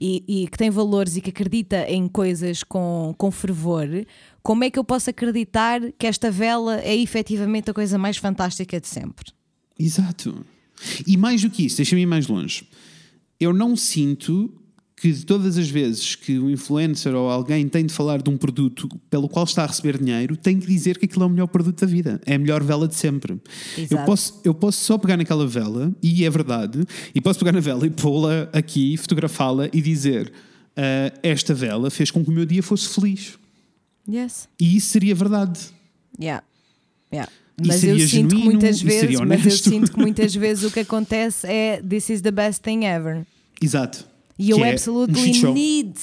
e, 0.00 0.24
e 0.28 0.46
que 0.46 0.56
tem 0.56 0.70
valores 0.70 1.16
e 1.16 1.20
que 1.20 1.30
acredita 1.30 1.84
em 1.90 2.06
coisas 2.06 2.62
com, 2.62 3.12
com 3.18 3.30
fervor, 3.32 3.88
como 4.40 4.62
é 4.62 4.70
que 4.70 4.78
eu 4.78 4.84
posso 4.84 5.10
acreditar 5.10 5.80
que 5.98 6.06
esta 6.06 6.30
vela 6.30 6.80
é 6.80 6.96
efetivamente 6.96 7.70
a 7.70 7.74
coisa 7.74 7.98
mais 7.98 8.16
fantástica 8.18 8.80
de 8.80 8.86
sempre? 8.86 9.32
Exato. 9.76 10.46
E 11.04 11.16
mais 11.16 11.42
do 11.42 11.50
que 11.50 11.66
isso, 11.66 11.78
deixa-me 11.78 12.02
ir 12.02 12.06
mais 12.06 12.28
longe. 12.28 12.68
Eu 13.40 13.52
não 13.52 13.74
sinto 13.74 14.52
que 15.02 15.12
todas 15.24 15.58
as 15.58 15.68
vezes 15.68 16.14
que 16.14 16.38
o 16.38 16.48
influencer 16.48 17.12
ou 17.12 17.28
alguém 17.28 17.66
tem 17.66 17.84
de 17.84 17.92
falar 17.92 18.22
de 18.22 18.30
um 18.30 18.36
produto 18.36 18.88
pelo 19.10 19.28
qual 19.28 19.44
está 19.44 19.64
a 19.64 19.66
receber 19.66 19.98
dinheiro, 19.98 20.36
tem 20.36 20.60
que 20.60 20.66
dizer 20.68 20.96
que 20.96 21.06
aquilo 21.06 21.24
é 21.24 21.26
o 21.26 21.28
melhor 21.28 21.48
produto 21.48 21.80
da 21.80 21.86
vida. 21.88 22.20
É 22.24 22.36
a 22.36 22.38
melhor 22.38 22.62
vela 22.62 22.86
de 22.86 22.94
sempre. 22.94 23.36
Eu 23.90 23.98
posso, 24.04 24.40
eu 24.44 24.54
posso 24.54 24.78
só 24.78 24.96
pegar 24.96 25.16
naquela 25.16 25.44
vela, 25.44 25.92
e 26.00 26.24
é 26.24 26.30
verdade, 26.30 26.84
e 27.12 27.20
posso 27.20 27.36
pegar 27.40 27.50
na 27.50 27.58
vela 27.58 27.84
e 27.84 27.90
pô-la 27.90 28.48
aqui, 28.52 28.96
fotografá-la 28.96 29.68
e 29.72 29.82
dizer: 29.82 30.32
"Ah, 30.76 31.12
esta 31.20 31.52
vela 31.52 31.90
fez 31.90 32.12
com 32.12 32.22
que 32.22 32.30
o 32.30 32.32
meu 32.32 32.46
dia 32.46 32.62
fosse 32.62 32.88
feliz. 32.88 33.36
Yes. 34.08 34.48
E 34.60 34.76
isso 34.76 34.86
seria 34.86 35.16
verdade. 35.16 35.58
Yeah. 36.20 36.44
Yeah. 37.12 37.32
Mas 37.60 37.82
eu 37.82 37.98
sinto 38.06 38.36
que 38.36 38.44
muitas 38.44 38.80
vezes, 38.80 39.18
mas 39.18 39.44
eu 39.44 39.50
sinto 39.50 39.90
que 39.90 39.98
muitas 40.00 40.32
vezes 40.32 40.62
o 40.62 40.70
que 40.70 40.80
acontece 40.80 41.44
é 41.48 41.82
this 41.82 42.08
is 42.08 42.20
the 42.20 42.30
best 42.30 42.60
thing 42.60 42.84
ever. 42.84 43.26
Exato. 43.60 44.11
Eu 44.50 44.56
Que 44.56 44.62
é 44.62 44.66
um 44.66 44.72
absolutely 44.72 45.22
shit 45.22 45.34
show. 45.40 45.54
need, 45.54 45.94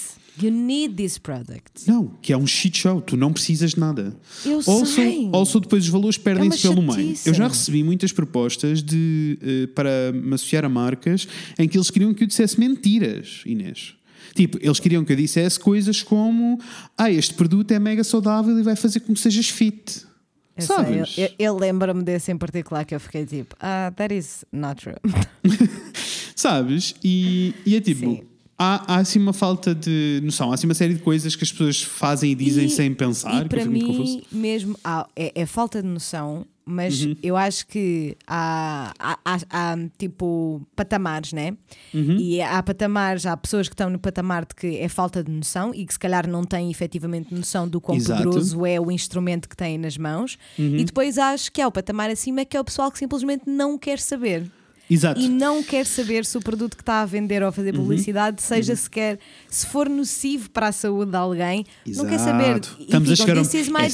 you 0.41 0.51
need 0.51 0.95
this 0.95 1.17
product. 1.17 1.87
Não, 1.87 2.07
que 2.21 2.31
é 2.31 2.37
um 2.37 2.47
shit 2.47 2.77
show, 2.77 3.01
tu 3.01 3.17
não 3.17 3.33
precisas 3.33 3.71
de 3.71 3.79
nada. 3.79 4.15
Eu 4.45 4.57
also, 4.57 4.85
sei. 4.85 5.29
also 5.31 5.59
depois 5.59 5.83
os 5.83 5.89
valores 5.89 6.17
perdem-se 6.17 6.65
É 6.65 6.69
pelo 6.69 6.81
meio. 6.81 7.15
Eu 7.25 7.33
já 7.33 7.47
recebi 7.47 7.83
muitas 7.83 8.11
propostas 8.11 8.81
de, 8.81 9.37
eh, 9.41 9.67
para 9.67 10.11
me 10.13 10.33
associar 10.33 10.63
a 10.65 10.69
marcas 10.69 11.27
em 11.57 11.67
que 11.67 11.77
eles 11.77 11.89
queriam 11.89 12.13
que 12.13 12.23
eu 12.23 12.27
dissesse 12.27 12.59
mentiras, 12.59 13.41
Inês. 13.45 13.95
Tipo, 14.35 14.57
eles 14.61 14.79
queriam 14.79 15.03
que 15.03 15.11
eu 15.11 15.17
dissesse 15.17 15.59
coisas 15.59 16.03
como: 16.03 16.59
Ah, 16.97 17.11
este 17.11 17.33
produto 17.33 17.71
é 17.71 17.79
mega 17.79 18.03
saudável 18.03 18.57
e 18.59 18.63
vai 18.63 18.75
fazer 18.75 18.99
com 19.01 19.13
que 19.13 19.19
sejas 19.19 19.49
fit. 19.49 20.07
Eu, 20.55 20.65
sei, 20.65 20.75
Sabes? 20.75 21.17
eu, 21.17 21.23
eu, 21.25 21.31
eu 21.39 21.57
lembro-me 21.57 22.03
desse 22.03 22.31
em 22.31 22.37
particular 22.37 22.83
que 22.85 22.93
eu 22.93 22.99
fiquei 22.99 23.25
tipo, 23.25 23.55
ah, 23.59 23.91
that 23.95 24.13
is 24.13 24.45
not 24.51 24.81
true. 24.81 24.95
Sabes? 26.35 26.93
E, 27.03 27.53
e 27.65 27.75
é 27.75 27.81
tipo. 27.81 28.01
Sim. 28.01 28.21
Há, 28.62 28.95
há 28.95 28.97
assim 28.97 29.20
uma 29.20 29.32
falta 29.32 29.74
de 29.74 30.20
noção, 30.22 30.51
há 30.51 30.55
assim 30.55 30.68
uma 30.68 30.74
série 30.74 30.93
de 30.93 30.99
coisas 30.99 31.34
que 31.34 31.43
as 31.45 31.51
pessoas 31.51 31.82
fazem 31.82 32.32
e 32.34 32.36
dizem 32.36 32.66
E- 32.66 32.70
sem 32.70 32.93
pensar. 32.93 33.45
E 33.45 33.47
para 33.49 33.64
mim, 33.66 34.22
mesmo, 34.30 34.78
há- 34.84 35.07
é, 35.16 35.32
é 35.34 35.45
falta 35.45 35.82
de 35.82 35.88
noção, 35.88 36.45
mas 36.66 37.01
Uhum. 37.03 37.16
eu 37.24 37.38
acho 37.38 37.66
que 37.68 38.18
há, 38.28 38.93
há, 38.99 39.18
há- 39.24 39.39
há, 39.49 39.78
tipo 39.97 40.62
patamares, 40.76 41.32
né? 41.32 41.55
Uhum. 41.93 42.18
E 42.20 42.41
há 42.41 42.62
patamares, 42.62 43.26
há 43.26 43.36
pessoas 43.38 43.70
que 43.70 43.74
estão 43.74 43.89
no 43.89 43.97
patamar 43.97 44.45
de 44.45 44.53
que 44.53 44.78
é 44.78 44.89
falta 44.89 45.24
de 45.24 45.32
noção 45.32 45.74
e 45.74 45.86
que 45.86 45.93
se 45.93 45.99
calhar 45.99 46.28
não 46.28 46.43
têm 46.43 46.70
efetivamente 46.70 47.34
noção 47.34 47.66
do 47.68 47.80
quão 47.80 47.97
Exato. 47.97 48.22
poderoso 48.24 48.66
é 48.66 48.78
o 48.80 48.91
instrumento 48.91 49.47
que 49.47 49.55
têm 49.55 49.78
nas 49.78 49.97
mãos. 49.97 50.38
Uhum. 50.60 50.76
E 50.76 50.84
depois 50.84 51.18
acho 51.18 51.49
que 51.51 51.62
há 51.62 51.68
o 51.68 51.72
patamar 51.72 52.10
acima 52.10 52.43
que 52.43 52.57
é 52.57 52.60
o 52.60 52.64
pessoal 52.66 52.91
que 52.91 52.99
simplesmente 52.99 53.43
não 53.47 53.78
quer 53.78 53.99
saber. 53.99 54.51
Exato. 54.89 55.21
E 55.21 55.29
não 55.29 55.61
quer 55.61 55.85
saber 55.85 56.25
se 56.25 56.37
o 56.37 56.41
produto 56.41 56.75
que 56.75 56.81
está 56.81 57.01
a 57.01 57.05
vender 57.05 57.41
ou 57.41 57.45
a 57.45 57.49
Uhum. 57.49 57.53
fazer 57.53 57.73
publicidade 57.75 58.41
seja 58.41 58.75
sequer, 58.75 59.19
se 59.47 59.65
for 59.67 59.87
nocivo 59.89 60.49
para 60.49 60.67
a 60.69 60.71
saúde 60.71 61.11
de 61.11 61.17
alguém, 61.17 61.65
não 61.85 62.05
quer 62.05 62.15
Exato. 62.15 62.23
saber. 62.23 62.61
E 62.79 62.83
Estamos 62.83 63.11
a 63.11 63.15
chegar 63.15 63.37
a 63.37 63.41
um- 63.41 63.43
This 63.43 63.53
is 63.53 63.67
é 63.67 63.71
my 63.71 63.85
assim. 63.85 63.89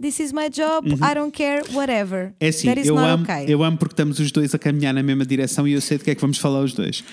This 0.00 0.20
is 0.20 0.32
my 0.32 0.48
job, 0.48 0.86
I 1.02 1.14
don't 1.14 1.32
care, 1.32 1.62
whatever. 1.72 2.32
É 2.40 2.48
assim, 2.48 2.68
That 2.68 2.80
is 2.80 2.88
eu 2.88 2.98
amo, 2.98 3.24
okay. 3.24 3.44
eu 3.48 3.62
amo 3.62 3.76
porque 3.76 3.92
estamos 3.92 4.18
os 4.18 4.32
dois 4.32 4.54
a 4.54 4.58
caminhar 4.58 4.94
na 4.94 5.02
mesma 5.02 5.26
direção 5.26 5.66
e 5.66 5.72
eu 5.72 5.80
sei 5.80 5.98
de 5.98 6.04
que 6.04 6.10
é 6.10 6.14
que 6.14 6.20
vamos 6.20 6.38
falar 6.38 6.60
os 6.60 6.72
dois. 6.72 7.04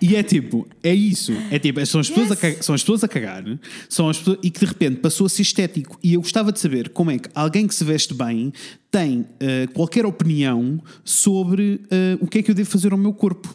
E 0.00 0.16
é 0.16 0.22
tipo, 0.22 0.66
é 0.82 0.94
isso. 0.94 1.32
É 1.50 1.58
tipo, 1.58 1.84
são 1.86 2.00
as, 2.00 2.08
pessoas, 2.08 2.30
a 2.30 2.34
Yes. 2.34 2.40
cagar, 2.40 2.62
são 2.62 2.74
as 2.74 2.82
pessoas 2.82 3.04
a 3.04 3.08
cagar 3.08 3.44
são 3.88 4.08
as 4.08 4.18
pessoas, 4.18 4.38
e 4.42 4.50
que 4.50 4.60
de 4.60 4.66
repente 4.66 5.00
passou 5.00 5.26
a 5.26 5.28
ser 5.28 5.42
estético. 5.42 5.98
E 6.02 6.14
eu 6.14 6.20
gostava 6.20 6.52
de 6.52 6.60
saber 6.60 6.90
como 6.90 7.10
é 7.10 7.18
que 7.18 7.28
alguém 7.34 7.66
que 7.66 7.74
se 7.74 7.84
veste 7.84 8.14
bem 8.14 8.52
tem 8.90 9.26
eh, 9.40 9.66
qualquer 9.74 10.06
opinião 10.06 10.82
sobre 11.04 11.80
eh, 11.90 12.16
o 12.20 12.26
que 12.26 12.38
é 12.38 12.42
que 12.42 12.50
eu 12.50 12.54
devo 12.54 12.68
fazer 12.70 12.92
ao 12.92 12.98
meu 12.98 13.12
corpo. 13.12 13.54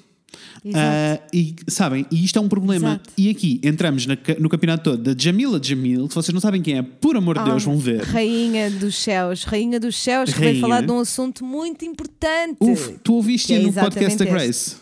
Ah, 0.73 1.19
e 1.33 1.55
sabem, 1.67 2.05
e 2.11 2.23
isto 2.23 2.37
é 2.37 2.41
um 2.41 2.47
problema. 2.49 2.89
Exato. 2.89 3.09
E 3.17 3.29
aqui 3.29 3.59
entramos 3.63 4.05
na 4.05 4.17
no 4.39 4.47
campeonato 4.49 4.83
todo 4.91 5.01
da 5.03 5.15
Jamila 5.21 5.59
Jamil, 5.61 6.07
se 6.09 6.15
vocês 6.15 6.33
não 6.33 6.41
sabem 6.41 6.61
quem 6.61 6.77
é, 6.77 6.81
por 6.83 7.15
amor 7.17 7.37
de 7.37 7.43
Deus, 7.45 7.63
Ah, 7.63 7.65
vão 7.65 7.77
ver. 7.77 8.01
Rainha 8.03 8.69
dos 8.69 8.95
céus, 8.95 9.43
rainha 9.43 9.79
dos 9.79 9.95
céus, 9.95 10.31
que 10.31 10.39
Rainha. 10.39 10.51
veio 10.51 10.61
falar 10.61 10.81
de 10.81 10.91
um 10.91 10.99
assunto 10.99 11.43
muito 11.45 11.83
importante. 11.85 12.57
Uf, 12.59 12.95
tu 13.03 13.15
ouviste 13.15 13.47
Que 13.47 13.53
é 13.55 13.59
no 13.59 13.73
podcast 13.73 14.17
da 14.17 14.25
Grace? 14.25 14.75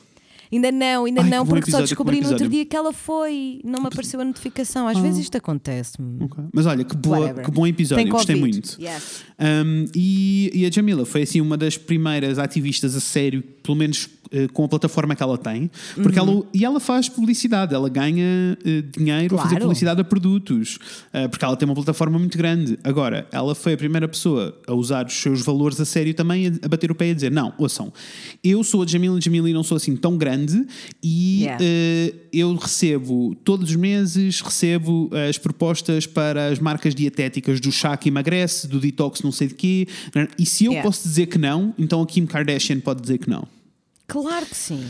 Ainda 0.51 0.71
não, 0.71 1.05
ainda 1.05 1.21
Ai, 1.21 1.29
não, 1.29 1.45
porque 1.45 1.69
só 1.69 1.77
episódio, 1.79 1.79
bom 1.79 1.87
descobri 1.89 2.21
no 2.21 2.29
outro 2.31 2.47
dia 2.49 2.65
que 2.65 2.75
ela 2.75 2.91
foi. 2.91 3.61
Não 3.63 3.81
me 3.81 3.87
apareceu 3.87 4.19
a 4.19 4.25
notificação. 4.25 4.87
Às 4.87 4.97
vezes 4.97 5.19
isto 5.21 5.37
acontece-me. 5.37 6.23
Ok. 6.23 6.43
Mas 6.53 6.65
olha, 6.65 6.83
que, 6.83 6.95
boa, 6.95 7.33
que 7.33 7.51
bom 7.51 7.67
episódio, 7.67 8.03
Tem 8.03 8.11
gostei 8.11 8.35
Covid. 8.39 8.53
muito. 8.55 8.81
Yes. 8.81 9.23
Um, 9.39 9.85
e, 9.95 10.51
e 10.53 10.65
a 10.65 10.71
Jamila 10.71 11.05
foi 11.05 11.21
assim 11.23 11.39
uma 11.41 11.55
das 11.57 11.77
primeiras 11.77 12.39
ativistas 12.39 12.95
a 12.95 12.99
sério, 12.99 13.43
pelo 13.63 13.77
menos 13.77 14.09
eh, 14.31 14.47
com 14.53 14.63
a 14.63 14.67
plataforma 14.67 15.15
que 15.15 15.23
ela 15.23 15.37
tem, 15.37 15.69
porque 15.95 16.19
Uhum. 16.19 16.29
ela, 16.37 16.45
e 16.53 16.63
ela 16.65 16.79
faz 16.79 17.09
publicidade, 17.09 17.73
ela 17.73 17.89
ganha 17.89 18.57
eh, 18.63 18.81
dinheiro 18.95 19.35
a 19.35 19.37
fazer 19.39 19.49
Claro. 19.55 19.61
publicidade 19.63 20.01
a 20.01 20.03
produtos, 20.03 20.77
eh, 21.13 21.27
porque 21.27 21.43
ela 21.43 21.55
tem 21.55 21.67
uma 21.67 21.73
plataforma 21.75 22.19
muito 22.19 22.37
grande. 22.37 22.77
Agora, 22.83 23.27
ela 23.31 23.55
foi 23.55 23.73
a 23.73 23.77
primeira 23.77 24.07
pessoa 24.07 24.55
a 24.67 24.73
usar 24.73 25.05
os 25.07 25.13
seus 25.13 25.41
valores 25.41 25.79
a 25.81 25.85
sério 25.85 26.13
também, 26.13 26.47
a, 26.47 26.51
a 26.63 26.67
bater 26.67 26.91
o 26.91 26.95
pé 26.95 27.07
e 27.07 27.11
a 27.11 27.13
dizer: 27.15 27.31
Não, 27.31 27.53
ouçam, 27.57 27.91
eu 28.43 28.63
sou 28.63 28.83
a 28.83 28.85
Jamila 28.85 29.19
Jamila 29.19 29.49
e 29.49 29.53
não 29.53 29.63
sou 29.63 29.77
assim 29.77 29.95
tão 29.95 30.15
grande, 30.17 30.38
e 31.03 31.29
Yeah. 31.41 31.57
eh, 31.63 32.13
eu 32.33 32.53
recebo 32.55 33.33
todos 33.43 33.69
os 33.69 33.75
meses 33.75 34.41
recebo 34.41 35.09
as 35.29 35.37
propostas 35.37 36.05
para 36.05 36.47
as 36.47 36.59
marcas 36.59 36.93
dietéticas 36.93 37.59
do 37.59 37.71
chá 37.71 37.95
que 37.97 38.09
emagrece, 38.09 38.67
do 38.67 38.79
detox 38.79 39.21
não 39.21 39.31
sei 39.31 39.47
de 39.47 39.53
quê. 39.55 39.87
E 40.37 40.45
se 40.45 40.65
eu 40.65 40.71
Yeah. 40.71 40.87
posso 40.87 41.07
dizer 41.07 41.27
que 41.27 41.37
não, 41.37 41.73
então 41.77 42.01
a 42.01 42.05
Kim 42.05 42.25
Kardashian 42.25 42.79
pode 42.79 43.01
dizer 43.01 43.17
que 43.17 43.29
não. 43.29 43.47
Claro 44.07 44.45
que 44.45 44.55
sim. 44.57 44.83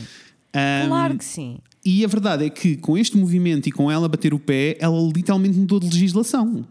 Um, 0.55 0.87
Claro 0.87 1.17
que 1.17 1.25
sim. 1.25 1.57
E 1.85 2.03
a 2.03 2.07
verdade 2.07 2.45
é 2.45 2.49
que 2.49 2.75
com 2.75 2.97
este 2.97 3.15
movimento 3.17 3.67
e 3.67 3.71
com 3.71 3.89
ela 3.91 4.07
bater 4.09 4.33
o 4.33 4.39
pé, 4.39 4.75
ela 4.79 4.97
literalmente 5.15 5.57
mudou 5.57 5.79
de 5.79 5.87
legislação. 5.87 6.65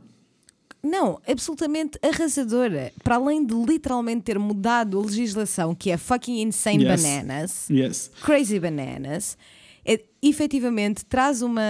Não, 0.83 1.21
absolutamente 1.27 1.99
arrasadora. 2.03 2.93
Para 3.03 3.17
além 3.17 3.45
de 3.45 3.55
literalmente 3.55 4.23
ter 4.23 4.39
mudado 4.39 4.99
a 4.99 5.03
legislação, 5.03 5.75
que 5.75 5.91
é 5.91 5.97
fucking 5.97 6.41
insane 6.43 6.85
Yes. 6.85 7.03
bananas, 7.03 7.71
Yes. 7.71 8.11
crazy 8.23 8.61
bananas, 8.61 9.37
é, 9.85 10.01
efetivamente 10.23 11.05
traz 11.05 11.41
uma, 11.41 11.63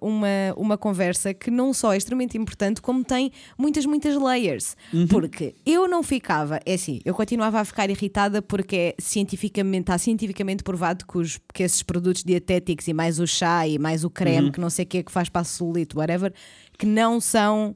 uma, 0.00 0.28
uma 0.56 0.78
conversa 0.78 1.34
que 1.34 1.50
não 1.50 1.74
só 1.74 1.92
é 1.92 1.96
extremamente 1.96 2.38
importante, 2.38 2.80
como 2.80 3.02
tem 3.04 3.32
muitas, 3.58 3.84
muitas 3.84 4.14
layers. 4.16 4.76
Porque 5.10 5.54
eu 5.66 5.88
não 5.88 6.02
ficava, 6.02 6.60
é 6.64 6.74
assim, 6.74 7.00
eu 7.04 7.12
continuava 7.14 7.60
a 7.60 7.64
ficar 7.64 7.90
irritada 7.90 8.40
porque 8.40 8.76
é 8.76 8.94
cientificamente, 8.98 9.82
está 9.82 9.98
cientificamente 9.98 10.62
provado 10.62 11.04
que, 11.04 11.18
os, 11.18 11.40
que 11.52 11.64
esses 11.64 11.82
produtos 11.82 12.22
dietéticos 12.22 12.86
e 12.86 12.92
mais 12.94 13.18
o 13.18 13.26
chá 13.26 13.66
e 13.66 13.78
mais 13.78 14.04
o 14.04 14.10
creme, 14.10 14.52
que 14.52 14.60
não 14.60 14.70
sei 14.70 14.84
o 14.84 14.88
que 14.88 14.98
é 14.98 15.02
que 15.02 15.10
faz 15.12 15.28
para 15.28 15.40
a 15.42 15.44
celulite, 15.44 15.96
whatever, 15.96 16.32
que 16.78 16.86
não 16.86 17.20
são 17.20 17.74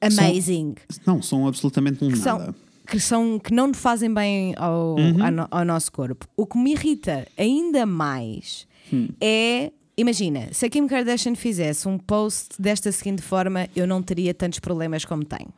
amazing 0.00 0.74
Não, 1.06 1.20
são 1.22 1.46
absolutamente 1.46 2.04
um 2.04 2.08
que 2.10 2.18
nada. 2.18 2.44
são, 2.44 2.54
que 2.86 3.00
são 3.00 3.38
que 3.38 3.52
não 3.52 3.72
fazem 3.74 4.12
bem 4.12 4.54
ao, 4.56 4.96
Uhum. 4.96 5.24
ao 5.24 5.30
no- 5.32 5.48
ao 5.50 5.64
nosso 5.64 5.92
corpo. 5.92 6.26
O 6.36 6.46
que 6.46 6.58
me 6.58 6.72
irrita 6.72 7.26
ainda 7.38 7.84
mais 7.86 8.66
Hum. 8.92 9.08
é. 9.20 9.72
Imagina, 9.96 10.48
se 10.52 10.64
a 10.64 10.70
Kim 10.70 10.86
Kardashian 10.86 11.34
fizesse 11.34 11.86
um 11.86 11.98
post 11.98 12.50
desta 12.58 12.90
seguinte 12.90 13.20
forma, 13.20 13.68
eu 13.76 13.86
não 13.86 14.02
teria 14.02 14.32
tantos 14.32 14.58
problemas 14.58 15.04
como 15.04 15.22
tenho. 15.24 15.52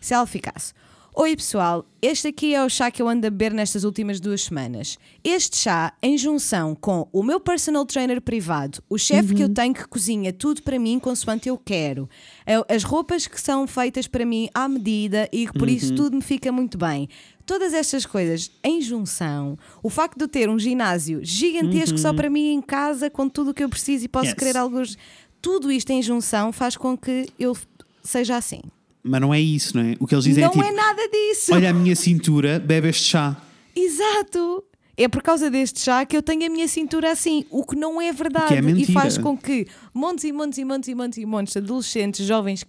Se 0.00 0.12
ela 0.12 0.26
ficasse. 0.26 0.72
Oi 1.18 1.34
pessoal, 1.34 1.86
este 2.02 2.28
aqui 2.28 2.54
é 2.54 2.62
o 2.62 2.68
chá 2.68 2.90
que 2.90 3.00
eu 3.00 3.08
ando 3.08 3.26
a 3.26 3.30
beber 3.30 3.50
nestas 3.50 3.84
últimas 3.84 4.20
duas 4.20 4.42
semanas. 4.42 4.98
Este 5.24 5.56
chá, 5.56 5.94
em 6.02 6.18
junção 6.18 6.74
com 6.74 7.08
o 7.10 7.22
meu 7.22 7.40
personal 7.40 7.86
trainer 7.86 8.20
privado, 8.20 8.82
o 8.86 8.98
chefe 8.98 9.34
que 9.34 9.42
eu 9.42 9.48
tenho 9.48 9.72
que 9.72 9.88
cozinha 9.88 10.30
tudo 10.30 10.62
para 10.62 10.78
mim 10.78 10.98
consoante 10.98 11.48
eu 11.48 11.56
quero, 11.56 12.06
a- 12.46 12.74
as 12.74 12.84
roupas 12.84 13.26
que 13.26 13.40
são 13.40 13.66
feitas 13.66 14.06
para 14.06 14.26
mim 14.26 14.50
à 14.52 14.68
medida 14.68 15.26
e 15.32 15.46
que 15.46 15.58
por 15.58 15.70
isso 15.70 15.94
tudo 15.94 16.16
me 16.16 16.22
fica 16.22 16.52
muito 16.52 16.76
bem. 16.76 17.08
Todas 17.46 17.72
estas 17.72 18.04
coisas 18.04 18.50
em 18.62 18.82
junção, 18.82 19.56
o 19.82 19.88
facto 19.88 20.18
de 20.18 20.24
eu 20.24 20.28
ter 20.28 20.50
um 20.50 20.58
ginásio 20.58 21.20
gigantesco 21.24 21.96
só 21.96 22.12
para 22.12 22.28
mim 22.28 22.52
em 22.52 22.60
casa, 22.60 23.08
com 23.08 23.26
tudo 23.26 23.52
o 23.52 23.54
que 23.54 23.64
eu 23.64 23.70
preciso 23.70 24.04
e 24.04 24.08
posso 24.08 24.26
Yes. 24.26 24.34
querer 24.34 24.58
alguns. 24.58 24.98
Tudo 25.40 25.72
isto 25.72 25.88
em 25.92 26.02
junção 26.02 26.52
faz 26.52 26.76
com 26.76 26.94
que 26.94 27.26
eu 27.38 27.56
seja 28.04 28.36
assim. 28.36 28.60
Mas 29.06 29.20
não 29.20 29.32
é 29.32 29.40
isso, 29.40 29.76
não 29.76 29.82
é? 29.84 29.94
O 30.00 30.06
que 30.06 30.14
eles 30.14 30.24
dizem 30.24 30.42
Não 30.44 30.50
é 30.50 30.52
tipo: 30.52 30.64
é 30.64 30.72
nada 30.72 31.08
disso. 31.08 31.54
olha 31.54 31.70
a 31.70 31.72
minha 31.72 31.94
cintura, 31.96 32.58
bebe 32.58 32.88
este 32.88 33.04
chá. 33.10 33.36
Exato! 33.74 34.64
É 34.98 35.08
por 35.08 35.22
causa 35.22 35.50
deste 35.50 35.80
chá 35.80 36.06
que 36.06 36.16
eu 36.16 36.22
tenho 36.22 36.46
a 36.46 36.48
minha 36.48 36.66
cintura 36.66 37.12
assim, 37.12 37.44
o 37.50 37.64
que 37.66 37.76
não 37.76 38.00
é 38.00 38.10
verdade. 38.12 38.48
que 38.48 38.54
é 38.54 38.60
e 38.60 38.86
faz 38.86 39.18
com 39.18 39.36
que 39.36 39.66
montes 39.92 40.24
e 40.24 40.32
montes 40.32 40.58
e 40.58 40.64
montes 40.64 40.88
e 40.88 40.94
montes 40.94 41.18
e 41.18 41.26
montes 41.26 41.52
de 41.52 41.58
adolescentes, 41.58 42.26
jovens, 42.26 42.62
Uhum. 42.62 42.68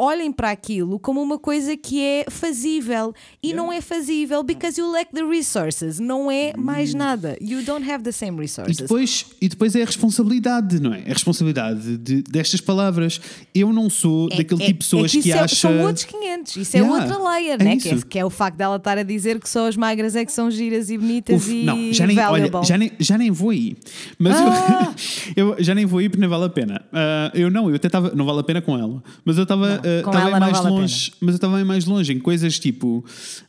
Olhem 0.00 0.30
para 0.30 0.50
aquilo 0.52 0.98
como 1.00 1.20
uma 1.20 1.38
coisa 1.38 1.76
que 1.76 2.00
é 2.00 2.24
fazível 2.30 3.12
e 3.42 3.52
não 3.52 3.72
é 3.72 3.80
fazível 3.80 4.44
because 4.44 4.80
you 4.80 4.88
lack 4.92 5.10
the 5.12 5.24
resources, 5.24 5.98
não 5.98 6.30
é 6.30 6.52
mais 6.56 6.94
nada. 6.94 7.36
You 7.40 7.62
don't 7.64 7.90
have 7.90 8.04
the 8.04 8.12
same 8.12 8.28
Hum. 8.38 8.38
E 8.38 8.42
resources. 8.42 8.76
depois, 8.76 9.26
e 9.40 9.48
depois 9.48 9.74
é 9.74 9.82
a 9.82 9.84
responsabilidade, 9.86 10.80
não 10.80 10.94
é? 10.94 11.00
É 11.00 11.10
a 11.10 11.14
responsabilidade 11.14 11.96
de, 11.98 12.22
destas 12.22 12.60
palavras. 12.60 13.20
Eu 13.54 13.72
não 13.72 13.90
sou 13.90 14.28
daquele 14.28 14.62
É- 14.62 14.66
tipo 14.66 14.78
de 14.78 14.84
pessoas 14.84 15.06
é 15.06 15.08
que, 15.12 15.18
isso 15.18 15.36
é- 15.36 15.40
acha. 15.40 15.56
São 15.56 15.80
outros 15.82 16.04
500, 16.04 16.56
isso 16.56 16.76
é 16.76 16.80
Yeah, 16.80 17.02
outra 17.02 17.30
layer, 17.30 17.56
é 17.60 17.64
né? 17.64 17.76
Que, 17.76 17.88
é, 17.88 17.96
que 18.08 18.18
é 18.20 18.24
o 18.24 18.30
facto 18.30 18.56
dela 18.56 18.76
estar 18.76 18.98
a 18.98 19.02
dizer 19.02 19.40
que 19.40 19.48
só 19.48 19.66
as 19.66 19.76
magras 19.76 20.14
é 20.14 20.24
que 20.24 20.30
são 20.32 20.48
giras 20.50 20.90
e 20.90 20.96
bonitas 20.98 21.42
Uf, 21.42 21.52
e 21.52 21.64
não, 21.64 21.92
já 21.92 22.06
nem, 22.06 22.16
olha, 22.20 22.46
valuable. 22.46 22.68
já 22.68 22.78
nem, 22.78 22.92
já 23.00 23.18
nem 23.18 23.30
vou 23.32 23.50
aí. 23.50 23.76
Mas 24.18 24.36
Ah! 24.36 24.94
eu, 25.34 25.54
eu 25.58 25.64
já 25.64 25.74
nem 25.74 25.84
vou 25.86 25.98
aí 25.98 26.08
porque 26.08 26.22
não 26.22 26.28
vale 26.30 26.44
a 26.44 26.48
pena. 26.48 26.80
Ah, 26.92 27.32
eu 27.34 27.50
não, 27.50 27.68
eu 27.68 27.74
até 27.76 27.88
estava. 27.88 28.12
Não 28.14 28.24
vale 28.24 28.38
a 28.40 28.44
pena 28.44 28.62
com 28.62 28.78
ela. 28.78 29.02
Mas 29.24 29.36
eu 29.36 29.42
estava 29.42 29.80
com 30.02 30.10
estava 30.10 30.28
ela 30.28 30.30
não 30.32 30.40
mais 30.40 30.56
vale 30.56 30.66
a 30.66 30.70
longe. 30.70 31.12
Mas 31.20 31.30
eu 31.30 31.36
estava 31.36 31.64
mais 31.64 31.84
longe 31.84 32.12
em 32.12 32.18
coisas 32.18 32.58
tipo. 32.58 33.04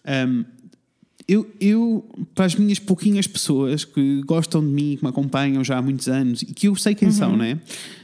ahm, 0.05 0.43
eu, 1.29 1.49
eu, 1.61 2.03
para 2.35 2.45
as 2.45 2.55
minhas 2.55 2.79
pouquinhas 2.79 3.27
pessoas 3.27 3.85
que 3.85 4.21
gostam 4.23 4.61
de 4.61 4.67
mim, 4.71 4.95
que 4.97 5.03
me 5.03 5.09
acompanham 5.09 5.63
já 5.63 5.77
há 5.77 5.81
muitos 5.81 6.07
anos 6.07 6.41
e 6.41 6.47
que 6.47 6.67
eu 6.67 6.75
sei 6.75 6.95
quem 6.95 7.07
Uhum. 7.09 7.13
são, 7.13 7.37
né? 7.37 7.59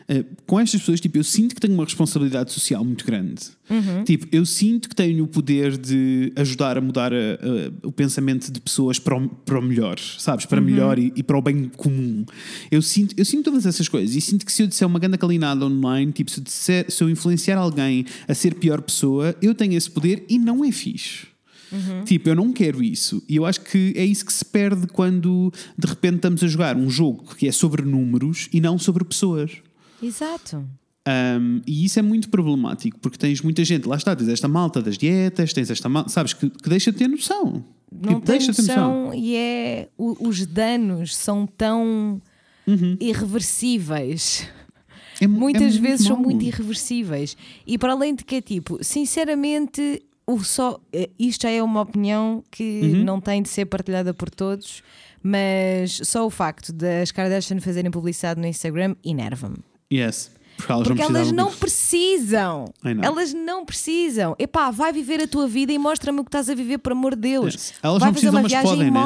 Ah, 0.07 0.23
com 0.45 0.59
estas 0.59 0.79
pessoas, 0.81 1.01
tipo, 1.01 1.17
eu 1.17 1.23
sinto 1.23 1.55
que 1.55 1.59
tenho 1.61 1.73
uma 1.73 1.83
responsabilidade 1.83 2.51
social 2.53 2.85
muito 2.85 3.03
grande. 3.03 3.41
Uhum. 3.69 4.03
Tipo, 4.03 4.27
eu 4.31 4.45
sinto 4.45 4.87
que 4.87 4.95
tenho 4.95 5.23
o 5.23 5.27
poder 5.27 5.75
de 5.77 6.31
ajudar 6.35 6.77
a 6.77 6.81
mudar 6.81 7.11
a- 7.11 7.15
a- 7.17 7.87
o 7.87 7.91
pensamento 7.91 8.51
de 8.51 8.61
pessoas 8.61 8.99
para 8.99 9.17
o, 9.17 9.27
para 9.27 9.57
o 9.57 9.61
melhor, 9.63 9.97
sabes? 9.99 10.45
Para 10.45 10.61
melhor 10.61 10.99
e, 10.99 11.11
e 11.15 11.23
para 11.23 11.35
o 11.37 11.41
bem 11.41 11.71
comum. 11.75 12.23
Eu 12.69 12.83
sinto, 12.83 13.15
eu 13.17 13.25
sinto 13.25 13.45
todas 13.45 13.65
essas 13.65 13.87
coisas 13.89 14.15
e 14.15 14.21
sinto 14.21 14.45
que 14.45 14.51
se 14.51 14.61
eu 14.61 14.67
disser 14.67 14.87
uma 14.87 14.99
grande 14.99 15.17
calinada 15.17 15.65
online, 15.65 16.11
tipo, 16.11 16.29
se 16.29 16.39
eu, 16.39 16.43
disser- 16.43 16.85
se 16.91 17.03
eu 17.03 17.09
influenciar 17.09 17.57
alguém 17.57 18.05
a 18.27 18.33
ser 18.35 18.53
pior 18.53 18.81
pessoa, 18.83 19.35
eu 19.41 19.55
tenho 19.55 19.73
esse 19.73 19.89
poder 19.89 20.23
e 20.29 20.37
não 20.37 20.63
é 20.63 20.71
fixe. 20.71 21.25
Tipo, 22.05 22.29
eu 22.29 22.35
não 22.35 22.51
quero 22.51 22.81
isso. 22.83 23.21
E 23.27 23.35
eu 23.35 23.45
acho 23.45 23.61
que 23.61 23.93
é 23.95 24.05
isso 24.05 24.25
que 24.25 24.33
se 24.33 24.45
perde 24.45 24.87
quando 24.87 25.51
de 25.77 25.87
repente 25.87 26.15
estamos 26.17 26.43
a 26.43 26.47
jogar 26.47 26.75
um 26.77 26.89
jogo 26.89 27.35
que 27.35 27.47
é 27.47 27.51
sobre 27.51 27.83
números 27.83 28.47
e 28.53 28.59
não 28.61 28.77
sobre 28.77 29.03
pessoas. 29.03 29.51
Exato. 30.01 30.65
Um, 31.07 31.61
e 31.67 31.85
isso 31.85 31.99
é 31.99 32.01
muito 32.01 32.29
problemático 32.29 32.97
porque 32.99 33.17
tens 33.17 33.39
muita 33.41 33.63
gente, 33.63 33.87
lá 33.87 33.95
está, 33.95 34.15
tens 34.15 34.27
esta 34.27 34.47
malta 34.47 34.81
das 34.81 34.97
dietas, 34.97 35.53
tens 35.53 35.69
esta 35.69 35.87
malta, 35.87 36.09
sabes, 36.09 36.33
que, 36.33 36.49
que 36.49 36.67
deixa 36.69 36.91
de 36.91 36.97
ter 36.97 37.07
noção. 37.07 37.63
Não 37.91 38.15
Tipo, 38.15 38.25
deixa 38.25 38.51
de 38.51 38.57
ter 38.57 38.75
noção 38.75 39.13
e 39.13 39.35
é. 39.35 39.87
o- 39.97 40.27
os 40.27 40.45
danos 40.47 41.15
são 41.15 41.45
tão 41.45 42.19
irreversíveis. 42.99 44.47
É 45.21 45.27
mu- 45.27 45.39
Muitas 45.39 45.77
é 45.77 45.79
vezes 45.79 46.07
são 46.07 46.17
muito 46.17 46.43
irreversíveis. 46.43 47.37
E 47.65 47.77
para 47.77 47.93
além 47.93 48.15
de 48.15 48.23
que 48.25 48.35
é 48.35 48.41
tipo, 48.41 48.83
sinceramente, 48.83 50.01
o 50.27 50.43
só, 50.43 50.79
eh, 50.91 51.09
isto 51.19 51.43
já 51.43 51.49
é 51.51 51.61
uma 51.61 51.81
opinião 51.81 52.43
que 52.51 52.81
Uhum. 52.83 53.03
não 53.03 53.21
tem 53.21 53.41
de 53.41 53.49
ser 53.49 53.65
partilhada 53.65 54.13
por 54.13 54.29
todos, 54.29 54.81
mas 55.21 55.99
só 56.03 56.25
o 56.25 56.29
facto 56.29 56.71
das 56.73 57.11
Kardashian 57.11 57.59
fazerem 57.59 57.91
publicidade 57.91 58.39
no 58.39 58.47
Instagram 58.47 58.95
enerva-me. 59.03 59.57
Yes. 59.91 60.31
Porque 60.57 60.71
elas 60.71 60.87
Porque 60.87 61.01
não 61.03 61.15
elas 61.19 61.31
não 61.31 61.51
precisam. 61.51 62.65
Elas 63.03 63.33
não 63.33 63.65
precisam. 63.65 64.35
Epá, 64.39 64.71
vai 64.71 64.93
viver 64.93 65.21
a 65.21 65.27
tua 65.27 65.47
vida 65.47 65.73
e 65.73 65.77
mostra-me 65.77 66.19
o 66.21 66.23
que 66.23 66.29
estás 66.29 66.49
a 66.49 66.55
viver, 66.55 66.77
por 66.77 66.93
amor 66.93 67.13
de 67.15 67.21
Deus. 67.21 67.53
Yes. 67.53 67.73
Elas 67.83 67.99
vai 67.99 68.09
não 68.09 68.15
fazer 68.15 68.29
uma 68.29 68.43
viagem 68.47 68.69
podem, 68.69 68.87
e 68.87 68.91
né? 68.91 68.99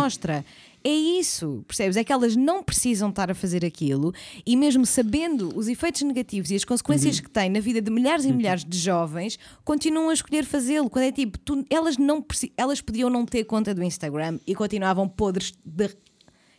É 0.84 0.90
isso, 0.90 1.64
percebes? 1.68 1.98
É 1.98 2.04
que 2.04 2.12
elas 2.14 2.36
não 2.38 2.64
precisam 2.64 3.10
estar 3.10 3.30
a 3.30 3.36
fazer 3.36 3.66
aquilo 3.66 4.14
e 4.46 4.56
mesmo 4.56 4.86
sabendo 4.86 5.52
os 5.58 5.68
efeitos 5.68 6.02
negativos 6.04 6.52
e 6.52 6.56
as 6.56 6.64
consequências 6.64 7.18
Uhum. 7.18 7.24
que 7.24 7.30
tem 7.30 7.50
na 7.50 7.60
vida 7.60 7.82
de 7.82 7.92
milhares 7.92 8.24
e 8.24 8.32
milhares 8.32 8.64
de 8.64 8.78
jovens, 8.78 9.38
continuam 9.66 10.10
a 10.10 10.14
escolher 10.14 10.46
fazê-lo. 10.46 10.90
Quando 10.90 11.04
é 11.06 11.12
tipo, 11.12 11.38
tu- 11.40 11.66
elas, 11.70 11.98
não, 11.98 12.26
elas 12.56 12.80
podiam 12.80 13.10
não 13.10 13.26
ter 13.26 13.44
conta 13.44 13.74
do 13.76 13.84
Instagram 13.84 14.40
e 14.48 14.56
continuavam 14.56 15.08
podres 15.08 15.54
de. 15.66 15.90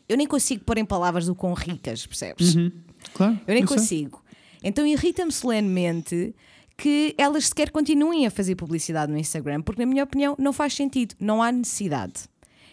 Eu 0.08 0.16
nem 0.18 0.26
consigo 0.26 0.64
pôr 0.64 0.76
em 0.76 0.84
palavras 0.84 1.28
o 1.28 1.34
quão 1.34 1.54
ricas, 1.54 2.04
percebes? 2.06 2.54
Claro. 3.14 3.38
Eu 3.46 3.54
nem 3.54 3.66
sei. 3.66 3.76
consigo. 3.76 4.22
Então 4.62 4.86
irrita-me 4.86 5.32
solenemente 5.32 6.34
que 6.76 7.14
elas 7.16 7.46
sequer 7.46 7.70
continuem 7.70 8.26
a 8.26 8.30
fazer 8.30 8.54
publicidade 8.54 9.10
no 9.12 9.18
Instagram, 9.18 9.62
porque, 9.62 9.80
na 9.80 9.86
minha 9.86 10.04
opinião, 10.04 10.34
não 10.38 10.52
faz 10.52 10.74
sentido, 10.74 11.14
não 11.20 11.42
há 11.42 11.50
necessidade. 11.52 12.24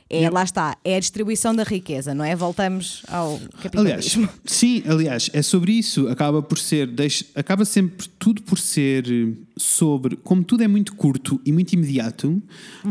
É, 0.10 0.30
lá 0.30 0.43
está, 0.43 0.78
é 0.84 0.95
a 0.95 0.99
distribuição 0.99 1.53
da 1.53 1.64
riqueza, 1.64 2.14
não 2.14 2.24
é? 2.24 2.36
Voltamos 2.36 3.03
ao 3.08 3.36
Aliás, 3.36 3.53
capitalismo. 3.62 4.30
sim, 4.45 4.84
aliás, 4.88 5.30
é 5.34 5.41
sobre 5.41 5.74
isso. 5.74 6.08
Acaba 6.08 6.41
por 6.41 6.58
ser, 6.58 6.88
deixa, 6.88 7.26
acaba 7.36 7.66
sempre 7.66 8.08
tudo 8.18 8.41
por 8.43 8.58
ser 8.58 9.05
sobre, 9.58 10.16
como 10.18 10.43
tudo 10.43 10.64
é 10.64 10.68
muito 10.68 10.95
curto 10.95 11.39
e 11.45 11.51
muito 11.51 11.74
imediato, 11.74 12.28
Uhum. 12.28 12.41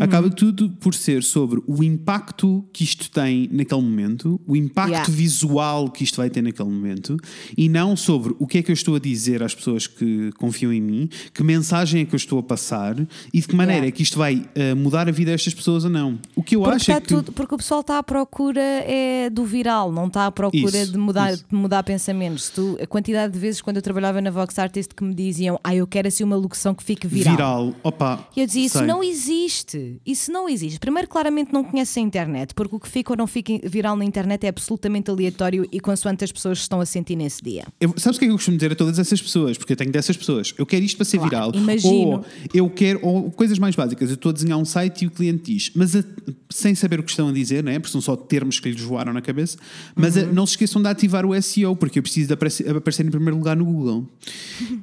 acaba 0.01 0.29
tudo 0.31 0.71
por 0.71 0.95
ser 0.95 1.23
sobre 1.23 1.61
o 1.67 1.83
impacto 1.83 2.64
que 2.73 2.85
isto 2.85 3.11
tem 3.11 3.49
naquele 3.53 3.81
momento, 3.83 4.41
o 4.47 4.55
impacto 4.57 4.91
Yeah. 4.91 5.12
visual 5.12 5.91
que 5.91 6.05
isto 6.05 6.17
vai 6.17 6.31
ter 6.31 6.43
naquele 6.43 6.69
momento, 6.69 7.17
e 7.57 7.69
não 7.69 7.97
sobre 7.97 8.35
o 8.39 8.47
que 8.47 8.59
é 8.59 8.62
que 8.62 8.71
eu 8.71 8.75
estou 8.75 8.95
a 8.97 8.99
dizer 8.99 9.43
às 9.43 9.55
pessoas 9.55 9.87
que 9.87 10.31
confiam 10.39 10.73
em 10.73 10.81
mim, 10.81 11.09
que 11.35 11.43
mensagem 11.43 12.03
é 12.03 12.05
que 12.05 12.14
eu 12.14 12.17
estou 12.17 12.39
a 12.39 12.43
passar 12.43 12.97
e 13.33 13.41
de 13.41 13.47
que 13.49 13.55
maneira 13.55 13.77
Yeah. 13.77 13.89
é 13.89 13.91
que 13.91 14.03
isto 14.03 14.17
vai 14.19 14.45
eh, 14.55 14.75
mudar 14.75 15.09
a 15.09 15.12
vida 15.12 15.31
destas 15.33 15.53
pessoas 15.55 15.85
ou 15.85 15.91
não. 15.91 16.19
O 16.35 16.43
que 16.43 16.57
eu 16.57 16.61
Porque, 16.61 16.77
acho 16.77 16.91
é 16.91 16.95
está 16.95 17.01
que. 17.01 17.09
tudo- 17.14 17.33
porque 17.33 17.55
o 17.55 17.59
pessoal 17.59 17.81
está 17.81 17.99
à 17.99 18.03
procura 18.03 18.61
é 18.61 19.29
do 19.31 19.45
viral, 19.45 19.93
não 19.93 20.07
está 20.07 20.27
à 20.27 20.31
procura 20.33 20.79
Isso, 20.83 20.93
de, 20.93 20.99
mudar, 20.99 21.33
isso. 21.33 21.45
de 21.49 21.55
mudar 21.55 21.83
pensamentos. 21.83 22.49
Tu, 22.51 22.79
a 22.81 22.87
quantidade 22.87 23.33
de 23.33 23.39
vezes 23.39 23.61
quando 23.61 23.77
eu 23.77 23.83
trabalhava 23.83 24.21
na 24.21 24.31
Vox 24.31 24.59
Artist 24.59 24.95
que 24.95 25.05
me 25.05 25.14
diziam 25.14 25.59
ah, 25.62 25.75
eu 25.75 25.87
quero 25.87 26.09
assim 26.09 26.25
uma 26.25 26.37
locução 26.57 26.74
que 26.74 26.82
fique 26.82 27.07
viral. 27.07 27.34
Viral, 27.36 27.74
opa. 27.82 28.28
E 28.34 28.40
eu 28.40 28.46
dizia, 28.46 28.64
isso 28.66 28.78
sei. 28.78 28.86
não 28.86 29.02
existe. 29.04 30.00
Isso 30.04 30.32
não 30.32 30.48
existe. 30.48 30.78
Primeiro, 30.80 31.09
claramente 31.09 31.52
não 31.52 31.62
conhece 31.62 31.98
a 31.98 32.02
internet, 32.02 32.54
porque 32.54 32.74
o 32.74 32.80
que 32.80 32.88
fica 32.88 33.12
ou 33.12 33.16
não 33.16 33.26
fica 33.26 33.52
viral 33.68 33.96
na 33.96 34.04
internet 34.04 34.44
é 34.44 34.48
absolutamente 34.48 35.11
aleatório 35.11 35.66
e 35.70 35.78
consoante 35.78 36.24
as 36.24 36.32
pessoas 36.32 36.59
estão 36.59 36.80
a 36.80 36.86
sentir 36.86 37.16
nesse 37.16 37.42
dia. 37.42 37.64
Eu, 37.80 37.92
sabes 37.96 38.16
o 38.16 38.18
que 38.18 38.24
é 38.24 38.28
que 38.28 38.32
eu 38.32 38.36
costumo 38.36 38.57
dizer 38.57 38.72
a 38.72 38.74
todas 38.74 38.98
essas 38.98 39.20
pessoas? 39.20 39.59
Porque 39.59 39.72
eu 39.72 39.76
tenho 39.76 39.92
dessas 39.92 40.16
pessoas. 40.16 40.54
Eu 40.57 40.64
quero 40.66 40.84
isto 40.84 40.96
para 40.96 41.04
ser 41.04 41.18
Claro, 41.18 41.30
viral. 41.52 41.52
imagino. 41.54 41.92
Ou 41.92 42.24
eu 42.54 42.70
quero, 42.70 43.00
ou 43.02 43.30
coisas 43.30 43.59
mais 43.59 43.74
básicas. 43.76 44.09
Eu 44.09 44.14
estou 44.14 44.30
a 44.30 44.32
desenhar 44.32 44.59
um 44.59 44.64
site 44.64 45.02
e 45.04 45.07
o 45.07 45.11
cliente 45.11 45.52
diz, 45.52 45.70
mas 45.74 45.94
a- 45.94 46.04
sem 46.50 46.74
saber 46.74 46.98
o 47.00 47.02
que 47.02 47.11
estão 47.11 47.28
a 47.28 47.32
dizer, 47.32 47.62
né? 47.62 47.78
porque 47.78 47.92
são 47.92 48.00
só 48.00 48.16
termos 48.16 48.59
que 48.59 48.70
lhes 48.70 48.80
voaram 48.80 49.12
na 49.12 49.20
cabeça. 49.20 49.59
Mas 49.94 50.16
Uhum. 50.16 50.22
a- 50.22 50.26
não 50.32 50.46
se 50.46 50.52
esqueçam 50.52 50.80
de 50.82 50.88
ativar 50.88 51.26
o 51.26 51.34
SEO, 51.40 51.76
porque 51.76 51.98
eu 51.98 52.02
preciso 52.02 52.28
de 52.28 52.34
aparecer, 52.34 52.74
aparecer 52.74 53.04
em 53.07 53.11
primeiro 53.11 53.36
lugar 53.36 53.57
no 53.57 53.64
Google. 53.64 54.07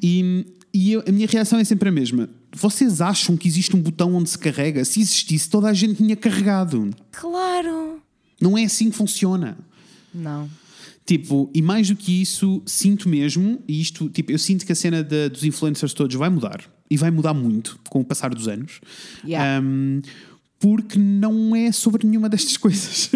E, 0.02 0.46
e 0.74 0.92
eu- 0.94 1.04
a 1.08 1.12
minha 1.12 1.28
reação 1.28 1.60
é 1.60 1.64
sempre 1.64 1.90
a 1.90 1.92
mesma. 1.92 2.30
Vocês 2.56 3.02
acham 3.02 3.36
que 3.38 3.48
existe 3.48 3.76
um 3.76 3.82
botão 3.82 4.16
onde 4.16 4.30
se 4.30 4.38
carrega? 4.38 4.84
Se 4.86 5.00
existisse, 5.02 5.50
toda 5.50 5.68
a 5.70 5.74
gente 5.74 5.96
tinha 5.98 6.16
carregado. 6.16 6.90
Claro! 7.12 8.00
Não 8.42 8.58
é 8.58 8.64
assim 8.64 8.90
que 8.90 8.96
funciona. 8.96 9.58
Não. 10.14 10.50
Tipo, 11.06 11.50
e 11.54 11.62
mais 11.62 11.90
do 11.90 11.96
que 11.96 12.22
isso, 12.22 12.62
sinto 12.66 13.10
mesmo, 13.10 13.62
e 13.68 13.82
isto, 13.82 14.10
tipo, 14.10 14.32
eu 14.32 14.40
sinto 14.40 14.66
que 14.66 14.72
a 14.72 14.76
cena 14.76 15.04
da- 15.04 15.28
dos 15.28 15.44
influencers 15.44 15.94
todos 15.94 16.16
vai 16.16 16.30
mudar. 16.30 16.62
E 16.90 16.96
vai 16.98 17.10
mudar 17.12 17.34
muito 17.34 17.80
com 17.90 18.02
o 18.02 18.06
passar 18.06 18.34
dos 18.34 18.48
anos. 18.48 18.80
Yeah. 19.26 19.62
Um, 19.66 20.02
porque 20.64 20.98
não 20.98 21.54
é 21.54 21.74
sobre 21.74 22.08
nenhuma 22.08 22.30
destas 22.30 22.56
coisas. 22.56 23.12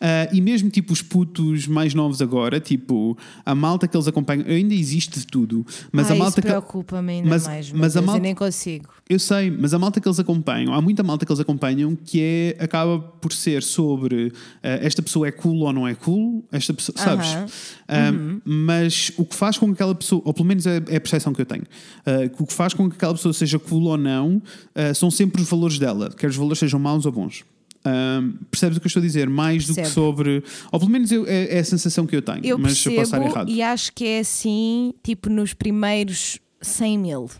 Ah, 0.00 0.28
e 0.32 0.40
mesmo 0.40 0.68
tipo 0.70 0.92
os 0.92 1.00
putos 1.00 1.68
mais 1.68 1.94
novos 1.94 2.20
agora, 2.20 2.58
tipo 2.58 3.16
a 3.46 3.54
malta 3.54 3.86
que 3.86 3.96
eles 3.96 4.08
acompanham, 4.08 4.44
ainda 4.48 4.74
existe 4.74 5.20
de 5.20 5.26
tudo, 5.28 5.64
mas 5.92 6.10
a 6.10 6.16
malta 6.16 6.40
isso 6.40 6.48
preocupa-me 6.48 7.12
ainda 7.12 7.28
mas- 7.28 7.46
mais. 7.46 7.70
mas 7.70 7.96
a 7.96 8.02
malta- 8.02 8.18
Eu 8.18 8.22
nem 8.24 8.34
consigo. 8.34 8.88
Eu 9.08 9.18
sei, 9.20 9.50
mas 9.52 9.72
a 9.72 9.78
malta 9.78 10.00
que 10.00 10.08
eles 10.08 10.18
acompanham, 10.18 10.74
há 10.74 10.80
muita 10.80 11.02
malta 11.04 11.24
que 11.24 11.30
eles 11.30 11.38
acompanham 11.38 11.94
que 11.94 12.20
é, 12.20 12.56
acaba 12.64 12.98
por 12.98 13.32
ser 13.32 13.62
sobre 13.62 14.32
ah, 14.60 14.68
esta 14.82 15.00
pessoa 15.00 15.28
é 15.28 15.30
cool 15.30 15.60
ou 15.60 15.72
não 15.72 15.86
é 15.86 15.94
cool, 15.94 16.44
esta 16.50 16.74
pessoa, 16.74 16.98
sabes? 16.98 17.28
Aham. 17.28 17.46
Ah, 17.86 18.10
Uhum. 18.10 18.40
Mas 18.44 19.12
o 19.16 19.24
que 19.24 19.34
faz 19.36 19.56
com 19.58 19.66
que 19.68 19.72
aquela 19.74 19.94
pessoa, 19.94 20.20
ou 20.24 20.32
pelo 20.34 20.46
menos 20.48 20.66
é, 20.66 20.76
é 20.88 20.96
a 20.96 21.00
percepção 21.00 21.32
que 21.32 21.40
eu 21.40 21.46
tenho, 21.46 21.62
ah, 22.04 22.28
que 22.28 22.42
o 22.42 22.46
que 22.46 22.52
faz 22.52 22.74
com 22.74 22.88
que 22.90 22.96
aquela 22.96 23.14
pessoa 23.14 23.32
seja 23.32 23.58
cool 23.58 23.84
ou 23.84 23.96
não 23.96 24.42
ah, 24.74 24.92
são 24.94 25.10
sempre 25.10 25.40
os 25.42 25.48
valores 25.48 25.78
dela, 25.78 26.10
quer 26.10 26.28
os 26.30 26.36
valores 26.36 26.58
sejam 26.64 26.78
maus 26.80 27.06
ou 27.06 27.12
bons. 27.12 27.44
Ah, 27.84 28.20
percebes 28.50 28.78
o 28.78 28.80
que 28.80 28.86
eu 28.86 28.88
estou 28.88 29.00
a 29.02 29.04
dizer? 29.06 29.28
Mais 29.28 29.66
do 29.66 29.74
que 29.74 29.82
Percebo. 29.82 29.94
sobre. 29.94 30.42
Ou 30.72 30.78
pelo 30.80 30.90
menos 30.90 31.12
eu- 31.12 31.26
é, 31.26 31.56
é 31.56 31.58
a 31.58 31.64
sensação 31.64 32.06
que 32.06 32.16
eu 32.16 32.22
tenho, 32.22 32.44
Eu 32.44 32.58
mas 32.58 32.84
eu 32.86 32.92
posso 32.92 33.02
estar 33.04 33.18
percebo 33.18 33.36
errado. 33.38 33.50
e 33.50 33.60
acho 33.62 33.92
que 33.92 34.04
é 34.06 34.18
assim, 34.20 34.94
tipo, 35.02 35.28
nos 35.28 35.52
primeiros 35.52 36.38
100 36.62 36.98
mil. 36.98 37.30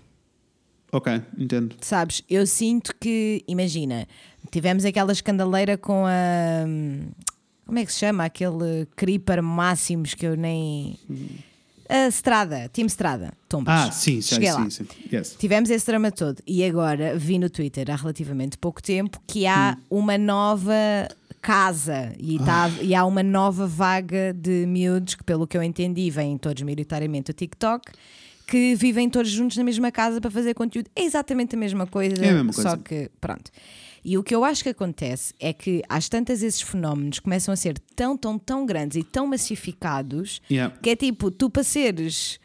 Ok, 0.93 1.20
entendo. 1.39 1.75
Sabes? 1.81 2.22
Eu 2.31 2.47
sinto 2.47 2.95
que, 3.01 3.43
imagina, 3.49 4.07
tivemos 4.51 4.85
aquela 4.85 5.12
escandaleira 5.12 5.77
com 5.79 6.05
a. 6.07 6.64
Como 7.66 7.79
é 7.79 7.85
que 7.87 7.93
se 7.93 8.01
chama? 8.01 8.27
Aquele 8.27 8.87
Creeper 8.95 9.43
Máximos 9.43 10.12
que 10.14 10.27
eu 10.27 10.37
nem. 10.37 10.99
A 11.95 12.09
Strada, 12.09 12.68
Team 12.71 12.87
Strada, 12.87 13.33
Tombas. 13.49 13.75
Ah, 13.88 13.92
sim, 13.92 14.21
sim, 14.21 14.34
Cheguei 14.34 14.50
sim, 14.50 14.54
lá. 14.58 14.71
sim. 14.71 14.87
Yes. 15.12 15.37
Tivemos 15.38 15.71
esse 15.71 15.87
drama 15.87 16.11
todo 16.11 16.42
e 16.46 16.64
agora 16.64 17.16
vi 17.16 17.38
no 17.38 17.49
Twitter 17.49 17.91
há 17.91 17.96
relativamente 17.96 18.58
pouco 18.58 18.83
tempo 18.83 19.21
que 19.26 19.46
há 19.46 19.76
uma 19.88 20.18
nova 20.18 20.75
casa 21.41 22.12
e, 22.18 22.38
tá, 22.38 22.71
e 22.80 22.95
há 22.95 23.04
uma 23.04 23.22
nova 23.22 23.66
vaga 23.66 24.33
de 24.34 24.64
miúdos 24.66 25.14
que, 25.14 25.22
pelo 25.22 25.46
que 25.46 25.57
eu 25.57 25.62
entendi, 25.62 26.11
vêm 26.11 26.37
todos 26.38 26.62
maioritariamente 26.62 27.33
do 27.33 27.37
TikTok. 27.37 27.92
Que 28.46 28.75
vivem 28.75 29.08
todos 29.08 29.30
juntos 29.30 29.57
na 29.57 29.64
mesma 29.64 29.91
casa 29.91 30.21
para 30.21 30.30
fazer 30.30 30.53
conteúdo. 30.53 30.91
É 30.95 31.03
exatamente 31.03 31.54
a 31.54 31.58
mesma 31.58 31.87
coisa, 31.87 32.22
É 32.22 32.29
a 32.29 32.33
mesma 32.34 32.53
só 32.53 32.62
coisa. 32.62 32.76
que 32.79 33.11
pronto. 33.18 33.50
E 34.05 34.18
o 34.18 34.22
que 34.22 34.35
eu 34.35 34.45
acho 34.45 34.63
que 34.63 34.68
acontece 34.68 35.33
é 35.41 35.53
que 35.53 35.83
às 35.89 36.09
tantas 36.09 36.43
esses 36.43 36.61
fenómenos 36.61 37.21
começam 37.21 37.53
a 37.55 37.57
ser 37.57 37.79
tão, 37.97 38.17
tão, 38.17 38.39
tão 38.39 38.67
grandes 38.67 38.97
e 38.99 39.03
tão 39.03 39.26
massificados 39.26 40.41
Yeah. 40.51 40.76
que 40.83 40.91
é 40.91 40.97
tipo, 40.97 41.31
tu 41.31 41.49
para 41.49 41.63
seres, 41.64 42.39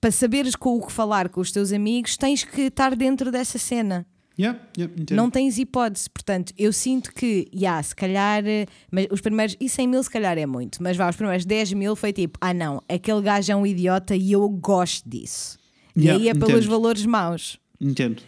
para 0.00 0.10
saberes 0.10 0.54
com 0.54 0.76
o 0.76 0.86
que 0.86 0.92
falar 0.92 1.28
com 1.30 1.40
os 1.40 1.50
teus 1.50 1.72
amigos, 1.72 2.16
tens 2.16 2.44
que 2.44 2.62
estar 2.62 2.94
dentro 2.94 3.30
dessa 3.32 3.58
cena. 3.58 4.06
Yeah, 4.38 4.60
yeah. 4.76 4.92
Não 5.12 5.30
tens 5.30 5.56
hipótese. 5.56 6.10
Portanto, 6.10 6.52
eu 6.58 6.70
sinto 6.70 7.10
que, 7.14 7.48
já, 7.54 7.82
se 7.82 7.96
calhar, 7.96 8.46
eh, 8.46 8.66
mas 8.90 9.06
os 9.10 9.22
primeiros, 9.22 9.56
e 9.58 9.66
100 9.66 9.88
mil 9.88 10.02
se 10.02 10.10
calhar 10.10 10.36
é 10.36 10.44
muito, 10.44 10.82
mas 10.82 10.94
vá, 10.94 11.08
os 11.08 11.16
primeiros 11.16 11.46
10 11.46 11.72
mil 11.72 11.96
foi 11.96 12.12
tipo, 12.12 12.38
ah 12.42 12.52
não, 12.52 12.82
aquele 12.86 13.22
gajo 13.22 13.50
é 13.50 13.56
um 13.56 13.66
idiota 13.66 14.14
e 14.14 14.32
eu 14.32 14.46
gosto 14.50 15.08
disso. 15.08 15.56
E 15.96 16.00
Yeah, 16.02 16.22
aí 16.22 16.28
é 16.28 16.34
pelos 16.34 16.50
entendo. 16.50 16.68
valores 16.70 17.06
maus. 17.06 17.58
Entendo. 17.80 18.22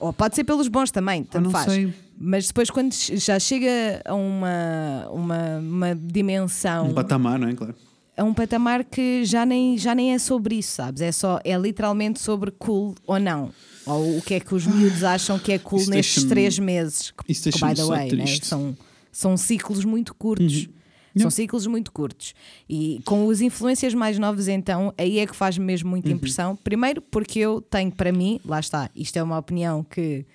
Ou 0.00 0.12
pode 0.12 0.34
ser 0.34 0.42
pelos 0.42 0.66
bons 0.66 0.90
também, 0.90 1.22
tanto 1.22 1.44
não 1.44 1.50
faz. 1.52 1.72
sei. 1.72 1.94
Mas 2.18 2.46
depois, 2.48 2.70
quando 2.70 2.92
já 2.94 3.38
chega 3.38 4.00
a 4.04 4.14
uma, 4.14 5.08
uma, 5.10 5.58
uma 5.58 5.94
dimensão 5.94 6.88
Um 6.88 6.94
patamar, 6.94 7.38
não 7.38 7.48
é? 7.48 7.54
Claro. 7.54 7.74
a 8.16 8.24
um 8.24 8.32
patamar 8.32 8.84
que 8.84 9.24
já 9.24 9.44
nem, 9.44 9.76
já 9.76 9.94
nem 9.94 10.14
é 10.14 10.18
sobre 10.18 10.56
isso, 10.56 10.72
sabes? 10.76 11.02
É 11.02 11.12
só 11.12 11.38
é 11.44 11.56
literalmente 11.58 12.18
sobre 12.20 12.50
cool 12.52 12.94
ou 13.06 13.18
não. 13.20 13.50
Ou 13.84 14.18
o 14.18 14.22
que 14.22 14.34
é 14.34 14.40
que 14.40 14.54
os 14.54 14.66
miúdos 14.66 15.04
acham 15.04 15.38
que 15.38 15.52
é 15.52 15.58
cool 15.58 15.78
Isso 15.80 15.90
nestes 15.90 16.24
três 16.24 16.58
meses. 16.58 17.10
Que, 17.12 17.30
isso 17.32 17.50
que, 17.50 17.60
by 17.64 17.74
the 17.74 17.84
way, 17.84 18.12
né? 18.12 18.24
são, 18.42 18.76
são 19.12 19.36
ciclos 19.36 19.84
muito 19.84 20.14
curtos. 20.14 20.62
São 20.62 20.76
Yeah. 21.18 21.30
ciclos 21.30 21.66
muito 21.66 21.92
curtos. 21.92 22.34
E 22.68 23.00
com 23.06 23.26
os 23.26 23.40
influências 23.40 23.94
mais 23.94 24.18
novos, 24.18 24.48
então, 24.48 24.92
aí 24.98 25.18
é 25.18 25.26
que 25.26 25.34
faz 25.34 25.56
mesmo 25.56 25.88
muita 25.88 26.10
Uhum. 26.10 26.16
impressão. 26.16 26.54
Primeiro, 26.56 27.00
porque 27.00 27.38
eu 27.38 27.62
tenho 27.62 27.90
para 27.90 28.12
mim, 28.12 28.38
lá 28.44 28.60
está, 28.60 28.90
isto 28.94 29.16
é 29.18 29.22
uma 29.22 29.38
opinião 29.38 29.82
que 29.82 30.26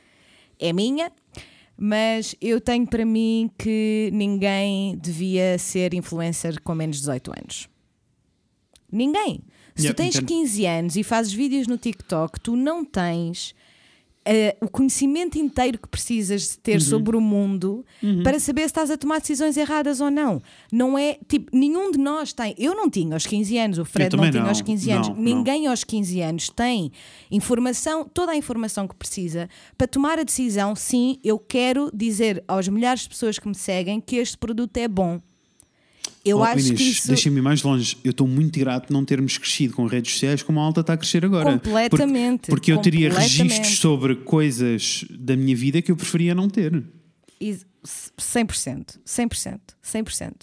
é 0.60 0.74
minha, 0.74 1.12
mas 1.84 2.36
eu 2.40 2.62
tenho 2.62 2.86
para 2.86 3.04
mim 3.04 3.50
que 3.58 4.12
ninguém 4.14 4.96
devia 5.00 5.58
ser 5.58 5.96
influencer 5.96 6.62
com 6.62 6.76
menos 6.76 6.98
de 6.98 7.02
18 7.02 7.32
anos. 7.32 7.70
Ninguém. 8.92 9.42
Se 9.76 9.86
Yeah, 9.86 9.96
tu 9.96 9.98
tens 9.98 10.16
entendo. 10.16 10.28
15 10.28 10.66
anos 10.68 10.96
e 10.96 11.02
fazes 11.02 11.34
vídeos 11.34 11.66
no 11.66 11.80
TikTok, 11.80 12.40
tu 12.40 12.56
não 12.56 12.86
tens 12.86 13.56
eh, 14.26 14.56
o 14.62 14.68
conhecimento 14.70 15.38
inteiro 15.38 15.80
que 15.80 15.88
precisas 15.88 16.42
de 16.44 16.50
Uhum. 16.56 16.62
ter 16.64 16.82
sobre 16.82 17.16
o 17.18 17.22
mundo 17.22 17.84
para 18.24 18.40
saber 18.40 18.62
se 18.62 18.68
estás 18.68 18.92
a 18.92 18.98
tomar 18.98 19.20
decisões 19.20 19.58
erradas 19.58 20.00
ou 20.00 20.12
não. 20.12 20.42
Não 20.72 20.98
é 20.98 21.18
tipo, 21.28 21.56
nenhum 21.56 21.92
de 21.92 21.98
nós 21.98 22.32
tem. 22.34 22.54
Eu 22.58 22.76
não 22.76 22.90
tinha 22.90 23.14
aos 23.16 23.26
15 23.26 23.58
anos, 23.58 23.78
o 23.80 23.86
Fred 23.86 24.16
não 24.16 24.30
tinha 24.30 24.42
não. 24.44 24.50
aos 24.50 24.62
15 24.62 24.92
anos, 24.92 25.08
Não, 25.10 25.16
não. 25.16 25.24
ninguém 25.24 25.68
aos 25.68 25.84
15 25.84 26.22
anos 26.22 26.50
tem 26.50 26.92
informação, 27.32 28.04
toda 28.14 28.32
a 28.34 28.36
informação 28.36 28.88
que 28.88 28.96
precisa 28.96 29.50
para 29.78 29.88
tomar 29.88 30.20
a 30.20 30.24
decisão. 30.24 30.76
Sim, 30.76 31.18
eu 31.24 31.40
quero 31.40 31.90
dizer 31.94 32.44
aos 32.48 32.68
milhares 32.68 33.02
de 33.04 33.10
pessoas 33.10 33.40
que 33.40 33.48
me 33.48 33.56
seguem 33.56 34.00
que 34.00 34.18
este 34.18 34.38
produto 34.38 34.78
é 34.78 34.88
bom. 34.88 35.20
Eu 36.24 36.38
Oh, 36.38 36.44
acho 36.44 36.60
Inês, 36.68 36.78
que 36.78 36.84
isso. 36.90 37.08
Deixa-me 37.08 37.38
ir 37.40 37.42
mais 37.42 37.64
longe. 37.64 37.98
Eu 38.04 38.12
estou 38.12 38.28
muito 38.28 38.60
grato 38.60 38.88
de 38.88 38.94
não 38.94 39.04
termos 39.04 39.38
crescido 39.40 39.74
com 39.74 39.86
redes 39.88 40.12
sociais 40.14 40.44
como 40.44 40.60
a 40.60 40.64
alta 40.64 40.82
está 40.82 40.94
a 40.94 40.98
crescer 40.98 41.26
agora. 41.26 41.54
Completamente, 41.54 42.42
Porque, 42.42 42.52
porque 42.52 42.72
eu 42.72 42.78
teria 42.78 43.10
completamente. 43.10 43.38
registros 43.50 43.80
sobre 43.80 44.16
coisas 44.18 45.04
da 45.10 45.36
minha 45.36 45.56
vida 45.56 45.82
que 45.82 45.92
eu 45.92 45.96
preferia 45.96 46.36
não 46.36 46.48
ter. 46.48 46.84
E 47.40 47.58
100%, 48.20 49.00
100%, 49.06 49.60
100%. 49.84 50.34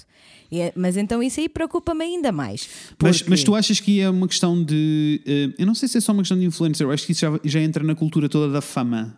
E 0.51 0.61
é- 0.61 0.73
mas 0.75 0.97
então 0.97 1.23
isso 1.23 1.39
aí 1.41 1.49
preocupa-me 1.49 2.03
ainda 2.05 2.33
mais. 2.33 2.69
Mas, 3.01 3.19
porque- 3.19 3.31
mas 3.31 3.45
tu 3.45 3.55
achas 3.55 3.79
que 3.81 4.01
é 4.01 4.09
uma 4.11 4.27
questão 4.27 4.63
de. 4.65 5.21
eh, 5.27 5.51
eu 5.59 5.67
não 5.67 5.75
sei 5.75 5.89
se 5.89 5.99
é 5.99 6.01
só 6.01 6.11
uma 6.13 6.23
questão 6.23 6.39
de 6.39 6.45
influencer, 6.47 6.87
eu 6.87 6.91
acho 6.91 7.05
que 7.07 7.13
isso 7.13 7.21
já, 7.21 7.39
já 7.45 7.61
entra 7.61 7.85
na 7.85 7.95
cultura 7.95 8.29
toda 8.29 8.53
da 8.53 8.61
fama. 8.61 9.17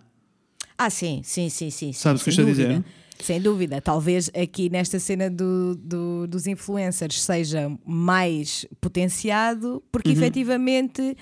Ah, 0.77 0.91
sim, 0.91 1.21
sim, 1.25 1.49
sim, 1.49 1.71
sim. 1.71 1.93
Sabes 1.93 2.21
o 2.21 2.25
que 2.25 2.31
eu 2.31 2.33
estou 2.33 2.45
a 2.47 2.49
dizer? 2.51 2.85
Sem 3.23 3.41
dúvida. 3.41 3.81
Talvez 3.81 4.31
aqui 4.35 4.69
nesta 4.71 4.99
cena 4.99 5.29
do, 5.31 5.75
do- 5.77 6.27
dos 6.27 6.47
influencers 6.47 7.21
seja 7.23 7.71
mais 7.87 8.67
potenciado, 8.81 9.83
porque 9.93 10.11
Uhum. 10.11 10.17
efetivamente 10.17 11.17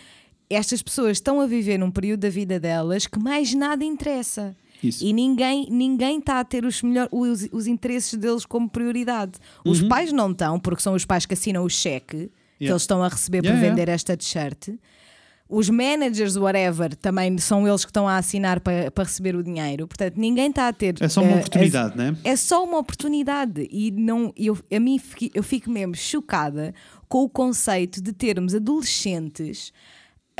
estas 0.50 0.82
pessoas 0.82 1.12
estão 1.18 1.40
a 1.40 1.46
viver 1.46 1.78
num 1.78 1.90
período 1.90 2.20
da 2.20 2.30
vida 2.30 2.58
delas 2.58 3.06
que 3.06 3.18
mais 3.18 3.52
nada 3.54 3.84
interessa. 3.84 4.56
Isso. 4.82 5.04
E 5.04 5.12
ninguém 5.12 5.66
ninguém 5.70 6.18
está 6.20 6.38
a 6.38 6.44
ter 6.44 6.64
os, 6.64 6.82
melhor, 6.82 7.08
os, 7.10 7.48
os 7.50 7.66
interesses 7.66 8.14
deles 8.14 8.46
como 8.46 8.68
prioridade. 8.70 9.32
Os 9.64 9.82
pais 9.82 10.12
não 10.12 10.30
estão, 10.30 10.58
porque 10.60 10.80
são 10.82 10.94
os 10.94 11.04
pais 11.04 11.26
que 11.26 11.34
assinam 11.34 11.64
o 11.64 11.68
cheque 11.68 12.06
que 12.16 12.16
Uhum. 12.16 12.30
Yeah. 12.66 12.72
eles 12.72 12.82
estão 12.82 13.02
a 13.04 13.08
receber 13.08 13.38
Yeah, 13.38 13.50
por 13.56 13.62
yeah. 13.62 13.76
vender 13.76 13.92
esta 13.92 14.16
t-shirt. 14.16 14.70
Os 15.48 15.70
managers, 15.70 16.36
whatever, 16.36 16.94
também 16.94 17.38
são 17.38 17.66
eles 17.66 17.84
que 17.84 17.90
estão 17.90 18.06
a 18.06 18.18
assinar 18.18 18.60
para, 18.60 18.90
para 18.90 19.04
receber 19.04 19.34
o 19.34 19.42
dinheiro. 19.42 19.88
Portanto, 19.88 20.14
ninguém 20.18 20.50
está 20.50 20.68
a 20.68 20.72
ter. 20.72 20.94
É 21.00 21.08
só 21.08 21.22
uma 21.22 21.32
eh, 21.32 21.36
oportunidade, 21.36 21.96
não 21.96 22.04
é? 22.04 22.16
É 22.22 22.36
só 22.36 22.62
uma 22.64 22.78
oportunidade. 22.78 23.66
E 23.70 23.90
não, 23.90 24.32
eu, 24.36 24.58
a 24.70 24.78
mim 24.78 24.98
fico- 24.98 25.32
eu 25.34 25.42
fico 25.42 25.70
mesmo 25.70 25.94
chocada 25.94 26.74
com 27.08 27.22
o 27.22 27.28
conceito 27.30 28.02
de 28.02 28.12
termos 28.12 28.54
adolescentes 28.54 29.72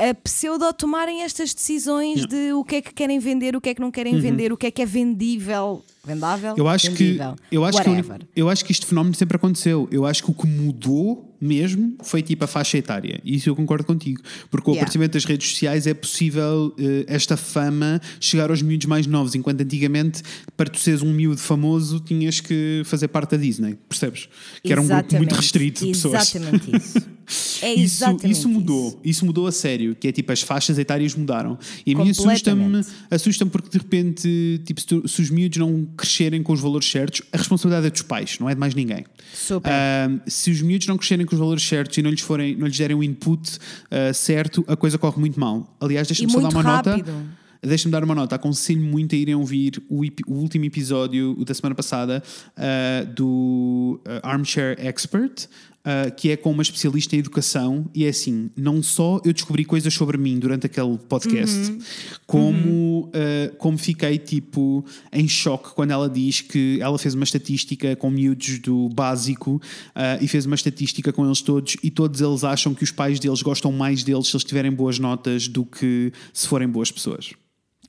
a 0.00 0.14
pseudo 0.14 0.72
tomarem 0.72 1.22
estas 1.24 1.52
decisões 1.52 2.24
de 2.24 2.52
o 2.52 2.62
que 2.62 2.76
é 2.76 2.80
que 2.80 2.94
querem 2.94 3.18
vender, 3.18 3.56
o 3.56 3.60
que 3.60 3.70
é 3.70 3.74
que 3.74 3.80
não 3.80 3.90
querem 3.90 4.12
vender, 4.20 4.52
o 4.52 4.56
que 4.56 4.68
é 4.68 4.70
que 4.70 4.80
é 4.80 4.86
vendível. 4.86 5.82
Vendável? 6.08 6.54
Eu 6.56 6.66
acho 6.68 6.90
vendível, 6.90 7.34
que 7.50 7.56
eu 7.56 7.64
acho 7.64 7.82
que, 7.82 7.90
eu 8.34 8.48
acho 8.48 8.64
que 8.64 8.72
este 8.72 8.86
fenómeno 8.86 9.14
sempre 9.14 9.36
aconteceu. 9.36 9.88
Eu 9.92 10.04
acho 10.06 10.22
que 10.24 10.30
o 10.30 10.34
que 10.34 10.46
mudou 10.46 11.24
mesmo 11.40 11.96
foi 12.02 12.20
tipo 12.20 12.42
a 12.44 12.46
faixa 12.48 12.76
etária. 12.78 13.20
E 13.24 13.36
isso 13.36 13.48
eu 13.48 13.54
concordo 13.54 13.84
contigo. 13.84 14.20
Porque 14.50 14.64
com 14.64 14.72
o 14.72 14.74
Yeah. 14.74 14.82
aparecimento 14.84 15.12
das 15.12 15.24
redes 15.24 15.48
sociais 15.50 15.86
é 15.86 15.94
possível 15.94 16.74
eh, 16.78 17.04
esta 17.06 17.36
fama 17.36 18.00
chegar 18.20 18.50
aos 18.50 18.60
miúdos 18.60 18.86
mais 18.86 19.06
novos, 19.06 19.34
enquanto 19.36 19.60
antigamente, 19.60 20.22
para 20.56 20.68
tu 20.68 20.78
seres 20.80 21.00
um 21.02 21.12
miúdo 21.12 21.40
famoso, 21.40 22.00
tinhas 22.00 22.40
que 22.40 22.82
fazer 22.84 23.06
parte 23.08 23.32
da 23.32 23.36
Disney, 23.36 23.76
percebes? 23.88 24.28
Que 24.64 24.72
era 24.72 24.80
um 24.80 24.86
grupo 24.88 25.14
muito 25.16 25.34
restrito 25.34 25.84
de 25.84 25.92
pessoas. 25.92 26.34
Exatamente 26.34 26.76
isso. 26.76 27.08
É 27.60 27.74
Isso, 27.74 27.96
exatamente 28.04 28.30
isso 28.30 28.48
mudou, 28.48 28.98
isso. 29.04 29.26
mudou 29.26 29.46
a 29.46 29.52
sério, 29.52 29.94
que 29.94 30.08
é 30.08 30.12
tipo 30.12 30.32
as 30.32 30.40
faixas 30.40 30.78
etárias 30.78 31.14
mudaram. 31.14 31.58
E 31.84 31.92
a 31.94 31.98
mim 31.98 32.08
assusta-me, 32.08 32.80
assusta-me 33.10 33.50
porque 33.50 33.68
de 33.68 33.76
repente, 33.76 34.62
tipo, 34.64 34.80
se, 34.80 34.86
tu- 34.86 35.06
se 35.06 35.20
os 35.20 35.28
miúdos 35.28 35.58
não 35.58 35.86
crescerem 35.98 36.42
com 36.42 36.52
os 36.52 36.60
valores 36.60 36.90
certos, 36.90 37.22
a 37.32 37.36
responsabilidade 37.36 37.86
é 37.88 37.90
dos 37.90 38.02
pais, 38.02 38.38
não 38.38 38.48
é 38.48 38.54
de 38.54 38.60
mais 38.60 38.74
ninguém. 38.74 39.04
Super. 39.34 39.70
Ahm, 39.70 40.20
se 40.26 40.50
os 40.50 40.62
miúdos 40.62 40.86
não 40.86 40.96
crescerem 40.96 41.26
com 41.26 41.34
os 41.34 41.38
valores 41.38 41.62
certos 41.62 41.98
e 41.98 42.02
não 42.02 42.10
lhes, 42.10 42.20
forem, 42.20 42.56
não 42.56 42.66
lhes 42.66 42.78
derem 42.78 42.96
o 42.96 43.02
input 43.02 43.58
ah, 43.90 44.12
certo, 44.12 44.64
a 44.66 44.76
coisa 44.76 44.96
corre 44.98 45.18
muito 45.18 45.38
mal. 45.38 45.76
Aliás, 45.80 46.06
deixa-me 46.08 46.30
só 46.30 46.40
dar 46.40 46.48
uma 46.48 46.62
rápido. 46.62 47.12
nota. 47.12 47.38
Deixa-me 47.60 47.90
dar 47.90 48.04
uma 48.04 48.14
nota. 48.14 48.36
Aconselho 48.36 48.80
muito 48.80 49.14
a 49.14 49.18
irem 49.18 49.34
ouvir 49.34 49.82
o, 49.88 50.02
o 50.26 50.34
último 50.34 50.64
episódio 50.64 51.34
o 51.36 51.44
da 51.44 51.52
semana 51.52 51.74
passada 51.74 52.22
ah, 52.56 53.04
do 53.14 54.00
ah, 54.06 54.30
Armchair 54.30 54.76
Expert. 54.78 55.48
Ah, 55.88 56.10
que 56.10 56.30
é 56.30 56.36
com 56.36 56.50
uma 56.50 56.60
especialista 56.60 57.16
em 57.16 57.20
educação, 57.20 57.88
e 57.94 58.04
é 58.04 58.10
assim: 58.10 58.50
não 58.54 58.82
só 58.82 59.22
eu 59.24 59.32
descobri 59.32 59.64
coisas 59.64 59.94
sobre 59.94 60.18
mim 60.18 60.38
durante 60.38 60.66
aquele 60.66 60.98
podcast, 60.98 61.78
como, 62.26 63.10
ah, 63.14 63.54
como 63.56 63.78
fiquei 63.78 64.18
tipo 64.18 64.84
em 65.10 65.26
choque 65.26 65.74
quando 65.74 65.92
ela 65.92 66.10
diz 66.10 66.42
que 66.42 66.78
ela 66.82 66.98
fez 66.98 67.14
uma 67.14 67.24
estatística 67.24 67.96
com 67.96 68.10
miúdos 68.10 68.58
do 68.58 68.90
básico 68.90 69.62
ah, 69.94 70.18
e 70.20 70.28
fez 70.28 70.44
uma 70.44 70.56
estatística 70.56 71.10
com 71.10 71.24
eles 71.24 71.40
todos, 71.40 71.78
e 71.82 71.90
todos 71.90 72.20
eles 72.20 72.44
acham 72.44 72.74
que 72.74 72.84
os 72.84 72.90
pais 72.90 73.18
deles 73.18 73.40
gostam 73.40 73.72
mais 73.72 74.04
deles 74.04 74.28
se 74.28 74.36
eles 74.36 74.44
tiverem 74.44 74.70
boas 74.70 74.98
notas 74.98 75.48
do 75.48 75.64
que 75.64 76.12
se 76.34 76.46
forem 76.46 76.68
boas 76.68 76.92
pessoas. 76.92 77.32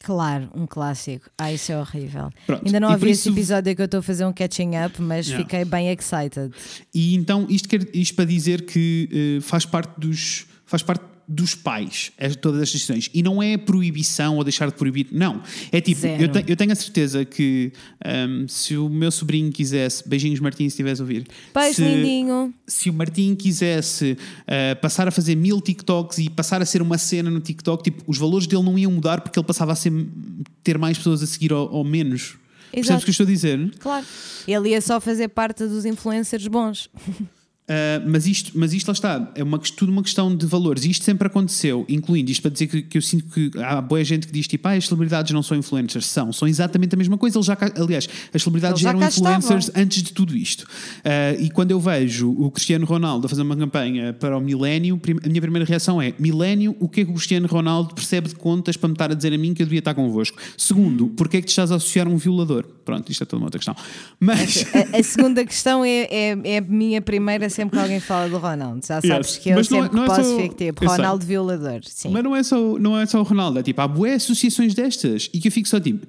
Claro, 0.03 0.49
um 0.55 0.65
clássico. 0.65 1.29
Ah, 1.37 1.51
isso 1.51 1.71
é 1.71 1.77
horrível. 1.77 2.29
Pronto, 2.47 2.65
Ainda 2.65 2.79
não 2.79 2.97
por 2.97 3.07
esse 3.07 3.29
episódio 3.29 3.75
que 3.75 3.81
eu 3.81 3.85
estou 3.85 3.99
a 3.99 4.03
fazer 4.03 4.25
um 4.25 4.33
catching 4.33 4.71
up, 4.85 5.01
mas 5.01 5.27
Yeah. 5.27 5.43
fiquei 5.43 5.65
bem 5.65 5.89
excited. 5.91 6.51
E 6.93 7.15
então 7.15 7.45
isto, 7.49 7.67
quer, 7.67 7.85
isto 7.93 8.15
para 8.15 8.25
dizer 8.25 8.65
que 8.65 9.37
eh, 9.37 9.41
faz 9.41 9.65
parte 9.65 9.91
dos 9.99 10.45
faz 10.65 10.83
parte 10.83 11.03
dos 11.31 11.53
pais 11.53 12.11
todas 12.41 12.59
estas 12.63 12.81
decisões 12.81 13.07
e 13.13 13.21
não 13.21 13.41
é 13.41 13.55
proibição 13.55 14.37
ou 14.37 14.43
deixar 14.43 14.65
de 14.67 14.73
proibir 14.73 15.05
não 15.11 15.43
é 15.71 15.79
tipo 15.79 16.03
eu, 16.07 16.27
te- 16.27 16.43
eu 16.47 16.55
tenho 16.57 16.71
a 16.71 16.75
certeza 16.75 17.23
que 17.23 17.71
ahm, 18.03 18.47
se 18.47 18.75
o 18.75 18.89
meu 18.89 19.11
sobrinho 19.11 19.51
quisesse 19.51 20.09
beijinhos 20.09 20.39
Martim 20.39 20.63
se 20.63 20.69
estivesse 20.73 21.01
a 21.01 21.03
ouvir 21.03 21.27
Beijo, 21.53 21.75
se, 21.75 21.81
lindinho. 21.83 22.51
se 22.65 22.89
o 22.89 22.93
Martim 22.93 23.35
quisesse 23.35 24.17
ah, 24.47 24.75
passar 24.77 25.07
a 25.07 25.11
fazer 25.11 25.35
mil 25.35 25.61
TikToks 25.61 26.17
e 26.17 26.31
passar 26.31 26.63
a 26.63 26.65
ser 26.65 26.81
uma 26.81 26.97
cena 26.97 27.29
no 27.29 27.39
TikTok 27.39 27.83
tipo 27.83 28.03
os 28.07 28.17
valores 28.17 28.47
dele 28.47 28.63
não 28.63 28.75
iam 28.79 28.91
mudar 28.91 29.21
porque 29.21 29.37
ele 29.37 29.45
passava 29.45 29.71
a 29.73 29.75
ser, 29.75 29.93
ter 30.63 30.79
mais 30.79 30.97
pessoas 30.97 31.21
a 31.21 31.27
seguir 31.27 31.53
ou, 31.53 31.69
ou 31.71 31.83
menos 31.83 32.37
percebes 32.71 32.89
Exato. 32.89 33.01
o 33.01 33.05
que 33.05 33.09
eu 33.09 33.11
estou 33.11 33.23
a 33.23 33.27
dizer? 33.29 33.71
Claro. 33.79 34.05
Ele 34.47 34.69
ia 34.69 34.81
só 34.81 34.99
fazer 34.99 35.27
parte 35.29 35.65
dos 35.65 35.85
influencers 35.85 36.47
bons. 36.47 36.89
Uh, 37.69 38.09
mas, 38.09 38.25
isto, 38.25 38.51
mas 38.55 38.73
isto 38.73 38.87
lá 38.87 38.93
está, 38.93 39.31
é 39.35 39.43
uma, 39.43 39.59
tudo 39.59 39.91
uma 39.91 40.01
questão 40.01 40.35
de 40.35 40.43
valores. 40.47 40.85
Isto 40.85 41.05
sempre 41.05 41.27
aconteceu, 41.27 41.85
incluindo 41.87 42.31
isto 42.31 42.41
para 42.41 42.49
dizer 42.49 42.65
que, 42.65 42.81
que 42.81 42.97
eu 42.97 43.01
sinto 43.01 43.25
que 43.25 43.51
há 43.59 43.79
boa 43.79 44.03
gente 44.03 44.25
que 44.25 44.33
diz 44.33 44.47
tipo, 44.47 44.67
ah, 44.67 44.71
as 44.71 44.87
celebridades 44.87 45.31
não 45.31 45.43
são 45.43 45.55
influencers. 45.55 46.07
São, 46.07 46.33
são 46.33 46.47
exatamente 46.47 46.95
a 46.95 46.97
mesma 46.97 47.15
coisa. 47.15 47.37
Eles 47.37 47.45
já 47.45 47.55
aliás, 47.75 48.09
as 48.33 48.41
celebridades 48.41 48.83
eram 48.83 48.99
influencers 49.03 49.65
estavam. 49.65 49.83
antes 49.83 50.01
de 50.01 50.11
tudo 50.13 50.35
isto. 50.35 50.61
Uh, 50.61 51.41
e 51.41 51.49
quando 51.51 51.69
eu 51.69 51.79
vejo 51.79 52.31
o 52.31 52.49
Cristiano 52.49 52.87
Ronaldo 52.87 53.27
a 53.27 53.29
fazer 53.29 53.43
uma 53.43 53.55
campanha 53.55 54.13
para 54.13 54.35
o 54.35 54.41
milénio, 54.41 54.97
prim- 54.97 55.19
a 55.23 55.27
minha 55.27 55.41
primeira 55.41 55.63
reação 55.63 56.01
é: 56.01 56.13
milénio, 56.17 56.75
o 56.79 56.89
que 56.89 57.01
é 57.01 57.05
que 57.05 57.11
o 57.11 57.13
Cristiano 57.13 57.47
Ronaldo 57.47 57.93
percebe 57.93 58.29
de 58.29 58.35
contas 58.35 58.77
para 58.77 58.87
me 58.87 58.93
estar 58.93 59.11
a 59.11 59.13
dizer 59.13 59.31
a 59.31 59.37
mim 59.37 59.53
que 59.53 59.61
eu 59.61 59.65
devia 59.67 59.79
estar 59.79 59.93
convosco? 59.93 60.37
Segundo, 60.57 61.09
porque 61.09 61.37
é 61.37 61.41
que 61.41 61.45
te 61.45 61.51
estás 61.51 61.71
a 61.71 61.75
associar 61.75 62.07
a 62.07 62.09
um 62.09 62.17
violador? 62.17 62.65
Pronto, 62.83 63.11
isto 63.11 63.23
é 63.23 63.25
toda 63.25 63.41
uma 63.41 63.45
outra 63.45 63.59
questão. 63.59 63.75
Mas. 64.19 64.65
A, 64.73 64.97
a 64.97 65.03
segunda 65.03 65.45
questão 65.45 65.85
é, 65.85 66.07
é, 66.09 66.39
é 66.43 66.57
a 66.57 66.61
minha 66.61 67.01
primeira 67.01 67.47
sempre 67.61 67.77
que 67.77 67.83
alguém 67.83 67.99
fala 67.99 68.29
do 68.29 68.37
Ronaldo. 68.37 68.79
Já 68.85 69.01
sabes 69.01 69.27
Yes. 69.29 69.37
que 69.37 69.49
eu 69.49 69.55
Mas 69.55 69.69
não 69.69 69.77
é- 69.77 69.81
sempre 69.83 69.95
não 69.97 70.03
é 70.03 70.07
posso 70.07 70.23
só- 70.29 70.37
fico 70.37 70.55
tipo 70.55 70.79
sei. 70.79 70.87
Ronaldo 70.89 71.25
violador. 71.25 71.79
Sim. 71.85 72.09
Mas 72.09 72.23
não 72.23 72.35
é, 72.35 72.43
só, 72.43 72.57
não 72.79 72.97
é 72.99 73.05
só 73.05 73.19
o 73.19 73.23
Ronaldo, 73.23 73.59
é 73.59 73.63
tipo, 73.63 73.79
há 73.81 73.87
boé 73.87 74.13
associações 74.15 74.73
destas 74.73 75.29
e 75.33 75.39
que 75.39 75.47
eu 75.47 75.51
fico 75.51 75.67
só 75.67 75.79
tipo. 75.79 76.05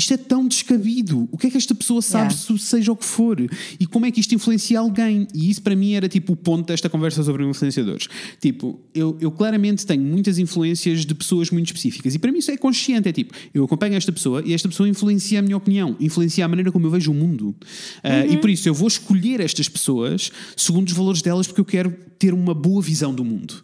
Isto 0.00 0.14
é 0.14 0.16
tão 0.16 0.48
descabido. 0.48 1.28
O 1.30 1.36
que 1.36 1.46
é 1.48 1.50
que 1.50 1.56
esta 1.58 1.74
pessoa 1.74 2.00
sabe, 2.00 2.32
Yeah. 2.32 2.36
se 2.36 2.58
seja 2.58 2.90
o 2.92 2.96
que 2.96 3.04
for? 3.04 3.36
E 3.78 3.86
como 3.86 4.06
é 4.06 4.10
que 4.10 4.18
isto 4.20 4.34
influencia 4.34 4.78
alguém? 4.80 5.26
E 5.34 5.50
isso 5.50 5.60
para 5.62 5.76
mim 5.76 5.92
era 5.92 6.08
tipo 6.08 6.32
o 6.32 6.36
ponto 6.36 6.66
desta 6.66 6.88
conversa 6.88 7.22
sobre 7.22 7.44
influenciadores. 7.46 8.08
Tipo, 8.40 8.80
eu, 8.94 9.16
eu 9.20 9.30
claramente 9.30 9.84
tenho 9.84 10.02
muitas 10.02 10.38
influências 10.38 11.04
de 11.04 11.14
pessoas 11.14 11.50
muito 11.50 11.66
específicas. 11.66 12.14
E 12.14 12.18
para 12.18 12.32
mim 12.32 12.38
isso 12.38 12.50
é 12.50 12.56
consciente. 12.56 13.08
É 13.08 13.12
tipo, 13.12 13.34
eu 13.52 13.64
acompanho 13.64 13.94
esta 13.94 14.10
pessoa 14.12 14.42
e 14.44 14.54
esta 14.54 14.68
pessoa 14.68 14.88
influencia 14.88 15.38
a 15.38 15.42
minha 15.42 15.56
opinião, 15.56 15.94
influencia 16.00 16.44
a 16.44 16.48
maneira 16.48 16.72
como 16.72 16.86
eu 16.86 16.90
vejo 16.90 17.10
o 17.10 17.14
mundo. 17.14 17.54
Ah, 18.02 18.26
E 18.26 18.36
por 18.38 18.48
isso 18.48 18.68
eu 18.68 18.74
vou 18.74 18.88
escolher 18.88 19.40
estas 19.40 19.68
pessoas 19.68 20.30
segundo 20.56 20.88
os 20.88 20.94
valores 20.94 21.20
delas 21.22 21.46
porque 21.46 21.60
eu 21.60 21.64
quero 21.64 21.94
ter 22.20 22.34
uma 22.34 22.52
boa 22.54 22.82
visão 22.82 23.14
do 23.14 23.24
mundo. 23.24 23.54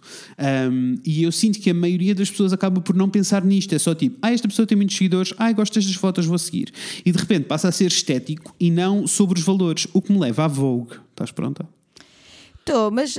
Um, 0.73 0.97
e 1.05 1.23
eu 1.23 1.31
sinto 1.31 1.61
que 1.61 1.69
a 1.71 1.75
maioria 1.75 2.15
das 2.15 2.31
pessoas 2.31 2.53
acaba 2.55 2.81
por 2.81 2.97
não 2.97 3.09
pensar 3.09 3.45
nisto. 3.45 3.75
É 3.75 3.79
só 3.79 3.95
tipo, 3.95 4.17
ah, 4.23 4.33
esta 4.33 4.49
pessoa 4.49 4.67
tem 4.67 4.75
muitos 4.77 4.97
seguidores, 4.97 5.35
ah, 5.37 5.53
gosto 5.53 5.75
destas 5.75 5.95
fotos, 5.95 6.25
vou 6.25 6.39
seguir. 6.39 6.73
E 7.05 7.13
de 7.13 7.19
repente 7.19 7.45
passa 7.45 7.69
a 7.69 7.73
ser 7.73 7.89
estético 7.89 8.55
e 8.59 8.71
não 8.71 9.07
sobre 9.07 9.39
os 9.39 9.45
valores, 9.45 9.87
o 9.93 10.01
que 10.01 10.11
me 10.11 10.19
leva 10.19 10.47
à 10.47 10.49
Vogue. 10.49 10.97
Estás 11.11 11.31
pronta? 11.31 11.69
Estou, 12.59 12.91
mas 12.91 13.15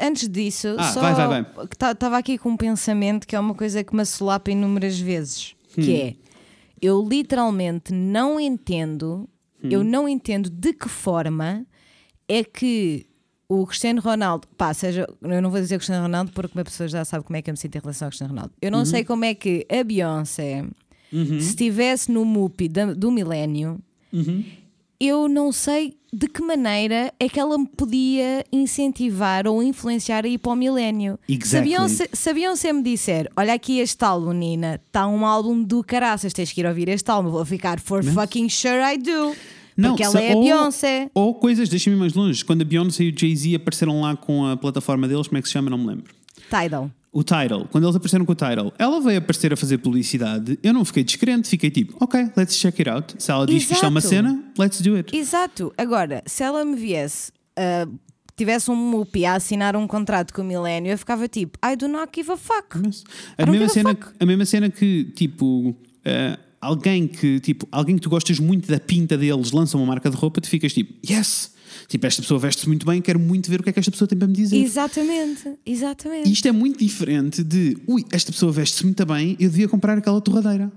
antes 0.00 0.28
disso, 0.28 0.68
Ah, 0.78 0.92
só 0.92 1.00
vai, 1.00 1.14
vai, 1.14 1.26
vai. 1.42 1.46
Estava 1.92 2.18
aqui 2.18 2.36
com 2.38 2.50
um 2.50 2.56
pensamento 2.56 3.26
que 3.26 3.34
é 3.34 3.40
uma 3.40 3.54
coisa 3.54 3.82
que 3.82 3.96
me 3.96 4.02
assolapa 4.02 4.50
inúmeras 4.50 4.98
vezes, 4.98 5.54
Hum. 5.76 5.82
que 5.82 5.96
é 5.96 6.14
eu 6.80 7.02
literalmente 7.08 7.92
não 7.94 8.38
entendo, 8.38 9.28
Hum. 9.64 9.68
eu 9.70 9.82
não 9.82 10.08
entendo 10.08 10.50
de 10.50 10.72
que 10.72 10.88
forma 10.88 11.64
é 12.28 12.44
que 12.44 13.06
o 13.60 13.66
Cristiano 13.66 14.00
Ronaldo, 14.00 14.46
pá, 14.56 14.72
seja, 14.72 15.06
eu 15.22 15.42
não 15.42 15.50
vou 15.50 15.60
dizer 15.60 15.76
Cristiano 15.76 16.02
Ronaldo 16.02 16.32
porque 16.32 16.56
uma 16.58 16.64
pessoa 16.64 16.88
já 16.88 17.04
sabe 17.04 17.24
como 17.24 17.36
é 17.36 17.42
que 17.42 17.50
eu 17.50 17.52
me 17.52 17.58
sinto 17.58 17.76
em 17.76 17.80
relação 17.80 18.06
ao 18.06 18.10
Cristiano 18.10 18.32
Ronaldo. 18.32 18.52
Eu 18.60 18.70
não 18.70 18.80
Uhum. 18.80 18.84
sei 18.86 19.04
como 19.04 19.24
é 19.24 19.34
que 19.34 19.66
a 19.70 19.82
Beyoncé, 19.84 20.64
se 21.10 21.36
estivesse 21.38 22.10
no 22.10 22.24
MUPI 22.24 22.68
do 22.96 23.10
milénio, 23.10 23.78
Uhum. 24.12 24.44
eu 25.00 25.28
não 25.28 25.52
sei 25.52 25.96
de 26.14 26.28
que 26.28 26.42
maneira 26.42 27.12
é 27.18 27.26
que 27.28 27.40
ela 27.40 27.56
me 27.56 27.66
podia 27.66 28.44
incentivar 28.52 29.46
ou 29.46 29.62
influenciar 29.62 30.24
a 30.24 30.28
ir 30.28 30.36
para 30.38 30.52
o 30.52 30.54
milénio. 30.56 31.18
Se 31.26 31.32
a 31.32 31.36
Exactly. 31.36 31.70
Beyoncé- 31.70 32.08
Se 32.12 32.28
a 32.30 32.34
Beyoncé 32.34 32.72
me 32.72 32.82
disser, 32.82 33.30
olha 33.36 33.54
aqui 33.54 33.78
este 33.80 34.04
álbum, 34.04 34.32
Nina, 34.32 34.80
está 34.86 35.06
um 35.06 35.24
álbum 35.24 35.62
do 35.62 35.82
caraças, 35.82 36.32
tens 36.34 36.52
que 36.52 36.60
ir 36.60 36.66
ouvir 36.66 36.88
este 36.88 37.10
álbum, 37.10 37.30
vou 37.30 37.44
ficar 37.46 37.80
for 37.80 38.04
fucking 38.04 38.48
sure 38.50 38.80
I 38.82 38.98
do. 38.98 39.34
Porque 39.76 40.02
ela 40.02 40.20
é 40.20 40.32
a 40.32 40.36
ou- 40.36 40.42
Beyoncé. 40.42 41.10
Ou 41.14 41.34
coisas, 41.34 41.68
deixa-me 41.68 41.96
mais 41.96 42.12
longe. 42.14 42.44
Quando 42.44 42.62
a 42.62 42.64
Beyoncé 42.64 43.04
e 43.04 43.10
o 43.10 43.18
Jay-Z 43.18 43.54
apareceram 43.54 44.00
lá 44.00 44.16
com 44.16 44.46
a 44.46 44.56
plataforma 44.56 45.06
deles, 45.08 45.28
como 45.28 45.38
é 45.38 45.42
que 45.42 45.48
se 45.48 45.52
chama? 45.52 45.70
Não 45.70 45.78
me 45.78 45.86
lembro. 45.86 46.12
Tidal. 46.50 46.90
O 47.10 47.22
Tidal, 47.22 47.68
quando 47.70 47.84
eles 47.84 47.94
apareceram 47.96 48.24
com 48.24 48.32
o 48.32 48.34
Tidal, 48.34 48.72
ela 48.78 48.98
veio 49.00 49.18
aparecer 49.18 49.52
a 49.52 49.56
fazer 49.56 49.76
publicidade. 49.78 50.58
Eu 50.62 50.72
não 50.72 50.82
fiquei 50.84 51.04
descrente, 51.04 51.46
fiquei 51.48 51.70
tipo, 51.70 51.94
ok, 52.00 52.30
let's 52.36 52.56
check 52.56 52.78
it 52.80 52.88
out. 52.88 53.14
Se 53.18 53.30
ela 53.30 53.46
diz 53.46 53.66
que 53.66 53.74
isto 53.74 53.84
é 53.84 53.88
uma 53.88 54.00
Exato. 54.00 54.14
cena, 54.14 54.44
let's 54.58 54.80
do 54.80 54.94
it. 54.96 55.14
Exato. 55.16 55.72
Agora, 55.76 56.22
se 56.26 56.42
ela 56.42 56.64
me 56.64 56.74
viesse, 56.74 57.30
ah, 57.54 57.86
tivesse 58.34 58.70
um 58.70 58.74
MUPI 58.74 59.26
a 59.26 59.34
assinar 59.34 59.76
um 59.76 59.86
contrato 59.86 60.32
com 60.32 60.40
o 60.40 60.44
milénio, 60.44 60.90
eu 60.90 60.96
ficava 60.96 61.28
tipo, 61.28 61.58
I 61.62 61.76
do 61.76 61.86
not 61.86 62.10
give 62.14 62.30
a 62.32 62.36
fuck. 62.38 62.78
Mas 62.82 63.04
a, 63.36 63.44
mesma 63.44 63.66
a 63.66 63.68
cena, 63.68 63.94
que- 63.94 64.06
a 64.18 64.24
mesma 64.26 64.44
cena 64.46 64.70
que, 64.70 65.04
tipo, 65.14 65.76
eh, 66.06 66.38
alguém 66.62 67.06
que, 67.06 67.40
tipo, 67.40 67.66
alguém 67.70 67.96
que 67.96 68.00
tu 68.02 68.08
gostas 68.08 68.38
muito 68.38 68.68
da 68.70 68.78
pinta 68.80 69.18
deles 69.18 69.50
lança 69.52 69.76
uma 69.76 69.84
marca 69.84 70.08
de 70.08 70.16
roupa, 70.16 70.40
tu 70.40 70.48
ficas 70.48 70.72
tipo, 70.72 70.94
yes! 71.06 71.52
Tipo, 71.88 72.06
esta 72.06 72.22
pessoa 72.22 72.38
veste-se 72.38 72.66
muito 72.68 72.86
bem, 72.86 73.00
quero 73.02 73.18
muito 73.18 73.50
ver 73.50 73.60
o 73.60 73.62
que 73.62 73.70
é 73.70 73.72
que 73.72 73.78
esta 73.78 73.90
pessoa 73.90 74.06
tem 74.08 74.16
para 74.16 74.28
me 74.28 74.34
dizer. 74.34 74.56
Exatamente, 74.56 75.42
exatamente. 75.66 76.28
E 76.28 76.32
isto 76.32 76.46
é 76.46 76.52
muito 76.52 76.78
diferente 76.78 77.42
de, 77.42 77.76
ui, 77.86 78.04
esta 78.12 78.30
pessoa 78.30 78.52
veste-se 78.52 78.84
muito 78.84 79.04
bem, 79.04 79.36
eu 79.40 79.50
devia 79.50 79.68
comprar 79.68 79.98
aquela 79.98 80.20
torradeira. 80.20 80.70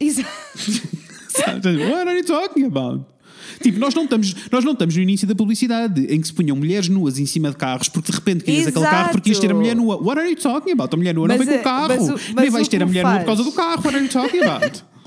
Exa- 0.00 0.24
Sabe? 1.28 1.76
What 1.84 2.08
are 2.08 2.18
you 2.18 2.24
talking 2.24 2.64
about? 2.64 3.04
Tipo, 3.62 3.78
nós 3.78 3.94
não, 3.94 4.04
estamos, 4.04 4.34
nós 4.52 4.64
não 4.64 4.72
estamos 4.72 4.94
no 4.96 5.02
início 5.02 5.26
da 5.26 5.34
publicidade 5.34 6.06
em 6.12 6.20
que 6.20 6.26
se 6.26 6.32
punham 6.32 6.56
mulheres 6.56 6.88
nuas 6.88 7.18
em 7.18 7.26
cima 7.26 7.50
de 7.50 7.56
carros 7.56 7.88
porque 7.88 8.10
de 8.10 8.16
repente 8.16 8.44
querias 8.44 8.66
aquele 8.68 8.84
Exato. 8.84 8.96
carro 8.96 9.10
porque 9.10 9.30
ias 9.30 9.38
ter 9.38 9.50
a 9.50 9.54
mulher 9.54 9.74
nua. 9.74 9.96
What 9.96 10.18
are 10.20 10.28
you 10.30 10.36
talking 10.36 10.72
about? 10.72 10.92
A 10.94 10.96
mulher 10.96 11.14
nua 11.14 11.26
não 11.28 11.36
Mas 11.36 11.46
vem 11.46 11.54
com 11.54 11.58
é- 11.58 11.60
o 11.60 11.64
carro. 11.64 11.88
mas 11.88 12.08
o- 12.08 12.26
Nem 12.26 12.34
mas 12.34 12.52
vais 12.52 12.68
ter 12.68 12.82
a 12.82 12.86
mulher 12.86 13.02
nua 13.04 13.12
por 13.12 13.24
faz- 13.24 13.26
causa 13.26 13.44
do 13.44 13.52
carro. 13.52 13.82
What 13.84 13.94
are 13.96 14.04
you 14.04 14.10
talking 14.10 14.40
about? 14.40 14.84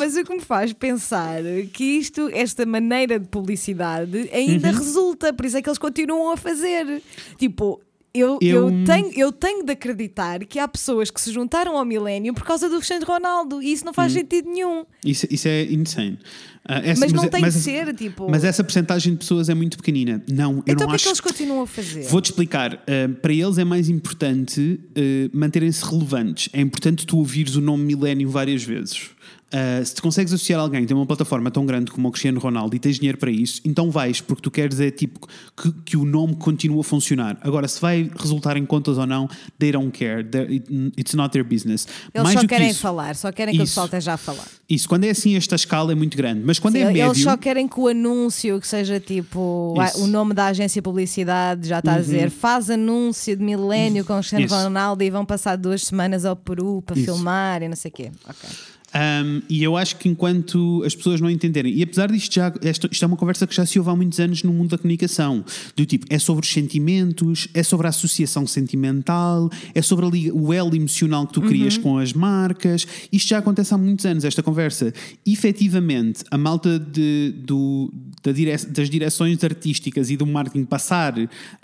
Mas 0.00 0.16
o 0.16 0.24
que 0.24 0.34
me 0.34 0.40
faz 0.40 0.72
pensar 0.72 1.42
que 1.72 1.84
isto, 1.84 2.28
esta 2.32 2.66
maneira 2.66 3.18
de 3.20 3.28
publicidade, 3.28 4.28
ainda 4.32 4.68
Uhum. 4.70 4.74
resulta, 4.78 5.32
por 5.32 5.44
isso 5.46 5.56
é 5.56 5.62
que 5.62 5.68
eles 5.68 5.78
continuam 5.78 6.32
a 6.32 6.36
fazer. 6.36 7.02
Tipo, 7.38 7.80
eu, 8.12 8.38
eu... 8.42 8.68
Eu- 8.70 8.84
tenho, 8.84 9.12
eu 9.16 9.30
tenho 9.32 9.64
de 9.64 9.70
acreditar 9.72 10.40
que 10.44 10.58
há 10.58 10.66
pessoas 10.66 11.10
que 11.12 11.20
se 11.20 11.30
juntaram 11.32 11.76
ao 11.78 11.84
milénio 11.84 12.34
por 12.34 12.42
causa 12.44 12.68
do 12.68 12.76
Cristiano 12.76 13.06
Ronaldo 13.06 13.62
e 13.62 13.70
isso 13.72 13.84
não 13.84 13.92
faz 13.94 14.12
sentido 14.12 14.48
nenhum. 14.50 14.84
Isso, 15.04 15.26
isso 15.30 15.46
é 15.46 15.62
insane. 15.64 16.18
Ah, 16.64 16.78
essa- 16.84 17.00
Mas 17.00 17.12
não 17.12 17.28
tem 17.28 17.40
mas 17.40 17.54
de 17.54 17.60
ser, 17.60 17.94
tipo- 17.94 18.28
Mas 18.28 18.42
essa 18.44 18.62
porcentagem 18.64 19.12
de 19.12 19.18
pessoas 19.20 19.48
é 19.48 19.54
muito 19.54 19.76
pequenina. 19.76 20.22
Não, 20.28 20.54
eu 20.56 20.62
então 20.66 20.86
não 20.86 20.92
é 20.92 20.96
acho. 20.96 21.04
que 21.04 21.08
eles 21.10 21.20
continuam 21.20 21.62
a 21.62 21.66
fazer? 21.66 22.02
Vou-te 22.02 22.26
explicar. 22.26 22.74
Uh, 22.74 23.14
para 23.22 23.32
eles 23.32 23.56
é 23.58 23.64
mais 23.64 23.88
importante 23.88 24.60
uh, 24.90 25.36
manterem-se 25.38 25.84
relevantes. 25.84 26.48
É 26.52 26.60
importante 26.60 27.06
tu 27.06 27.16
ouvires 27.16 27.54
o 27.56 27.60
nome 27.60 27.84
Milénio 27.84 28.28
várias 28.28 28.62
vezes. 28.64 29.10
Uh, 29.52 29.84
se 29.84 29.94
te 29.96 30.00
consegues 30.00 30.32
associar 30.32 30.60
a 30.60 30.62
alguém 30.62 30.82
que 30.82 30.86
tem 30.86 30.96
uma 30.96 31.04
plataforma 31.06 31.50
tão 31.50 31.66
grande 31.66 31.90
como 31.90 32.06
o 32.06 32.12
Cristiano 32.12 32.38
Ronaldo 32.38 32.76
e 32.76 32.78
tens 32.78 32.96
dinheiro 32.98 33.18
para 33.18 33.32
isso, 33.32 33.60
então 33.64 33.90
vais, 33.90 34.20
porque 34.20 34.40
tu 34.42 34.48
queres 34.50 34.78
é 34.78 34.92
tipo 34.92 35.26
que, 35.60 35.72
que 35.84 35.96
o 35.96 36.04
nome 36.04 36.36
continue 36.36 36.78
a 36.78 36.84
funcionar. 36.84 37.36
Agora, 37.40 37.66
se 37.66 37.80
vai 37.80 38.08
resultar 38.16 38.56
em 38.56 38.64
contas 38.64 38.96
ou 38.96 39.06
não, 39.06 39.28
they 39.58 39.72
don't 39.72 39.90
care. 39.90 40.22
They're- 40.22 40.62
It's 40.96 41.14
not 41.14 41.32
their 41.32 41.44
business. 41.44 41.88
Eles 42.14 42.22
mais 42.22 42.34
só 42.34 42.40
do 42.42 42.48
que 42.48 42.54
querem 42.54 42.70
isso, 42.70 42.80
falar, 42.80 43.16
só 43.16 43.32
querem 43.32 43.52
que 43.54 43.60
o 43.60 43.64
Isso. 43.64 43.72
pessoal 43.72 43.86
esteja 43.86 44.12
a 44.12 44.16
falar. 44.16 44.46
Isso, 44.68 44.88
quando 44.88 45.02
é 45.02 45.10
assim, 45.10 45.34
esta 45.34 45.56
escala 45.56 45.90
é 45.90 45.94
muito 45.96 46.16
grande. 46.16 46.42
Mas 46.44 46.60
quando 46.60 46.74
Sim, 46.74 46.82
é 46.82 46.84
médio. 46.86 47.06
eles 47.06 47.20
só 47.22 47.36
querem 47.36 47.66
que 47.66 47.80
o 47.80 47.88
anúncio, 47.88 48.60
que 48.60 48.68
seja 48.68 49.00
tipo 49.00 49.74
Isso. 49.84 49.98
Uhum. 49.98 50.04
o 50.04 50.06
nome 50.06 50.32
da 50.32 50.46
agência 50.46 50.80
de 50.80 50.84
publicidade, 50.84 51.66
já 51.68 51.80
está 51.80 51.94
a 51.94 51.98
dizer, 51.98 52.30
faz 52.30 52.70
anúncio 52.70 53.36
de 53.36 53.42
milénio 53.42 54.04
com 54.04 54.12
o 54.12 54.16
Cristiano. 54.22 54.46
Ronaldo 54.64 55.02
e 55.02 55.10
vão 55.10 55.24
passar 55.26 55.56
duas 55.56 55.82
semanas 55.82 56.24
ao 56.24 56.36
Peru 56.36 56.82
para 56.86 56.94
filmar 56.94 57.62
e 57.64 57.68
não 57.68 57.74
sei 57.74 57.90
o 57.90 57.94
quê. 57.94 58.12
Ok. 58.28 58.48
Um, 58.92 59.40
e 59.48 59.62
eu 59.62 59.76
acho 59.76 59.96
que 59.96 60.08
enquanto 60.08 60.82
as 60.84 60.94
pessoas 60.96 61.20
não 61.20 61.30
entenderem, 61.30 61.72
e 61.72 61.82
apesar 61.82 62.10
disto 62.10 62.34
já, 62.34 62.52
esta- 62.62 62.88
isto 62.90 63.04
é 63.04 63.06
uma 63.06 63.16
conversa 63.16 63.46
que 63.46 63.54
já 63.54 63.64
se 63.64 63.78
ouve 63.78 63.88
há 63.90 63.94
muitos 63.94 64.18
anos 64.18 64.42
no 64.42 64.52
mundo 64.52 64.70
da 64.70 64.78
comunicação, 64.78 65.44
do 65.76 65.86
tipo, 65.86 66.06
é 66.10 66.18
sobre 66.18 66.44
os 66.44 66.52
sentimentos, 66.52 67.46
é 67.54 67.62
sobre 67.62 67.86
a 67.86 67.90
associação 67.90 68.46
sentimental, 68.48 69.48
é 69.74 69.80
sobre 69.80 70.04
a 70.06 70.08
o 70.34 70.52
elo 70.52 70.74
emocional 70.74 71.24
que 71.26 71.34
tu 71.34 71.40
crias 71.42 71.76
com 71.78 71.98
as 71.98 72.12
marcas, 72.12 72.86
isto 73.12 73.28
já 73.28 73.38
acontece 73.38 73.72
há 73.72 73.78
muitos 73.78 74.04
anos, 74.04 74.24
esta 74.24 74.42
conversa. 74.42 74.92
Efetivamente, 75.24 76.24
a 76.30 76.36
malta 76.36 76.78
de- 76.78 77.32
do- 77.44 77.92
da 78.22 78.32
dire- 78.32 78.56
das 78.68 78.90
direções 78.90 79.42
artísticas 79.44 80.10
e 80.10 80.16
do 80.16 80.26
marketing 80.26 80.64
passar 80.64 81.14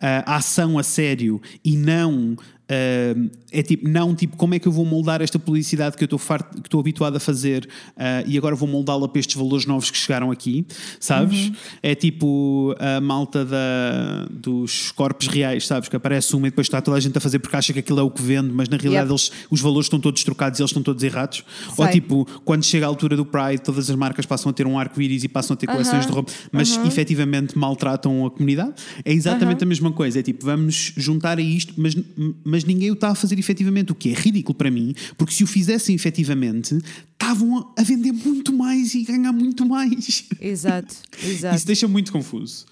ah, 0.00 0.24
a 0.26 0.36
ação 0.36 0.78
a 0.78 0.82
sério 0.82 1.40
e 1.64 1.76
não 1.76 2.36
Uh, 2.68 3.30
é 3.52 3.62
tipo, 3.62 3.88
não 3.88 4.14
tipo, 4.14 4.36
como 4.36 4.54
é 4.54 4.58
que 4.58 4.66
eu 4.66 4.72
vou 4.72 4.84
moldar 4.84 5.22
esta 5.22 5.38
publicidade 5.38 5.96
que 5.96 6.02
eu 6.02 6.08
estou 6.16 6.80
habituado 6.80 7.16
a 7.16 7.20
fazer 7.20 7.68
uh, 7.96 8.26
e 8.26 8.36
agora 8.36 8.56
vou 8.56 8.68
moldá-la 8.68 9.06
para 9.06 9.20
estes 9.20 9.36
valores 9.36 9.66
novos 9.66 9.90
que 9.90 9.96
chegaram 9.96 10.30
aqui, 10.30 10.66
sabes? 10.98 11.52
É 11.82 11.94
tipo 11.94 12.74
a 12.78 13.00
malta 13.00 13.44
da, 13.44 14.26
dos 14.30 14.90
corpos 14.90 15.28
reais, 15.28 15.66
sabes? 15.66 15.88
Que 15.88 15.96
aparece 15.96 16.34
uma 16.34 16.48
e 16.48 16.50
depois 16.50 16.66
está 16.66 16.80
toda 16.80 16.96
a 16.96 17.00
gente 17.00 17.16
a 17.16 17.20
fazer 17.20 17.38
porque 17.38 17.56
acha 17.56 17.72
que 17.72 17.78
aquilo 17.78 18.00
é 18.00 18.02
o 18.02 18.10
que 18.10 18.20
vende, 18.20 18.52
mas 18.52 18.68
na 18.68 18.76
realidade 18.76 18.96
Yep. 18.96 19.12
eles, 19.12 19.32
os 19.50 19.60
valores 19.60 19.86
estão 19.86 20.00
todos 20.00 20.22
trocados 20.24 20.58
e 20.58 20.62
eles 20.62 20.70
estão 20.70 20.82
todos 20.82 21.02
errados. 21.02 21.44
Ou 21.76 21.84
Sei. 21.84 21.94
tipo, 21.94 22.24
quando 22.44 22.64
chega 22.64 22.86
a 22.86 22.88
altura 22.88 23.16
do 23.16 23.24
Pride, 23.24 23.62
todas 23.62 23.88
as 23.88 23.96
marcas 23.96 24.26
passam 24.26 24.50
a 24.50 24.52
ter 24.52 24.66
um 24.66 24.78
arco-íris 24.78 25.24
e 25.24 25.28
passam 25.28 25.54
a 25.54 25.56
ter 25.56 25.66
coleções 25.66 26.06
de 26.06 26.12
roupa, 26.12 26.32
mas 26.52 26.76
efetivamente 26.84 27.56
maltratam 27.56 28.26
a 28.26 28.30
comunidade. 28.30 28.74
É 29.04 29.12
exatamente 29.12 29.62
a 29.62 29.66
mesma 29.66 29.92
coisa. 29.92 30.20
É 30.20 30.22
tipo, 30.22 30.44
vamos 30.44 30.92
juntar 30.96 31.38
a 31.38 31.42
isto, 31.42 31.74
mas, 31.76 31.96
mas 32.44 32.55
ninguém 32.64 32.90
o 32.90 32.94
está 32.94 33.08
a 33.10 33.14
fazer 33.14 33.38
efetivamente, 33.38 33.92
o 33.92 33.94
que 33.94 34.10
é 34.10 34.14
ridículo 34.14 34.54
para 34.54 34.70
mim, 34.70 34.94
porque 35.16 35.32
se 35.32 35.44
o 35.44 35.46
fizessem 35.46 35.94
efetivamente, 35.94 36.78
estavam 37.12 37.72
a 37.76 37.82
vender 37.82 38.12
muito 38.12 38.52
mais 38.52 38.94
e 38.94 39.02
ganhar 39.02 39.32
muito 39.32 39.66
mais. 39.66 40.24
Exato, 40.40 40.94
exato. 41.24 41.56
Isso 41.56 41.66
deixa 41.66 41.88
muito 41.88 42.12
confuso. 42.12 42.66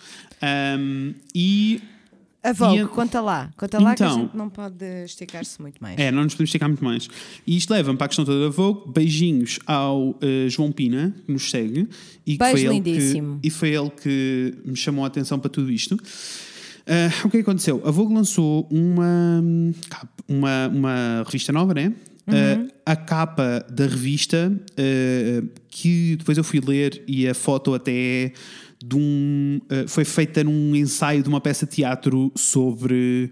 Um, 0.78 1.15
e 1.35 1.81
A 2.43 2.52
Vogue, 2.52 2.81
a- 2.81 2.86
conta 2.89 3.20
lá. 3.23 3.51
Conta 3.56 3.78
lá 3.81 3.94
que 3.94 4.02
a 4.02 4.06
Então- 4.06 4.20
gente 4.23 4.36
não 4.36 4.51
pode 4.51 4.85
esticar-se 5.06 5.61
muito 5.62 5.78
mais. 5.81 5.98
É, 5.98 6.12
não 6.12 6.24
nos 6.24 6.35
podemos 6.35 6.48
esticar 6.51 6.69
muito 6.69 6.85
mais. 6.85 7.09
E 7.47 7.56
isto 7.56 7.70
leva-me 7.73 7.97
para 7.97 8.05
a 8.05 8.09
questão 8.09 8.24
toda 8.24 8.39
da 8.44 8.51
Vogue. 8.51 8.93
Beijinhos 8.93 9.59
ao 9.66 10.15
eh, 10.20 10.47
João 10.51 10.70
Pina, 10.70 11.15
que 11.24 11.32
nos 11.32 11.48
segue. 11.51 11.89
E 12.27 12.32
que 12.32 12.39
Beijo 12.39 12.52
foi 12.52 12.61
ele 12.61 12.74
lindíssimo. 12.74 13.39
Que, 13.40 13.48
e 13.48 13.51
foi 13.51 13.70
ele 13.70 13.89
que 13.90 14.55
me 14.62 14.77
chamou 14.77 15.05
a 15.05 15.06
atenção 15.09 15.39
para 15.39 15.48
tudo 15.48 15.73
isto. 15.73 15.98
Ah, 16.86 17.09
o 17.27 17.31
que 17.31 17.39
é 17.39 17.43
que 17.43 17.48
aconteceu? 17.48 17.82
A 17.85 17.90
Vogue 17.90 18.15
lançou 18.15 18.69
uma, 18.70 19.43
uma, 20.28 20.69
uma 20.69 21.23
revista 21.24 21.52
nova, 21.52 21.74
né? 21.74 21.93
Uhum. 22.27 22.69
Ah, 22.86 22.93
a 22.93 22.97
capa 22.97 23.65
da 23.70 23.86
revista, 23.86 24.52
ah, 24.78 25.44
que 25.69 26.16
depois 26.16 26.36
eu 26.39 26.44
fui 26.44 26.61
ler, 26.61 27.02
e 27.06 27.27
a 27.28 27.35
foto 27.35 27.74
até 27.74 27.93
é 27.93 28.32
de 28.85 28.97
um. 28.97 29.61
foi 29.89 30.05
feita 30.05 30.44
num 30.44 30.77
ensaio 30.77 31.23
de 31.23 31.28
uma 31.28 31.40
peça 31.40 31.65
de 31.66 31.73
teatro 31.73 32.31
sobre. 32.35 33.31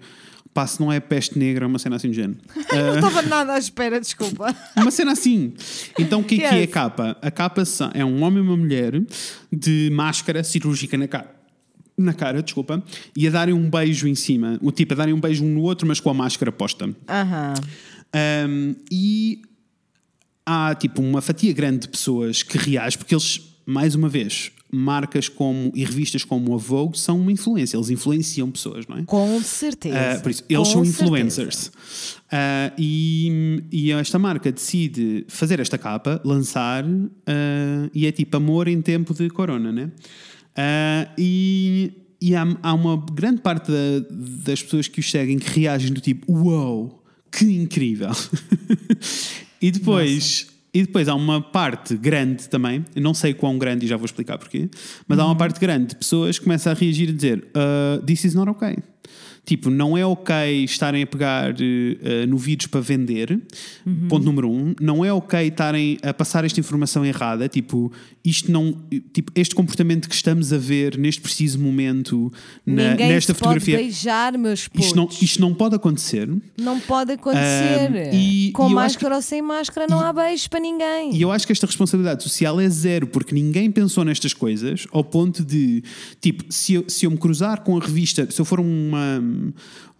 Pá, 0.55 0.67
se 0.67 0.79
não 0.81 0.93
é 0.93 1.01
peste 1.01 1.39
negra, 1.39 1.65
é 1.65 1.67
uma 1.67 1.79
cena 1.79 1.97
assim 1.97 2.09
do 2.09 2.15
género. 2.15 2.39
Não 2.71 2.95
estava 2.97 3.23
nada 3.23 3.55
à 3.55 3.59
espera, 3.59 3.99
desculpa. 3.99 4.55
Uma 4.77 4.91
cena 4.91 5.13
assim. 5.13 5.55
Então 5.99 6.21
o 6.21 6.25
que 6.25 6.35
é 6.35 6.39
que 6.39 6.45
é 6.45 6.49
a 6.49 6.55
Yes. 6.57 6.71
capa? 6.71 7.17
A 7.23 7.31
capa 7.31 7.63
é 7.95 8.05
um 8.05 8.23
homem 8.23 8.45
e 8.45 8.47
uma 8.47 8.57
mulher 8.57 9.03
de 9.51 9.89
máscara 9.95 10.45
cirúrgica 10.45 10.99
na 10.99 11.09
cara. 11.09 11.42
Na 11.97 12.15
cara, 12.15 12.43
desculpa, 12.43 12.83
e 13.17 13.29
a 13.29 13.31
darem 13.31 13.55
um 13.55 13.69
beijo 13.69 14.09
em 14.09 14.15
cima, 14.15 14.59
o 14.63 14.73
tipo 14.73 14.95
a 14.95 14.97
darem 14.97 15.13
um 15.15 15.21
beijo 15.21 15.45
um 15.45 15.49
no 15.49 15.61
outro, 15.61 15.87
mas 15.87 16.01
com 16.01 16.11
a 16.11 16.15
máscara 16.15 16.51
posta. 16.51 16.95
Aham. 17.09 17.55
Um, 18.49 18.75
e 18.91 19.43
há 20.45 20.75
tipo 20.75 21.01
uma 21.01 21.21
fatia 21.21 21.53
grande 21.53 21.81
de 21.81 21.89
pessoas 21.89 22.43
que 22.43 22.59
reagem, 22.59 22.99
porque 22.99 23.15
eles, 23.15 23.41
mais 23.67 23.95
uma 23.95 24.09
vez, 24.09 24.51
marcas 24.71 25.29
como 25.29 25.71
e 25.75 25.85
revistas 25.85 26.25
como 26.25 26.55
a 26.55 26.57
Vogue 26.57 26.99
são 26.99 27.21
uma 27.21 27.31
influência, 27.31 27.77
eles 27.77 27.91
influenciam 27.91 28.51
pessoas, 28.51 28.87
não 28.87 28.97
é? 28.97 29.03
Com 29.05 29.41
certeza. 29.43 30.17
Ah, 30.17 30.21
por 30.21 30.31
isso, 30.31 30.45
eles 30.49 30.69
Com 30.69 30.73
são 30.73 30.85
influencers. 30.85 31.71
Ah, 32.31 32.73
e, 32.79 33.63
e 33.71 33.93
esta 33.93 34.19
marca 34.19 34.51
decide 34.51 35.27
fazer 35.29 35.61
esta 35.61 35.77
capa, 35.77 36.21
lançar, 36.25 36.85
ah, 36.87 37.91
e 37.95 38.07
é 38.07 38.13
tipo 38.13 38.35
amor 38.37 38.67
em 38.67 38.81
tempo 38.81 39.13
de 39.13 39.29
corona, 39.29 39.71
né? 39.71 39.91
Ah, 40.57 41.09
e 41.17 41.93
e 42.21 42.37
há, 42.37 42.47
há 42.63 42.73
uma 42.75 42.97
grande 43.13 43.41
parte 43.41 43.71
da- 43.73 44.07
das 44.45 44.63
pessoas 44.63 44.87
que 44.87 45.01
os 45.01 45.11
seguem 45.11 45.39
que 45.39 45.61
reagem 45.61 45.93
do 45.93 46.01
tipo: 46.01 46.31
Uau, 46.33 47.03
que 47.31 47.45
incrível! 47.45 48.11
e 49.61 49.71
depois. 49.71 50.47
E 50.75 50.81
depois 50.87 51.07
há 51.07 51.15
uma 51.15 51.39
parte 51.39 51.95
grande 51.99 52.49
também, 52.49 52.83
não 52.97 53.13
sei 53.13 53.35
quão 53.35 53.59
grande 53.59 53.85
e 53.85 53.89
já 53.89 53.95
vou 53.99 54.07
explicar 54.07 54.39
porquê, 54.39 54.71
mas 55.07 55.19
há 55.19 55.27
uma 55.27 55.37
parte 55.37 55.61
grande 55.61 55.89
de 55.89 55.97
pessoas 55.97 56.39
que 56.39 56.45
começam 56.45 56.73
a 56.73 56.75
reagir 56.75 57.11
e 57.11 57.13
dizer: 57.13 57.47
"Uh, 57.55 58.03
This 58.07 58.25
is 58.25 58.35
not 58.35 58.49
okay. 58.51 58.77
Tipo, 59.45 59.71
não 59.71 59.99
é 59.99 60.07
ok 60.07 60.63
estarem 60.63 61.03
a 61.03 61.07
pegar 61.07 61.53
uh, 61.53 62.27
no 62.29 62.37
vírus 62.39 62.69
para 62.69 62.81
vender, 62.81 63.41
ponto 64.09 64.25
número 64.25 64.49
um. 64.49 64.73
Não 64.81 65.05
é 65.05 65.13
ok 65.13 65.49
estarem 65.49 65.99
a 66.01 66.15
passar 66.15 66.45
esta 66.45 66.61
informação 66.61 67.05
errada. 67.05 67.49
Tipo, 67.49 67.91
isto 68.25 68.53
não. 68.53 68.73
Tipo, 69.13 69.33
este 69.35 69.53
comportamento 69.53 70.09
que 70.09 70.15
estamos 70.15 70.53
a 70.53 70.59
ver 70.59 70.97
neste 70.97 71.21
preciso 71.21 71.59
momento 71.59 72.33
na- 72.65 72.95
nesta 72.95 73.35
fotografia. 73.35 73.75
pode 73.79 73.85
beijar, 73.89 74.39
meus 74.39 74.69
putos. 74.69 74.87
Isto 74.87 74.97
não, 74.97 75.09
isto 75.21 75.41
não 75.41 75.53
pode 75.53 75.75
acontecer. 75.75 76.29
Não 76.61 76.79
pode 76.79 77.11
acontecer. 77.13 78.15
E- 78.15 78.53
Com 78.53 78.71
e 78.71 78.75
máscara 78.75 79.17
ou 79.17 79.23
sem 79.23 79.43
máscara 79.43 79.89
não 79.91 79.99
há 80.01 80.13
beijos 80.13 80.47
para 80.47 80.61
ninguém. 80.61 81.17
E 81.17 81.21
eu 81.21 81.33
acho 81.33 81.47
que 81.47 81.53
esta 81.53 81.67
responsabilidade 81.67 82.23
social 82.23 82.61
é 82.61 82.69
zero, 82.69 83.09
porque 83.09 83.35
ninguém 83.35 83.73
pensou 83.73 84.05
nestas 84.05 84.33
coisas 84.33 84.87
ao 84.93 85.03
ponto 85.03 85.45
de, 85.45 85.83
tipo, 86.21 86.45
se 86.49 86.75
eu, 86.75 86.85
se 86.87 87.07
eu 87.07 87.11
me 87.11 87.17
cruzar 87.19 87.63
com 87.63 87.77
a 87.77 87.81
revista, 87.81 88.31
se 88.31 88.41
eu 88.41 88.45
for 88.45 88.61
uma, 88.61 89.21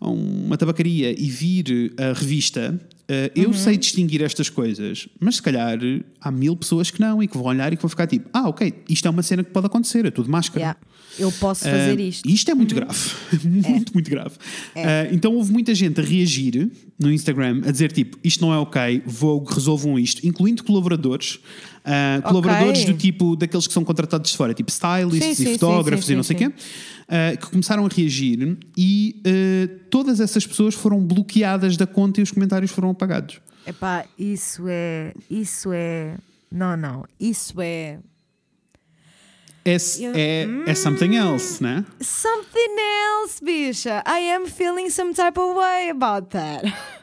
uma 0.01 0.57
tabacaria 0.57 1.15
e 1.19 1.29
vir 1.31 1.93
a 1.99 2.13
revista, 2.13 2.81
eh, 3.09 3.31
eu 3.37 3.49
Uhum. 3.49 3.55
sei 3.55 3.77
distinguir 3.77 4.23
estas 4.23 4.49
coisas, 4.49 5.09
mas 5.21 5.37
se 5.37 5.43
calhar 5.43 5.79
há 6.21 6.31
mil 6.31 6.57
pessoas 6.57 6.91
que 6.91 7.01
não 7.01 7.23
e 7.23 7.29
que 7.29 7.37
vão 7.37 7.47
olhar 7.47 7.73
e 7.73 7.77
que 7.77 7.83
vão 7.83 7.89
ficar 7.89 8.07
tipo, 8.07 8.29
ah, 8.33 8.49
ok, 8.49 8.73
isto 8.89 9.07
é 9.07 9.11
uma 9.11 9.23
cena 9.23 9.45
que 9.45 9.51
pode 9.51 9.67
acontecer, 9.67 10.05
é 10.07 10.11
tudo 10.11 10.31
máscara. 10.31 10.61
Yeah. 10.61 10.79
Eu 11.19 11.31
posso 11.33 11.65
fazer 11.65 12.01
isto. 12.01 12.27
Isto 12.27 12.51
é 12.53 12.55
muito 12.55 12.75
grave. 12.75 12.99
muito, 13.45 13.93
muito 13.93 14.11
grave. 14.11 14.35
Ah, 14.75 15.09
então 15.13 15.35
houve 15.35 15.53
muita 15.53 15.75
gente 15.75 16.01
a 16.01 16.03
reagir 16.05 16.71
no 16.99 17.13
Instagram, 17.13 17.61
a 17.67 17.71
dizer 17.71 17.93
tipo, 17.93 18.17
isto 18.25 18.41
não 18.41 18.53
é 18.53 18.57
ok, 18.59 19.03
Vogue, 19.05 19.53
resolvam 19.53 19.99
isto, 19.99 20.27
incluindo 20.27 20.65
colaboradores. 20.65 21.39
Ah, 21.85 22.21
colaboradores 22.23 22.85
do 22.85 22.95
tipo 22.95 23.35
daqueles 23.35 23.67
que 23.67 23.73
são 23.73 23.85
contratados 23.85 24.31
de 24.31 24.37
fora, 24.37 24.55
tipo 24.55 24.71
stylists 24.71 25.37
Sim, 25.37 25.43
e 25.43 25.47
sim, 25.47 25.53
fotógrafos 25.55 26.07
sim, 26.07 26.13
e 26.13 26.17
não 26.17 26.23
sei 26.23 26.37
o 26.37 26.39
quê, 26.39 26.53
ah, 27.09 27.37
que 27.37 27.51
começaram 27.51 27.85
a 27.85 27.89
reagir 27.89 28.57
e 28.77 29.21
ah, 29.27 29.69
todas 29.91 30.21
essas 30.21 30.47
pessoas 30.47 30.75
foram 30.75 31.01
bloqueadas 31.01 31.77
da 31.77 31.87
conta 31.87 32.21
e 32.21 32.23
os 32.23 32.31
comentários 32.31 32.71
foram 32.71 32.91
apagados. 32.91 33.41
Epá, 33.67 34.05
isso 34.19 34.65
é. 34.69 35.13
Isso 35.31 35.71
é. 35.73 36.17
Não, 36.51 36.77
não. 36.77 37.05
Isso 37.19 37.61
é. 37.61 37.99
É, 39.65 39.77
Eu- 40.01 40.13
é, 40.15 40.47
é 40.67 40.75
something 40.75 41.15
else, 41.15 41.63
né? 41.63 41.85
Something 42.01 42.77
else, 43.23 43.45
bicha. 43.45 44.03
I 44.07 44.33
am 44.33 44.47
feeling 44.47 44.91
some 44.91 45.15
type 45.15 45.39
of 45.39 45.55
way 45.57 45.91
about 45.91 46.29
that. 46.31 46.65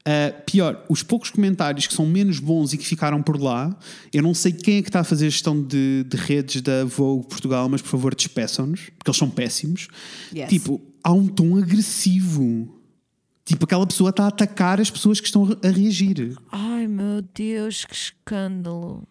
Uh, 0.00 0.42
pior, 0.46 0.82
os 0.88 1.02
poucos 1.02 1.28
comentários 1.28 1.86
que 1.86 1.92
são 1.92 2.06
menos 2.06 2.38
bons 2.38 2.72
e 2.72 2.78
que 2.78 2.86
ficaram 2.86 3.22
por 3.22 3.38
lá, 3.40 3.76
eu 4.12 4.22
não 4.22 4.32
sei 4.32 4.50
quem 4.50 4.78
é 4.78 4.82
que 4.82 4.88
está 4.88 5.00
a 5.00 5.04
fazer 5.04 5.26
a 5.26 5.28
gestão 5.30 5.62
de, 5.62 6.04
de 6.08 6.16
redes 6.16 6.62
da 6.62 6.86
Vogue 6.86 7.28
Portugal, 7.28 7.68
mas 7.68 7.82
por 7.82 7.88
favor 7.88 8.14
despeçam-nos, 8.14 8.88
porque 8.96 9.10
eles 9.10 9.18
são 9.18 9.28
péssimos. 9.28 9.88
Yes. 10.34 10.48
Tipo, 10.48 10.80
há 11.04 11.12
um 11.12 11.26
tom 11.28 11.54
agressivo. 11.56 12.80
Tipo, 13.44 13.64
aquela 13.66 13.86
pessoa 13.86 14.08
está 14.10 14.24
a 14.24 14.28
atacar 14.28 14.80
as 14.80 14.90
pessoas 14.90 15.20
que 15.20 15.26
estão 15.26 15.44
a 15.62 15.68
reagir, 15.68 16.34
Ai 16.50 16.86
meu 16.86 17.20
Deus, 17.34 17.84
que 17.84 17.94
escândalo. 17.94 19.06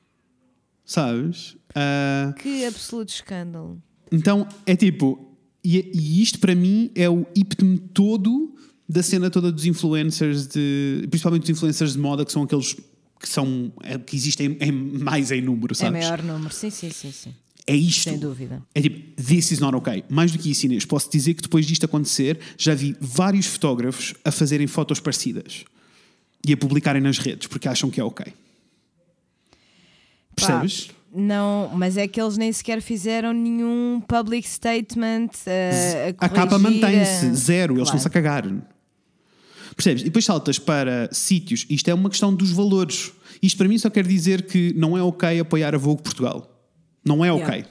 sabes? 0.86 1.52
Uh, 1.70 2.34
Que 2.42 2.66
absoluto 2.66 3.10
escândalo. 3.10 3.82
Então 4.12 4.48
é 4.66 4.76
tipo, 4.76 5.38
e, 5.64 5.92
e 5.94 6.22
isto 6.22 6.40
para 6.40 6.56
mim 6.56 6.90
é 6.96 7.08
o 7.10 7.28
íptome 7.36 7.78
todo 7.78 8.56
da 8.90 9.04
cena 9.04 9.30
toda 9.30 9.52
dos 9.52 9.66
influencers, 9.66 10.48
de, 10.48 11.06
principalmente 11.10 11.42
dos 11.42 11.52
influencers 11.52 11.94
de 11.94 12.00
moda, 12.00 12.26
que 12.26 12.32
são 12.32 12.42
aqueles 12.44 12.76
que 13.20 13.28
são 13.30 13.72
é, 13.84 13.98
que 14.00 14.16
existem 14.16 14.58
em, 14.60 14.72
mais 14.72 15.30
em 15.32 15.42
número, 15.42 15.74
É 15.74 15.76
sabes? 15.76 16.04
maior 16.06 16.24
número. 16.24 16.54
Sim, 16.54 16.70
sim, 16.70 16.90
sim, 16.90 17.12
sim. 17.12 17.34
É 17.68 17.76
isto. 17.76 18.04
Sem 18.10 18.18
dúvida. 18.18 18.64
É 18.74 18.82
tipo, 18.82 19.22
this 19.22 19.52
is 19.52 19.60
not 19.60 19.76
okay. 19.76 20.04
Mais 20.10 20.32
do 20.32 20.40
que 20.40 20.50
isso, 20.50 20.66
Inês, 20.66 20.86
posso 20.86 21.12
dizer 21.12 21.34
que 21.36 21.42
depois 21.44 21.68
disto 21.68 21.84
acontecer, 21.86 22.40
já 22.58 22.74
vi 22.74 22.96
vários 23.00 23.46
fotógrafos 23.46 24.14
a 24.26 24.32
fazerem 24.32 24.66
fotos 24.66 25.00
parecidas 25.00 25.66
e 26.48 26.52
a 26.54 26.58
publicarem 26.58 27.02
nas 27.02 27.18
redes 27.20 27.46
porque 27.48 27.68
acham 27.68 27.92
que 27.92 28.00
é 28.00 28.04
ok. 28.04 28.26
Percebes? 30.36 30.88
Pá, 30.88 30.94
não, 31.14 31.72
mas 31.76 31.98
é 31.98 32.08
que 32.08 32.22
eles 32.22 32.38
nem 32.38 32.52
sequer 32.54 32.82
fizeram 32.82 33.34
nenhum 33.34 34.02
public 34.08 34.48
statement. 34.48 35.30
eh, 35.46 36.16
a, 36.20 36.26
a 36.26 36.30
capa 36.30 36.58
mantém-se, 36.58 37.26
a- 37.26 37.34
zero, 37.34 37.74
eles 37.74 37.84
Claro. 37.90 37.98
estão-se 37.98 38.08
a 38.08 38.10
cagar. 38.10 38.46
Percebes? 39.80 40.02
E 40.02 40.06
depois 40.06 40.26
saltas 40.26 40.60
para 40.60 41.08
sítios. 41.10 41.66
Isto 41.70 41.90
é 41.90 41.94
uma 41.94 42.10
questão 42.10 42.36
dos 42.36 42.52
valores. 42.52 43.14
Isto 43.42 43.58
para 43.58 43.68
mim 43.70 43.78
só 43.78 43.90
quer 43.90 44.06
dizer 44.06 44.42
que 44.42 44.74
não 44.76 44.98
é 44.98 45.02
ok 45.02 45.40
apoiar 45.40 45.74
a 45.74 45.78
Vogue 45.78 46.04
Portugal. 46.04 46.54
Não 47.06 47.24
é 47.24 47.32
ok. 47.32 47.48
Yeah. 47.48 47.70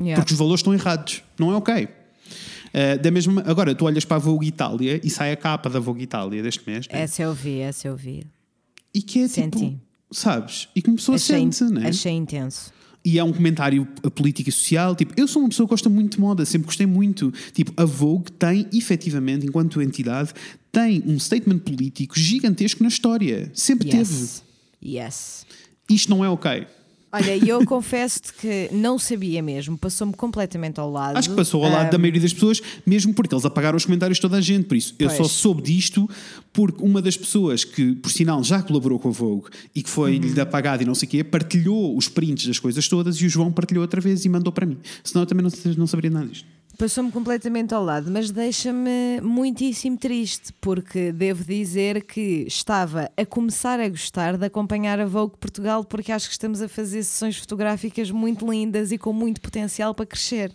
Yeah. 0.00 0.22
Porque 0.22 0.32
os 0.32 0.38
valores 0.38 0.60
estão 0.60 0.72
errados. 0.72 1.22
Não 1.38 1.52
é 1.52 1.54
ok. 1.56 1.84
Uh, 1.84 3.02
da 3.02 3.10
mesma, 3.10 3.42
agora, 3.46 3.74
tu 3.74 3.84
olhas 3.84 4.02
para 4.02 4.16
a 4.16 4.20
Vogue 4.20 4.46
Itália 4.46 4.98
e 5.04 5.10
sai 5.10 5.30
a 5.30 5.36
capa 5.36 5.68
da 5.68 5.78
Vogue 5.78 6.02
Itália 6.02 6.42
deste 6.42 6.62
mês. 6.66 6.88
né? 6.88 7.02
Essa 7.02 7.22
eu 7.24 7.34
vi, 7.34 7.58
essa 7.60 7.86
eu 7.86 7.96
vi. 7.96 8.24
E 8.94 9.02
que 9.02 9.20
é 9.22 9.28
Senti. 9.28 9.58
tipo. 9.58 9.80
Sabes? 10.10 10.68
E 10.74 10.80
que 10.80 10.88
uma 10.88 10.96
pessoa 10.96 11.16
Achei, 11.16 11.36
sente, 11.36 11.64
né? 11.64 11.86
achei 11.86 12.12
intenso. 12.12 12.72
E 13.04 13.18
é 13.18 13.24
um 13.24 13.32
comentário 13.32 13.86
a 14.02 14.10
política 14.10 14.48
e 14.48 14.52
social. 14.52 14.94
Tipo, 14.94 15.12
eu 15.16 15.26
sou 15.26 15.42
uma 15.42 15.48
pessoa 15.48 15.66
que 15.66 15.70
gosta 15.70 15.88
muito 15.88 16.12
de 16.16 16.20
moda, 16.20 16.44
sempre 16.44 16.66
gostei 16.66 16.86
muito. 16.86 17.32
Tipo, 17.52 17.72
a 17.76 17.84
Vogue 17.84 18.30
tem, 18.32 18.66
efetivamente, 18.72 19.46
enquanto 19.46 19.82
entidade, 19.82 20.32
tem 20.70 21.02
um 21.06 21.18
statement 21.18 21.58
político 21.58 22.18
gigantesco 22.18 22.82
na 22.82 22.88
história. 22.88 23.50
Sempre 23.54 23.88
Yes. 23.88 24.44
Yes. 24.84 25.46
teve. 25.46 25.96
Isto 25.96 26.10
não 26.10 26.24
é 26.24 26.28
ok. 26.28 26.66
Olha, 27.14 27.36
e 27.36 27.46
eu 27.46 27.64
confesso-te 27.66 28.32
que 28.32 28.70
não 28.72 28.98
sabia 28.98 29.42
mesmo, 29.42 29.76
passou-me 29.76 30.14
completamente 30.14 30.80
ao 30.80 30.90
lado. 30.90 31.18
Acho 31.18 31.28
que 31.30 31.36
passou 31.36 31.62
ao 31.62 31.70
lado 31.70 31.90
da 31.90 31.98
maioria 31.98 32.20
das 32.22 32.32
pessoas, 32.32 32.62
mesmo 32.86 33.12
porque 33.12 33.34
eles 33.34 33.44
apagaram 33.44 33.76
os 33.76 33.84
comentários 33.84 34.16
de 34.16 34.22
toda 34.22 34.38
a 34.38 34.40
gente. 34.40 34.64
Por 34.64 34.76
isso, 34.76 34.94
eu 34.98 35.10
só 35.10 35.16
Pois. 35.18 35.30
soube 35.32 35.60
disto 35.62 36.08
porque 36.54 36.82
uma 36.82 37.02
das 37.02 37.16
pessoas 37.16 37.64
que, 37.64 37.94
por 37.96 38.10
sinal, 38.10 38.42
já 38.42 38.62
colaborou 38.62 38.98
com 38.98 39.08
a 39.08 39.12
Vogue 39.12 39.50
e 39.74 39.82
que 39.82 39.90
foi-lhe 39.90 40.32
Uhum. 40.32 40.40
apagado 40.42 40.82
e 40.82 40.86
não 40.86 40.94
sei 40.94 41.06
o 41.06 41.10
quê, 41.10 41.22
partilhou 41.24 41.96
os 41.96 42.08
prints 42.08 42.46
das 42.46 42.58
coisas 42.58 42.88
todas 42.88 43.16
e 43.16 43.26
o 43.26 43.28
João 43.28 43.52
partilhou 43.52 43.82
outra 43.82 44.00
vez 44.00 44.24
e 44.24 44.28
mandou 44.30 44.52
para 44.52 44.64
mim. 44.64 44.78
Senão 45.04 45.22
eu 45.22 45.26
também 45.26 45.44
não, 45.44 45.50
não 45.76 45.86
saberia 45.86 46.10
nada 46.10 46.26
disto. 46.26 46.46
Passou-me 46.82 47.12
completamente 47.12 47.72
ao 47.72 47.84
lado, 47.84 48.10
mas 48.10 48.32
deixa-me 48.32 49.20
muitíssimo 49.20 49.96
triste, 49.96 50.52
porque 50.60 51.12
devo 51.12 51.44
dizer 51.44 52.02
que 52.02 52.44
estava 52.44 53.08
a 53.16 53.24
começar 53.24 53.78
a 53.78 53.88
gostar 53.88 54.36
de 54.36 54.46
acompanhar 54.46 54.98
a 54.98 55.06
Vogue 55.06 55.36
Portugal, 55.38 55.84
porque 55.84 56.10
acho 56.10 56.26
que 56.26 56.32
estamos 56.32 56.60
a 56.60 56.68
fazer 56.68 57.04
sessões 57.04 57.36
fotográficas 57.38 58.10
muito 58.10 58.50
lindas 58.50 58.90
e 58.90 58.98
com 58.98 59.12
muito 59.12 59.40
potencial 59.40 59.94
para 59.94 60.06
crescer. 60.06 60.52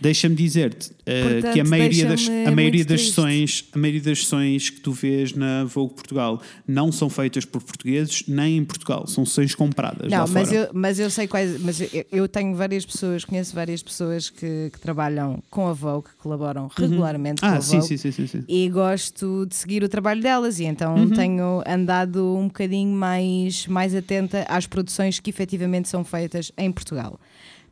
Deixa-me 0.00 0.34
dizer-te 0.34 0.90
Portanto, 1.04 1.52
que 1.52 1.60
a 1.60 1.64
maioria, 1.64 2.06
das, 2.06 2.26
a 2.26 2.50
maioria 2.50 2.78
muito 2.78 2.88
das 2.88 3.00
triste. 3.00 3.08
sessões, 3.14 3.64
a 3.74 3.78
maioria 3.78 4.00
das 4.00 4.18
sessões 4.20 4.70
que 4.70 4.80
tu 4.80 4.92
vês 4.92 5.34
na 5.34 5.64
Vogue 5.64 5.92
Portugal 5.94 6.40
não 6.66 6.90
são 6.90 7.10
feitas 7.10 7.44
por 7.44 7.62
portugueses 7.62 8.24
nem 8.26 8.56
em 8.56 8.64
Portugal, 8.64 9.06
são 9.06 9.26
sessões 9.26 9.54
compradas 9.54 10.10
Não, 10.10 10.26
mas 10.26 10.48
fora. 10.48 10.54
eu, 10.60 10.68
mas 10.72 10.98
eu 10.98 11.10
sei 11.10 11.26
quais. 11.28 11.60
Mas 11.60 11.80
eu, 11.82 11.88
eu 12.10 12.26
tenho 12.28 12.54
várias 12.54 12.86
pessoas, 12.86 13.24
conheço 13.26 13.54
várias 13.54 13.82
pessoas 13.82 14.30
que, 14.30 14.70
que 14.72 14.80
trabalham 14.80 15.42
com 15.50 15.66
a 15.68 15.72
Vogue, 15.74 16.08
que 16.08 16.16
colaboram 16.16 16.70
regularmente 16.74 17.40
com 17.42 17.46
Ah, 17.46 17.56
a 17.56 17.60
sim, 17.60 17.76
Vogue. 17.76 17.88
sim, 17.88 17.96
sim, 17.98 18.10
sim, 18.12 18.26
sim. 18.26 18.44
E 18.48 18.70
gosto 18.70 19.44
de 19.46 19.54
seguir 19.54 19.82
o 19.84 19.88
trabalho 19.88 20.22
delas, 20.22 20.58
e 20.60 20.64
então 20.64 20.94
Uhum. 20.96 21.10
tenho 21.10 21.62
andado 21.66 22.36
um 22.36 22.46
bocadinho 22.46 22.94
mais, 22.96 23.66
mais 23.66 23.94
atenta 23.94 24.46
às 24.48 24.66
produções 24.66 25.20
que 25.20 25.28
efetivamente 25.28 25.88
são 25.90 26.02
feitas 26.04 26.50
em 26.56 26.72
Portugal. 26.72 27.20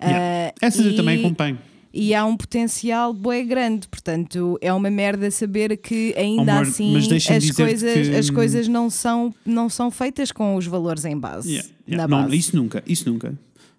Yeah. 0.02 0.52
Ah, 0.60 0.66
Essas 0.66 0.84
eu 0.84 0.92
e- 0.92 0.96
também 0.96 1.18
acompanho. 1.18 1.58
E 1.98 2.14
há 2.14 2.24
um 2.26 2.36
potencial 2.36 3.14
bué 3.14 3.42
grande, 3.42 3.88
portanto 3.88 4.58
é 4.60 4.72
uma 4.72 4.90
merda 4.90 5.30
saber 5.30 5.76
que 5.78 6.12
ainda 6.16 6.60
assim 6.60 6.94
as 6.96 7.50
coisas, 7.50 8.08
que- 8.08 8.14
as 8.14 8.28
coisas 8.30 8.68
não, 8.68 8.90
são, 8.90 9.34
não 9.46 9.68
são 9.68 9.90
feitas 9.90 10.30
com 10.30 10.56
os 10.56 10.66
valores 10.66 11.04
em 11.06 11.16
base. 11.18 11.48
Yeah, 11.52 11.68
yeah. 11.88 12.06
Não, 12.08 12.24
base. 12.24 12.36
isso 12.36 12.54
nunca, 12.56 12.82
isso 12.86 13.10
nunca. 13.10 13.38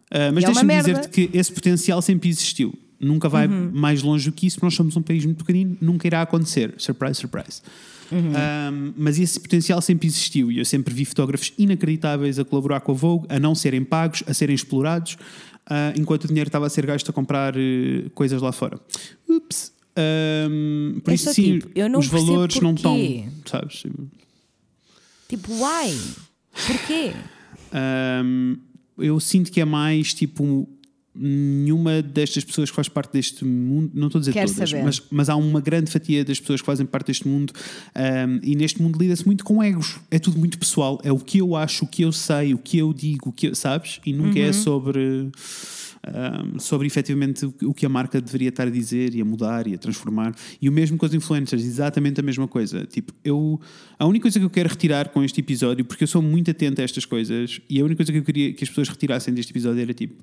Ah, 0.10 0.32
mas 0.34 0.44
é 0.44 0.48
deixa-me 0.48 0.78
dizer-te 0.78 1.10
que 1.10 1.30
esse 1.38 1.52
potencial 1.52 2.02
sempre 2.02 2.28
existiu. 2.30 2.74
Nunca 3.00 3.30
vai 3.30 3.46
Uhum. 3.48 3.70
mais 3.74 4.02
longe 4.02 4.26
do 4.30 4.32
que 4.36 4.48
isso, 4.48 4.56
porque 4.56 4.66
nós 4.66 4.74
somos 4.74 4.98
um 4.98 5.02
país 5.04 5.24
muito 5.24 5.44
pequenino, 5.46 5.78
nunca 5.80 6.08
irá 6.08 6.24
acontecer. 6.24 6.74
Surprise, 6.78 7.16
surprise. 7.20 7.62
Uhum. 8.12 8.20
Um, 8.32 8.94
mas 8.98 9.20
esse 9.20 9.40
potencial 9.40 9.82
sempre 9.82 10.08
existiu 10.08 10.52
e 10.52 10.58
eu 10.60 10.66
sempre 10.66 10.94
vi 10.94 11.04
fotógrafos 11.06 11.54
inacreditáveis 11.60 12.40
a 12.40 12.46
colaborar 12.46 12.80
com 12.80 12.94
a 12.94 12.96
Vogue, 12.96 13.28
a 13.30 13.38
não 13.40 13.54
serem 13.54 13.84
pagos, 13.84 14.24
a 14.26 14.34
serem 14.34 14.56
explorados, 14.56 15.18
ah, 15.70 15.94
enquanto 15.96 16.24
o 16.24 16.28
dinheiro 16.28 16.48
estava 16.48 16.66
a 16.66 16.70
ser 16.70 16.86
gasto 16.86 17.10
a 17.10 17.14
comprar 17.14 17.56
eh, 17.58 18.10
coisas 18.14 18.42
lá 18.42 18.52
fora. 18.52 18.80
Ups. 19.28 19.74
Um, 20.00 21.00
por 21.04 21.10
Eu 21.10 21.16
isso, 21.16 21.34
sim, 21.34 21.60
tipo, 21.60 21.72
eu 21.74 21.90
não 21.90 22.00
os 22.00 22.06
valores 22.08 22.60
não 22.62 22.74
estão, 22.76 22.96
sabes? 23.46 23.84
Tipo, 25.28 25.52
why? 25.54 26.00
Porquê? 26.52 27.14
Um, 28.24 28.58
eu 29.00 29.20
sinto 29.20 29.52
que 29.52 29.60
é 29.60 29.66
mais 29.66 30.14
tipo 30.14 30.70
nenhuma 31.20 32.02
destas 32.02 32.44
pessoas 32.44 32.70
que 32.70 32.76
faz 32.76 32.88
parte 32.90 33.12
deste 33.14 33.44
mundo, 33.46 33.92
não 33.94 34.08
estou 34.08 34.20
a 34.20 34.22
dizer 34.22 34.34
Quer 34.34 34.48
todas, 34.48 34.74
mas, 34.74 35.02
mas 35.10 35.30
há 35.30 35.36
uma 35.36 35.60
grande 35.62 35.90
fatia 35.92 36.24
das 36.24 36.40
pessoas 36.40 36.62
que 36.62 36.66
fazem 36.66 36.86
parte 36.86 37.08
deste 37.08 37.28
mundo 37.28 37.54
um, 37.96 38.40
e 38.44 38.56
neste 38.56 38.82
mundo 38.82 38.98
lida-se 39.00 39.26
muito 39.26 39.44
com 39.44 39.62
egos, 39.64 39.98
é 40.12 40.20
tudo 40.20 40.38
muito 40.40 40.58
pessoal, 40.58 41.00
é 41.04 41.12
o 41.12 41.18
que 41.20 41.40
eu 41.40 41.56
acho, 41.56 41.86
o 41.86 41.88
que 41.88 42.04
eu 42.04 42.12
sei, 42.12 42.54
o 42.54 42.58
que 42.58 42.78
eu 42.78 42.94
digo, 42.94 43.30
o 43.30 43.32
que 43.32 43.48
eu, 43.48 43.56
sabes? 43.56 44.00
E 44.06 44.14
nunca 44.14 44.40
Uhum. 44.40 44.46
é 44.46 44.54
sobre 44.54 45.30
um, 46.08 46.60
sobre 46.60 46.88
efetivamente 46.88 47.46
o- 47.64 47.74
que 47.74 47.86
a 47.86 47.90
marca 47.90 48.20
deveria 48.22 48.50
estar 48.50 48.68
a 48.68 48.70
dizer 48.70 49.14
e 49.16 49.22
a 49.22 49.26
mudar 49.26 49.68
e 49.68 49.74
a 49.74 49.78
transformar. 49.78 50.34
E 50.62 50.68
o 50.70 50.72
mesmo 50.72 50.98
com 50.98 51.06
os 51.06 51.14
influencers, 51.14 51.64
exatamente 51.64 52.20
a 52.20 52.24
mesma 52.24 52.48
coisa. 52.48 52.86
Tipo, 52.86 53.14
eu 53.24 53.60
a 54.00 54.06
única 54.06 54.24
coisa 54.24 54.40
que 54.40 54.46
eu 54.46 54.50
quero 54.50 54.70
retirar 54.70 55.10
com 55.10 55.24
este 55.24 55.40
episódio, 55.42 55.84
porque 55.84 56.04
eu 56.04 56.08
sou 56.08 56.22
muito 56.22 56.52
atento 56.52 56.82
a 56.82 56.84
estas 56.84 57.06
coisas, 57.06 57.60
e 57.70 57.80
a 57.82 57.84
única 57.84 57.98
coisa 57.98 58.12
que 58.12 58.18
eu 58.20 58.24
queria 58.24 58.54
que 58.54 58.64
as 58.64 58.70
pessoas 58.70 58.90
retirassem 58.90 59.34
deste 59.34 59.52
episódio 59.52 59.82
era 59.82 59.94
tipo, 59.94 60.16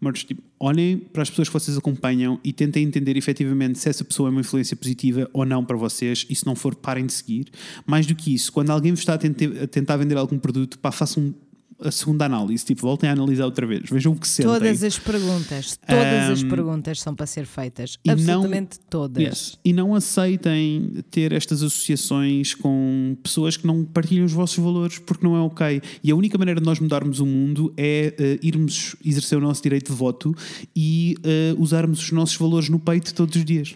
mas, 0.00 0.24
tipo, 0.24 0.42
olhem 0.58 0.98
para 0.98 1.22
as 1.22 1.30
pessoas 1.30 1.48
que 1.48 1.54
vocês 1.54 1.76
acompanham 1.76 2.40
e 2.42 2.52
tentem 2.52 2.84
entender 2.84 3.16
efetivamente 3.16 3.78
se 3.78 3.88
essa 3.88 4.04
pessoa 4.04 4.28
é 4.28 4.32
uma 4.32 4.40
influência 4.40 4.76
positiva 4.76 5.28
ou 5.32 5.44
não 5.44 5.64
para 5.64 5.76
vocês, 5.76 6.26
e 6.28 6.34
se 6.34 6.44
não 6.46 6.54
for, 6.56 6.74
parem 6.74 7.06
de 7.06 7.12
seguir. 7.12 7.46
Mais 7.86 8.06
do 8.06 8.14
que 8.14 8.34
isso, 8.34 8.50
quando 8.52 8.70
alguém 8.70 8.92
vos 8.92 9.00
está 9.00 9.14
a 9.14 9.18
tentar 9.18 9.96
vender 9.96 10.16
algum 10.16 10.38
produto, 10.38 10.78
pá, 10.78 10.90
façam 10.90 11.34
a 11.82 11.90
segunda 11.90 12.26
análise, 12.26 12.64
tipo, 12.64 12.82
voltem 12.82 13.08
a 13.08 13.12
analisar 13.12 13.44
outra 13.44 13.66
vez, 13.66 13.88
vejam 13.90 14.12
o 14.12 14.16
que 14.16 14.26
sentem. 14.28 14.52
Todas 14.52 14.82
as 14.84 14.98
perguntas, 14.98 15.76
todas 15.86 16.30
as 16.30 16.42
Um, 16.42 16.48
perguntas 16.48 17.00
são 17.00 17.14
para 17.14 17.26
ser 17.26 17.46
feitas. 17.46 17.98
e 18.04 18.08
não- 18.08 18.14
Absolutamente 18.14 18.78
todas. 18.90 19.22
Yes. 19.22 19.58
E 19.64 19.72
não 19.72 19.94
aceitem 19.94 21.02
ter 21.10 21.32
estas 21.32 21.62
associações 21.62 22.54
com 22.54 23.16
pessoas 23.22 23.56
que 23.56 23.66
não 23.66 23.84
partilham 23.84 24.24
os 24.24 24.32
vossos 24.32 24.58
valores 24.58 24.98
porque 24.98 25.24
não 25.26 25.36
é 25.36 25.40
ok. 25.40 25.80
E 26.02 26.10
a 26.10 26.14
única 26.16 26.36
maneira 26.38 26.60
de 26.60 26.66
nós 26.66 26.78
mudarmos 26.80 27.20
o 27.20 27.26
mundo 27.26 27.72
é 27.76 28.14
eh, 28.18 28.38
irmos 28.42 28.96
exercer 29.04 29.38
o 29.38 29.40
nosso 29.40 29.62
direito 29.62 29.90
de 29.92 29.96
voto 29.98 30.34
e 30.76 31.16
eh, 31.24 31.54
usarmos 31.58 32.00
os 32.02 32.12
nossos 32.12 32.36
valores 32.36 32.68
no 32.68 32.78
peito 32.78 33.14
todos 33.14 33.34
os 33.36 33.44
dias. 33.44 33.74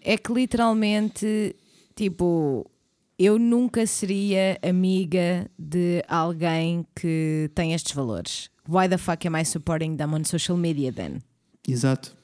É 0.00 0.16
que 0.18 0.32
literalmente, 0.32 1.54
tipo, 1.94 2.66
eu 3.24 3.38
nunca 3.38 3.86
seria 3.86 4.58
amiga 4.62 5.48
de 5.58 6.02
alguém 6.08 6.86
que 6.94 7.50
tem 7.54 7.72
estes 7.74 7.92
valores. 7.94 8.50
Why 8.68 8.88
the 8.88 8.96
fuck 8.98 9.26
am 9.26 9.36
I 9.40 9.44
supporting 9.44 9.96
them 9.96 10.14
on 10.14 10.24
social 10.24 10.56
media 10.56 10.92
then? 10.92 11.18
Exato. 11.66 12.16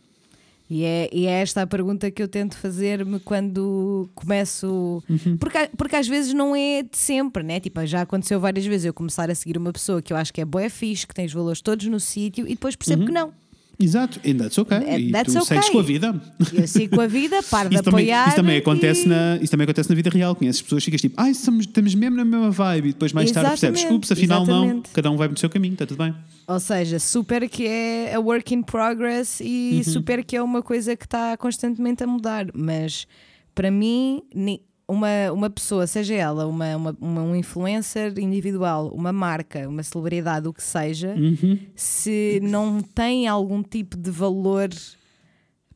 E 0.70 0.84
é, 0.84 1.08
e 1.12 1.26
é 1.26 1.40
esta 1.40 1.62
a 1.62 1.66
pergunta 1.66 2.10
que 2.10 2.22
eu 2.22 2.28
tento 2.28 2.54
fazer-me 2.56 3.18
quando 3.20 4.08
começo. 4.14 5.02
Porque, 5.40 5.56
a- 5.56 5.70
porque 5.76 5.96
às 5.96 6.06
vezes 6.06 6.34
não 6.34 6.54
é 6.54 6.82
de 6.82 6.96
sempre, 6.98 7.42
né? 7.42 7.58
Tipo, 7.58 7.84
já 7.86 8.02
aconteceu 8.02 8.38
várias 8.38 8.66
vezes 8.66 8.84
eu 8.84 8.92
começar 8.92 9.30
a 9.30 9.34
seguir 9.34 9.56
uma 9.56 9.72
pessoa 9.72 10.02
que 10.02 10.12
eu 10.12 10.16
acho 10.16 10.32
que 10.32 10.40
é 10.42 10.44
boa 10.44 10.68
fixe, 10.68 11.06
que 11.06 11.14
tem 11.14 11.24
os 11.24 11.32
valores 11.32 11.62
todos 11.62 11.86
no 11.86 11.98
sítio 11.98 12.44
e 12.46 12.50
depois 12.50 12.76
percebo 12.76 13.06
que 13.06 13.12
não. 13.12 13.32
Exato. 13.80 14.18
And 14.28 14.36
that's 14.38 14.58
okay. 14.58 14.78
É- 14.78 14.98
e 15.00 15.12
that's 15.12 15.32
tu 15.32 15.44
segues 15.44 15.66
okay. 15.66 15.72
com 15.72 15.78
a 15.78 15.82
vida. 15.82 16.20
Eu 16.52 16.66
sigo 16.66 16.96
com 16.96 17.00
a 17.02 17.06
vida, 17.06 17.40
paro 17.48 17.68
de 17.68 17.76
Isso 17.76 17.84
também, 17.84 18.04
apoiar. 18.04 18.26
isso 18.26 18.36
também 18.36 18.56
acontece 18.56 19.04
e- 19.04 19.08
na, 19.08 19.36
isso 19.36 19.50
também 19.50 19.64
acontece 19.64 19.88
na 19.88 19.94
vida 19.94 20.10
real. 20.10 20.34
Conheces 20.34 20.60
pessoas 20.62 20.82
que 20.84 20.86
ficas 20.86 21.00
tipo, 21.00 21.14
ai, 21.16 21.30
estamos, 21.30 21.64
estamos 21.66 21.94
mesmo 21.94 22.16
na 22.16 22.24
mesma 22.24 22.50
vibe. 22.50 22.88
E 22.88 22.92
depois 22.92 23.12
mais 23.12 23.30
tarde 23.30 23.50
percebes, 23.50 23.80
Exatamente, 23.80 23.98
ups, 23.98 24.12
afinal 24.12 24.44
não, 24.46 24.64
exatamente. 24.64 24.90
cada 24.90 25.10
um 25.10 25.16
vai 25.16 25.28
no 25.28 25.36
seu 25.38 25.48
caminho, 25.48 25.74
está 25.74 25.86
tudo 25.86 25.98
bem. 25.98 26.14
Ou 26.48 26.58
seja, 26.58 26.98
super 26.98 27.48
que 27.48 27.66
é 27.66 28.14
a 28.14 28.18
work 28.20 28.52
in 28.54 28.62
progress 28.62 29.40
e 29.40 29.82
Uhum. 29.86 29.92
super 29.92 30.24
que 30.24 30.34
é 30.36 30.42
uma 30.42 30.60
coisa 30.62 30.96
que 30.96 31.04
está 31.04 31.36
constantemente 31.36 32.02
a 32.02 32.06
mudar. 32.06 32.46
Mas 32.54 33.06
para 33.54 33.70
mim, 33.70 34.22
uma, 34.88 35.30
uma 35.32 35.50
pessoa, 35.50 35.86
seja 35.86 36.14
ela 36.14 36.46
uma, 36.46 36.74
uma, 36.76 36.96
uma- 37.00 37.22
um 37.22 37.36
influencer 37.36 38.18
individual, 38.18 38.88
uma 38.88 39.12
marca, 39.12 39.68
uma 39.68 39.82
celebridade, 39.82 40.48
o 40.48 40.52
que 40.52 40.62
seja, 40.62 41.14
Uhum. 41.14 41.58
se 41.76 42.40
não 42.42 42.80
tem 42.80 43.28
algum 43.28 43.62
tipo 43.62 43.96
de 43.98 44.10
valor 44.10 44.70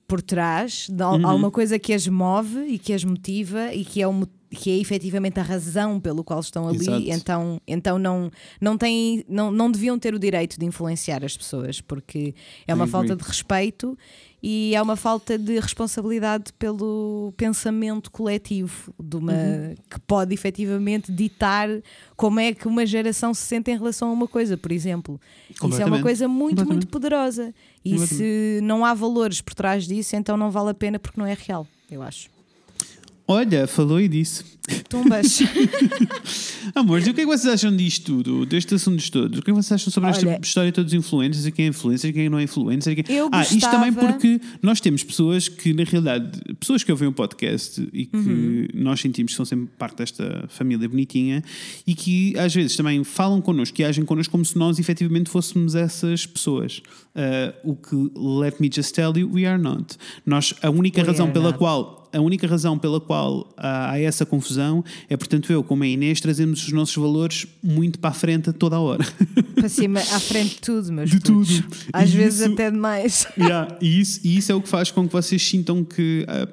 por 0.09 0.21
trás, 0.23 0.89
de 0.91 1.03
al- 1.03 1.19
Uhum. 1.19 1.27
alguma 1.27 1.51
coisa 1.51 1.79
que 1.79 1.93
as 1.93 2.07
move 2.09 2.59
e 2.67 2.79
que 2.79 2.93
as 2.93 3.05
motiva 3.05 3.73
e 3.73 3.85
que 3.85 4.01
é, 4.03 4.07
o 4.09 4.27
que 4.51 4.71
é 4.71 4.77
efetivamente 4.79 5.41
a 5.41 5.43
razão 5.43 5.99
pelo 5.99 6.23
qual 6.23 6.39
estão 6.41 6.69
ali, 6.69 6.77
Exato. 6.81 7.03
então, 7.09 7.61
então 7.67 7.99
não, 7.99 8.31
não, 8.61 8.77
têm, 8.77 9.25
não, 9.27 9.51
não 9.51 9.71
deviam 9.71 9.99
ter 9.99 10.15
o 10.15 10.19
direito 10.19 10.59
de 10.61 10.67
influenciar 10.67 11.25
as 11.25 11.35
pessoas, 11.35 11.81
porque 11.81 12.35
é 12.67 12.75
uma 12.75 12.87
falta 12.87 13.17
de 13.17 13.23
respeito 13.25 13.97
e 14.43 14.75
é 14.75 14.83
uma 14.83 14.97
falta 14.97 15.39
de 15.39 15.61
responsabilidade 15.61 16.53
pelo 16.59 17.33
pensamento 17.37 18.11
coletivo 18.11 18.93
de 19.01 19.17
uma, 19.17 19.33
Uhum. 19.33 19.75
que 19.89 20.01
pode 20.01 20.35
efetivamente 20.35 21.13
ditar 21.13 21.69
como 22.17 22.41
é 22.41 22.53
que 22.53 22.67
uma 22.67 22.85
geração 22.85 23.33
se 23.33 23.43
sente 23.43 23.71
em 23.71 23.77
relação 23.79 24.09
a 24.09 24.13
uma 24.13 24.27
coisa, 24.27 24.57
por 24.57 24.73
exemplo. 24.73 25.21
Isso 25.51 25.81
é 25.81 25.85
uma 25.85 26.03
coisa 26.03 26.27
muito, 26.27 26.67
muito 26.67 26.89
poderosa. 26.89 27.55
E 27.85 27.91
se 28.07 28.61
não 28.63 28.85
há 28.85 28.93
valores 28.95 29.41
por 29.41 29.55
trás 29.55 29.87
disso, 29.87 30.17
então 30.17 30.37
não 30.37 30.51
vale 30.51 30.71
a 30.71 30.75
pena 30.75 30.99
porque 30.99 31.19
não 31.21 31.27
é 31.27 31.35
real, 31.35 31.67
eu 31.91 32.03
acho. 32.03 32.29
Olha, 33.33 33.67
falou 33.67 34.01
e 34.01 34.09
disse. 34.09 34.45
Tumbas. 34.89 35.41
Amores, 36.75 37.07
e 37.07 37.11
o 37.11 37.15
que 37.15 37.23
é 37.23 37.25
que 37.25 37.31
vocês 37.31 37.53
acham 37.53 37.75
disto 37.77 38.05
tudo, 38.23 38.47
destes 38.47 38.75
assuntos 38.75 39.11
todos? 39.11 39.39
O 39.39 39.43
que 39.43 39.51
é 39.51 39.55
que 39.55 39.61
vocês 39.61 39.73
acham 39.73 39.93
sobre 39.93 40.09
Olha- 40.11 40.17
esta 40.35 40.47
história 40.47 40.71
de 40.71 40.75
todos 40.77 40.93
os 40.93 40.99
influencers 40.99 41.47
e 41.47 41.51
quem 41.53 41.65
é 41.67 41.69
influencer 41.69 42.11
e 42.11 42.13
quem 42.13 42.29
não 42.29 42.39
é 42.39 42.45
influencer? 42.45 42.95
quem- 43.03 43.17
Eu 43.17 43.29
ah, 43.33 43.43
isto 43.43 43.59
também 43.61 43.93
porque 43.93 44.41
nós 44.63 44.81
temos 44.81 45.03
pessoas 45.03 45.49
que, 45.49 45.73
na 45.73 45.83
realidade, 45.85 46.39
pessoas 46.61 46.85
que 46.85 46.93
ouvem 46.93 47.09
o 47.09 47.13
podcast 47.13 47.87
e 47.93 48.07
que 48.07 48.17
Uhum. 48.17 48.69
nós 48.75 49.01
sentimos 49.01 49.33
que 49.33 49.37
são 49.37 49.45
sempre 49.45 49.69
parte 49.79 49.97
desta 49.99 50.45
família 50.49 50.89
bonitinha 50.89 51.43
e 51.87 51.95
que 51.95 52.39
às 52.39 52.55
vezes 52.55 52.77
também 52.77 53.03
falam 53.03 53.41
connosco 53.41 53.81
e 53.81 53.85
agem 53.85 54.05
connosco 54.05 54.31
como 54.31 54.45
se 54.45 54.57
nós 54.57 54.79
efetivamente 54.79 55.29
fôssemos 55.29 55.75
essas 55.75 56.25
pessoas. 56.25 56.81
Ah, 57.15 57.53
o 57.63 57.77
que, 57.77 57.95
let 58.17 58.59
me 58.61 58.71
just 58.75 58.95
tell 58.95 59.13
you, 59.17 59.31
we 59.33 59.45
are 59.47 59.59
not. 59.61 59.97
Nós, 60.25 60.55
a 60.63 60.71
única 60.71 61.01
We 61.03 61.07
razão 61.07 61.31
pela 61.31 61.47
not. 61.51 61.59
qual 61.59 62.03
a 62.15 62.21
única 62.21 62.47
razão 62.47 62.79
pela 62.79 63.01
qual 63.01 63.53
ah, 63.57 63.91
há 63.93 63.99
essa 63.99 64.27
confusão 64.27 64.85
é, 65.09 65.17
portanto, 65.17 65.51
eu, 65.51 65.65
como 65.65 65.83
a 65.83 65.87
Inês, 65.87 66.21
trazemos 66.21 66.63
os 66.67 66.71
nossos 66.73 66.95
valores 66.97 67.47
muito 67.63 67.99
para 67.99 68.11
a 68.11 68.13
frente 68.13 68.51
a 68.51 68.53
toda 68.53 68.77
a 68.77 68.81
hora. 68.81 69.03
Para 69.57 69.69
cima, 69.69 69.99
à 70.01 70.21
frente 70.21 70.57
de 70.57 70.61
tudo, 70.61 70.93
meus 70.93 71.09
De 71.11 71.21
putos. 71.21 71.61
tudo. 71.61 71.69
Às 71.93 72.11
E 72.13 72.17
vezes 72.17 72.41
isso- 72.41 72.53
até 72.53 72.71
demais. 72.71 73.27
Yeah, 73.39 73.79
e, 73.81 74.01
isso, 74.01 74.21
e 74.25 74.37
isso 74.37 74.53
é 74.53 74.55
o 74.55 74.61
que 74.61 74.69
faz 74.69 74.91
com 74.91 75.07
que 75.07 75.13
vocês 75.13 75.41
sintam 75.43 75.83
que 75.85 76.27
po- 76.29 76.53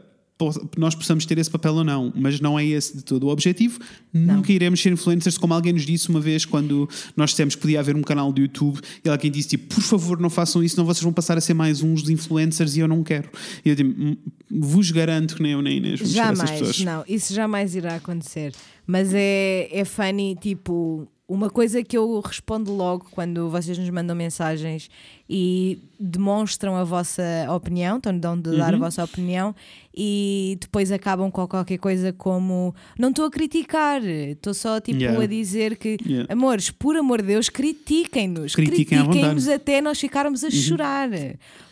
nós 0.78 0.96
possamos 0.96 1.26
ter 1.26 1.38
esse 1.38 1.50
papel 1.50 1.74
ou 1.74 1.84
não, 1.84 2.14
mas 2.16 2.40
não 2.40 2.58
é 2.58 2.66
esse 2.66 2.96
de 2.98 3.04
todo 3.04 3.24
o 3.28 3.30
objetivo. 3.30 3.80
Nunca 4.14 4.52
iremos 4.54 4.80
ser 4.82 4.92
influencers, 4.94 5.38
como 5.38 5.54
alguém 5.54 5.74
nos 5.74 5.86
disse 5.86 6.10
uma 6.10 6.20
vez 6.22 6.46
quando 6.46 6.88
nós 7.16 7.32
dissemos 7.32 7.56
que 7.56 7.62
podia 7.62 7.80
haver 7.80 7.96
um 7.96 8.02
canal 8.02 8.32
de 8.32 8.44
YouTube 8.44 8.80
e 9.04 9.10
alguém 9.10 9.30
disse 9.30 9.50
tipo, 9.50 9.76
por 9.76 9.82
favor, 9.84 10.20
não 10.20 10.30
façam 10.30 10.64
isso, 10.64 10.76
senão 10.76 10.86
vocês 10.86 11.04
vão 11.04 11.12
passar 11.14 11.38
a 11.38 11.42
ser 11.42 11.54
mais 11.54 11.82
uns 11.84 12.02
dos 12.02 12.10
influencers 12.10 12.76
e 12.78 12.80
eu 12.80 12.88
não 12.88 13.04
quero. 13.04 13.30
E 13.66 13.70
eu 13.70 13.76
digo, 13.76 13.94
"Hum, 14.02 14.16
vos 14.50 14.92
garanto 14.92 15.36
que 15.36 15.42
nem 15.44 15.52
eu 15.52 15.62
nem 15.62 15.78
Inês 15.78 16.00
vamos 16.00 16.14
Jamais, 16.16 16.52
pessoas. 16.52 16.80
não, 16.82 17.04
isso 17.08 17.34
jamais 17.34 17.76
irá 17.76 17.96
acontecer. 17.96 18.54
Mas 18.88 19.14
é, 19.14 19.68
é 19.72 19.86
funny, 19.86 20.36
tipo, 20.42 21.08
uma 21.30 21.48
coisa 21.50 21.84
que 21.84 21.96
eu 21.96 22.20
respondo 22.22 22.74
logo 22.74 23.06
quando 23.12 23.50
vocês 23.52 23.78
nos 23.78 23.90
mandam 23.92 24.16
mensagens 24.16 24.90
e 25.30 25.78
demonstram 26.00 26.76
a 26.76 26.84
vossa 26.84 27.22
opinião, 27.56 27.98
estão 27.98 28.18
dão 28.18 28.36
de 28.40 28.58
dar 28.58 28.74
a 28.74 28.78
Uhum. 28.78 28.80
vossa 28.84 29.04
opinião 29.04 29.54
e 29.96 30.58
depois 30.60 30.92
acabam 30.92 31.30
com 31.30 31.48
qualquer 31.48 31.78
coisa 31.78 32.12
como 32.12 32.74
não 32.98 33.10
estou 33.10 33.26
a 33.26 33.30
criticar, 33.30 34.04
estou 34.04 34.56
só 34.56 34.80
tipo 34.82 35.00
Yeah. 35.00 35.22
a 35.24 35.28
dizer 35.28 35.78
que 35.78 35.98
Yeah. 36.04 36.34
amores, 36.34 36.72
por 36.72 36.98
amor 36.98 37.22
de 37.22 37.28
Deus, 37.28 37.48
critiquem-nos, 37.48 38.56
Critiquem. 38.56 38.98
Uhum. 38.98 39.06
critiquem-nos 39.06 39.48
até 39.48 39.82
nós 39.82 40.00
ficarmos 40.00 40.44
a 40.44 40.50
chorar. 40.50 41.10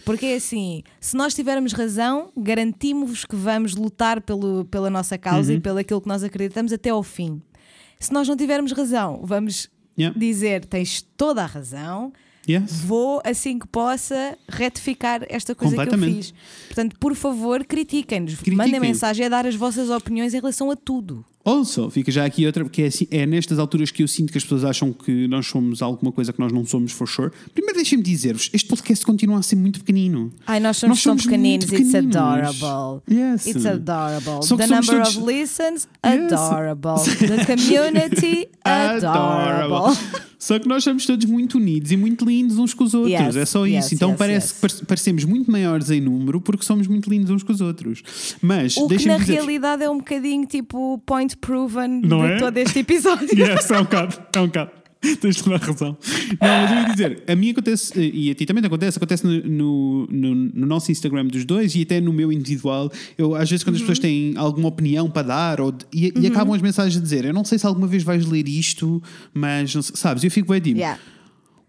Porque 0.05 0.25
é 0.27 0.35
assim, 0.35 0.83
se 1.01 1.17
nós 1.17 1.33
tivermos 1.33 1.73
razão, 1.73 2.29
garantimos-vos 2.37 3.25
que 3.25 3.35
vamos 3.35 3.75
lutar 3.75 4.21
pelo, 4.21 4.65
pela 4.65 4.89
nossa 4.89 5.17
causa 5.17 5.51
Uhum. 5.51 5.57
e 5.57 5.61
pelo 5.61 5.79
aquilo 5.79 5.99
que 5.99 6.07
nós 6.07 6.23
acreditamos 6.23 6.71
até 6.71 6.91
ao 6.91 7.01
fim. 7.01 7.41
Se 7.99 8.11
nós 8.13 8.27
não 8.27 8.35
tivermos 8.37 8.71
razão, 8.71 9.21
vamos 9.23 9.69
Yeah. 9.97 10.17
dizer 10.17 10.63
tens 10.65 11.01
toda 11.17 11.41
a 11.41 11.45
razão, 11.47 12.13
Yes. 12.47 12.81
vou 12.81 13.19
assim 13.25 13.57
que 13.57 13.67
possa 13.67 14.37
retificar 14.47 15.25
esta 15.27 15.55
coisa 15.55 15.75
que 15.85 15.93
eu 15.95 15.99
fiz. 15.99 16.33
Portanto, 16.67 16.95
por 16.99 17.15
favor, 17.15 17.65
critiquem-nos. 17.65 18.35
Critiquem. 18.35 18.55
Mandem 18.57 18.79
mensagem 18.79 19.25
a 19.25 19.29
dar 19.29 19.45
as 19.47 19.55
vossas 19.55 19.89
opiniões 19.89 20.33
em 20.33 20.37
relação 20.39 20.69
a 20.71 20.75
tudo. 20.75 21.25
Also, 21.49 21.89
fica 21.89 22.11
já 22.11 22.25
aqui 22.25 22.45
outra, 22.45 22.63
porque 22.65 22.81
é, 22.81 22.85
assim- 22.87 23.07
é 23.09 23.25
nestas 23.25 23.57
alturas 23.57 23.89
que 23.89 24.03
eu 24.03 24.07
sinto 24.07 24.31
que 24.31 24.37
as 24.37 24.43
pessoas 24.43 24.65
acham 24.65 24.91
que 24.91 25.27
nós 25.29 25.47
somos 25.47 25.81
alguma 25.81 26.11
coisa 26.11 26.33
que 26.33 26.39
nós 26.39 26.51
não 26.51 26.65
somos, 26.65 26.91
for 26.91 27.07
sure. 27.07 27.31
Primeiro, 27.53 27.75
deixem-me 27.77 28.03
dizer-vos: 28.03 28.49
este 28.53 28.67
podcast 28.67 29.05
continua 29.05 29.39
a 29.39 29.41
ser 29.41 29.55
muito 29.55 29.79
pequenino. 29.79 30.31
Ai, 30.45 30.59
nós 30.59 30.77
somos, 30.77 30.97
Nós 30.97 31.03
tão 31.03 31.11
somos 31.11 31.23
pequeninos. 31.23 31.65
muito 31.67 31.81
It's 31.81 31.91
pequeninos. 31.93 32.15
adorable. 32.17 33.01
Yes. 33.09 33.45
It's 33.47 33.65
adorable. 33.65 34.45
Só 34.45 34.57
The 34.57 34.67
number 34.67 34.85
todos- 35.03 35.15
of 35.17 35.25
listens, 35.25 35.87
Yes. 36.05 36.33
adorable. 36.33 37.01
The 37.19 37.45
community, 37.45 38.49
adorable. 38.63 39.97
Só 40.39 40.59
que 40.59 40.67
nós 40.67 40.83
somos 40.83 41.03
todos 41.05 41.25
muito 41.25 41.57
unidos 41.57 41.91
e 41.91 41.97
muito 41.97 42.23
lindos 42.23 42.59
uns 42.59 42.71
com 42.73 42.83
os 42.83 42.93
outros. 42.93 43.11
Yes, 43.11 43.35
é 43.35 43.45
só 43.45 43.65
isso. 43.65 43.75
yes, 43.75 43.91
então 43.93 44.09
yes, 44.09 44.17
parece 44.19 44.53
que 44.53 44.59
pare- 44.61 44.85
parecemos 44.85 45.23
muito 45.23 45.51
maiores 45.51 45.89
em 45.89 45.99
número 45.99 46.39
porque 46.39 46.63
somos 46.63 46.85
muito 46.87 47.09
lindos 47.09 47.31
uns 47.31 47.41
com 47.41 47.51
os 47.51 47.59
outros. 47.59 48.03
Mas 48.39 48.77
O 48.77 48.87
que 48.87 49.07
na 49.07 49.17
dizer. 49.17 49.33
realidade 49.33 49.83
é 49.83 49.89
um 49.89 49.97
bocadinho 49.97 50.45
tipo 50.45 51.01
point 51.07 51.35
proven 51.41 52.01
Não 52.03 52.21
de 52.25 52.33
é? 52.33 52.37
todo 52.37 52.57
este 52.57 52.79
episódio. 52.79 53.27
Yes, 53.37 53.69
é 53.71 53.79
um 53.79 53.83
bocado, 53.83 54.17
é 54.33 54.39
um 54.39 54.45
bocado. 54.47 54.71
Tens 55.21 55.39
toda 55.41 55.57
a 55.57 55.59
razão. 55.59 55.95
Não, 56.31 56.37
mas 56.41 56.71
eu 56.71 56.77
ia 56.77 56.85
dizer, 56.89 57.23
a 57.27 57.35
mim 57.35 57.51
acontece, 57.51 57.93
e 57.99 58.31
a 58.31 58.35
ti 58.35 58.47
também 58.47 58.63
te 58.63 58.65
acontece, 58.65 58.97
acontece 58.97 59.25
no, 59.27 59.43
no, 59.47 60.07
no- 60.07 60.35
no 60.55 60.65
nosso 60.65 60.91
Instagram 60.91 61.27
dos 61.27 61.45
dois 61.45 61.75
e 61.75 61.83
até 61.83 62.01
no 62.01 62.11
meu 62.11 62.31
individual. 62.31 62.91
Eu, 63.15 63.35
às 63.35 63.47
vezes, 63.49 63.63
quando 63.63 63.75
as 63.75 63.81
Uhum. 63.81 63.87
pessoas 63.87 63.99
têm 63.99 64.33
alguma 64.35 64.67
opinião 64.69 65.07
para 65.09 65.21
dar, 65.27 65.61
ou 65.61 65.71
de- 65.71 65.85
e, 65.93 66.11
e 66.19 66.25
acabam 66.27 66.53
as 66.55 66.61
mensagens 66.63 66.97
a 66.97 66.99
dizer: 66.99 67.25
Eu 67.25 67.33
não 67.33 67.45
sei 67.45 67.59
se 67.59 67.65
alguma 67.67 67.85
vez 67.85 68.01
vais 68.01 68.25
ler 68.25 68.47
isto, 68.49 69.01
mas 69.33 69.73
não 69.75 69.83
sei- 69.83 69.95
sabes, 69.95 70.23
eu 70.23 70.31
fico 70.31 70.51
bem 70.51 70.59
tipo: 70.59 70.79
Yeah. 70.79 70.99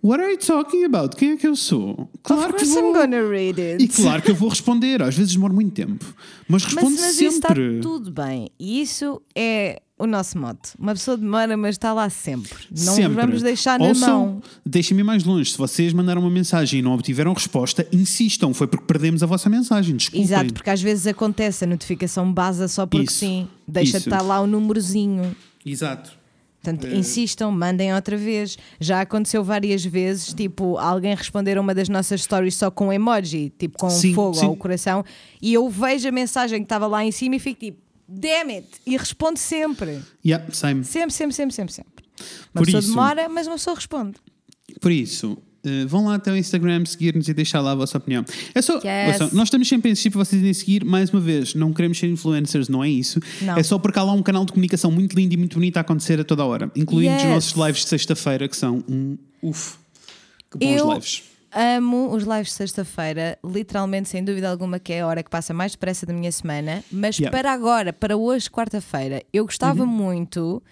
What 0.03 0.23
are 0.23 0.31
you 0.31 0.39
talking 0.39 0.85
about? 0.85 1.16
Quem 1.16 1.33
é 1.33 1.37
que 1.37 1.47
eu 1.47 1.57
sou? 1.57 1.91
Of 1.91 2.09
course 2.23 2.79
I'm 2.79 2.93
gonna 2.93 3.29
read 3.29 3.61
it. 3.61 3.83
E 3.83 3.89
claro 3.89 4.23
que 4.23 4.31
eu 4.31 4.35
vou 4.35 4.49
responder, 4.49 5.03
às 5.03 5.16
vezes 5.16 5.33
demora 5.35 5.53
muito 5.53 5.73
tempo, 5.73 6.05
mas 6.49 6.62
respondo 6.65 6.91
mas, 6.93 7.01
mas 7.01 7.20
isso 7.20 7.37
está 7.37 7.49
sempre. 7.49 7.81
tudo 7.81 8.11
bem. 8.12 8.49
E 8.61 8.81
isso 8.81 9.20
é 9.35 9.83
o 9.99 10.07
nosso 10.07 10.39
mote. 10.39 10.70
Uma 10.79 10.93
pessoa 10.93 11.16
demora, 11.16 11.57
mas 11.57 11.75
está 11.75 11.93
lá 11.93 12.09
sempre. 12.09 12.55
Não 12.70 12.95
Sempre. 12.95 13.15
vamos 13.15 13.43
deixar 13.43 13.81
na 13.81 13.93
mão. 13.93 14.41
Deixem-me 14.65 15.03
mais 15.03 15.25
longe. 15.25 15.51
Se 15.51 15.59
vocês 15.59 15.93
mandaram 15.93 16.20
uma 16.20 16.31
mensagem 16.31 16.79
e 16.79 16.83
não 16.83 16.93
obtiveram 16.93 17.33
resposta, 17.33 17.85
insistam. 17.93 18.55
Foi 18.55 18.69
porque 18.69 18.87
perdemos 18.87 19.25
a 19.25 19.27
vossa 19.27 19.51
mensagem. 19.51 19.97
Desculpem. 19.97 20.23
Exato, 20.23 20.55
porque 20.55 20.70
às 20.70 20.81
vezes 20.81 21.09
acontece 21.09 21.65
a 21.65 21.66
notificação 21.66 22.33
base 22.33 22.69
só 22.69 22.87
porque 22.87 23.07
Isso, 23.07 23.19
sim. 23.19 23.49
Deixa 23.66 23.99
de 23.99 24.07
estar 24.07 24.23
lá 24.23 24.41
o 24.41 24.47
númerozinho. 24.47 25.35
Exato. 25.66 26.16
Portanto, 26.62 26.86
É. 26.86 26.97
insistam, 26.97 27.52
mandem 27.52 27.94
outra 27.94 28.16
vez. 28.16 28.59
Já 28.80 29.01
aconteceu 29.01 29.44
várias 29.44 29.85
vezes, 29.85 30.35
tipo, 30.35 30.76
alguém 30.76 31.14
responder 31.14 31.56
a 31.56 31.60
uma 31.60 31.72
das 31.74 31.89
nossas 31.89 32.22
stories 32.22 32.56
só 32.56 32.70
com 32.70 32.93
emoji, 32.93 33.52
tipo 33.56 33.78
com 33.78 33.89
Sim, 33.89 34.12
fogo 34.12 34.35
sim. 34.35 34.47
ou 34.47 34.56
coração, 34.56 35.05
e 35.40 35.55
eu 35.55 35.68
vejo 35.70 36.09
a 36.09 36.12
mensagem 36.12 36.59
que 36.59 36.64
estava 36.64 36.86
lá 36.86 37.05
em 37.05 37.12
cima 37.12 37.36
e 37.36 37.39
fico 37.39 37.60
tipo, 37.60 37.78
damn 38.09 38.51
it! 38.52 38.66
E 38.85 38.97
respondo 38.97 39.39
sempre. 39.39 40.01
Yeah, 40.26 40.44
same. 40.52 40.82
Sempre, 40.85 41.12
sempre, 41.12 41.35
sempre, 41.36 41.55
sempre, 41.55 41.72
sempre. 41.74 42.05
Uma 42.52 42.60
Por 42.62 42.64
pessoa 42.64 42.80
isso- 42.80 42.89
demora, 42.90 43.28
mas 43.28 43.47
uma 43.47 43.56
pessoa 43.56 43.76
responde. 43.76 44.16
Por 44.80 44.90
isso, 44.90 45.39
eh, 45.69 45.85
vão 45.86 46.07
lá 46.07 46.15
até 46.15 46.32
o 46.32 46.36
Instagram 46.36 46.85
seguir-nos 46.86 47.28
e 47.28 47.35
deixar 47.35 47.61
lá 47.61 47.73
a 47.73 47.74
vossa 47.74 47.99
opinião. 47.99 48.24
É 48.55 48.62
só, 48.62 48.81
Yes. 48.85 49.20
ouçam, 49.20 49.31
nós 49.35 49.49
estamos 49.49 49.69
sempre 49.69 49.90
insistir 49.90 50.11
para 50.11 50.24
vocês 50.24 50.40
irem 50.43 50.55
seguir. 50.55 50.85
Mais 50.85 51.11
uma 51.11 51.20
vez, 51.20 51.55
não 51.55 51.73
queremos 51.73 51.99
ser 51.99 52.09
influencers, 52.09 52.69
não 52.69 52.82
é 52.82 52.89
isso. 52.89 53.20
Não. 53.43 53.57
É 53.57 53.62
só 53.62 53.78
porque 53.78 53.99
há 53.99 54.03
lá 54.03 54.12
um 54.12 54.23
canal 54.23 54.45
de 54.45 54.53
comunicação 54.53 54.90
muito 54.90 55.15
lindo 55.15 55.35
e 55.35 55.36
muito 55.36 55.55
bonito 55.55 55.77
a 55.77 55.81
acontecer 55.81 56.19
a 56.19 56.24
toda 56.24 56.43
a 56.43 56.47
hora, 56.47 56.70
incluindo 56.74 57.15
os 57.15 57.23
Yes. 57.23 57.31
nossos 57.32 57.53
lives 57.66 57.82
de 57.82 57.89
sexta-feira, 57.89 58.49
que 58.49 58.57
são 58.57 58.82
um 58.89 59.16
uf. 59.43 59.77
Que 60.51 60.59
bons 60.59 60.78
Eu- 60.81 60.93
lives. 60.95 61.23
Amo 61.51 62.15
os 62.15 62.24
lives 62.24 62.49
de 62.49 62.53
sexta-feira, 62.55 63.39
literalmente, 63.43 64.11
sem 64.11 64.23
dúvida 64.23 64.51
alguma, 64.51 64.78
que 64.78 64.93
é 64.93 65.01
a 65.01 65.07
hora 65.07 65.23
que 65.23 65.31
passa 65.31 65.55
mais 65.55 65.73
depressa 65.73 66.05
da 66.05 66.12
minha 66.12 66.31
semana. 66.31 66.85
Mas 66.93 67.16
Yeah. 67.19 67.35
Uhum. 67.36 67.43
para 67.43 67.53
agora, 67.53 67.90
para 67.93 68.16
hoje, 68.19 68.51
quarta-feira, 68.51 69.23
eu 69.32 69.45
gostava 69.47 69.86
muito 69.86 70.62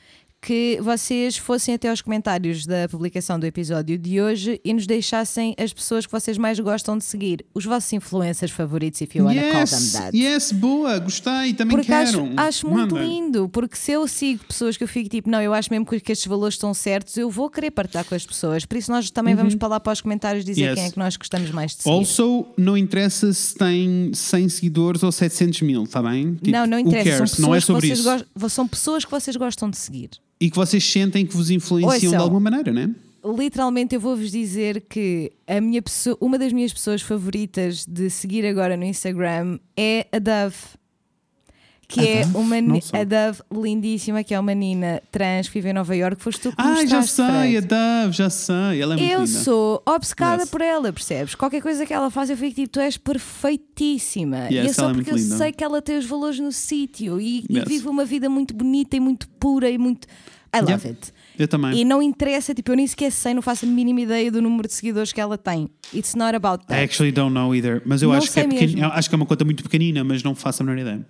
que 0.46 0.78
vocês 0.80 1.36
fossem 1.36 1.74
até 1.74 1.88
aos 1.90 2.00
comentários 2.00 2.64
da 2.64 2.88
publicação 2.88 3.36
do 3.36 3.44
episódio 3.46 3.98
de 3.98 4.20
hoje 4.20 4.60
e 4.64 4.72
nos 4.72 4.86
deixassem 4.86 5.56
as 5.58 5.72
pessoas 5.72 6.06
que 6.06 6.12
vocês 6.12 6.38
mais 6.38 6.60
gostam 6.60 6.96
de 6.96 7.02
seguir, 7.02 7.44
os 7.52 7.64
vossos 7.64 7.92
influencers 7.92 8.52
favoritos, 8.52 9.00
if 9.00 9.12
you 9.16 9.24
wanna 9.24 9.42
call 9.42 9.50
them 9.52 9.60
Yes, 9.62 9.92
that. 9.94 10.16
yes, 10.16 10.52
boa, 10.52 11.00
gostei, 11.00 11.52
também 11.52 11.76
Porque 11.76 11.92
acho, 11.92 12.22
quero. 12.22 12.32
acho 12.40 12.68
muito 12.68 12.94
Manda. 12.94 13.04
lindo, 13.04 13.48
porque 13.48 13.76
se 13.76 13.90
eu 13.90 14.06
sigo 14.06 14.44
pessoas 14.44 14.76
que 14.76 14.84
eu 14.84 14.88
fico 14.88 15.08
tipo, 15.10 15.28
não, 15.28 15.42
eu 15.42 15.52
acho 15.52 15.68
mesmo 15.68 15.84
que 15.84 15.96
estes 16.12 16.26
valores 16.28 16.54
estão 16.54 16.72
certos, 16.72 17.16
eu 17.16 17.28
vou 17.28 17.50
querer 17.50 17.72
partilhar 17.72 18.04
com 18.04 18.14
as 18.14 18.24
pessoas. 18.24 18.64
Por 18.64 18.78
isso, 18.78 18.92
nós 18.92 19.10
também 19.10 19.34
vamos 19.34 19.56
para 19.56 19.66
lá 19.66 19.80
para 19.80 19.92
os 19.94 20.00
comentários 20.00 20.44
dizer 20.44 20.62
Uhum. 20.62 20.68
Yes. 20.68 20.74
quem 20.76 20.84
é 20.84 20.90
que 20.92 20.98
nós 20.98 21.16
gostamos 21.16 21.50
mais 21.50 21.72
de 21.74 21.82
seguir. 21.82 21.92
Also, 21.96 22.46
não 22.56 22.76
interessa 22.76 23.32
se 23.32 23.52
tem 23.52 24.12
100 24.14 24.48
seguidores 24.48 25.02
ou 25.02 25.10
700 25.10 25.62
mil, 25.62 25.82
está 25.82 26.00
bem? 26.00 26.34
Tipo, 26.34 26.50
não, 26.52 26.66
não 26.68 26.78
interessa. 26.78 27.16
São 27.16 27.26
pessoas, 27.26 27.38
Não 27.48 27.54
é 27.54 27.58
que 27.58 27.64
sobre 27.66 27.88
vocês 27.88 27.98
isso. 28.36 28.48
são 28.50 28.68
pessoas 28.68 29.04
que 29.04 29.10
vocês 29.10 29.34
gostam 29.34 29.68
de 29.68 29.76
seguir. 29.76 30.10
E 30.40 30.50
que 30.50 30.56
vocês 30.56 30.84
sentem 30.84 31.24
que 31.24 31.34
vos 31.34 31.50
influenciam 31.50 32.10
de 32.10 32.16
alguma 32.16 32.40
maneira, 32.40 32.72
né? 32.72 32.94
Literalmente, 33.24 33.94
eu 33.94 34.00
vou-vos 34.00 34.30
dizer 34.30 34.82
que 34.88 35.32
a 35.46 35.60
minha 35.60 35.82
pessoa, 35.82 36.16
uma 36.20 36.38
das 36.38 36.52
minhas 36.52 36.72
pessoas 36.72 37.02
favoritas 37.02 37.84
de 37.84 38.08
seguir 38.08 38.46
agora 38.46 38.76
no 38.76 38.84
Instagram 38.84 39.58
é 39.76 40.06
a 40.12 40.18
Dove. 40.18 40.56
Que 41.88 42.00
A 42.00 42.04
é 42.04 42.24
Dove? 42.24 42.36
uma 42.38 42.60
Não 42.60 42.80
sei. 42.80 43.00
a 43.00 43.04
Dove 43.04 43.40
lindíssima, 43.52 44.24
que 44.24 44.34
é 44.34 44.40
uma 44.40 44.54
menina 44.54 45.00
trans 45.12 45.46
que 45.48 45.54
vive 45.54 45.68
em 45.70 45.72
Nova 45.72 45.94
York. 45.94 46.20
Foste 46.20 46.40
tu 46.42 46.50
que 46.56 46.60
me 46.62 46.68
Ah, 46.68 46.84
já 46.86 46.96
mostraste, 47.00 47.10
sei, 47.14 47.24
a 47.24 47.60
Fred. 47.62 47.66
Dove, 47.68 48.12
já 48.16 48.30
sei. 48.30 48.82
Ela 48.82 48.94
é 48.94 48.96
muito 48.96 49.12
Eu 49.12 49.20
linda. 49.24 49.38
sou 49.40 49.82
obcecada 49.86 50.42
Yes. 50.42 50.50
por 50.50 50.60
ela, 50.60 50.92
percebes? 50.92 51.34
Qualquer 51.36 51.62
coisa 51.62 51.86
que 51.86 51.92
ela 51.94 52.10
faz, 52.10 52.28
eu 52.28 52.36
fico 52.36 52.54
tipo, 52.56 52.68
tu 52.72 52.80
és 52.80 52.96
perfeitíssima. 52.96 54.48
e 54.50 54.54
Yes, 54.56 54.70
é 54.70 54.72
só 54.72 54.82
ela 54.82 54.90
é 54.90 54.94
porque 54.94 55.10
muito 55.10 55.22
eu 55.22 55.24
linda. 55.24 55.36
sei 55.38 55.52
que 55.52 55.62
ela 55.64 55.80
tem 55.82 55.98
os 55.98 56.06
valores 56.06 56.38
no 56.40 56.52
sítio 56.52 57.20
e, 57.20 57.44
e 57.48 57.56
Yes. 57.58 57.64
vive 57.68 57.88
uma 57.88 58.04
vida 58.04 58.28
muito 58.28 58.54
bonita 58.54 58.96
e 58.96 59.00
muito 59.00 59.28
pura 59.38 59.70
e 59.70 59.78
muito. 59.78 60.06
I 60.54 60.60
love 60.60 60.72
Yeah. 60.72 60.88
it. 60.88 61.12
Eu 61.38 61.46
também. 61.48 61.78
E 61.78 61.84
não 61.84 62.00
interessa, 62.02 62.54
tipo, 62.54 62.70
eu 62.72 62.76
nem 62.76 62.86
sequer 62.86 63.12
sei, 63.12 63.34
não 63.34 63.42
faço 63.42 63.66
a 63.66 63.68
mínima 63.68 64.00
ideia 64.00 64.30
do 64.32 64.40
número 64.40 64.66
de 64.66 64.72
seguidores 64.74 65.12
que 65.12 65.20
ela 65.20 65.36
tem. 65.36 65.68
It's 65.94 66.14
not 66.14 66.34
about 66.34 66.64
I 66.64 66.66
that. 66.68 66.82
actually 66.84 67.12
don't 67.12 67.34
know 67.34 67.54
either. 67.54 67.82
Mas 67.84 68.00
eu 68.00 68.08
Não 68.08 68.16
acho 68.16 68.32
que, 68.32 68.40
é 68.40 68.46
mesmo. 68.46 68.78
eu 68.80 68.88
acho 68.88 69.08
que 69.08 69.14
é 69.14 69.16
uma 69.18 69.26
conta 69.26 69.44
muito 69.44 69.62
pequenina, 69.62 70.02
mas 70.02 70.22
não 70.22 70.34
faço 70.34 70.62
a 70.62 70.66
menor 70.66 70.80
ideia. 70.80 71.04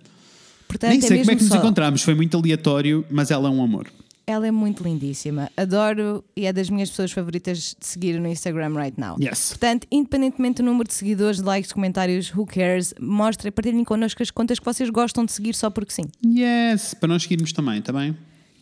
Portanto, 0.67 0.91
Nem 0.91 1.01
sei 1.01 1.17
é 1.17 1.21
como 1.21 1.31
é 1.31 1.35
que 1.35 1.41
nos 1.43 1.51
só- 1.51 1.57
encontramos, 1.57 2.01
foi 2.01 2.13
muito 2.15 2.35
aleatório, 2.37 3.05
mas 3.09 3.31
ela 3.31 3.47
é 3.47 3.51
um 3.51 3.63
amor. 3.63 3.87
Ela 4.29 4.45
é 4.47 4.51
muito 4.51 4.83
lindíssima. 4.83 5.49
Adoro 5.55 6.21
e 6.35 6.45
é 6.45 6.51
das 6.51 6.69
minhas 6.69 6.89
pessoas 6.89 7.13
favoritas 7.13 7.73
de 7.79 7.87
seguir 7.87 8.19
no 8.19 8.27
Instagram 8.27 8.75
right 8.75 8.99
now. 8.99 9.15
Yes. 9.21 9.49
Portanto, 9.49 9.87
independentemente 9.89 10.61
do 10.61 10.65
número 10.65 10.85
de 10.85 10.93
seguidores, 10.93 11.37
de 11.37 11.43
likes, 11.45 11.71
comentários, 11.71 12.33
who 12.35 12.45
cares, 12.45 12.93
mostrem, 12.99 13.53
partilhem 13.53 13.85
connosco 13.85 14.21
as 14.21 14.29
contas 14.29 14.59
que 14.59 14.65
vocês 14.65 14.89
gostam 14.89 15.23
de 15.23 15.31
seguir 15.31 15.55
só 15.55 15.69
porque 15.69 15.93
sim. 15.93 16.03
Yes, 16.25 16.93
para 16.93 17.07
nós 17.07 17.23
seguirmos 17.23 17.53
também, 17.53 17.81
tá 17.81 17.93
bem? 17.93 18.17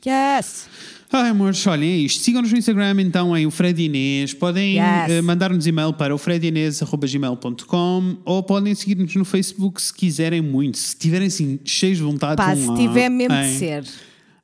Yes! 0.05 0.67
Ai, 1.17 1.29
amores, 1.29 1.65
olhem, 1.65 1.89
é 1.91 1.95
isto. 1.97 2.21
Sigam-nos 2.23 2.51
no 2.51 2.57
Instagram, 2.57 2.99
então, 3.01 3.37
em 3.37 3.45
o 3.45 3.51
Fred 3.51 3.81
Inês. 3.81 4.33
Podem 4.33 4.73
Yes. 4.77 5.09
eh, 5.09 5.21
mandar-nos 5.21 5.65
e-mail 5.65 5.93
para 5.93 6.13
o 6.13 6.17
fredinês.gmail.com 6.17 8.17
ou 8.25 8.43
podem 8.43 8.75
seguir-nos 8.75 9.15
no 9.15 9.23
Facebook 9.23 9.81
se 9.81 9.93
quiserem 9.93 10.41
muito. 10.41 10.77
Se 10.77 10.93
tiverem, 10.97 11.27
assim, 11.27 11.57
cheios 11.63 11.99
de 11.99 12.03
vontade, 12.03 12.35
Pá, 12.35 12.53
se 12.53 12.65
lá 12.67 12.75
tiver 12.75 13.07
mesmo 13.09 13.33
de 13.33 13.45
em- 13.47 13.57
ser. 13.57 13.85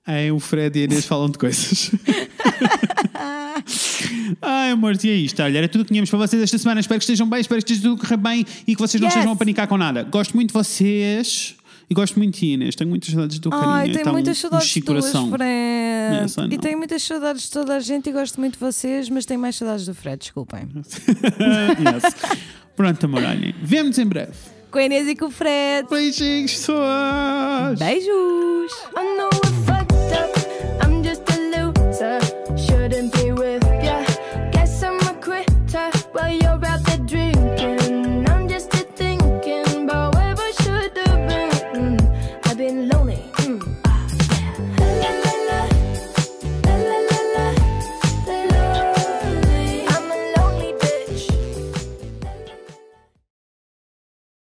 Em 0.08 0.32
o 0.32 0.40
Fred 0.40 0.80
e 0.80 0.82
a 0.82 0.86
Inês 0.86 1.06
falam 1.06 1.30
de 1.30 1.38
coisas. 1.38 1.92
Ai, 4.42 4.72
amores, 4.72 5.04
e 5.04 5.10
é 5.10 5.16
isto. 5.16 5.42
Olha, 5.44 5.58
era 5.58 5.68
tudo 5.68 5.84
que 5.84 5.90
tínhamos 5.90 6.10
para 6.10 6.20
vocês 6.20 6.42
esta 6.42 6.58
semana. 6.58 6.80
Espero 6.80 7.00
que 7.00 7.04
estejam 7.04 7.30
bem, 7.30 7.42
espero 7.42 7.62
que 7.62 7.72
esteja 7.72 7.88
tudo 7.90 8.00
correr 8.02 8.18
bem 8.18 8.46
e 8.66 8.76
que 8.76 8.82
vocês 8.82 9.00
não 9.00 9.08
Yes. 9.08 9.16
estejam 9.16 9.34
a 9.34 9.36
panicar 9.36 9.68
com 9.68 9.78
nada. 9.78 10.04
Gosto 10.04 10.34
muito 10.36 10.48
de 10.50 10.54
vocês 10.54 11.56
e 11.92 11.94
gosto 11.94 12.18
muito 12.18 12.40
de 12.40 12.46
Inês. 12.46 12.74
Tenho 12.74 12.90
muitas 12.90 13.10
saudades 13.10 13.38
do 13.38 13.50
carinho. 13.50 13.70
Ai, 13.70 13.90
tenho 13.90 14.00
então, 14.00 14.14
muitas 14.14 14.38
saudades 14.38 14.74
tuas, 14.74 14.86
coração. 14.86 15.30
Fred. 15.30 15.44
I 15.44 16.38
know. 16.38 16.48
e 16.50 16.58
tenho 16.58 16.78
muitas 16.78 17.04
saudades 17.04 17.44
de 17.44 17.52
toda 17.52 17.76
a 17.76 17.80
gente 17.82 18.10
e 18.10 18.14
gosto 18.14 18.40
muito 18.40 18.54
de 18.54 18.60
vocês, 18.60 19.10
mas 19.10 19.26
tenho 19.26 19.42
mais 19.42 19.58
saudades 19.58 19.86
do 19.86 19.94
Fred, 19.94 20.18
desculpem. 20.18 20.70
Yes. 20.72 22.16
Pronto, 22.78 23.06
amor, 23.06 23.24
olhem. 23.24 23.54
Vemo-nos 23.62 23.98
em 23.98 24.06
breve. 24.06 24.32
Com 24.72 24.78
a 24.78 24.84
Inês 24.84 25.06
e 25.10 25.16
com 25.18 25.26
o 25.26 25.32
Fred. 25.32 25.90
Beijinhos, 25.90 26.54
pessoas! 26.54 27.78
Beijos! 27.78 28.72
I 28.96 29.18
know 29.18 30.51